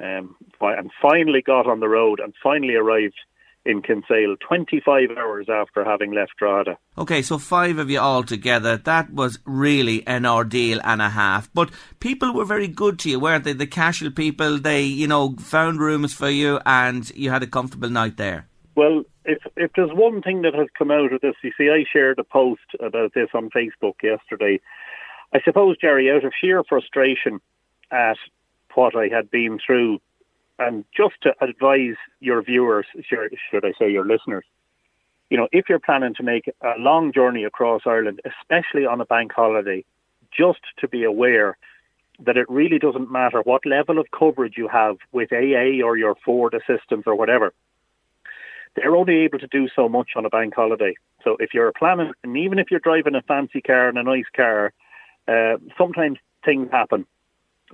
um, 0.00 0.34
and 0.60 0.90
finally 1.00 1.42
got 1.42 1.66
on 1.66 1.80
the 1.80 1.88
road 1.88 2.20
and 2.20 2.34
finally 2.42 2.74
arrived 2.74 3.20
in 3.66 3.82
Kinsale 3.82 4.36
25 4.40 5.10
hours 5.16 5.46
after 5.50 5.84
having 5.84 6.12
left 6.12 6.32
Drogheda. 6.38 6.78
Okay, 6.96 7.20
so 7.22 7.38
five 7.38 7.78
of 7.78 7.90
you 7.90 8.00
all 8.00 8.22
together. 8.22 8.76
That 8.76 9.12
was 9.12 9.38
really 9.44 10.06
an 10.06 10.24
ordeal 10.24 10.80
and 10.84 11.02
a 11.02 11.10
half. 11.10 11.52
But 11.52 11.70
people 12.00 12.32
were 12.32 12.44
very 12.44 12.68
good 12.68 12.98
to 13.00 13.10
you, 13.10 13.20
weren't 13.20 13.44
they? 13.44 13.52
The 13.52 13.66
Cashel 13.66 14.10
people, 14.10 14.58
they, 14.58 14.82
you 14.82 15.08
know, 15.08 15.36
found 15.36 15.80
rooms 15.80 16.14
for 16.14 16.30
you 16.30 16.60
and 16.64 17.10
you 17.16 17.30
had 17.30 17.42
a 17.42 17.46
comfortable 17.46 17.90
night 17.90 18.16
there. 18.16 18.48
Well, 18.76 19.04
if 19.24 19.38
if 19.56 19.72
there's 19.74 19.90
one 19.92 20.22
thing 20.22 20.42
that 20.42 20.54
has 20.54 20.68
come 20.78 20.90
out 20.90 21.12
of 21.12 21.20
this, 21.20 21.34
you 21.42 21.50
see, 21.58 21.68
I 21.68 21.84
shared 21.90 22.18
a 22.18 22.24
post 22.24 22.62
about 22.80 23.14
this 23.14 23.28
on 23.34 23.50
Facebook 23.50 23.94
yesterday. 24.02 24.60
I 25.34 25.40
suppose, 25.44 25.76
Jerry, 25.78 26.10
out 26.10 26.24
of 26.24 26.32
sheer 26.40 26.62
frustration 26.62 27.40
at 27.90 28.18
what 28.74 28.94
I 28.94 29.08
had 29.08 29.30
been 29.30 29.58
through 29.64 29.98
and 30.58 30.84
just 30.96 31.14
to 31.22 31.34
advise 31.40 31.96
your 32.20 32.42
viewers, 32.42 32.86
should 33.04 33.64
I 33.64 33.72
say 33.78 33.90
your 33.90 34.06
listeners, 34.06 34.44
you 35.30 35.36
know, 35.36 35.48
if 35.52 35.68
you're 35.68 35.80
planning 35.80 36.14
to 36.14 36.22
make 36.22 36.50
a 36.62 36.74
long 36.78 37.12
journey 37.12 37.44
across 37.44 37.82
Ireland, 37.84 38.20
especially 38.24 38.86
on 38.86 39.00
a 39.00 39.04
bank 39.04 39.32
holiday, 39.32 39.84
just 40.36 40.60
to 40.78 40.88
be 40.88 41.04
aware 41.04 41.56
that 42.20 42.36
it 42.36 42.48
really 42.48 42.78
doesn't 42.78 43.10
matter 43.10 43.42
what 43.42 43.66
level 43.66 43.98
of 43.98 44.06
coverage 44.16 44.56
you 44.56 44.68
have 44.68 44.96
with 45.12 45.32
AA 45.32 45.84
or 45.84 45.96
your 45.96 46.14
Ford 46.24 46.54
assistance 46.54 47.02
or 47.06 47.14
whatever. 47.14 47.52
They're 48.74 48.94
only 48.96 49.16
able 49.16 49.38
to 49.38 49.46
do 49.48 49.68
so 49.74 49.88
much 49.88 50.10
on 50.16 50.24
a 50.24 50.30
bank 50.30 50.54
holiday. 50.54 50.94
So 51.24 51.36
if 51.40 51.52
you're 51.52 51.72
planning, 51.72 52.12
and 52.22 52.36
even 52.36 52.58
if 52.58 52.70
you're 52.70 52.80
driving 52.80 53.14
a 53.14 53.22
fancy 53.22 53.60
car 53.60 53.88
and 53.88 53.98
a 53.98 54.02
nice 54.02 54.26
car, 54.34 54.72
uh, 55.26 55.56
sometimes 55.76 56.18
things 56.44 56.70
happen 56.70 57.06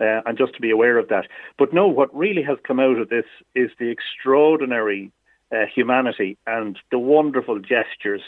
uh, 0.00 0.20
and 0.26 0.38
just 0.38 0.54
to 0.54 0.60
be 0.60 0.70
aware 0.70 0.98
of 0.98 1.08
that. 1.08 1.26
But 1.58 1.72
no, 1.72 1.86
what 1.86 2.14
really 2.14 2.42
has 2.42 2.58
come 2.66 2.80
out 2.80 2.98
of 2.98 3.08
this 3.08 3.26
is 3.54 3.70
the 3.78 3.90
extraordinary 3.90 5.12
uh, 5.52 5.66
humanity 5.72 6.38
and 6.46 6.78
the 6.90 6.98
wonderful 6.98 7.58
gestures 7.58 8.22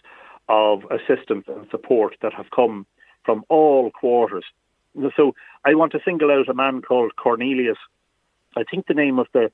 of 0.49 0.85
assistance 0.91 1.47
and 1.49 1.67
support 1.71 2.17
that 2.23 2.35
have 2.35 2.51
come 2.55 2.87
from 3.25 3.45
all 3.49 3.91
quarters. 3.91 4.45
So 5.17 5.35
I 5.65 5.75
want 5.75 5.93
to 5.93 6.01
single 6.05 6.31
out 6.31 6.49
a 6.49 6.55
man 6.55 6.83
called 6.83 7.17
Cornelius. 7.17 7.79
I 8.57 8.65
think 8.65 8.87
the 8.87 8.95
name 8.95 9.19
of 9.19 9.27
the 9.33 9.51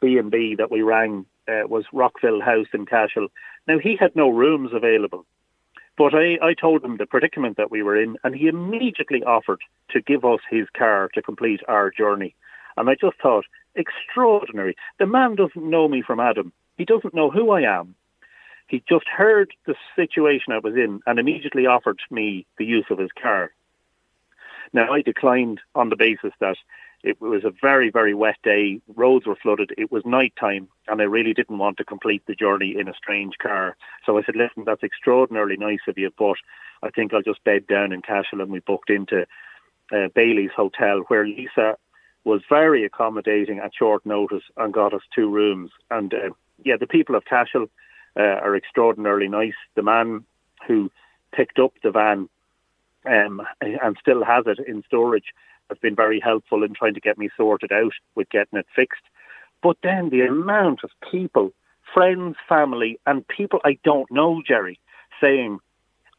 B 0.00 0.18
and 0.18 0.30
B 0.30 0.54
that 0.56 0.70
we 0.70 0.82
rang 0.82 1.26
uh, 1.48 1.66
was 1.66 1.84
Rockville 1.92 2.40
House 2.40 2.66
in 2.72 2.86
Cashel. 2.86 3.28
Now 3.66 3.78
he 3.78 3.96
had 3.98 4.14
no 4.14 4.28
rooms 4.28 4.70
available, 4.74 5.24
but 5.96 6.14
I, 6.14 6.38
I 6.42 6.54
told 6.54 6.84
him 6.84 6.96
the 6.96 7.06
predicament 7.06 7.56
that 7.56 7.70
we 7.70 7.82
were 7.82 8.00
in, 8.00 8.16
and 8.24 8.34
he 8.34 8.48
immediately 8.48 9.22
offered 9.22 9.60
to 9.90 10.00
give 10.00 10.24
us 10.24 10.40
his 10.50 10.66
car 10.76 11.08
to 11.14 11.22
complete 11.22 11.60
our 11.68 11.90
journey. 11.90 12.34
And 12.76 12.90
I 12.90 12.94
just 12.94 13.16
thought, 13.22 13.44
extraordinary. 13.76 14.76
The 14.98 15.06
man 15.06 15.36
doesn't 15.36 15.70
know 15.70 15.88
me 15.88 16.02
from 16.02 16.20
Adam. 16.20 16.52
He 16.76 16.84
doesn't 16.84 17.14
know 17.14 17.30
who 17.30 17.50
I 17.50 17.62
am. 17.62 17.94
He 18.66 18.82
just 18.88 19.06
heard 19.06 19.52
the 19.66 19.74
situation 19.94 20.52
I 20.52 20.58
was 20.58 20.74
in 20.74 21.00
and 21.06 21.18
immediately 21.18 21.66
offered 21.66 22.00
me 22.10 22.46
the 22.58 22.64
use 22.64 22.86
of 22.90 22.98
his 22.98 23.10
car. 23.20 23.52
Now, 24.72 24.92
I 24.92 25.02
declined 25.02 25.60
on 25.74 25.90
the 25.90 25.96
basis 25.96 26.32
that 26.40 26.56
it 27.04 27.20
was 27.20 27.44
a 27.44 27.52
very, 27.60 27.90
very 27.90 28.14
wet 28.14 28.38
day. 28.42 28.80
Roads 28.96 29.26
were 29.26 29.36
flooded. 29.36 29.72
It 29.76 29.92
was 29.92 30.02
night 30.06 30.32
time, 30.40 30.68
and 30.88 31.02
I 31.02 31.04
really 31.04 31.34
didn't 31.34 31.58
want 31.58 31.76
to 31.76 31.84
complete 31.84 32.22
the 32.26 32.34
journey 32.34 32.74
in 32.78 32.88
a 32.88 32.94
strange 32.94 33.34
car. 33.36 33.76
So 34.06 34.16
I 34.16 34.22
said, 34.22 34.36
"Listen, 34.36 34.64
that's 34.64 34.82
extraordinarily 34.82 35.58
nice 35.58 35.86
of 35.86 35.98
you, 35.98 36.10
but 36.18 36.36
I 36.82 36.88
think 36.88 37.12
I'll 37.12 37.20
just 37.20 37.44
bed 37.44 37.66
down 37.66 37.92
in 37.92 38.00
Cashel." 38.00 38.40
And 38.40 38.50
we 38.50 38.60
booked 38.60 38.88
into 38.88 39.26
uh, 39.92 40.08
Bailey's 40.14 40.52
Hotel, 40.56 41.00
where 41.08 41.26
Lisa 41.26 41.76
was 42.24 42.40
very 42.48 42.86
accommodating 42.86 43.58
at 43.58 43.74
short 43.74 44.06
notice 44.06 44.44
and 44.56 44.72
got 44.72 44.94
us 44.94 45.02
two 45.14 45.28
rooms. 45.28 45.72
And 45.90 46.14
uh, 46.14 46.30
yeah, 46.64 46.78
the 46.80 46.86
people 46.86 47.16
of 47.16 47.26
Cashel 47.26 47.66
uh, 48.16 48.22
are 48.22 48.56
extraordinarily 48.56 49.28
nice. 49.28 49.60
The 49.74 49.82
man 49.82 50.24
who 50.66 50.90
picked 51.32 51.58
up 51.58 51.74
the 51.82 51.90
van 51.90 52.30
um, 53.04 53.42
and 53.60 53.98
still 54.00 54.24
has 54.24 54.44
it 54.46 54.58
in 54.66 54.82
storage 54.86 55.34
has 55.68 55.78
been 55.78 55.94
very 55.94 56.20
helpful 56.20 56.62
in 56.62 56.74
trying 56.74 56.94
to 56.94 57.00
get 57.00 57.18
me 57.18 57.28
sorted 57.36 57.72
out 57.72 57.92
with 58.14 58.28
getting 58.30 58.58
it 58.58 58.66
fixed. 58.74 59.02
But 59.62 59.76
then 59.82 60.10
the 60.10 60.22
amount 60.22 60.80
of 60.84 60.90
people, 61.10 61.52
friends, 61.92 62.36
family, 62.48 63.00
and 63.06 63.26
people 63.26 63.60
I 63.64 63.78
don't 63.84 64.10
know, 64.10 64.42
Jerry, 64.46 64.78
saying, 65.20 65.58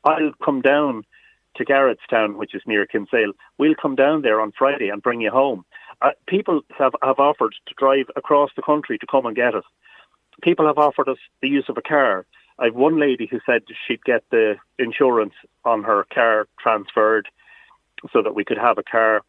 I'll 0.03 0.33
come 0.43 0.61
down 0.61 1.03
to 1.55 1.65
Garrettstown, 1.65 2.35
which 2.35 2.53
is 2.53 2.61
near 2.65 2.85
Kinsale. 2.85 3.33
We'll 3.57 3.75
come 3.75 3.95
down 3.95 4.21
there 4.21 4.41
on 4.41 4.51
Friday 4.57 4.89
and 4.89 5.01
bring 5.01 5.21
you 5.21 5.31
home. 5.31 5.65
Uh, 6.01 6.11
people 6.27 6.61
have, 6.77 6.93
have 7.01 7.19
offered 7.19 7.55
to 7.67 7.73
drive 7.77 8.07
across 8.15 8.49
the 8.55 8.61
country 8.61 8.97
to 8.97 9.07
come 9.07 9.25
and 9.25 9.35
get 9.35 9.55
us. 9.55 9.63
People 10.41 10.67
have 10.67 10.77
offered 10.77 11.07
us 11.07 11.17
the 11.41 11.47
use 11.47 11.65
of 11.69 11.77
a 11.77 11.81
car. 11.81 12.25
I've 12.59 12.75
one 12.75 12.99
lady 12.99 13.27
who 13.29 13.39
said 13.45 13.63
she'd 13.87 14.03
get 14.03 14.23
the 14.31 14.55
insurance 14.77 15.33
on 15.63 15.83
her 15.83 16.05
car 16.13 16.47
transferred 16.59 17.29
so 18.11 18.21
that 18.21 18.35
we 18.35 18.43
could 18.43 18.57
have 18.57 18.77
a 18.77 18.83
car 18.83 19.21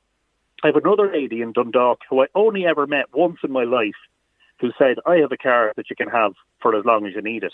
I 0.66 0.70
have 0.70 0.84
another 0.84 1.12
lady 1.12 1.42
in 1.42 1.52
Dundalk 1.52 2.00
who 2.10 2.24
I 2.24 2.26
only 2.34 2.66
ever 2.66 2.88
met 2.88 3.14
once 3.14 3.38
in 3.44 3.52
my 3.52 3.62
life 3.62 3.94
who 4.58 4.72
said, 4.76 4.96
I 5.06 5.18
have 5.18 5.30
a 5.30 5.36
car 5.36 5.72
that 5.76 5.88
you 5.88 5.94
can 5.94 6.08
have 6.08 6.32
for 6.60 6.76
as 6.76 6.84
long 6.84 7.06
as 7.06 7.14
you 7.14 7.22
need 7.22 7.44
it. 7.44 7.52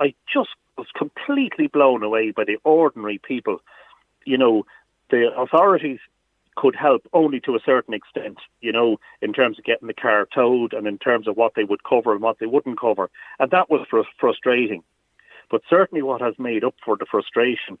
I 0.00 0.12
just 0.32 0.48
was 0.76 0.88
completely 0.96 1.68
blown 1.68 2.02
away 2.02 2.32
by 2.32 2.42
the 2.42 2.56
ordinary 2.64 3.18
people. 3.18 3.60
You 4.24 4.38
know, 4.38 4.66
the 5.08 5.30
authorities 5.38 6.00
could 6.56 6.74
help 6.74 7.06
only 7.12 7.38
to 7.42 7.54
a 7.54 7.60
certain 7.64 7.94
extent, 7.94 8.38
you 8.60 8.72
know, 8.72 8.98
in 9.22 9.32
terms 9.32 9.60
of 9.60 9.64
getting 9.64 9.86
the 9.86 9.94
car 9.94 10.26
towed 10.34 10.72
and 10.72 10.88
in 10.88 10.98
terms 10.98 11.28
of 11.28 11.36
what 11.36 11.52
they 11.54 11.62
would 11.62 11.84
cover 11.84 12.12
and 12.12 12.22
what 12.22 12.40
they 12.40 12.46
wouldn't 12.46 12.80
cover. 12.80 13.08
And 13.38 13.52
that 13.52 13.70
was 13.70 13.86
fr- 13.88 14.00
frustrating. 14.18 14.82
But 15.48 15.62
certainly 15.70 16.02
what 16.02 16.20
has 16.22 16.34
made 16.40 16.64
up 16.64 16.74
for 16.84 16.96
the 16.96 17.06
frustration, 17.08 17.78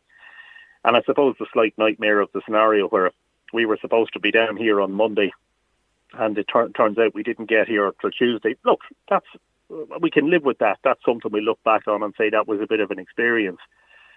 and 0.84 0.96
I 0.96 1.02
suppose 1.02 1.34
the 1.40 1.46
slight 1.52 1.74
nightmare 1.78 2.20
of 2.20 2.30
the 2.32 2.42
scenario 2.46 2.86
where 2.86 3.10
we 3.52 3.66
were 3.66 3.78
supposed 3.80 4.12
to 4.12 4.20
be 4.20 4.30
down 4.30 4.56
here 4.56 4.80
on 4.80 4.92
Monday, 4.92 5.32
and 6.14 6.36
it 6.38 6.46
tur- 6.52 6.70
turns 6.70 6.98
out 6.98 7.14
we 7.14 7.22
didn't 7.22 7.48
get 7.48 7.68
here 7.68 7.86
until 7.86 8.10
Tuesday. 8.10 8.56
Look, 8.64 8.80
that's 9.08 9.26
we 10.00 10.10
can 10.10 10.30
live 10.30 10.44
with 10.44 10.58
that. 10.58 10.78
That's 10.82 11.04
something 11.04 11.30
we 11.30 11.42
look 11.42 11.62
back 11.62 11.86
on 11.86 12.02
and 12.02 12.14
say 12.16 12.30
that 12.30 12.48
was 12.48 12.60
a 12.60 12.66
bit 12.66 12.80
of 12.80 12.90
an 12.90 12.98
experience. 12.98 13.60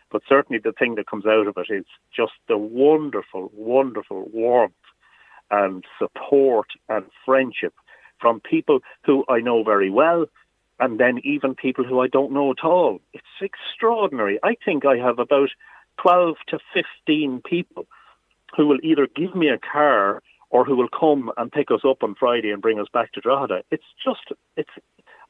But 0.09 0.23
certainly 0.27 0.59
the 0.63 0.71
thing 0.71 0.95
that 0.95 1.07
comes 1.07 1.25
out 1.25 1.47
of 1.47 1.57
it 1.57 1.73
is 1.73 1.85
just 2.15 2.33
the 2.47 2.57
wonderful, 2.57 3.51
wonderful 3.53 4.29
warmth 4.33 4.73
and 5.49 5.83
support 5.99 6.67
and 6.87 7.05
friendship 7.25 7.73
from 8.19 8.39
people 8.39 8.79
who 9.03 9.25
I 9.27 9.39
know 9.39 9.63
very 9.63 9.89
well 9.89 10.25
and 10.79 10.99
then 10.99 11.19
even 11.23 11.53
people 11.53 11.85
who 11.85 11.99
I 11.99 12.07
don't 12.07 12.31
know 12.31 12.51
at 12.51 12.63
all. 12.63 12.99
It's 13.13 13.23
extraordinary. 13.39 14.39
I 14.43 14.55
think 14.65 14.85
I 14.85 14.97
have 14.97 15.19
about 15.19 15.49
12 16.01 16.35
to 16.47 16.59
15 16.73 17.41
people 17.45 17.87
who 18.55 18.67
will 18.67 18.79
either 18.83 19.07
give 19.07 19.35
me 19.35 19.49
a 19.49 19.57
car 19.57 20.21
or 20.49 20.65
who 20.65 20.75
will 20.75 20.89
come 20.89 21.31
and 21.37 21.51
pick 21.51 21.71
us 21.71 21.81
up 21.87 22.03
on 22.03 22.15
Friday 22.15 22.51
and 22.51 22.61
bring 22.61 22.79
us 22.79 22.87
back 22.93 23.11
to 23.13 23.21
Drogheda. 23.21 23.63
It's 23.71 23.85
just, 24.03 24.37
it's, 24.57 24.69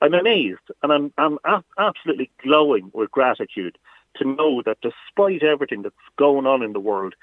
I'm 0.02 0.14
amazed 0.14 0.72
and 0.82 0.92
I'm, 0.92 1.14
I'm 1.18 1.38
a- 1.46 1.64
absolutely 1.78 2.32
glowing 2.44 2.90
with 2.94 3.12
gratitude 3.12 3.78
to 4.18 4.26
know 4.26 4.62
that 4.66 4.80
despite 4.82 5.44
everything 5.44 5.84
that's 5.84 5.96
going 6.18 6.46
on 6.46 6.64
in 6.64 6.74
the 6.74 6.80
world, 6.80 7.14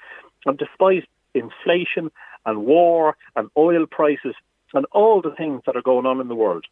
and 0.45 0.57
despite 0.57 1.07
inflation 1.33 2.09
and 2.45 2.65
war 2.65 3.15
and 3.35 3.49
oil 3.57 3.85
prices 3.85 4.33
and 4.73 4.85
all 4.91 5.21
the 5.21 5.35
things 5.35 5.61
that 5.65 5.75
are 5.75 5.81
going 5.81 6.05
on 6.05 6.21
in 6.21 6.29
the 6.29 6.35
world, 6.35 6.65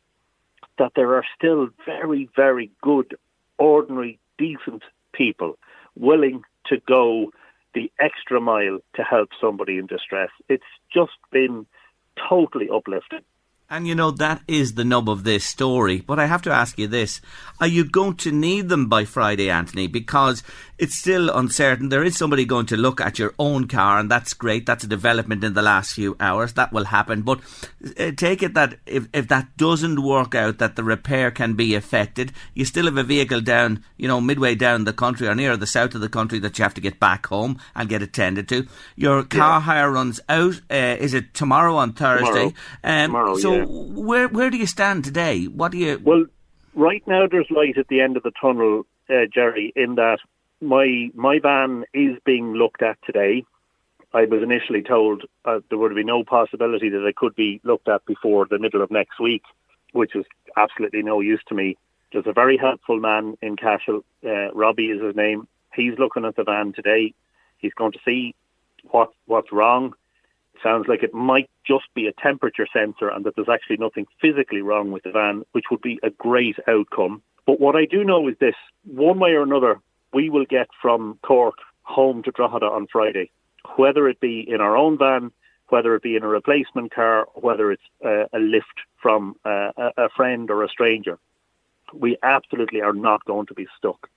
that 0.78 0.94
there 0.96 1.16
are 1.16 1.26
still 1.38 1.70
very, 1.86 2.30
very 2.36 2.72
good, 2.82 3.18
ordinary, 3.58 4.20
decent 4.38 4.84
people 5.14 5.58
willing 5.96 6.44
to 6.66 6.80
go 6.88 7.32
the 7.78 7.92
extra 8.00 8.42
mile 8.42 8.80
to 8.96 9.04
help 9.04 9.30
somebody 9.40 9.78
in 9.78 9.86
distress. 9.86 10.30
It's 10.50 10.64
just 10.92 11.12
been 11.32 11.68
totally 12.28 12.70
uplifting. 12.74 13.22
And 13.70 13.88
you 13.88 13.94
know, 13.94 14.12
that 14.12 14.42
is 14.48 14.74
the 14.74 14.86
nub 14.86 15.08
of 15.10 15.24
this 15.24 15.44
story. 15.44 16.00
But 16.00 16.20
I 16.20 16.26
have 16.26 16.42
to 16.44 16.52
ask 16.52 16.80
you 16.80 16.88
this. 16.88 17.22
Are 17.60 17.68
you 17.68 17.84
going 17.84 18.16
to 18.18 18.32
need 18.32 18.70
them 18.70 18.88
by 18.88 19.06
Friday, 19.06 19.50
Anthony? 19.50 19.86
Because 19.88 20.42
it's 20.78 20.96
still 20.96 21.30
uncertain. 21.30 21.90
There 21.90 22.04
is 22.04 22.18
somebody 22.18 22.46
going 22.46 22.68
to 22.68 22.78
look 22.78 23.02
at 23.02 23.18
your 23.18 23.34
own 23.40 23.68
car, 23.68 24.00
and 24.00 24.12
that's 24.12 24.34
great. 24.34 24.66
That's 24.66 24.84
a 24.84 24.88
development 24.88 25.44
in 25.44 25.54
the 25.54 25.62
last 25.62 25.94
few 25.94 26.16
hours. 26.20 26.54
That 26.54 26.72
will 26.72 26.86
happen. 26.86 27.24
But 27.24 27.40
uh, 28.00 28.12
take 28.12 28.44
it 28.44 28.54
that 28.54 28.78
if, 28.86 29.08
if 29.14 29.28
that 29.30 29.58
doesn't 29.58 30.04
work 30.04 30.36
out, 30.36 30.60
that 30.60 30.76
the 30.76 30.84
repair 30.84 31.32
can 31.32 31.56
be 31.56 31.74
affected, 31.74 32.32
you 32.54 32.66
still 32.66 32.86
have 32.86 32.98
a 32.98 33.04
vehicle 33.04 33.42
down, 33.42 33.84
you 33.98 34.08
know, 34.08 34.22
midway 34.22 34.56
down 34.56 34.84
the 34.84 34.94
country 34.94 35.28
or 35.28 35.36
near 35.36 35.58
the 35.58 35.66
south 35.66 35.96
of 35.96 36.02
the 36.02 36.10
country 36.10 36.40
that 36.40 36.58
you 36.58 36.64
have 36.64 36.76
to 36.76 36.82
get 36.82 37.00
back 37.00 37.26
home 37.26 37.60
and 37.76 37.90
get 37.90 38.02
attended 38.02 38.48
to. 38.50 38.68
Your 38.96 39.24
car 39.24 39.60
yeah. 39.60 39.62
hire 39.62 39.92
runs 39.92 40.20
out. 40.30 40.62
Uh, 40.70 40.98
is 41.00 41.14
it 41.14 41.34
tomorrow 41.34 41.76
on 41.76 41.94
Thursday? 41.94 42.26
Tomorrow. 42.28 42.54
Um, 42.84 43.08
tomorrow 43.08 43.38
so 43.38 43.54
yeah. 43.54 43.66
where 43.66 44.28
where 44.28 44.50
do 44.50 44.58
you 44.58 44.68
stand 44.68 45.04
today? 45.04 45.46
What 45.46 45.72
do 45.72 45.78
you? 45.78 46.00
Well, 46.04 46.26
right 46.76 47.04
now 47.08 47.28
there's 47.30 47.50
light 47.50 47.78
at 47.78 47.88
the 47.88 48.02
end 48.02 48.18
of 48.18 48.24
the 48.24 48.32
tunnel, 48.40 48.86
uh, 49.10 49.26
Jerry. 49.34 49.74
In 49.76 49.96
that 49.96 50.20
my 50.62 51.10
my 51.14 51.40
van 51.40 51.86
is 51.94 52.18
being 52.26 52.54
looked 52.54 52.82
at 52.82 52.98
today. 53.06 53.44
I 54.14 54.26
was 54.26 54.42
initially 54.42 54.82
told 54.82 55.24
uh, 55.46 55.60
there 55.70 55.78
would 55.78 55.94
be 55.96 56.04
no 56.04 56.24
possibility 56.24 56.90
that 56.90 57.06
it 57.06 57.16
could 57.16 57.36
be 57.36 57.60
looked 57.64 57.88
at 57.88 58.06
before 58.06 58.48
the 58.50 58.58
middle 58.58 58.82
of 58.82 58.90
next 58.90 59.20
week, 59.20 59.44
which 59.92 60.14
was 60.16 60.26
absolutely 60.56 61.04
no 61.04 61.20
use 61.20 61.42
to 61.50 61.56
me. 61.56 61.78
There's 62.12 62.26
a 62.26 62.34
very 62.34 62.58
helpful 62.58 63.00
man 63.00 63.38
in 63.42 63.58
Cashel, 63.58 64.04
uh, 64.26 64.52
Robbie 64.54 64.88
is 64.88 65.02
his 65.02 65.16
name. 65.16 65.48
He's 65.74 66.00
looking 66.00 66.26
at 66.26 66.38
the 66.38 66.44
van 66.44 66.72
today. 66.74 67.14
He's 67.58 67.74
going 67.74 67.92
to 67.92 68.00
see 68.06 68.34
what 68.90 69.12
what's 69.26 69.52
wrong. 69.52 69.94
sounds 70.64 70.88
like 70.88 71.04
it 71.04 71.14
might 71.14 71.50
just 71.66 71.86
be 71.94 72.08
a 72.08 72.14
temperature 72.14 72.68
sensor 72.72 73.10
and 73.10 73.26
that 73.26 73.36
there's 73.36 73.50
actually 73.50 73.78
nothing 73.78 74.08
physically 74.22 74.62
wrong 74.62 74.92
with 74.92 75.04
the 75.04 75.12
van, 75.12 75.44
which 75.52 75.66
would 75.70 75.82
be 75.82 76.00
a 76.02 76.10
great 76.10 76.58
outcome. 76.68 77.22
But 77.46 77.60
what 77.60 77.76
I 77.76 77.86
do 77.86 78.04
know 78.04 78.28
is 78.28 78.36
this 78.40 78.56
one 78.86 79.20
way 79.20 79.32
or 79.32 79.44
another, 79.44 79.80
we 80.14 80.30
will 80.30 80.46
get 80.46 80.68
from 80.82 81.20
Cork 81.22 81.56
home 81.84 82.24
to 82.24 82.32
Drogheda 82.32 82.66
on 82.66 82.88
Friday, 82.92 83.32
whether 83.76 84.08
it 84.08 84.20
be 84.20 84.46
in 84.48 84.62
our 84.62 84.76
own 84.76 84.98
van, 84.98 85.32
whether 85.70 85.96
it 85.96 86.04
be 86.04 86.16
in 86.16 86.24
a 86.24 86.28
replacement 86.28 86.94
car, 86.94 87.28
whether 87.36 87.72
it's 87.72 87.84
uh, 88.06 88.26
a 88.34 88.40
lift 88.40 88.82
from 89.02 89.36
uh, 89.46 89.72
a 89.98 90.10
friend 90.16 90.50
or 90.50 90.64
a 90.64 90.70
stranger. 90.70 91.18
We 91.94 92.18
absolutely 92.24 92.82
are 92.82 92.94
not 92.94 93.26
going 93.26 93.48
to 93.48 93.54
be 93.54 93.68
stuck. 93.78 94.10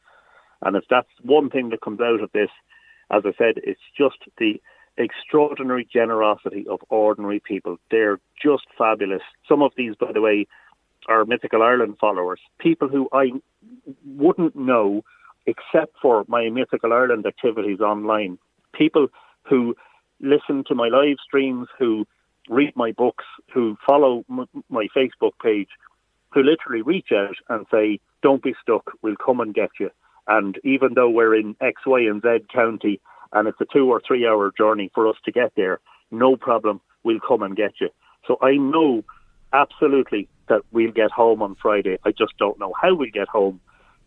And 0.63 0.77
if 0.77 0.85
that's 0.91 1.09
one 1.23 1.51
thing 1.51 1.71
that 1.71 1.81
comes 1.81 2.01
out 2.01 2.21
of 2.21 2.33
this, 2.33 2.51
as 3.11 3.23
I 3.25 3.33
said, 3.39 3.55
it's 3.65 3.81
just 3.97 4.19
the 4.39 4.61
extraordinary 4.97 5.89
generosity 5.91 6.67
of 6.69 6.81
ordinary 6.89 7.41
people. 7.41 7.79
They're 7.91 8.21
just 8.41 8.67
fabulous. 8.77 9.23
Some 9.49 9.63
of 9.63 9.73
these, 9.77 9.95
by 9.97 10.13
the 10.13 10.21
way, 10.21 10.47
are 11.09 11.25
Mythical 11.25 11.63
Ireland 11.63 11.97
followers, 11.99 12.41
people 12.59 12.89
who 12.89 13.09
I 13.13 13.33
wouldn't 14.05 14.55
know 14.55 15.03
except 15.47 15.97
for 16.01 16.25
my 16.29 16.49
Mythical 16.49 16.93
Ireland 16.93 17.27
activities 17.27 17.81
online. 17.81 18.39
People 18.75 19.09
who 19.49 19.75
listen 20.21 20.65
to 20.69 20.75
my 20.75 20.89
live 20.89 21.17
streams, 21.25 21.69
who 21.79 22.07
read 22.49 22.75
my 22.77 22.93
books, 22.93 23.25
who 23.53 23.77
follow 23.87 24.25
m- 24.31 24.47
my 24.69 24.87
Facebook 24.97 25.33
page, 25.43 25.69
who 26.33 26.43
literally 26.43 26.83
reach 26.83 27.09
out 27.13 27.37
and 27.49 27.67
say, 27.71 28.01
Don't 28.23 28.43
be 28.43 28.55
stuck, 28.63 28.91
we'll 29.03 29.17
come 29.17 29.41
and 29.41 29.55
get 29.55 29.71
you. 29.79 29.91
And 30.27 30.59
even 30.63 30.95
though 30.95 31.11
we're 31.11 31.35
in 31.35 31.57
X, 31.61 31.83
Y, 31.87 32.01
and 32.03 32.23
Z 32.23 32.47
county 32.53 33.01
and 33.33 33.49
it's 33.49 33.61
a 33.61 33.67
two 33.73 33.91
or 33.91 34.01
three 34.07 34.27
hour 34.27 34.53
journey 34.57 34.91
for 34.95 35.09
us 35.09 35.17
to 35.25 35.33
get 35.33 35.53
there, 35.57 35.81
no 36.11 36.37
problem, 36.37 36.81
we'll 37.05 37.21
come 37.27 37.43
and 37.43 37.57
get 37.57 37.73
you. 37.81 37.89
So 38.27 38.37
I 38.43 38.57
know 38.57 39.03
absolutely 39.53 40.29
that 40.49 40.63
we'll 40.73 40.93
get 40.93 41.11
home 41.11 41.43
on 41.43 41.57
Friday. 41.61 41.99
I 42.05 42.11
just 42.11 42.37
don't 42.39 42.59
know 42.59 42.73
how 42.81 42.95
we'll 42.95 43.11
get 43.11 43.29
home 43.29 43.61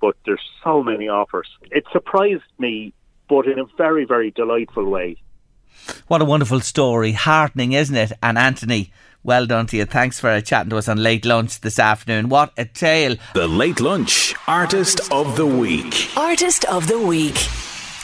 but 0.04 0.18
there's 0.26 0.42
so 0.62 0.84
many 0.84 1.08
offers. 1.08 1.48
It 1.72 1.86
surprised 1.94 2.44
me, 2.60 2.92
but 3.30 3.48
in 3.48 3.58
a 3.58 3.64
very, 3.78 4.04
very 4.04 4.32
delightful 4.32 4.84
way. 4.84 5.16
What 6.10 6.22
a 6.22 6.26
wonderful 6.26 6.60
story. 6.60 7.14
Heartening, 7.14 7.72
isn't 7.72 7.96
it? 7.96 8.12
And 8.22 8.38
Anthony, 8.38 8.92
well 9.24 9.46
done 9.46 9.66
to 9.68 9.78
you. 9.78 9.86
Thanks 9.86 10.20
for 10.20 10.42
chatting 10.42 10.72
to 10.72 10.78
us 10.78 10.90
on 10.90 10.98
Late 10.98 11.24
Lunch 11.24 11.62
this 11.62 11.80
afternoon. 11.80 12.28
What 12.28 12.52
a 12.58 12.66
tale. 12.66 13.16
The 13.34 13.48
Late 13.48 13.80
Lunch 13.80 14.36
Artist 14.46 15.00
of 15.10 15.38
the 15.38 15.48
Week. 15.48 16.10
Artist 16.18 16.66
of 16.66 16.88
the 16.88 17.00
Week. 17.00 17.38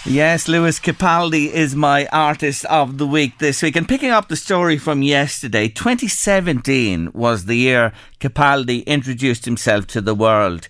Yes, 0.06 0.48
Lewis 0.48 0.80
Capaldi 0.80 1.52
is 1.52 1.76
my 1.76 2.08
artist 2.14 2.64
of 2.66 2.98
the 2.98 3.06
week 3.06 3.40
this 3.40 3.62
week. 3.62 3.76
And 3.76 3.90
picking 3.90 4.12
up 4.12 4.30
the 4.30 4.38
story 4.38 4.78
from 4.78 5.02
yesterday, 5.02 5.68
2017 5.68 7.12
was 7.12 7.44
the 7.44 7.58
year 7.58 7.92
Capaldi 8.22 8.86
introduced 8.86 9.44
himself 9.44 9.86
to 9.88 10.00
the 10.00 10.16
world. 10.16 10.70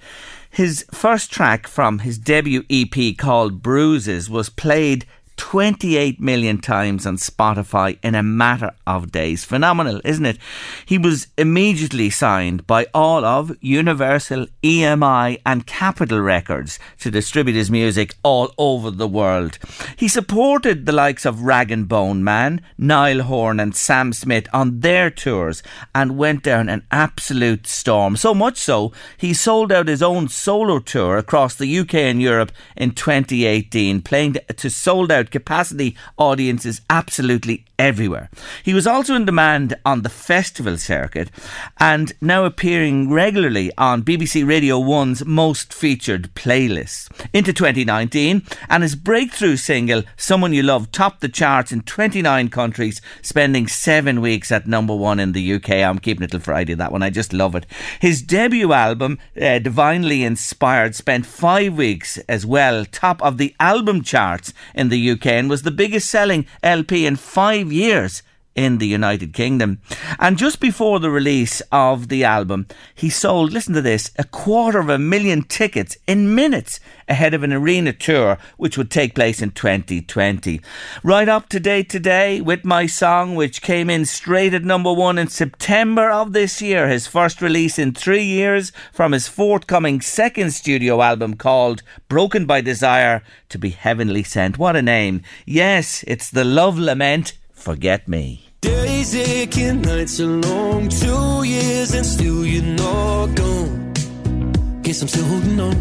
His 0.50 0.86
first 0.92 1.32
track 1.32 1.68
from 1.68 2.00
his 2.00 2.18
debut 2.18 2.64
EP 2.70 3.18
called 3.18 3.62
Bruises 3.62 4.30
was 4.30 4.50
played 4.50 5.06
28 5.40 6.20
million 6.20 6.60
times 6.60 7.08
on 7.08 7.16
Spotify 7.16 7.98
in 8.04 8.14
a 8.14 8.22
matter 8.22 8.72
of 8.86 9.10
days. 9.10 9.46
Phenomenal, 9.46 10.02
isn't 10.04 10.26
it? 10.26 10.38
He 10.86 10.98
was 10.98 11.28
immediately 11.38 12.10
signed 12.10 12.68
by 12.68 12.88
all 12.94 13.24
of 13.24 13.56
Universal, 13.62 14.48
EMI, 14.62 15.40
and 15.46 15.66
Capitol 15.66 16.20
Records 16.20 16.78
to 17.00 17.10
distribute 17.10 17.56
his 17.56 17.72
music 17.72 18.16
all 18.22 18.54
over 18.58 18.92
the 18.92 19.08
world. 19.08 19.58
He 19.96 20.10
supported 20.10 20.86
the 20.86 20.92
likes 20.92 21.26
of 21.26 21.44
Rag 21.44 21.72
and 21.72 21.88
Bone 21.88 22.22
Man, 22.22 22.62
Niall 22.78 23.22
Horan, 23.22 23.62
and 23.62 23.74
Sam 23.74 24.12
Smith 24.12 24.48
on 24.52 24.82
their 24.82 25.10
tours 25.10 25.64
and 25.96 26.18
went 26.18 26.44
down 26.44 26.68
an 26.68 26.84
absolute 26.92 27.66
storm. 27.66 28.18
So 28.18 28.34
much 28.34 28.58
so, 28.58 28.92
he 29.18 29.34
sold 29.34 29.72
out 29.72 29.88
his 29.88 30.04
own 30.04 30.28
solo 30.28 30.80
tour 30.80 31.18
across 31.18 31.56
the 31.56 31.80
UK 31.80 31.96
and 31.96 32.22
Europe 32.22 32.52
in 32.76 32.92
2018, 32.92 34.02
playing 34.02 34.36
to 34.58 34.70
sold 34.70 35.14
out 35.14 35.29
capacity 35.32 35.96
audiences 36.18 36.82
absolutely 36.90 37.66
everywhere. 37.78 38.30
He 38.64 38.74
was 38.74 38.86
also 38.86 39.16
in 39.16 39.26
demand 39.26 39.76
on 39.86 40.02
the 40.02 40.10
festival 40.10 40.78
circuit 40.78 41.32
and 41.78 42.12
now 42.22 42.46
appearing 42.46 43.10
regularly 43.12 43.72
on 43.78 44.04
BBC 44.04 44.48
Radio 44.48 44.80
1's 44.80 45.26
most 45.26 45.74
featured 45.74 46.34
playlists. 46.36 47.10
Into 47.34 47.54
2019, 47.54 48.44
and 48.70 48.84
his 48.84 48.96
breakthrough 48.96 49.56
single, 49.56 50.04
Someone 50.18 50.54
You 50.54 50.64
Love, 50.64 50.92
topped 50.92 51.22
the 51.22 51.30
charts 51.30 51.72
in 51.72 51.82
29 51.82 52.50
countries, 52.50 53.02
spending 53.22 53.68
seven 53.68 54.22
weeks 54.22 54.52
at 54.52 54.68
number 54.68 54.96
one 54.96 55.20
in 55.20 55.32
the 55.32 55.54
UK. 55.54 55.70
I'm 55.72 56.00
keeping 56.00 56.24
it 56.24 56.32
till 56.32 56.40
Friday, 56.40 56.74
that 56.74 56.92
one. 56.92 57.04
I 57.04 57.10
just 57.10 57.34
love 57.34 57.56
it. 57.56 57.66
His 58.00 58.22
debut 58.22 58.74
album, 58.74 59.20
uh, 59.40 59.60
Divinely 59.60 60.24
Inspired, 60.24 60.96
spent 60.96 61.26
five 61.26 61.78
weeks 61.78 62.18
as 62.30 62.46
well, 62.46 62.86
top 62.86 63.22
of 63.22 63.38
the 63.38 63.56
album 63.60 64.04
charts 64.04 64.54
in 64.76 64.90
the 64.90 65.12
UK, 65.12 65.19
and 65.26 65.50
was 65.50 65.64
the 65.64 65.72
biggest 65.72 66.10
selling 66.10 66.46
LP 66.64 67.06
in 67.06 67.16
five 67.16 67.60
five 67.60 67.72
years 67.72 68.24
in 68.56 68.78
the 68.78 68.88
United 68.88 69.34
Kingdom. 69.34 69.80
And 70.20 70.38
just 70.38 70.60
before 70.60 71.00
the 71.00 71.10
release 71.10 71.62
of 71.72 72.10
the 72.10 72.24
album, 72.24 72.68
he 72.94 73.10
sold, 73.10 73.54
listen 73.54 73.74
to 73.74 73.82
this, 73.82 74.12
a 74.18 74.24
quarter 74.24 74.80
of 74.80 74.90
a 74.90 75.00
million 75.00 75.44
tickets 75.44 75.98
in 76.08 76.36
minutes 76.36 76.80
ahead 77.08 77.34
of 77.34 77.44
an 77.44 77.54
arena 77.54 77.94
tour 77.94 78.38
which 78.58 78.78
would 78.78 78.92
take 78.92 79.16
place 79.16 79.42
in 79.42 79.52
2020. 79.52 80.62
Right 81.04 81.30
up 81.30 81.50
to 81.50 81.60
date 81.60 81.90
today 81.90 82.42
with 82.42 82.66
my 82.66 82.86
song, 82.86 83.36
which 83.36 83.62
came 83.62 83.90
in 83.90 84.06
straight 84.06 84.54
at 84.54 84.64
number 84.64 84.94
one 84.94 85.18
in 85.18 85.28
September 85.28 86.10
of 86.10 86.34
this 86.34 86.62
year, 86.62 86.88
his 86.88 87.08
first 87.08 87.42
release 87.42 87.80
in 87.80 87.94
three 87.94 88.24
years 88.24 88.72
from 88.92 89.14
his 89.14 89.28
forthcoming 89.28 90.02
second 90.02 90.52
studio 90.52 91.02
album 91.02 91.36
called 91.36 91.82
Broken 92.08 92.46
by 92.46 92.62
Desire 92.62 93.24
to 93.50 93.58
be 93.58 93.70
Heavenly 93.70 94.24
Sent. 94.24 94.58
What 94.58 94.76
a 94.76 94.82
name. 94.82 95.22
Yes, 95.46 96.04
it's 96.08 96.30
the 96.30 96.44
love 96.44 96.78
lament 96.78 97.34
Forget 97.60 98.08
Me. 98.08 98.42
Days 98.62 99.14
aching, 99.14 99.82
nights 99.82 100.18
are 100.22 100.28
long, 100.28 100.88
two 100.88 101.44
years 101.44 101.94
and 101.94 102.06
still 102.06 102.46
you're 102.46 102.64
not 102.64 103.36
gone. 103.36 103.94
Guess 104.82 105.02
I'm 105.02 105.08
still 105.10 105.26
holding 105.26 105.60
on. 105.60 105.76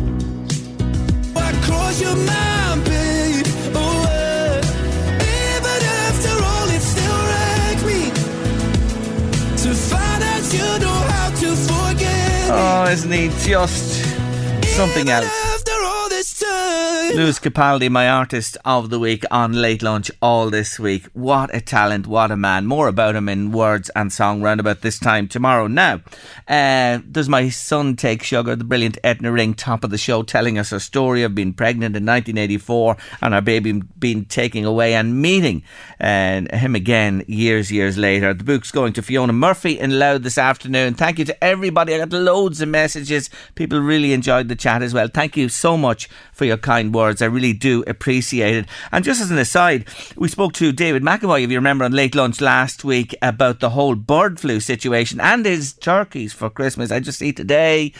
Why 1.35 1.53
cross 1.63 2.01
your 2.01 2.17
mind, 2.17 2.85
babe? 2.85 3.47
Oh, 3.77 4.05
uh, 4.09 4.59
even 5.39 5.81
after 6.03 6.35
all, 6.51 6.69
it 6.77 6.83
still 6.83 7.21
wrecks 7.31 7.85
me 7.91 8.11
to 9.63 9.71
find 9.75 10.23
out 10.25 10.53
you 10.53 10.79
know 10.85 10.99
how 11.13 11.31
to 11.31 11.55
forget. 11.55 12.51
Oh, 12.51 12.91
isn't 12.91 13.13
he 13.13 13.29
just 13.49 14.03
something 14.77 15.09
else? 15.09 15.49
Lewis 17.15 17.39
Capaldi, 17.39 17.91
my 17.91 18.09
artist 18.09 18.59
of 18.67 18.91
the 18.91 18.99
week 18.99 19.25
on 19.31 19.53
Late 19.55 19.83
Lunch 19.83 20.11
all 20.21 20.51
this 20.51 20.79
week. 20.79 21.07
What 21.15 21.53
a 21.55 21.61
talent, 21.61 22.07
what 22.07 22.31
a 22.31 22.37
man. 22.37 22.67
More 22.67 22.87
about 22.87 23.17
him 23.17 23.31
in 23.31 23.51
words 23.51 23.91
and 23.97 24.13
song 24.13 24.43
round 24.43 24.61
about 24.61 24.83
this 24.83 24.99
time 24.99 25.27
tomorrow. 25.27 25.67
Now, 25.69 26.03
uh, 26.47 26.99
does 27.11 27.29
my 27.29 27.49
son 27.49 27.97
take 27.97 28.23
sugar? 28.23 28.55
The 28.55 28.63
brilliant 28.63 28.99
Edna 29.03 29.33
Ring, 29.33 29.55
top 29.55 29.85
of 29.85 29.91
the 29.91 29.97
show, 29.97 30.23
telling 30.23 30.59
us 30.59 30.71
her 30.71 30.79
story 30.79 31.23
of 31.23 31.35
being 31.35 31.55
pregnant 31.55 31.97
in 31.97 32.05
1984 32.05 32.97
and 33.23 33.35
our 33.35 33.41
baby 33.41 33.81
being 33.99 34.27
taken 34.27 34.65
away 34.65 34.95
and 34.95 35.21
meeting 35.21 35.63
uh, 35.99 36.43
him 36.55 36.75
again 36.75 37.25
years, 37.27 37.73
years 37.73 37.97
later. 37.97 38.35
The 38.35 38.45
book's 38.45 38.71
going 38.71 38.93
to 38.93 39.03
Fiona 39.03 39.33
Murphy 39.33 39.79
in 39.79 39.99
Louth 39.99 40.23
this 40.23 40.39
afternoon. 40.39 40.95
Thank 40.95 41.19
you 41.19 41.25
to 41.25 41.45
everybody. 41.45 41.95
I 41.95 41.99
got 41.99 42.13
loads 42.13 42.61
of 42.61 42.69
messages. 42.69 43.31
People 43.55 43.81
really 43.81 44.13
enjoyed 44.13 44.49
the 44.49 44.57
chat 44.57 44.83
as 44.83 44.93
well. 44.93 45.09
Thank 45.09 45.39
you 45.39 45.49
so 45.49 45.79
much 45.79 46.09
for 46.33 46.45
your 46.45 46.58
kind 46.59 46.95
words 46.95 47.09
words. 47.09 47.23
I 47.23 47.27
really 47.27 47.53
do 47.53 47.83
appreciate 47.87 48.55
it. 48.55 48.67
And 48.93 49.05
just 49.05 49.21
as 49.21 49.31
an 49.31 49.39
aside, 49.39 49.87
we 50.17 50.29
spoke 50.29 50.53
to 50.55 50.73
David 50.73 51.03
McAvoy, 51.03 51.45
if 51.45 51.51
you 51.51 51.57
remember, 51.57 51.85
on 51.85 51.93
late 51.93 52.15
lunch 52.15 52.41
last 52.41 52.85
week 52.85 53.15
about 53.23 53.61
the 53.61 53.71
whole 53.71 53.95
bird 53.95 54.39
flu 54.39 54.61
situation 54.61 55.21
and 55.21 55.47
his 55.47 55.73
turkeys 55.73 56.33
for 56.33 56.51
Christmas. 56.51 56.91
I 56.91 57.01
just 57.01 57.19
see 57.19 57.33
today 57.33 57.93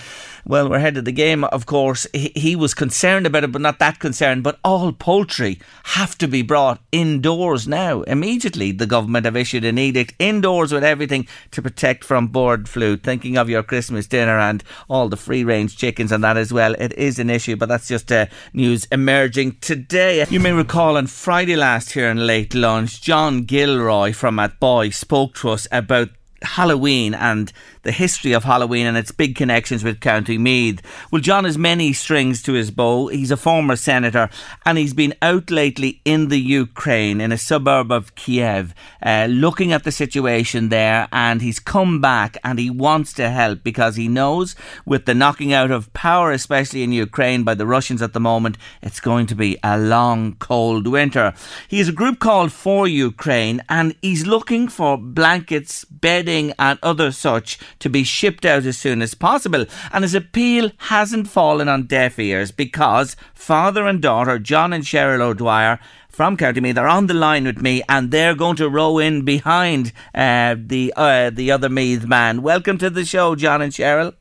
well, 0.45 0.69
we're 0.69 0.77
ahead 0.77 0.97
of 0.97 1.05
the 1.05 1.13
game, 1.13 1.45
of 1.45 1.67
course. 1.67 2.07
He, 2.13 2.33
he, 2.35 2.57
was 2.57 2.75
concerned 2.75 3.27
about 3.27 3.45
it, 3.45 3.53
but 3.53 3.61
not 3.61 3.79
that 3.79 3.99
concerned. 3.99 4.43
But 4.43 4.59
all 4.65 4.93
poultry 4.93 5.61
have 5.85 6.19
to 6.19 6.27
be 6.27 6.43
brought 6.43 6.81
indoors 6.93 7.69
now. 7.69 8.03
Immediately, 8.03 8.73
the 8.73 8.87
government 8.87 9.25
have 9.25 9.37
issued 9.37 9.65
an 9.65 9.79
edict 9.79 10.15
indoors 10.19 10.73
with 10.73 10.85
everything 10.85 11.27
to 11.53 11.63
protect 11.63 12.05
from 12.05 12.29
bird 12.29 12.69
flu. 12.69 12.97
Thinking 12.97 13.37
of 13.37 13.49
your 13.49 13.63
Christmas 13.63 14.07
dinner 14.07 14.39
and 14.39 14.65
all 14.89 15.09
the 15.09 15.17
free 15.17 15.45
range 15.45 15.77
chickens 15.77 16.13
and 16.13 16.25
that 16.25 16.37
as 16.37 16.53
well. 16.53 16.75
It 16.75 16.93
is 16.95 17.19
an 17.19 17.31
issue, 17.31 17.57
but 17.57 17.69
that's 17.69 17.89
just 17.89 18.11
uh, 18.11 18.27
news 18.53 18.87
emerging 18.91 19.57
today. 19.61 20.25
You 20.29 20.41
may 20.41 20.53
recall 20.53 20.97
on 20.97 21.07
Friday 21.07 21.57
last 21.57 21.93
here 21.93 22.09
in 22.09 22.27
late 22.27 22.55
lunch, 22.55 23.01
John 23.01 23.45
Gilroy 23.45 24.13
from 24.13 24.37
Athboy 24.37 24.93
spoke 24.95 25.35
to 25.37 25.51
us 25.51 25.67
about 25.71 26.11
Halloween 26.43 27.15
and 27.15 27.53
the 27.83 27.93
history 27.93 28.33
of 28.33 28.45
Halloween 28.45 28.87
and 28.87 28.97
its 28.97 29.13
big 29.13 29.35
connections 29.35 29.83
with 29.83 30.01
County 30.01 30.37
Meath. 30.37 30.83
Well, 31.11 31.23
John 31.23 31.45
has 31.45 31.57
many 31.57 31.93
strings 31.93 32.43
to 32.43 32.53
his 32.53 32.71
bow. 32.71 33.09
He's 33.09 33.31
a 33.31 33.37
former 33.37 33.77
senator 33.77 34.29
and 34.67 34.77
he's 34.77 34.95
been 34.95 35.15
out 35.23 35.51
lately 35.51 36.01
in 36.05 36.29
the 36.29 36.39
Ukraine, 36.39 37.21
in 37.21 37.33
a 37.33 37.39
suburb 37.39 37.91
of 37.91 38.15
Kiev, 38.15 38.75
uh, 39.03 39.27
looking 39.31 39.73
at 39.73 39.85
the 39.85 39.93
situation 39.93 40.69
there. 40.69 41.09
And 41.13 41.41
he's 41.41 41.59
come 41.59 42.01
back 42.01 42.37
and 42.45 42.59
he 42.59 42.71
wants 42.71 43.13
to 43.15 43.31
help 43.31 43.63
because 43.63 43.97
he 43.97 44.09
knows 44.09 44.55
with 44.85 45.07
the 45.07 45.15
knocking 45.15 45.53
out 45.53 45.71
of 45.71 45.93
power, 45.93 46.31
especially 46.31 46.83
in 46.83 46.93
Ukraine 46.93 47.43
by 47.43 47.55
the 47.55 47.67
Russians 47.67 48.03
at 48.03 48.13
the 48.13 48.21
moment, 48.21 48.59
it's 48.83 49.01
going 49.01 49.27
to 49.29 49.35
be 49.35 49.59
a 49.63 49.79
long, 49.79 50.35
cold 50.35 50.87
winter. 50.87 51.33
He 51.69 51.79
has 51.79 51.89
a 51.89 51.93
group 51.93 52.19
called 52.19 52.53
For 52.53 52.87
Ukraine 52.87 53.63
and 53.69 53.95
he's 54.03 54.27
looking 54.27 54.69
for 54.69 54.99
blankets, 54.99 55.85
bedding, 56.29 56.53
and 56.59 56.79
other 56.83 57.11
such 57.11 57.59
to 57.79 57.89
be 57.89 58.05
shipped 58.05 58.45
out 58.45 58.67
as 58.67 58.77
soon 58.77 59.01
as 59.01 59.15
possible. 59.15 59.65
And 59.93 60.05
his 60.05 60.15
appeal 60.15 60.71
hasn't 60.77 61.29
fallen 61.29 61.69
on 61.69 61.87
deaf 61.87 62.19
ears 62.19 62.53
because 62.53 63.17
father 63.35 63.87
and 63.87 64.03
daughter, 64.03 64.39
John 64.39 64.75
and 64.75 64.85
Cheryl 64.85 65.21
O'Dwyer, 65.21 65.79
from 66.11 66.37
County 66.37 66.61
Meath 66.61 66.77
are 66.77 66.89
on 66.89 67.07
the 67.07 67.15
line 67.15 67.45
with 67.45 67.63
me, 67.63 67.83
and 67.89 68.11
they're 68.11 68.35
going 68.35 68.57
to 68.57 68.69
row 68.69 68.99
in 68.99 69.25
behind 69.25 69.93
uh, 70.15 70.57
the 70.59 70.93
uh, 70.97 71.31
the 71.31 71.51
other 71.51 71.69
Meath 71.69 72.07
man. 72.07 72.43
Welcome 72.43 72.77
to 72.79 72.91
the 72.91 73.05
show, 73.05 73.35
John 73.35 73.63
and 73.63 73.73
Cheryl. 73.73 74.15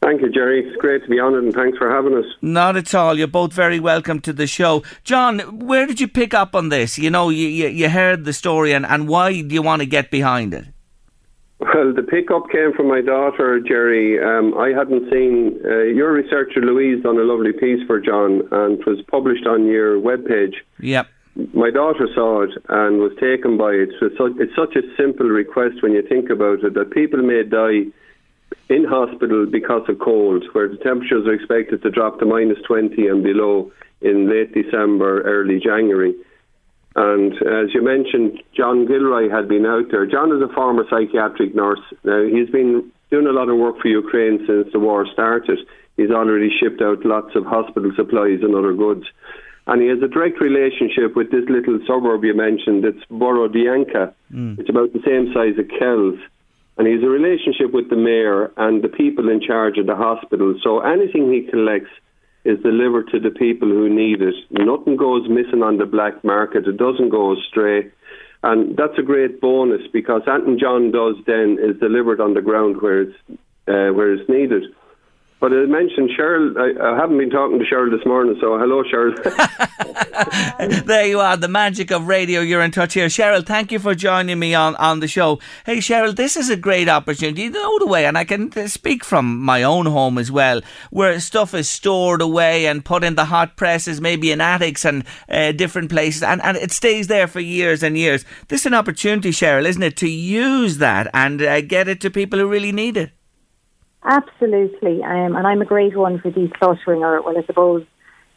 Thank 0.00 0.20
you, 0.20 0.28
Jerry. 0.28 0.64
It's 0.64 0.76
great 0.76 1.02
to 1.02 1.08
be 1.08 1.18
on 1.18 1.34
it, 1.34 1.42
and 1.42 1.52
thanks 1.52 1.78
for 1.78 1.90
having 1.90 2.14
us. 2.14 2.26
Not 2.40 2.76
at 2.76 2.94
all. 2.94 3.18
You're 3.18 3.26
both 3.26 3.52
very 3.52 3.80
welcome 3.80 4.20
to 4.20 4.32
the 4.32 4.46
show. 4.46 4.84
John, 5.02 5.40
where 5.66 5.86
did 5.86 5.98
you 5.98 6.06
pick 6.06 6.34
up 6.34 6.54
on 6.54 6.68
this? 6.68 6.98
You 6.98 7.10
know, 7.10 7.30
you, 7.30 7.48
you, 7.48 7.66
you 7.68 7.88
heard 7.88 8.24
the 8.24 8.32
story, 8.32 8.72
and, 8.72 8.86
and 8.86 9.08
why 9.08 9.40
do 9.42 9.52
you 9.52 9.62
want 9.62 9.80
to 9.80 9.86
get 9.86 10.10
behind 10.10 10.54
it? 10.54 10.66
Well, 11.60 11.92
the 11.92 12.02
pickup 12.02 12.50
came 12.50 12.72
from 12.72 12.86
my 12.86 13.00
daughter, 13.00 13.58
Jerry. 13.58 14.22
Um, 14.22 14.54
I 14.56 14.68
hadn't 14.68 15.10
seen 15.10 15.58
uh, 15.64 15.90
your 15.90 16.12
researcher, 16.12 16.60
Louise, 16.60 17.02
done 17.02 17.18
a 17.18 17.24
lovely 17.24 17.52
piece 17.52 17.84
for 17.86 18.00
John, 18.00 18.42
and 18.52 18.78
it 18.78 18.86
was 18.86 19.02
published 19.10 19.44
on 19.44 19.66
your 19.66 20.00
webpage. 20.00 20.54
Yep. 20.78 21.08
My 21.54 21.70
daughter 21.70 22.06
saw 22.14 22.42
it 22.42 22.50
and 22.68 22.98
was 22.98 23.12
taken 23.18 23.58
by 23.58 23.70
it. 23.70 23.90
So 23.98 24.06
it's 24.38 24.54
such 24.54 24.76
a 24.76 24.82
simple 24.96 25.26
request 25.26 25.82
when 25.82 25.92
you 25.92 26.02
think 26.02 26.30
about 26.30 26.62
it 26.62 26.74
that 26.74 26.92
people 26.92 27.22
may 27.22 27.42
die 27.42 27.90
in 28.68 28.84
hospital 28.84 29.46
because 29.50 29.82
of 29.88 29.98
cold, 29.98 30.44
where 30.52 30.68
the 30.68 30.76
temperatures 30.76 31.26
are 31.26 31.34
expected 31.34 31.82
to 31.82 31.90
drop 31.90 32.20
to 32.20 32.26
minus 32.26 32.58
20 32.66 33.06
and 33.08 33.22
below 33.22 33.72
in 34.00 34.30
late 34.30 34.54
December, 34.54 35.22
early 35.22 35.58
January. 35.58 36.14
And 36.98 37.32
as 37.46 37.72
you 37.72 37.80
mentioned, 37.80 38.42
John 38.56 38.84
Gilroy 38.84 39.30
had 39.30 39.46
been 39.46 39.64
out 39.64 39.86
there. 39.92 40.04
John 40.04 40.34
is 40.34 40.42
a 40.42 40.52
former 40.52 40.82
psychiatric 40.90 41.54
nurse. 41.54 41.78
Now, 42.02 42.24
he's 42.24 42.50
been 42.50 42.90
doing 43.12 43.28
a 43.28 43.32
lot 43.32 43.48
of 43.48 43.56
work 43.56 43.78
for 43.80 43.86
Ukraine 43.86 44.44
since 44.48 44.66
the 44.72 44.80
war 44.80 45.06
started. 45.12 45.60
He's 45.96 46.10
already 46.10 46.50
shipped 46.58 46.82
out 46.82 47.06
lots 47.06 47.36
of 47.36 47.46
hospital 47.46 47.92
supplies 47.94 48.40
and 48.42 48.52
other 48.56 48.74
goods. 48.74 49.04
And 49.68 49.80
he 49.80 49.86
has 49.88 50.02
a 50.02 50.08
direct 50.08 50.40
relationship 50.40 51.14
with 51.14 51.30
this 51.30 51.44
little 51.48 51.78
suburb 51.86 52.24
you 52.24 52.34
mentioned. 52.34 52.84
It's 52.84 53.04
Borodianka. 53.12 54.12
Mm. 54.34 54.58
It's 54.58 54.68
about 54.68 54.92
the 54.92 55.02
same 55.06 55.32
size 55.32 55.54
as 55.54 55.70
Kells. 55.78 56.18
And 56.78 56.88
he 56.88 56.94
has 56.94 57.04
a 57.04 57.08
relationship 57.08 57.70
with 57.72 57.90
the 57.90 57.96
mayor 57.96 58.50
and 58.56 58.82
the 58.82 58.88
people 58.88 59.28
in 59.28 59.40
charge 59.40 59.78
of 59.78 59.86
the 59.86 59.94
hospital. 59.94 60.58
So 60.64 60.80
anything 60.80 61.32
he 61.32 61.42
collects 61.48 61.94
is 62.44 62.58
delivered 62.62 63.08
to 63.10 63.20
the 63.20 63.30
people 63.30 63.68
who 63.68 63.88
need 63.88 64.22
it. 64.22 64.34
Nothing 64.50 64.96
goes 64.96 65.28
missing 65.28 65.62
on 65.62 65.78
the 65.78 65.86
black 65.86 66.22
market. 66.24 66.66
It 66.66 66.76
doesn't 66.76 67.10
go 67.10 67.36
astray. 67.36 67.90
And 68.42 68.76
that's 68.76 68.98
a 68.98 69.02
great 69.02 69.40
bonus 69.40 69.82
because 69.92 70.22
Anton 70.26 70.58
John 70.58 70.92
does 70.92 71.16
then 71.26 71.58
is 71.60 71.78
delivered 71.80 72.20
on 72.20 72.34
the 72.34 72.40
ground 72.40 72.80
where 72.80 73.02
it's 73.02 73.16
uh, 73.66 73.92
where 73.92 74.14
it's 74.14 74.28
needed. 74.28 74.64
But 75.40 75.52
I 75.52 75.66
mentioned 75.66 76.10
Cheryl. 76.18 76.56
I, 76.58 76.94
I, 76.94 76.96
haven't 76.96 77.16
been 77.16 77.30
talking 77.30 77.60
to 77.60 77.64
Cheryl 77.64 77.96
this 77.96 78.04
morning, 78.04 78.36
so 78.40 78.58
hello, 78.58 78.82
Cheryl. 78.82 79.14
there 80.86 81.06
you 81.06 81.20
are, 81.20 81.36
the 81.36 81.46
magic 81.46 81.92
of 81.92 82.08
radio. 82.08 82.40
You're 82.40 82.62
in 82.62 82.72
touch 82.72 82.94
here. 82.94 83.06
Cheryl, 83.06 83.46
thank 83.46 83.70
you 83.70 83.78
for 83.78 83.94
joining 83.94 84.40
me 84.40 84.54
on, 84.54 84.74
on 84.76 84.98
the 84.98 85.06
show. 85.06 85.38
Hey, 85.64 85.76
Cheryl, 85.76 86.14
this 86.14 86.36
is 86.36 86.50
a 86.50 86.56
great 86.56 86.88
opportunity. 86.88 87.42
You 87.42 87.50
know 87.50 87.78
the 87.78 87.86
way, 87.86 88.04
and 88.04 88.18
I 88.18 88.24
can 88.24 88.50
speak 88.68 89.04
from 89.04 89.38
my 89.38 89.62
own 89.62 89.86
home 89.86 90.18
as 90.18 90.32
well, 90.32 90.60
where 90.90 91.20
stuff 91.20 91.54
is 91.54 91.70
stored 91.70 92.20
away 92.20 92.66
and 92.66 92.84
put 92.84 93.04
in 93.04 93.14
the 93.14 93.26
hot 93.26 93.56
presses, 93.56 94.00
maybe 94.00 94.32
in 94.32 94.40
attics 94.40 94.84
and 94.84 95.04
uh, 95.28 95.52
different 95.52 95.88
places, 95.88 96.24
and, 96.24 96.42
and 96.42 96.56
it 96.56 96.72
stays 96.72 97.06
there 97.06 97.28
for 97.28 97.38
years 97.38 97.84
and 97.84 97.96
years. 97.96 98.24
This 98.48 98.62
is 98.62 98.66
an 98.66 98.74
opportunity, 98.74 99.30
Cheryl, 99.30 99.66
isn't 99.66 99.82
it, 99.82 99.96
to 99.98 100.10
use 100.10 100.78
that 100.78 101.08
and 101.14 101.40
uh, 101.40 101.60
get 101.60 101.86
it 101.86 102.00
to 102.00 102.10
people 102.10 102.40
who 102.40 102.48
really 102.48 102.72
need 102.72 102.96
it? 102.96 103.12
Absolutely, 104.04 105.02
um, 105.02 105.36
and 105.36 105.46
I'm 105.46 105.60
a 105.60 105.66
great 105.66 105.96
one 105.96 106.20
for 106.20 106.30
decluttering, 106.30 107.00
or 107.00 107.20
well, 107.22 107.36
I 107.36 107.44
suppose 107.44 107.84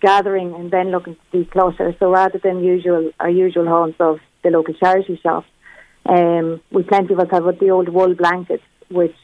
gathering 0.02 0.54
and 0.56 0.72
then 0.72 0.90
looking 0.92 1.16
to 1.32 1.46
declutter. 1.46 1.98
So 2.00 2.12
rather 2.12 2.40
than 2.40 2.64
usual 2.64 3.12
our 3.20 3.30
usual 3.30 3.68
haunts 3.68 3.98
of 4.00 4.20
the 4.44 4.50
local 4.50 4.74
charity 4.74 5.20
shop, 5.22 5.46
um, 6.06 6.62
we 6.72 6.84
plenty 6.84 7.14
of 7.14 7.20
us 7.20 7.28
have 7.32 7.44
the 7.60 7.70
old 7.70 7.90
wool 7.90 8.16
blankets, 8.16 8.64
which 8.90 9.16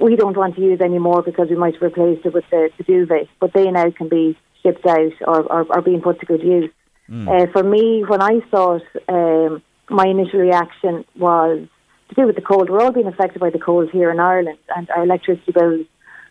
we 0.00 0.16
don't 0.16 0.36
want 0.36 0.54
to 0.56 0.60
use 0.62 0.80
anymore 0.80 1.22
because 1.22 1.48
we 1.50 1.56
might 1.56 1.80
replace 1.82 2.20
it 2.24 2.32
with 2.32 2.44
the, 2.50 2.70
the 2.78 2.84
duvet, 2.84 3.28
but 3.40 3.52
they 3.52 3.70
now 3.70 3.90
can 3.90 4.08
be 4.08 4.36
shipped 4.62 4.86
out 4.86 5.12
or, 5.26 5.42
or, 5.52 5.66
or 5.68 5.82
being 5.82 6.00
put 6.00 6.20
to 6.20 6.26
good 6.26 6.42
use. 6.42 6.70
Mm. 7.08 7.28
Uh, 7.28 7.52
for 7.52 7.62
me, 7.62 8.04
when 8.06 8.22
I 8.22 8.40
saw 8.50 8.76
it, 8.76 8.82
um, 9.08 9.62
my 9.90 10.06
initial 10.06 10.40
reaction 10.40 11.04
was 11.16 11.66
to 12.08 12.14
do 12.14 12.26
with 12.26 12.36
the 12.36 12.42
cold. 12.42 12.70
We're 12.70 12.80
all 12.80 12.92
being 12.92 13.06
affected 13.06 13.40
by 13.40 13.50
the 13.50 13.58
cold 13.58 13.90
here 13.90 14.10
in 14.10 14.20
Ireland, 14.20 14.58
and 14.76 14.88
our 14.90 15.04
electricity 15.04 15.52
bills 15.52 15.86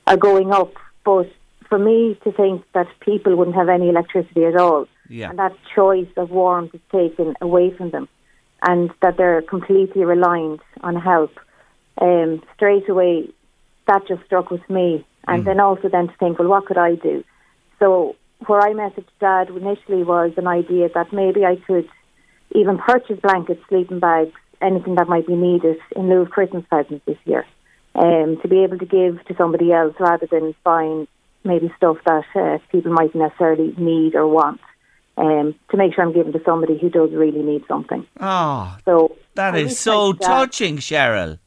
are 0.07 0.17
going 0.17 0.51
up. 0.51 0.73
But 1.03 1.31
for 1.69 1.79
me 1.79 2.17
to 2.23 2.31
think 2.31 2.63
that 2.73 2.87
people 2.99 3.35
wouldn't 3.35 3.55
have 3.55 3.69
any 3.69 3.89
electricity 3.89 4.45
at 4.45 4.55
all, 4.55 4.87
yeah. 5.09 5.29
and 5.29 5.39
that 5.39 5.55
choice 5.75 6.07
of 6.17 6.29
warmth 6.29 6.73
is 6.73 6.81
taken 6.91 7.35
away 7.41 7.75
from 7.75 7.91
them, 7.91 8.07
and 8.61 8.91
that 9.01 9.17
they're 9.17 9.41
completely 9.41 10.03
reliant 10.05 10.61
on 10.81 10.95
help, 10.95 11.31
um, 11.99 12.41
straight 12.55 12.87
away, 12.89 13.29
that 13.87 14.07
just 14.07 14.23
struck 14.25 14.49
with 14.51 14.67
me. 14.69 15.05
And 15.25 15.43
mm. 15.43 15.45
then 15.45 15.59
also 15.59 15.87
then 15.89 16.07
to 16.07 16.13
think, 16.17 16.37
well, 16.37 16.49
what 16.49 16.65
could 16.65 16.77
I 16.77 16.95
do? 16.95 17.23
So 17.79 18.15
where 18.47 18.59
I 18.59 18.73
messaged 18.73 19.07
Dad 19.19 19.49
initially 19.49 20.03
was 20.03 20.31
an 20.37 20.47
idea 20.47 20.89
that 20.93 21.13
maybe 21.13 21.45
I 21.45 21.55
could 21.55 21.87
even 22.51 22.77
purchase 22.77 23.19
blankets, 23.21 23.61
sleeping 23.69 23.99
bags, 23.99 24.33
anything 24.61 24.95
that 24.95 25.07
might 25.07 25.27
be 25.27 25.35
needed 25.35 25.77
in 25.95 26.09
lieu 26.09 26.21
of 26.21 26.29
Christmas 26.29 26.63
presents 26.69 27.05
this 27.05 27.17
year. 27.25 27.45
Um, 27.95 28.39
to 28.41 28.47
be 28.47 28.63
able 28.63 28.79
to 28.79 28.85
give 28.85 29.23
to 29.25 29.35
somebody 29.37 29.71
else 29.71 29.95
rather 29.99 30.25
than 30.25 30.55
buying 30.63 31.07
maybe 31.43 31.71
stuff 31.77 31.97
that 32.05 32.23
uh, 32.35 32.57
people 32.71 32.91
might 32.91 33.13
necessarily 33.13 33.73
need 33.77 34.15
or 34.15 34.27
want. 34.27 34.59
Um, 35.15 35.53
to 35.69 35.77
make 35.77 35.93
sure 35.93 36.03
I'm 36.03 36.11
giving 36.11 36.33
to 36.33 36.41
somebody 36.43 36.79
who 36.79 36.89
does 36.89 37.11
really 37.11 37.43
need 37.43 37.65
something. 37.67 38.07
Oh, 38.19 38.75
so 38.83 39.15
that 39.35 39.55
is 39.55 39.79
so 39.79 40.13
touching, 40.13 40.77
Cheryl. 40.77 41.37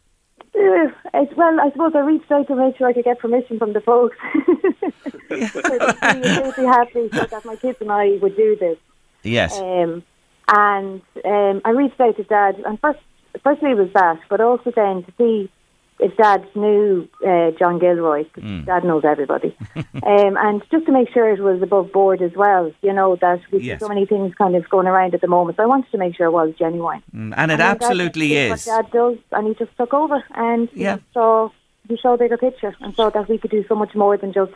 Uh, 0.54 1.24
well, 1.36 1.60
I 1.60 1.70
suppose 1.72 1.92
I 1.96 1.98
reached 1.98 2.30
out 2.30 2.46
to 2.46 2.54
make 2.54 2.76
sure 2.76 2.86
I 2.86 2.92
could 2.92 3.04
get 3.04 3.18
permission 3.18 3.58
from 3.58 3.72
the 3.72 3.80
folks. 3.80 4.16
so 5.28 6.52
be 6.52 6.62
happy 6.64 7.08
so 7.12 7.24
that 7.24 7.42
my 7.44 7.56
kids 7.56 7.78
and 7.80 7.90
I 7.90 8.18
would 8.22 8.36
do 8.36 8.56
this. 8.56 8.78
Yes. 9.22 9.58
Um, 9.58 10.04
and 10.48 11.02
um, 11.24 11.60
I 11.64 11.70
reached 11.70 12.00
out 12.00 12.16
to 12.16 12.24
Dad, 12.24 12.56
and 12.64 12.78
first, 12.80 13.00
firstly 13.42 13.74
was 13.74 13.90
that, 13.94 14.20
but 14.28 14.40
also 14.40 14.70
then 14.74 15.02
to 15.04 15.12
see 15.18 15.50
if 15.98 16.16
Dad 16.16 16.46
knew 16.54 17.08
uh, 17.26 17.52
John 17.58 17.78
Gilroy, 17.78 18.24
because 18.24 18.44
mm. 18.44 18.66
Dad 18.66 18.84
knows 18.84 19.04
everybody, 19.04 19.56
um, 19.76 20.36
and 20.36 20.62
just 20.70 20.86
to 20.86 20.92
make 20.92 21.10
sure 21.10 21.30
it 21.30 21.40
was 21.40 21.62
above 21.62 21.92
board 21.92 22.22
as 22.22 22.32
well. 22.36 22.72
You 22.82 22.92
know 22.92 23.16
that 23.16 23.40
we 23.50 23.60
yes. 23.60 23.80
so 23.80 23.88
many 23.88 24.06
things 24.06 24.34
kind 24.34 24.54
of 24.54 24.68
going 24.68 24.86
around 24.86 25.14
at 25.14 25.20
the 25.20 25.28
moment, 25.28 25.56
so 25.56 25.62
I 25.62 25.66
wanted 25.66 25.90
to 25.90 25.98
make 25.98 26.14
sure 26.14 26.26
it 26.26 26.32
was 26.32 26.54
genuine. 26.58 27.02
Mm, 27.14 27.34
and 27.36 27.50
it 27.50 27.54
and 27.54 27.62
absolutely 27.62 28.28
Dad, 28.30 28.52
is. 28.52 28.66
What 28.66 28.84
Dad 28.84 28.92
does, 28.92 29.18
and 29.32 29.48
he 29.48 29.54
just 29.54 29.76
took 29.76 29.94
over, 29.94 30.22
and 30.34 30.68
yeah. 30.74 30.96
he 30.96 31.02
saw 31.14 31.50
he 31.88 31.98
saw 32.00 32.14
a 32.14 32.18
bigger 32.18 32.36
picture, 32.36 32.76
and 32.80 32.94
saw 32.94 33.10
that 33.10 33.28
we 33.28 33.38
could 33.38 33.50
do 33.50 33.64
so 33.68 33.74
much 33.74 33.94
more 33.94 34.16
than 34.16 34.32
just 34.32 34.52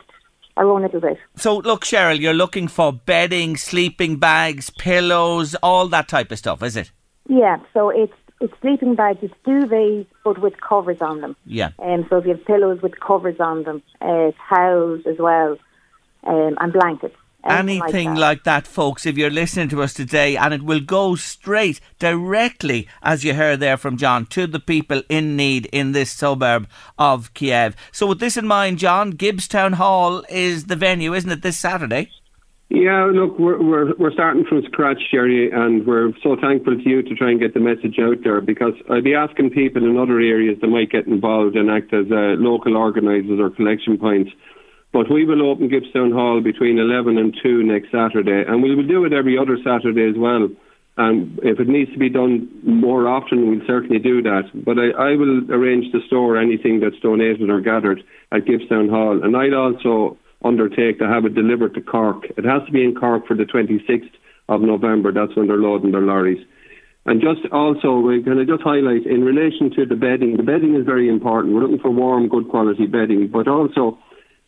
our 0.57 0.65
own 0.69 0.81
little 0.81 0.99
bit. 0.99 1.17
So, 1.35 1.57
look, 1.57 1.83
Cheryl, 1.85 2.19
you're 2.19 2.33
looking 2.33 2.67
for 2.67 2.91
bedding, 2.93 3.57
sleeping 3.57 4.17
bags, 4.17 4.69
pillows, 4.69 5.55
all 5.63 5.87
that 5.87 6.07
type 6.07 6.31
of 6.31 6.37
stuff, 6.37 6.63
is 6.63 6.75
it? 6.75 6.91
Yeah, 7.27 7.57
so 7.73 7.89
it's 7.89 8.13
it's 8.41 8.53
sleeping 8.61 8.95
bags, 8.95 9.19
it's 9.21 9.33
duvets, 9.45 10.07
but 10.23 10.41
with 10.41 10.59
covers 10.59 10.97
on 10.99 11.21
them. 11.21 11.35
Yeah. 11.45 11.69
Um, 11.77 12.05
so 12.09 12.17
if 12.17 12.25
you 12.25 12.31
have 12.31 12.45
pillows 12.45 12.81
with 12.81 12.99
covers 12.99 13.39
on 13.39 13.63
them, 13.63 13.83
uh, 14.01 14.31
towels 14.49 15.01
as 15.05 15.17
well, 15.19 15.57
um, 16.23 16.57
and 16.59 16.73
blankets. 16.73 17.15
Anything 17.43 18.15
like 18.15 18.43
that. 18.43 18.67
folks, 18.67 19.05
if 19.05 19.17
you're 19.17 19.29
listening 19.31 19.69
to 19.69 19.81
us 19.81 19.93
today, 19.93 20.37
and 20.37 20.53
it 20.53 20.63
will 20.63 20.79
go 20.79 21.15
straight, 21.15 21.79
directly, 21.99 22.87
as 23.01 23.23
you 23.23 23.33
heard 23.33 23.59
there 23.59 23.77
from 23.77 23.97
John, 23.97 24.25
to 24.27 24.45
the 24.47 24.59
people 24.59 25.01
in 25.09 25.35
need 25.35 25.65
in 25.67 25.91
this 25.91 26.11
suburb 26.11 26.67
of 26.99 27.33
Kiev. 27.33 27.75
So, 27.91 28.07
with 28.07 28.19
this 28.19 28.37
in 28.37 28.45
mind, 28.47 28.77
John, 28.77 29.13
Gibbstown 29.13 29.73
Hall 29.73 30.23
is 30.29 30.65
the 30.65 30.75
venue, 30.75 31.13
isn't 31.13 31.31
it, 31.31 31.41
this 31.41 31.57
Saturday? 31.57 32.11
Yeah, 32.73 33.11
look, 33.13 33.37
we're, 33.37 33.61
we're 33.61 33.93
we're 33.97 34.13
starting 34.13 34.45
from 34.45 34.63
scratch, 34.63 35.01
Jerry, 35.11 35.51
and 35.51 35.85
we're 35.85 36.13
so 36.23 36.37
thankful 36.39 36.77
to 36.77 36.89
you 36.89 37.01
to 37.01 37.15
try 37.15 37.31
and 37.31 37.37
get 37.37 37.53
the 37.53 37.59
message 37.59 37.99
out 37.99 38.23
there 38.23 38.39
because 38.39 38.73
I'd 38.89 39.03
be 39.03 39.13
asking 39.13 39.49
people 39.49 39.83
in 39.83 39.97
other 39.97 40.21
areas 40.21 40.57
that 40.61 40.67
might 40.67 40.89
get 40.89 41.05
involved 41.05 41.57
and 41.57 41.69
act 41.69 41.93
as 41.93 42.05
uh, 42.09 42.39
local 42.39 42.77
organisers 42.77 43.41
or 43.41 43.49
collection 43.49 43.97
points. 43.97 44.31
But 44.93 45.09
we 45.09 45.25
will 45.25 45.49
open 45.49 45.69
Gibbstown 45.69 46.11
Hall 46.11 46.41
between 46.41 46.77
11 46.77 47.17
and 47.17 47.35
2 47.41 47.63
next 47.63 47.91
Saturday, 47.91 48.43
and 48.47 48.61
we 48.61 48.75
will 48.75 48.85
do 48.85 49.05
it 49.05 49.13
every 49.13 49.37
other 49.37 49.57
Saturday 49.63 50.09
as 50.09 50.17
well. 50.17 50.49
And 50.97 51.39
if 51.43 51.59
it 51.59 51.69
needs 51.69 51.91
to 51.93 51.97
be 51.97 52.09
done 52.09 52.49
more 52.63 53.07
often, 53.07 53.49
we'll 53.49 53.65
certainly 53.65 53.99
do 53.99 54.21
that. 54.23 54.51
But 54.53 54.77
I, 54.77 55.11
I 55.11 55.15
will 55.15 55.49
arrange 55.49 55.91
to 55.93 56.01
store 56.07 56.37
anything 56.37 56.81
that's 56.81 56.99
donated 57.01 57.49
or 57.49 57.61
gathered 57.61 58.03
at 58.31 58.43
Gibbstown 58.43 58.89
Hall. 58.89 59.23
And 59.23 59.37
I'd 59.37 59.53
also 59.53 60.17
undertake 60.43 60.99
to 60.99 61.07
have 61.07 61.25
it 61.25 61.35
delivered 61.35 61.73
to 61.75 61.81
Cork. 61.81 62.25
It 62.37 62.43
has 62.43 62.65
to 62.65 62.71
be 62.71 62.83
in 62.83 62.93
Cork 62.93 63.25
for 63.27 63.35
the 63.35 63.45
26th 63.45 64.11
of 64.49 64.61
November. 64.61 65.13
That's 65.13 65.35
when 65.35 65.47
they're 65.47 65.57
loading 65.57 65.91
their 65.91 66.01
lorries. 66.01 66.45
And 67.05 67.21
just 67.21 67.51
also, 67.51 67.97
we 67.99 68.21
can 68.21 68.37
I 68.37 68.43
just 68.43 68.61
highlight 68.61 69.07
in 69.07 69.23
relation 69.23 69.71
to 69.75 69.85
the 69.85 69.95
bedding. 69.95 70.37
The 70.37 70.43
bedding 70.43 70.75
is 70.75 70.85
very 70.85 71.09
important. 71.09 71.55
We're 71.55 71.61
looking 71.61 71.79
for 71.79 71.89
warm, 71.89 72.27
good 72.27 72.49
quality 72.49 72.85
bedding, 72.85 73.27
but 73.27 73.47
also 73.47 73.97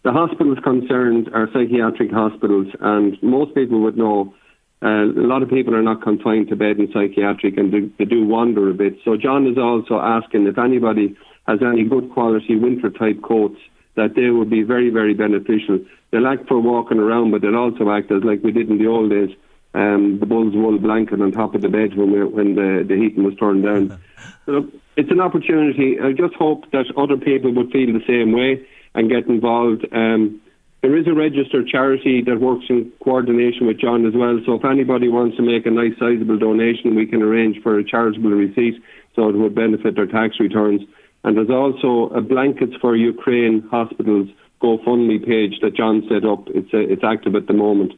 the 0.03 0.11
hospitals 0.11 0.57
concerned 0.63 1.29
are 1.33 1.47
psychiatric 1.53 2.11
hospitals, 2.11 2.67
and 2.79 3.21
most 3.23 3.55
people 3.55 3.79
would 3.81 3.97
know. 3.97 4.33
Uh, 4.81 5.05
a 5.05 5.27
lot 5.27 5.41
of 5.41 5.49
people 5.49 5.73
are 5.73 5.81
not 5.81 6.01
confined 6.01 6.49
to 6.49 6.57
bed 6.57 6.77
in 6.77 6.91
psychiatric, 6.91 7.57
and 7.57 7.73
they, 7.73 7.79
they 7.97 8.03
do 8.03 8.25
wander 8.25 8.69
a 8.69 8.73
bit. 8.73 8.97
So 9.05 9.15
John 9.15 9.47
is 9.47 9.57
also 9.57 9.97
asking 9.97 10.45
if 10.45 10.57
anybody 10.57 11.15
has 11.47 11.59
any 11.61 11.85
good 11.85 12.11
quality 12.11 12.57
winter 12.57 12.89
type 12.89 13.21
coats 13.21 13.59
that 13.95 14.15
they 14.15 14.29
would 14.29 14.49
be 14.49 14.63
very, 14.63 14.89
very 14.89 15.13
beneficial. 15.13 15.79
They'll 16.11 16.27
act 16.27 16.49
for 16.49 16.59
walking 16.59 16.99
around, 16.99 17.31
but 17.31 17.41
they'll 17.41 17.55
also 17.55 17.89
act 17.91 18.11
as 18.11 18.23
like 18.23 18.43
we 18.43 18.51
did 18.51 18.69
in 18.69 18.77
the 18.77 18.87
old 18.87 19.11
days, 19.11 19.29
um, 19.73 20.19
the 20.19 20.25
bull's 20.25 20.53
wool 20.53 20.77
blanket 20.79 21.21
on 21.21 21.31
top 21.31 21.55
of 21.55 21.61
the 21.61 21.69
bed 21.69 21.95
when 21.95 22.11
we, 22.11 22.23
when 22.25 22.55
the, 22.55 22.85
the 22.85 22.95
heating 22.95 23.23
was 23.23 23.35
turned 23.35 23.63
down. 23.63 23.97
so 24.45 24.67
it's 24.97 25.11
an 25.11 25.21
opportunity. 25.21 25.97
I 25.99 26.11
just 26.11 26.33
hope 26.33 26.69
that 26.71 26.85
other 26.97 27.17
people 27.17 27.53
would 27.53 27.71
feel 27.71 27.93
the 27.93 28.03
same 28.05 28.33
way 28.33 28.67
and 28.95 29.09
get 29.09 29.27
involved. 29.27 29.85
Um, 29.91 30.41
there 30.81 30.97
is 30.97 31.07
a 31.07 31.13
registered 31.13 31.67
charity 31.67 32.21
that 32.25 32.41
works 32.41 32.65
in 32.69 32.91
coordination 33.01 33.67
with 33.67 33.79
John 33.79 34.05
as 34.05 34.13
well. 34.13 34.39
So 34.45 34.55
if 34.55 34.65
anybody 34.65 35.07
wants 35.07 35.37
to 35.37 35.41
make 35.41 35.65
a 35.65 35.71
nice 35.71 35.93
sizable 35.97 36.37
donation, 36.37 36.95
we 36.95 37.05
can 37.05 37.21
arrange 37.21 37.61
for 37.63 37.79
a 37.79 37.83
charitable 37.83 38.31
receipt 38.31 38.81
so 39.15 39.29
it 39.29 39.35
would 39.35 39.55
benefit 39.55 39.95
their 39.95 40.07
tax 40.07 40.39
returns. 40.39 40.81
And 41.23 41.37
there's 41.37 41.49
also 41.49 42.13
a 42.13 42.21
Blankets 42.21 42.73
for 42.81 42.97
Ukraine 42.97 43.65
Hospitals 43.71 44.27
GoFundMe 44.61 45.25
page 45.25 45.59
that 45.61 45.75
John 45.75 46.03
set 46.09 46.25
up. 46.25 46.47
It's, 46.47 46.73
a, 46.73 46.79
uh, 46.79 46.93
it's 46.93 47.03
active 47.03 47.35
at 47.35 47.47
the 47.47 47.53
moment. 47.53 47.93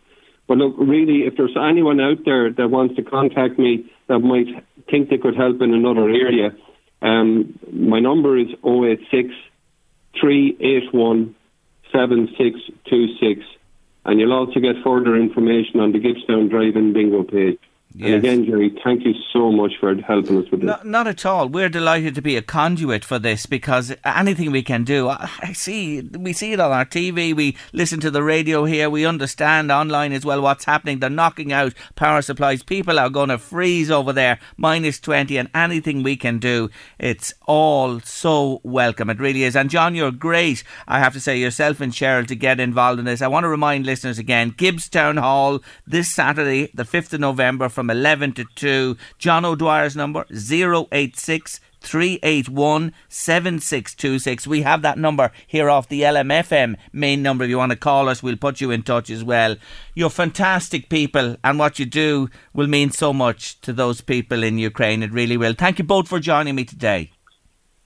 But 0.48 0.58
look, 0.58 0.76
really, 0.78 1.26
if 1.26 1.38
there's 1.38 1.58
anyone 1.58 2.00
out 2.00 2.20
there 2.24 2.52
that 2.52 2.68
wants 2.70 2.96
to 2.98 3.04
contact 3.04 3.58
me 3.58 3.92
that 4.08 4.20
might 4.20 4.64
think 4.90 5.10
they 5.10 5.18
could 5.18 5.36
help 5.36 5.60
in 5.62 5.74
another 5.74 6.08
area, 6.08 6.52
um, 7.02 7.58
my 7.74 8.00
number 8.00 8.38
is 8.38 8.48
086 8.64 9.34
381 10.20 11.36
7626. 11.92 13.46
And 14.06 14.20
you'll 14.20 14.34
also 14.34 14.60
get 14.60 14.76
further 14.84 15.16
information 15.16 15.80
on 15.80 15.92
the 15.92 16.00
Gibbstown 16.00 16.50
Drive-In 16.50 16.94
Bingo 16.94 17.24
page. 17.24 17.60
Yes. 17.98 18.08
And 18.08 18.16
again, 18.16 18.46
Jerry, 18.46 18.78
thank 18.84 19.06
you 19.06 19.14
so 19.32 19.54
much 19.54 19.72
for 19.80 19.96
helping 19.96 20.44
us 20.44 20.52
with 20.52 20.60
this. 20.60 20.68
Not, 20.68 20.86
not, 20.86 21.08
at 21.08 21.26
all. 21.26 21.48
We're 21.48 21.70
delighted 21.70 22.14
to 22.16 22.22
be 22.22 22.36
a 22.36 22.42
conduit 22.42 23.06
for 23.06 23.20
this 23.20 23.46
because 23.46 23.96
anything 24.04 24.52
we 24.52 24.64
can 24.64 24.84
do, 24.84 25.08
I 25.08 25.54
see, 25.54 26.02
we 26.02 26.34
see 26.34 26.52
it 26.52 26.60
on 26.60 26.74
our 26.74 26.84
TV, 26.84 27.34
we 27.34 27.56
listen 27.72 28.02
to 28.02 28.12
the 28.12 28.22
radio 28.22 28.66
here, 28.66 28.90
we 28.90 29.06
understand 29.06 29.72
online 29.72 30.12
as 30.12 30.26
well 30.26 30.42
what's 30.42 30.66
happening. 30.66 31.00
They're 31.00 31.10
knocking 31.10 31.54
out 31.54 31.74
power 31.96 32.22
supplies. 32.22 32.64
People 32.64 33.00
are 33.00 33.10
going 33.10 33.30
to 33.30 33.38
freeze 33.38 33.90
over 33.90 34.12
there, 34.12 34.40
minus 34.58 35.00
20, 35.00 35.38
and 35.38 35.50
anything 35.56 36.04
we 36.04 36.18
can 36.18 36.38
do, 36.38 36.70
it's 37.00 37.34
all 37.48 38.02
so 38.02 38.60
welcome. 38.64 39.10
It 39.10 39.22
really 39.22 39.44
is. 39.44 39.56
And 39.56 39.70
John, 39.70 39.96
you're 39.96 40.12
great, 40.12 40.66
I 40.86 41.00
have 41.00 41.14
to 41.14 41.22
say, 41.22 41.38
yourself 41.38 41.80
and 41.80 41.94
Cheryl 41.94 42.28
to 42.28 42.36
get 42.36 42.60
involved 42.60 43.00
in 43.00 43.06
this. 43.06 43.22
I 43.22 43.30
want 43.30 43.46
to 43.46 43.50
remind 43.50 43.86
listeners 43.86 44.20
again, 44.20 44.52
Gibbstown 44.52 45.18
Hall 45.18 45.62
this 45.88 46.10
Saturday, 46.10 46.72
the 46.74 46.84
5th 46.84 47.14
of 47.14 47.22
November 47.22 47.70
from 47.70 47.85
11 47.90 48.34
to 48.34 48.46
2. 48.56 48.98
John 49.18 49.46
O'Dwyer's 49.46 49.96
number 49.96 50.26
086 50.32 51.60
381 51.86 52.94
7626. 53.10 54.48
We 54.48 54.64
have 54.64 54.82
that 54.82 54.98
number 54.98 55.32
here 55.46 55.70
off 55.70 55.88
the 55.88 56.02
LMFM 56.02 56.76
main 56.92 57.22
number. 57.22 57.44
If 57.44 57.50
you 57.50 57.58
want 57.58 57.72
to 57.72 57.78
call 57.78 58.10
us, 58.10 58.24
we'll 58.24 58.38
put 58.38 58.60
you 58.60 58.72
in 58.72 58.82
touch 58.82 59.10
as 59.10 59.24
well. 59.24 59.56
You're 59.94 60.10
fantastic 60.10 60.90
people, 60.90 61.38
and 61.44 61.60
what 61.60 61.80
you 61.80 61.86
do 61.86 62.30
will 62.54 62.68
mean 62.68 62.92
so 62.92 63.14
much 63.14 63.62
to 63.62 63.72
those 63.72 64.02
people 64.02 64.44
in 64.44 64.58
Ukraine. 64.58 65.04
It 65.04 65.12
really 65.12 65.38
will. 65.38 65.54
Thank 65.54 65.80
you 65.80 65.86
both 65.86 66.08
for 66.08 66.20
joining 66.20 66.56
me 66.56 66.66
today. 66.66 67.12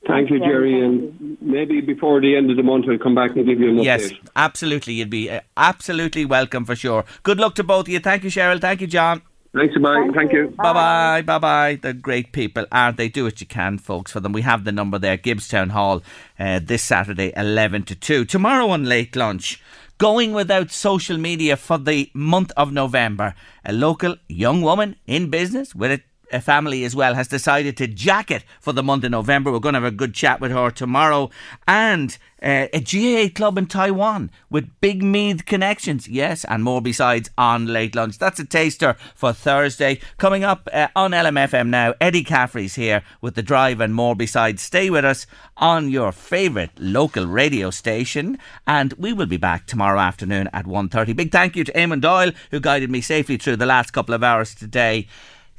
Thank 0.07 0.29
you, 0.29 0.39
Jerry. 0.39 0.81
And 0.83 1.37
maybe 1.41 1.81
before 1.81 2.21
the 2.21 2.35
end 2.35 2.49
of 2.49 2.57
the 2.57 2.63
month, 2.63 2.85
I'll 2.89 2.97
come 2.97 3.15
back 3.15 3.35
and 3.35 3.45
give 3.45 3.59
you 3.59 3.69
an 3.69 3.75
update. 3.75 3.83
Yes, 3.83 4.11
absolutely. 4.35 4.93
You'd 4.93 5.09
be 5.09 5.29
uh, 5.29 5.41
absolutely 5.57 6.23
welcome 6.25 6.63
for 6.63 6.75
sure. 6.75 7.03
Good 7.23 7.37
luck 7.37 7.55
to 7.55 7.63
both 7.63 7.85
of 7.85 7.89
you. 7.89 7.99
Thank 7.99 8.23
you, 8.23 8.29
Cheryl. 8.29 8.61
Thank 8.61 8.81
you, 8.81 8.87
John. 8.87 9.21
Thanks, 9.53 9.75
bye. 9.79 9.95
Thank, 9.95 10.15
Thank 10.15 10.33
you. 10.33 10.47
Bye 10.49 10.73
bye. 10.73 11.21
Bye 11.23 11.39
bye. 11.39 11.79
They're 11.81 11.93
great 11.93 12.31
people, 12.31 12.65
aren't 12.71 12.97
they? 12.97 13.09
Do 13.09 13.23
what 13.23 13.41
you 13.41 13.47
can, 13.47 13.79
folks, 13.79 14.11
for 14.11 14.19
them. 14.19 14.31
We 14.31 14.43
have 14.43 14.63
the 14.63 14.71
number 14.71 14.99
there, 14.99 15.17
Gibbstown 15.17 15.71
Hall, 15.71 16.03
uh, 16.37 16.59
this 16.63 16.83
Saturday, 16.83 17.33
11 17.35 17.83
to 17.83 17.95
2. 17.95 18.25
Tomorrow 18.25 18.69
on 18.69 18.85
Late 18.85 19.15
Lunch, 19.15 19.61
going 19.97 20.33
without 20.33 20.69
social 20.69 21.17
media 21.17 21.57
for 21.57 21.79
the 21.79 22.11
month 22.13 22.51
of 22.55 22.71
November. 22.71 23.33
A 23.65 23.73
local 23.73 24.17
young 24.27 24.61
woman 24.61 24.95
in 25.07 25.31
business 25.31 25.73
with 25.73 25.91
a 25.91 25.93
a 25.93 26.08
family 26.39 26.83
as 26.83 26.95
well 26.95 27.15
has 27.15 27.27
decided 27.27 27.77
to 27.77 27.87
jacket 27.87 28.43
for 28.59 28.73
the 28.73 28.83
month 28.83 29.03
of 29.03 29.11
November. 29.11 29.51
We're 29.51 29.59
going 29.59 29.73
to 29.73 29.81
have 29.81 29.93
a 29.93 29.95
good 29.95 30.13
chat 30.13 30.39
with 30.39 30.51
her 30.51 30.69
tomorrow. 30.71 31.29
And 31.67 32.17
uh, 32.41 32.67
a 32.73 32.79
GAA 32.79 33.33
club 33.33 33.57
in 33.57 33.65
Taiwan 33.65 34.31
with 34.49 34.69
big 34.81 35.03
Meath 35.03 35.45
connections. 35.45 36.07
Yes, 36.07 36.45
and 36.45 36.63
more 36.63 36.81
besides 36.81 37.29
on 37.37 37.65
late 37.65 37.95
lunch. 37.95 38.17
That's 38.17 38.39
a 38.39 38.45
taster 38.45 38.95
for 39.15 39.33
Thursday. 39.33 39.99
Coming 40.17 40.43
up 40.43 40.69
uh, 40.71 40.87
on 40.95 41.11
LMFM 41.11 41.67
now, 41.67 41.93
Eddie 41.99 42.23
Caffrey's 42.23 42.75
here 42.75 43.03
with 43.21 43.35
the 43.35 43.43
drive 43.43 43.81
and 43.81 43.93
more 43.93 44.15
besides. 44.15 44.61
Stay 44.61 44.89
with 44.89 45.05
us 45.05 45.27
on 45.57 45.89
your 45.89 46.11
favourite 46.11 46.71
local 46.79 47.25
radio 47.25 47.69
station, 47.69 48.37
and 48.65 48.93
we 48.93 49.13
will 49.13 49.25
be 49.25 49.37
back 49.37 49.65
tomorrow 49.65 49.99
afternoon 49.99 50.49
at 50.53 50.65
1.30. 50.65 51.15
Big 51.15 51.31
thank 51.31 51.55
you 51.55 51.63
to 51.63 51.73
Eamon 51.73 52.01
Doyle 52.01 52.31
who 52.51 52.59
guided 52.59 52.89
me 52.89 53.01
safely 53.01 53.37
through 53.37 53.57
the 53.57 53.65
last 53.65 53.91
couple 53.91 54.15
of 54.15 54.23
hours 54.23 54.55
today. 54.55 55.07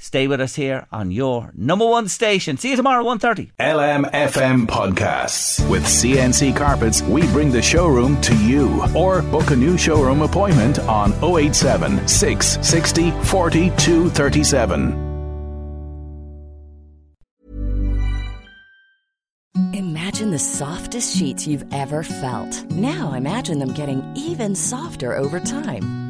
Stay 0.01 0.27
with 0.27 0.41
us 0.41 0.55
here 0.55 0.87
on 0.91 1.11
your 1.11 1.53
number 1.55 1.87
one 1.87 2.09
station. 2.09 2.57
See 2.57 2.71
you 2.71 2.77
tomorrow, 2.77 3.05
1.30. 3.05 3.51
LMFM 3.61 4.67
Podcasts. 4.67 5.69
With 5.69 5.85
CNC 5.85 6.57
Carpets, 6.57 7.03
we 7.03 7.21
bring 7.33 7.53
the 7.53 7.61
showroom 7.61 8.19
to 8.23 8.35
you. 8.39 8.83
Or 8.97 9.21
book 9.21 9.51
a 9.51 9.57
new 9.57 9.77
showroom 9.77 10.23
appointment 10.23 10.79
on 10.81 11.13
087 11.23 12.09
660 12.09 13.11
4237. 13.27 15.11
Imagine 19.75 20.31
the 20.31 20.39
softest 20.39 21.17
sheets 21.17 21.47
you've 21.47 21.65
ever 21.73 22.03
felt. 22.03 22.65
Now 22.71 23.13
imagine 23.13 23.59
them 23.59 23.75
getting 23.75 24.03
even 24.17 24.55
softer 24.55 25.15
over 25.17 25.41
time. 25.41 26.10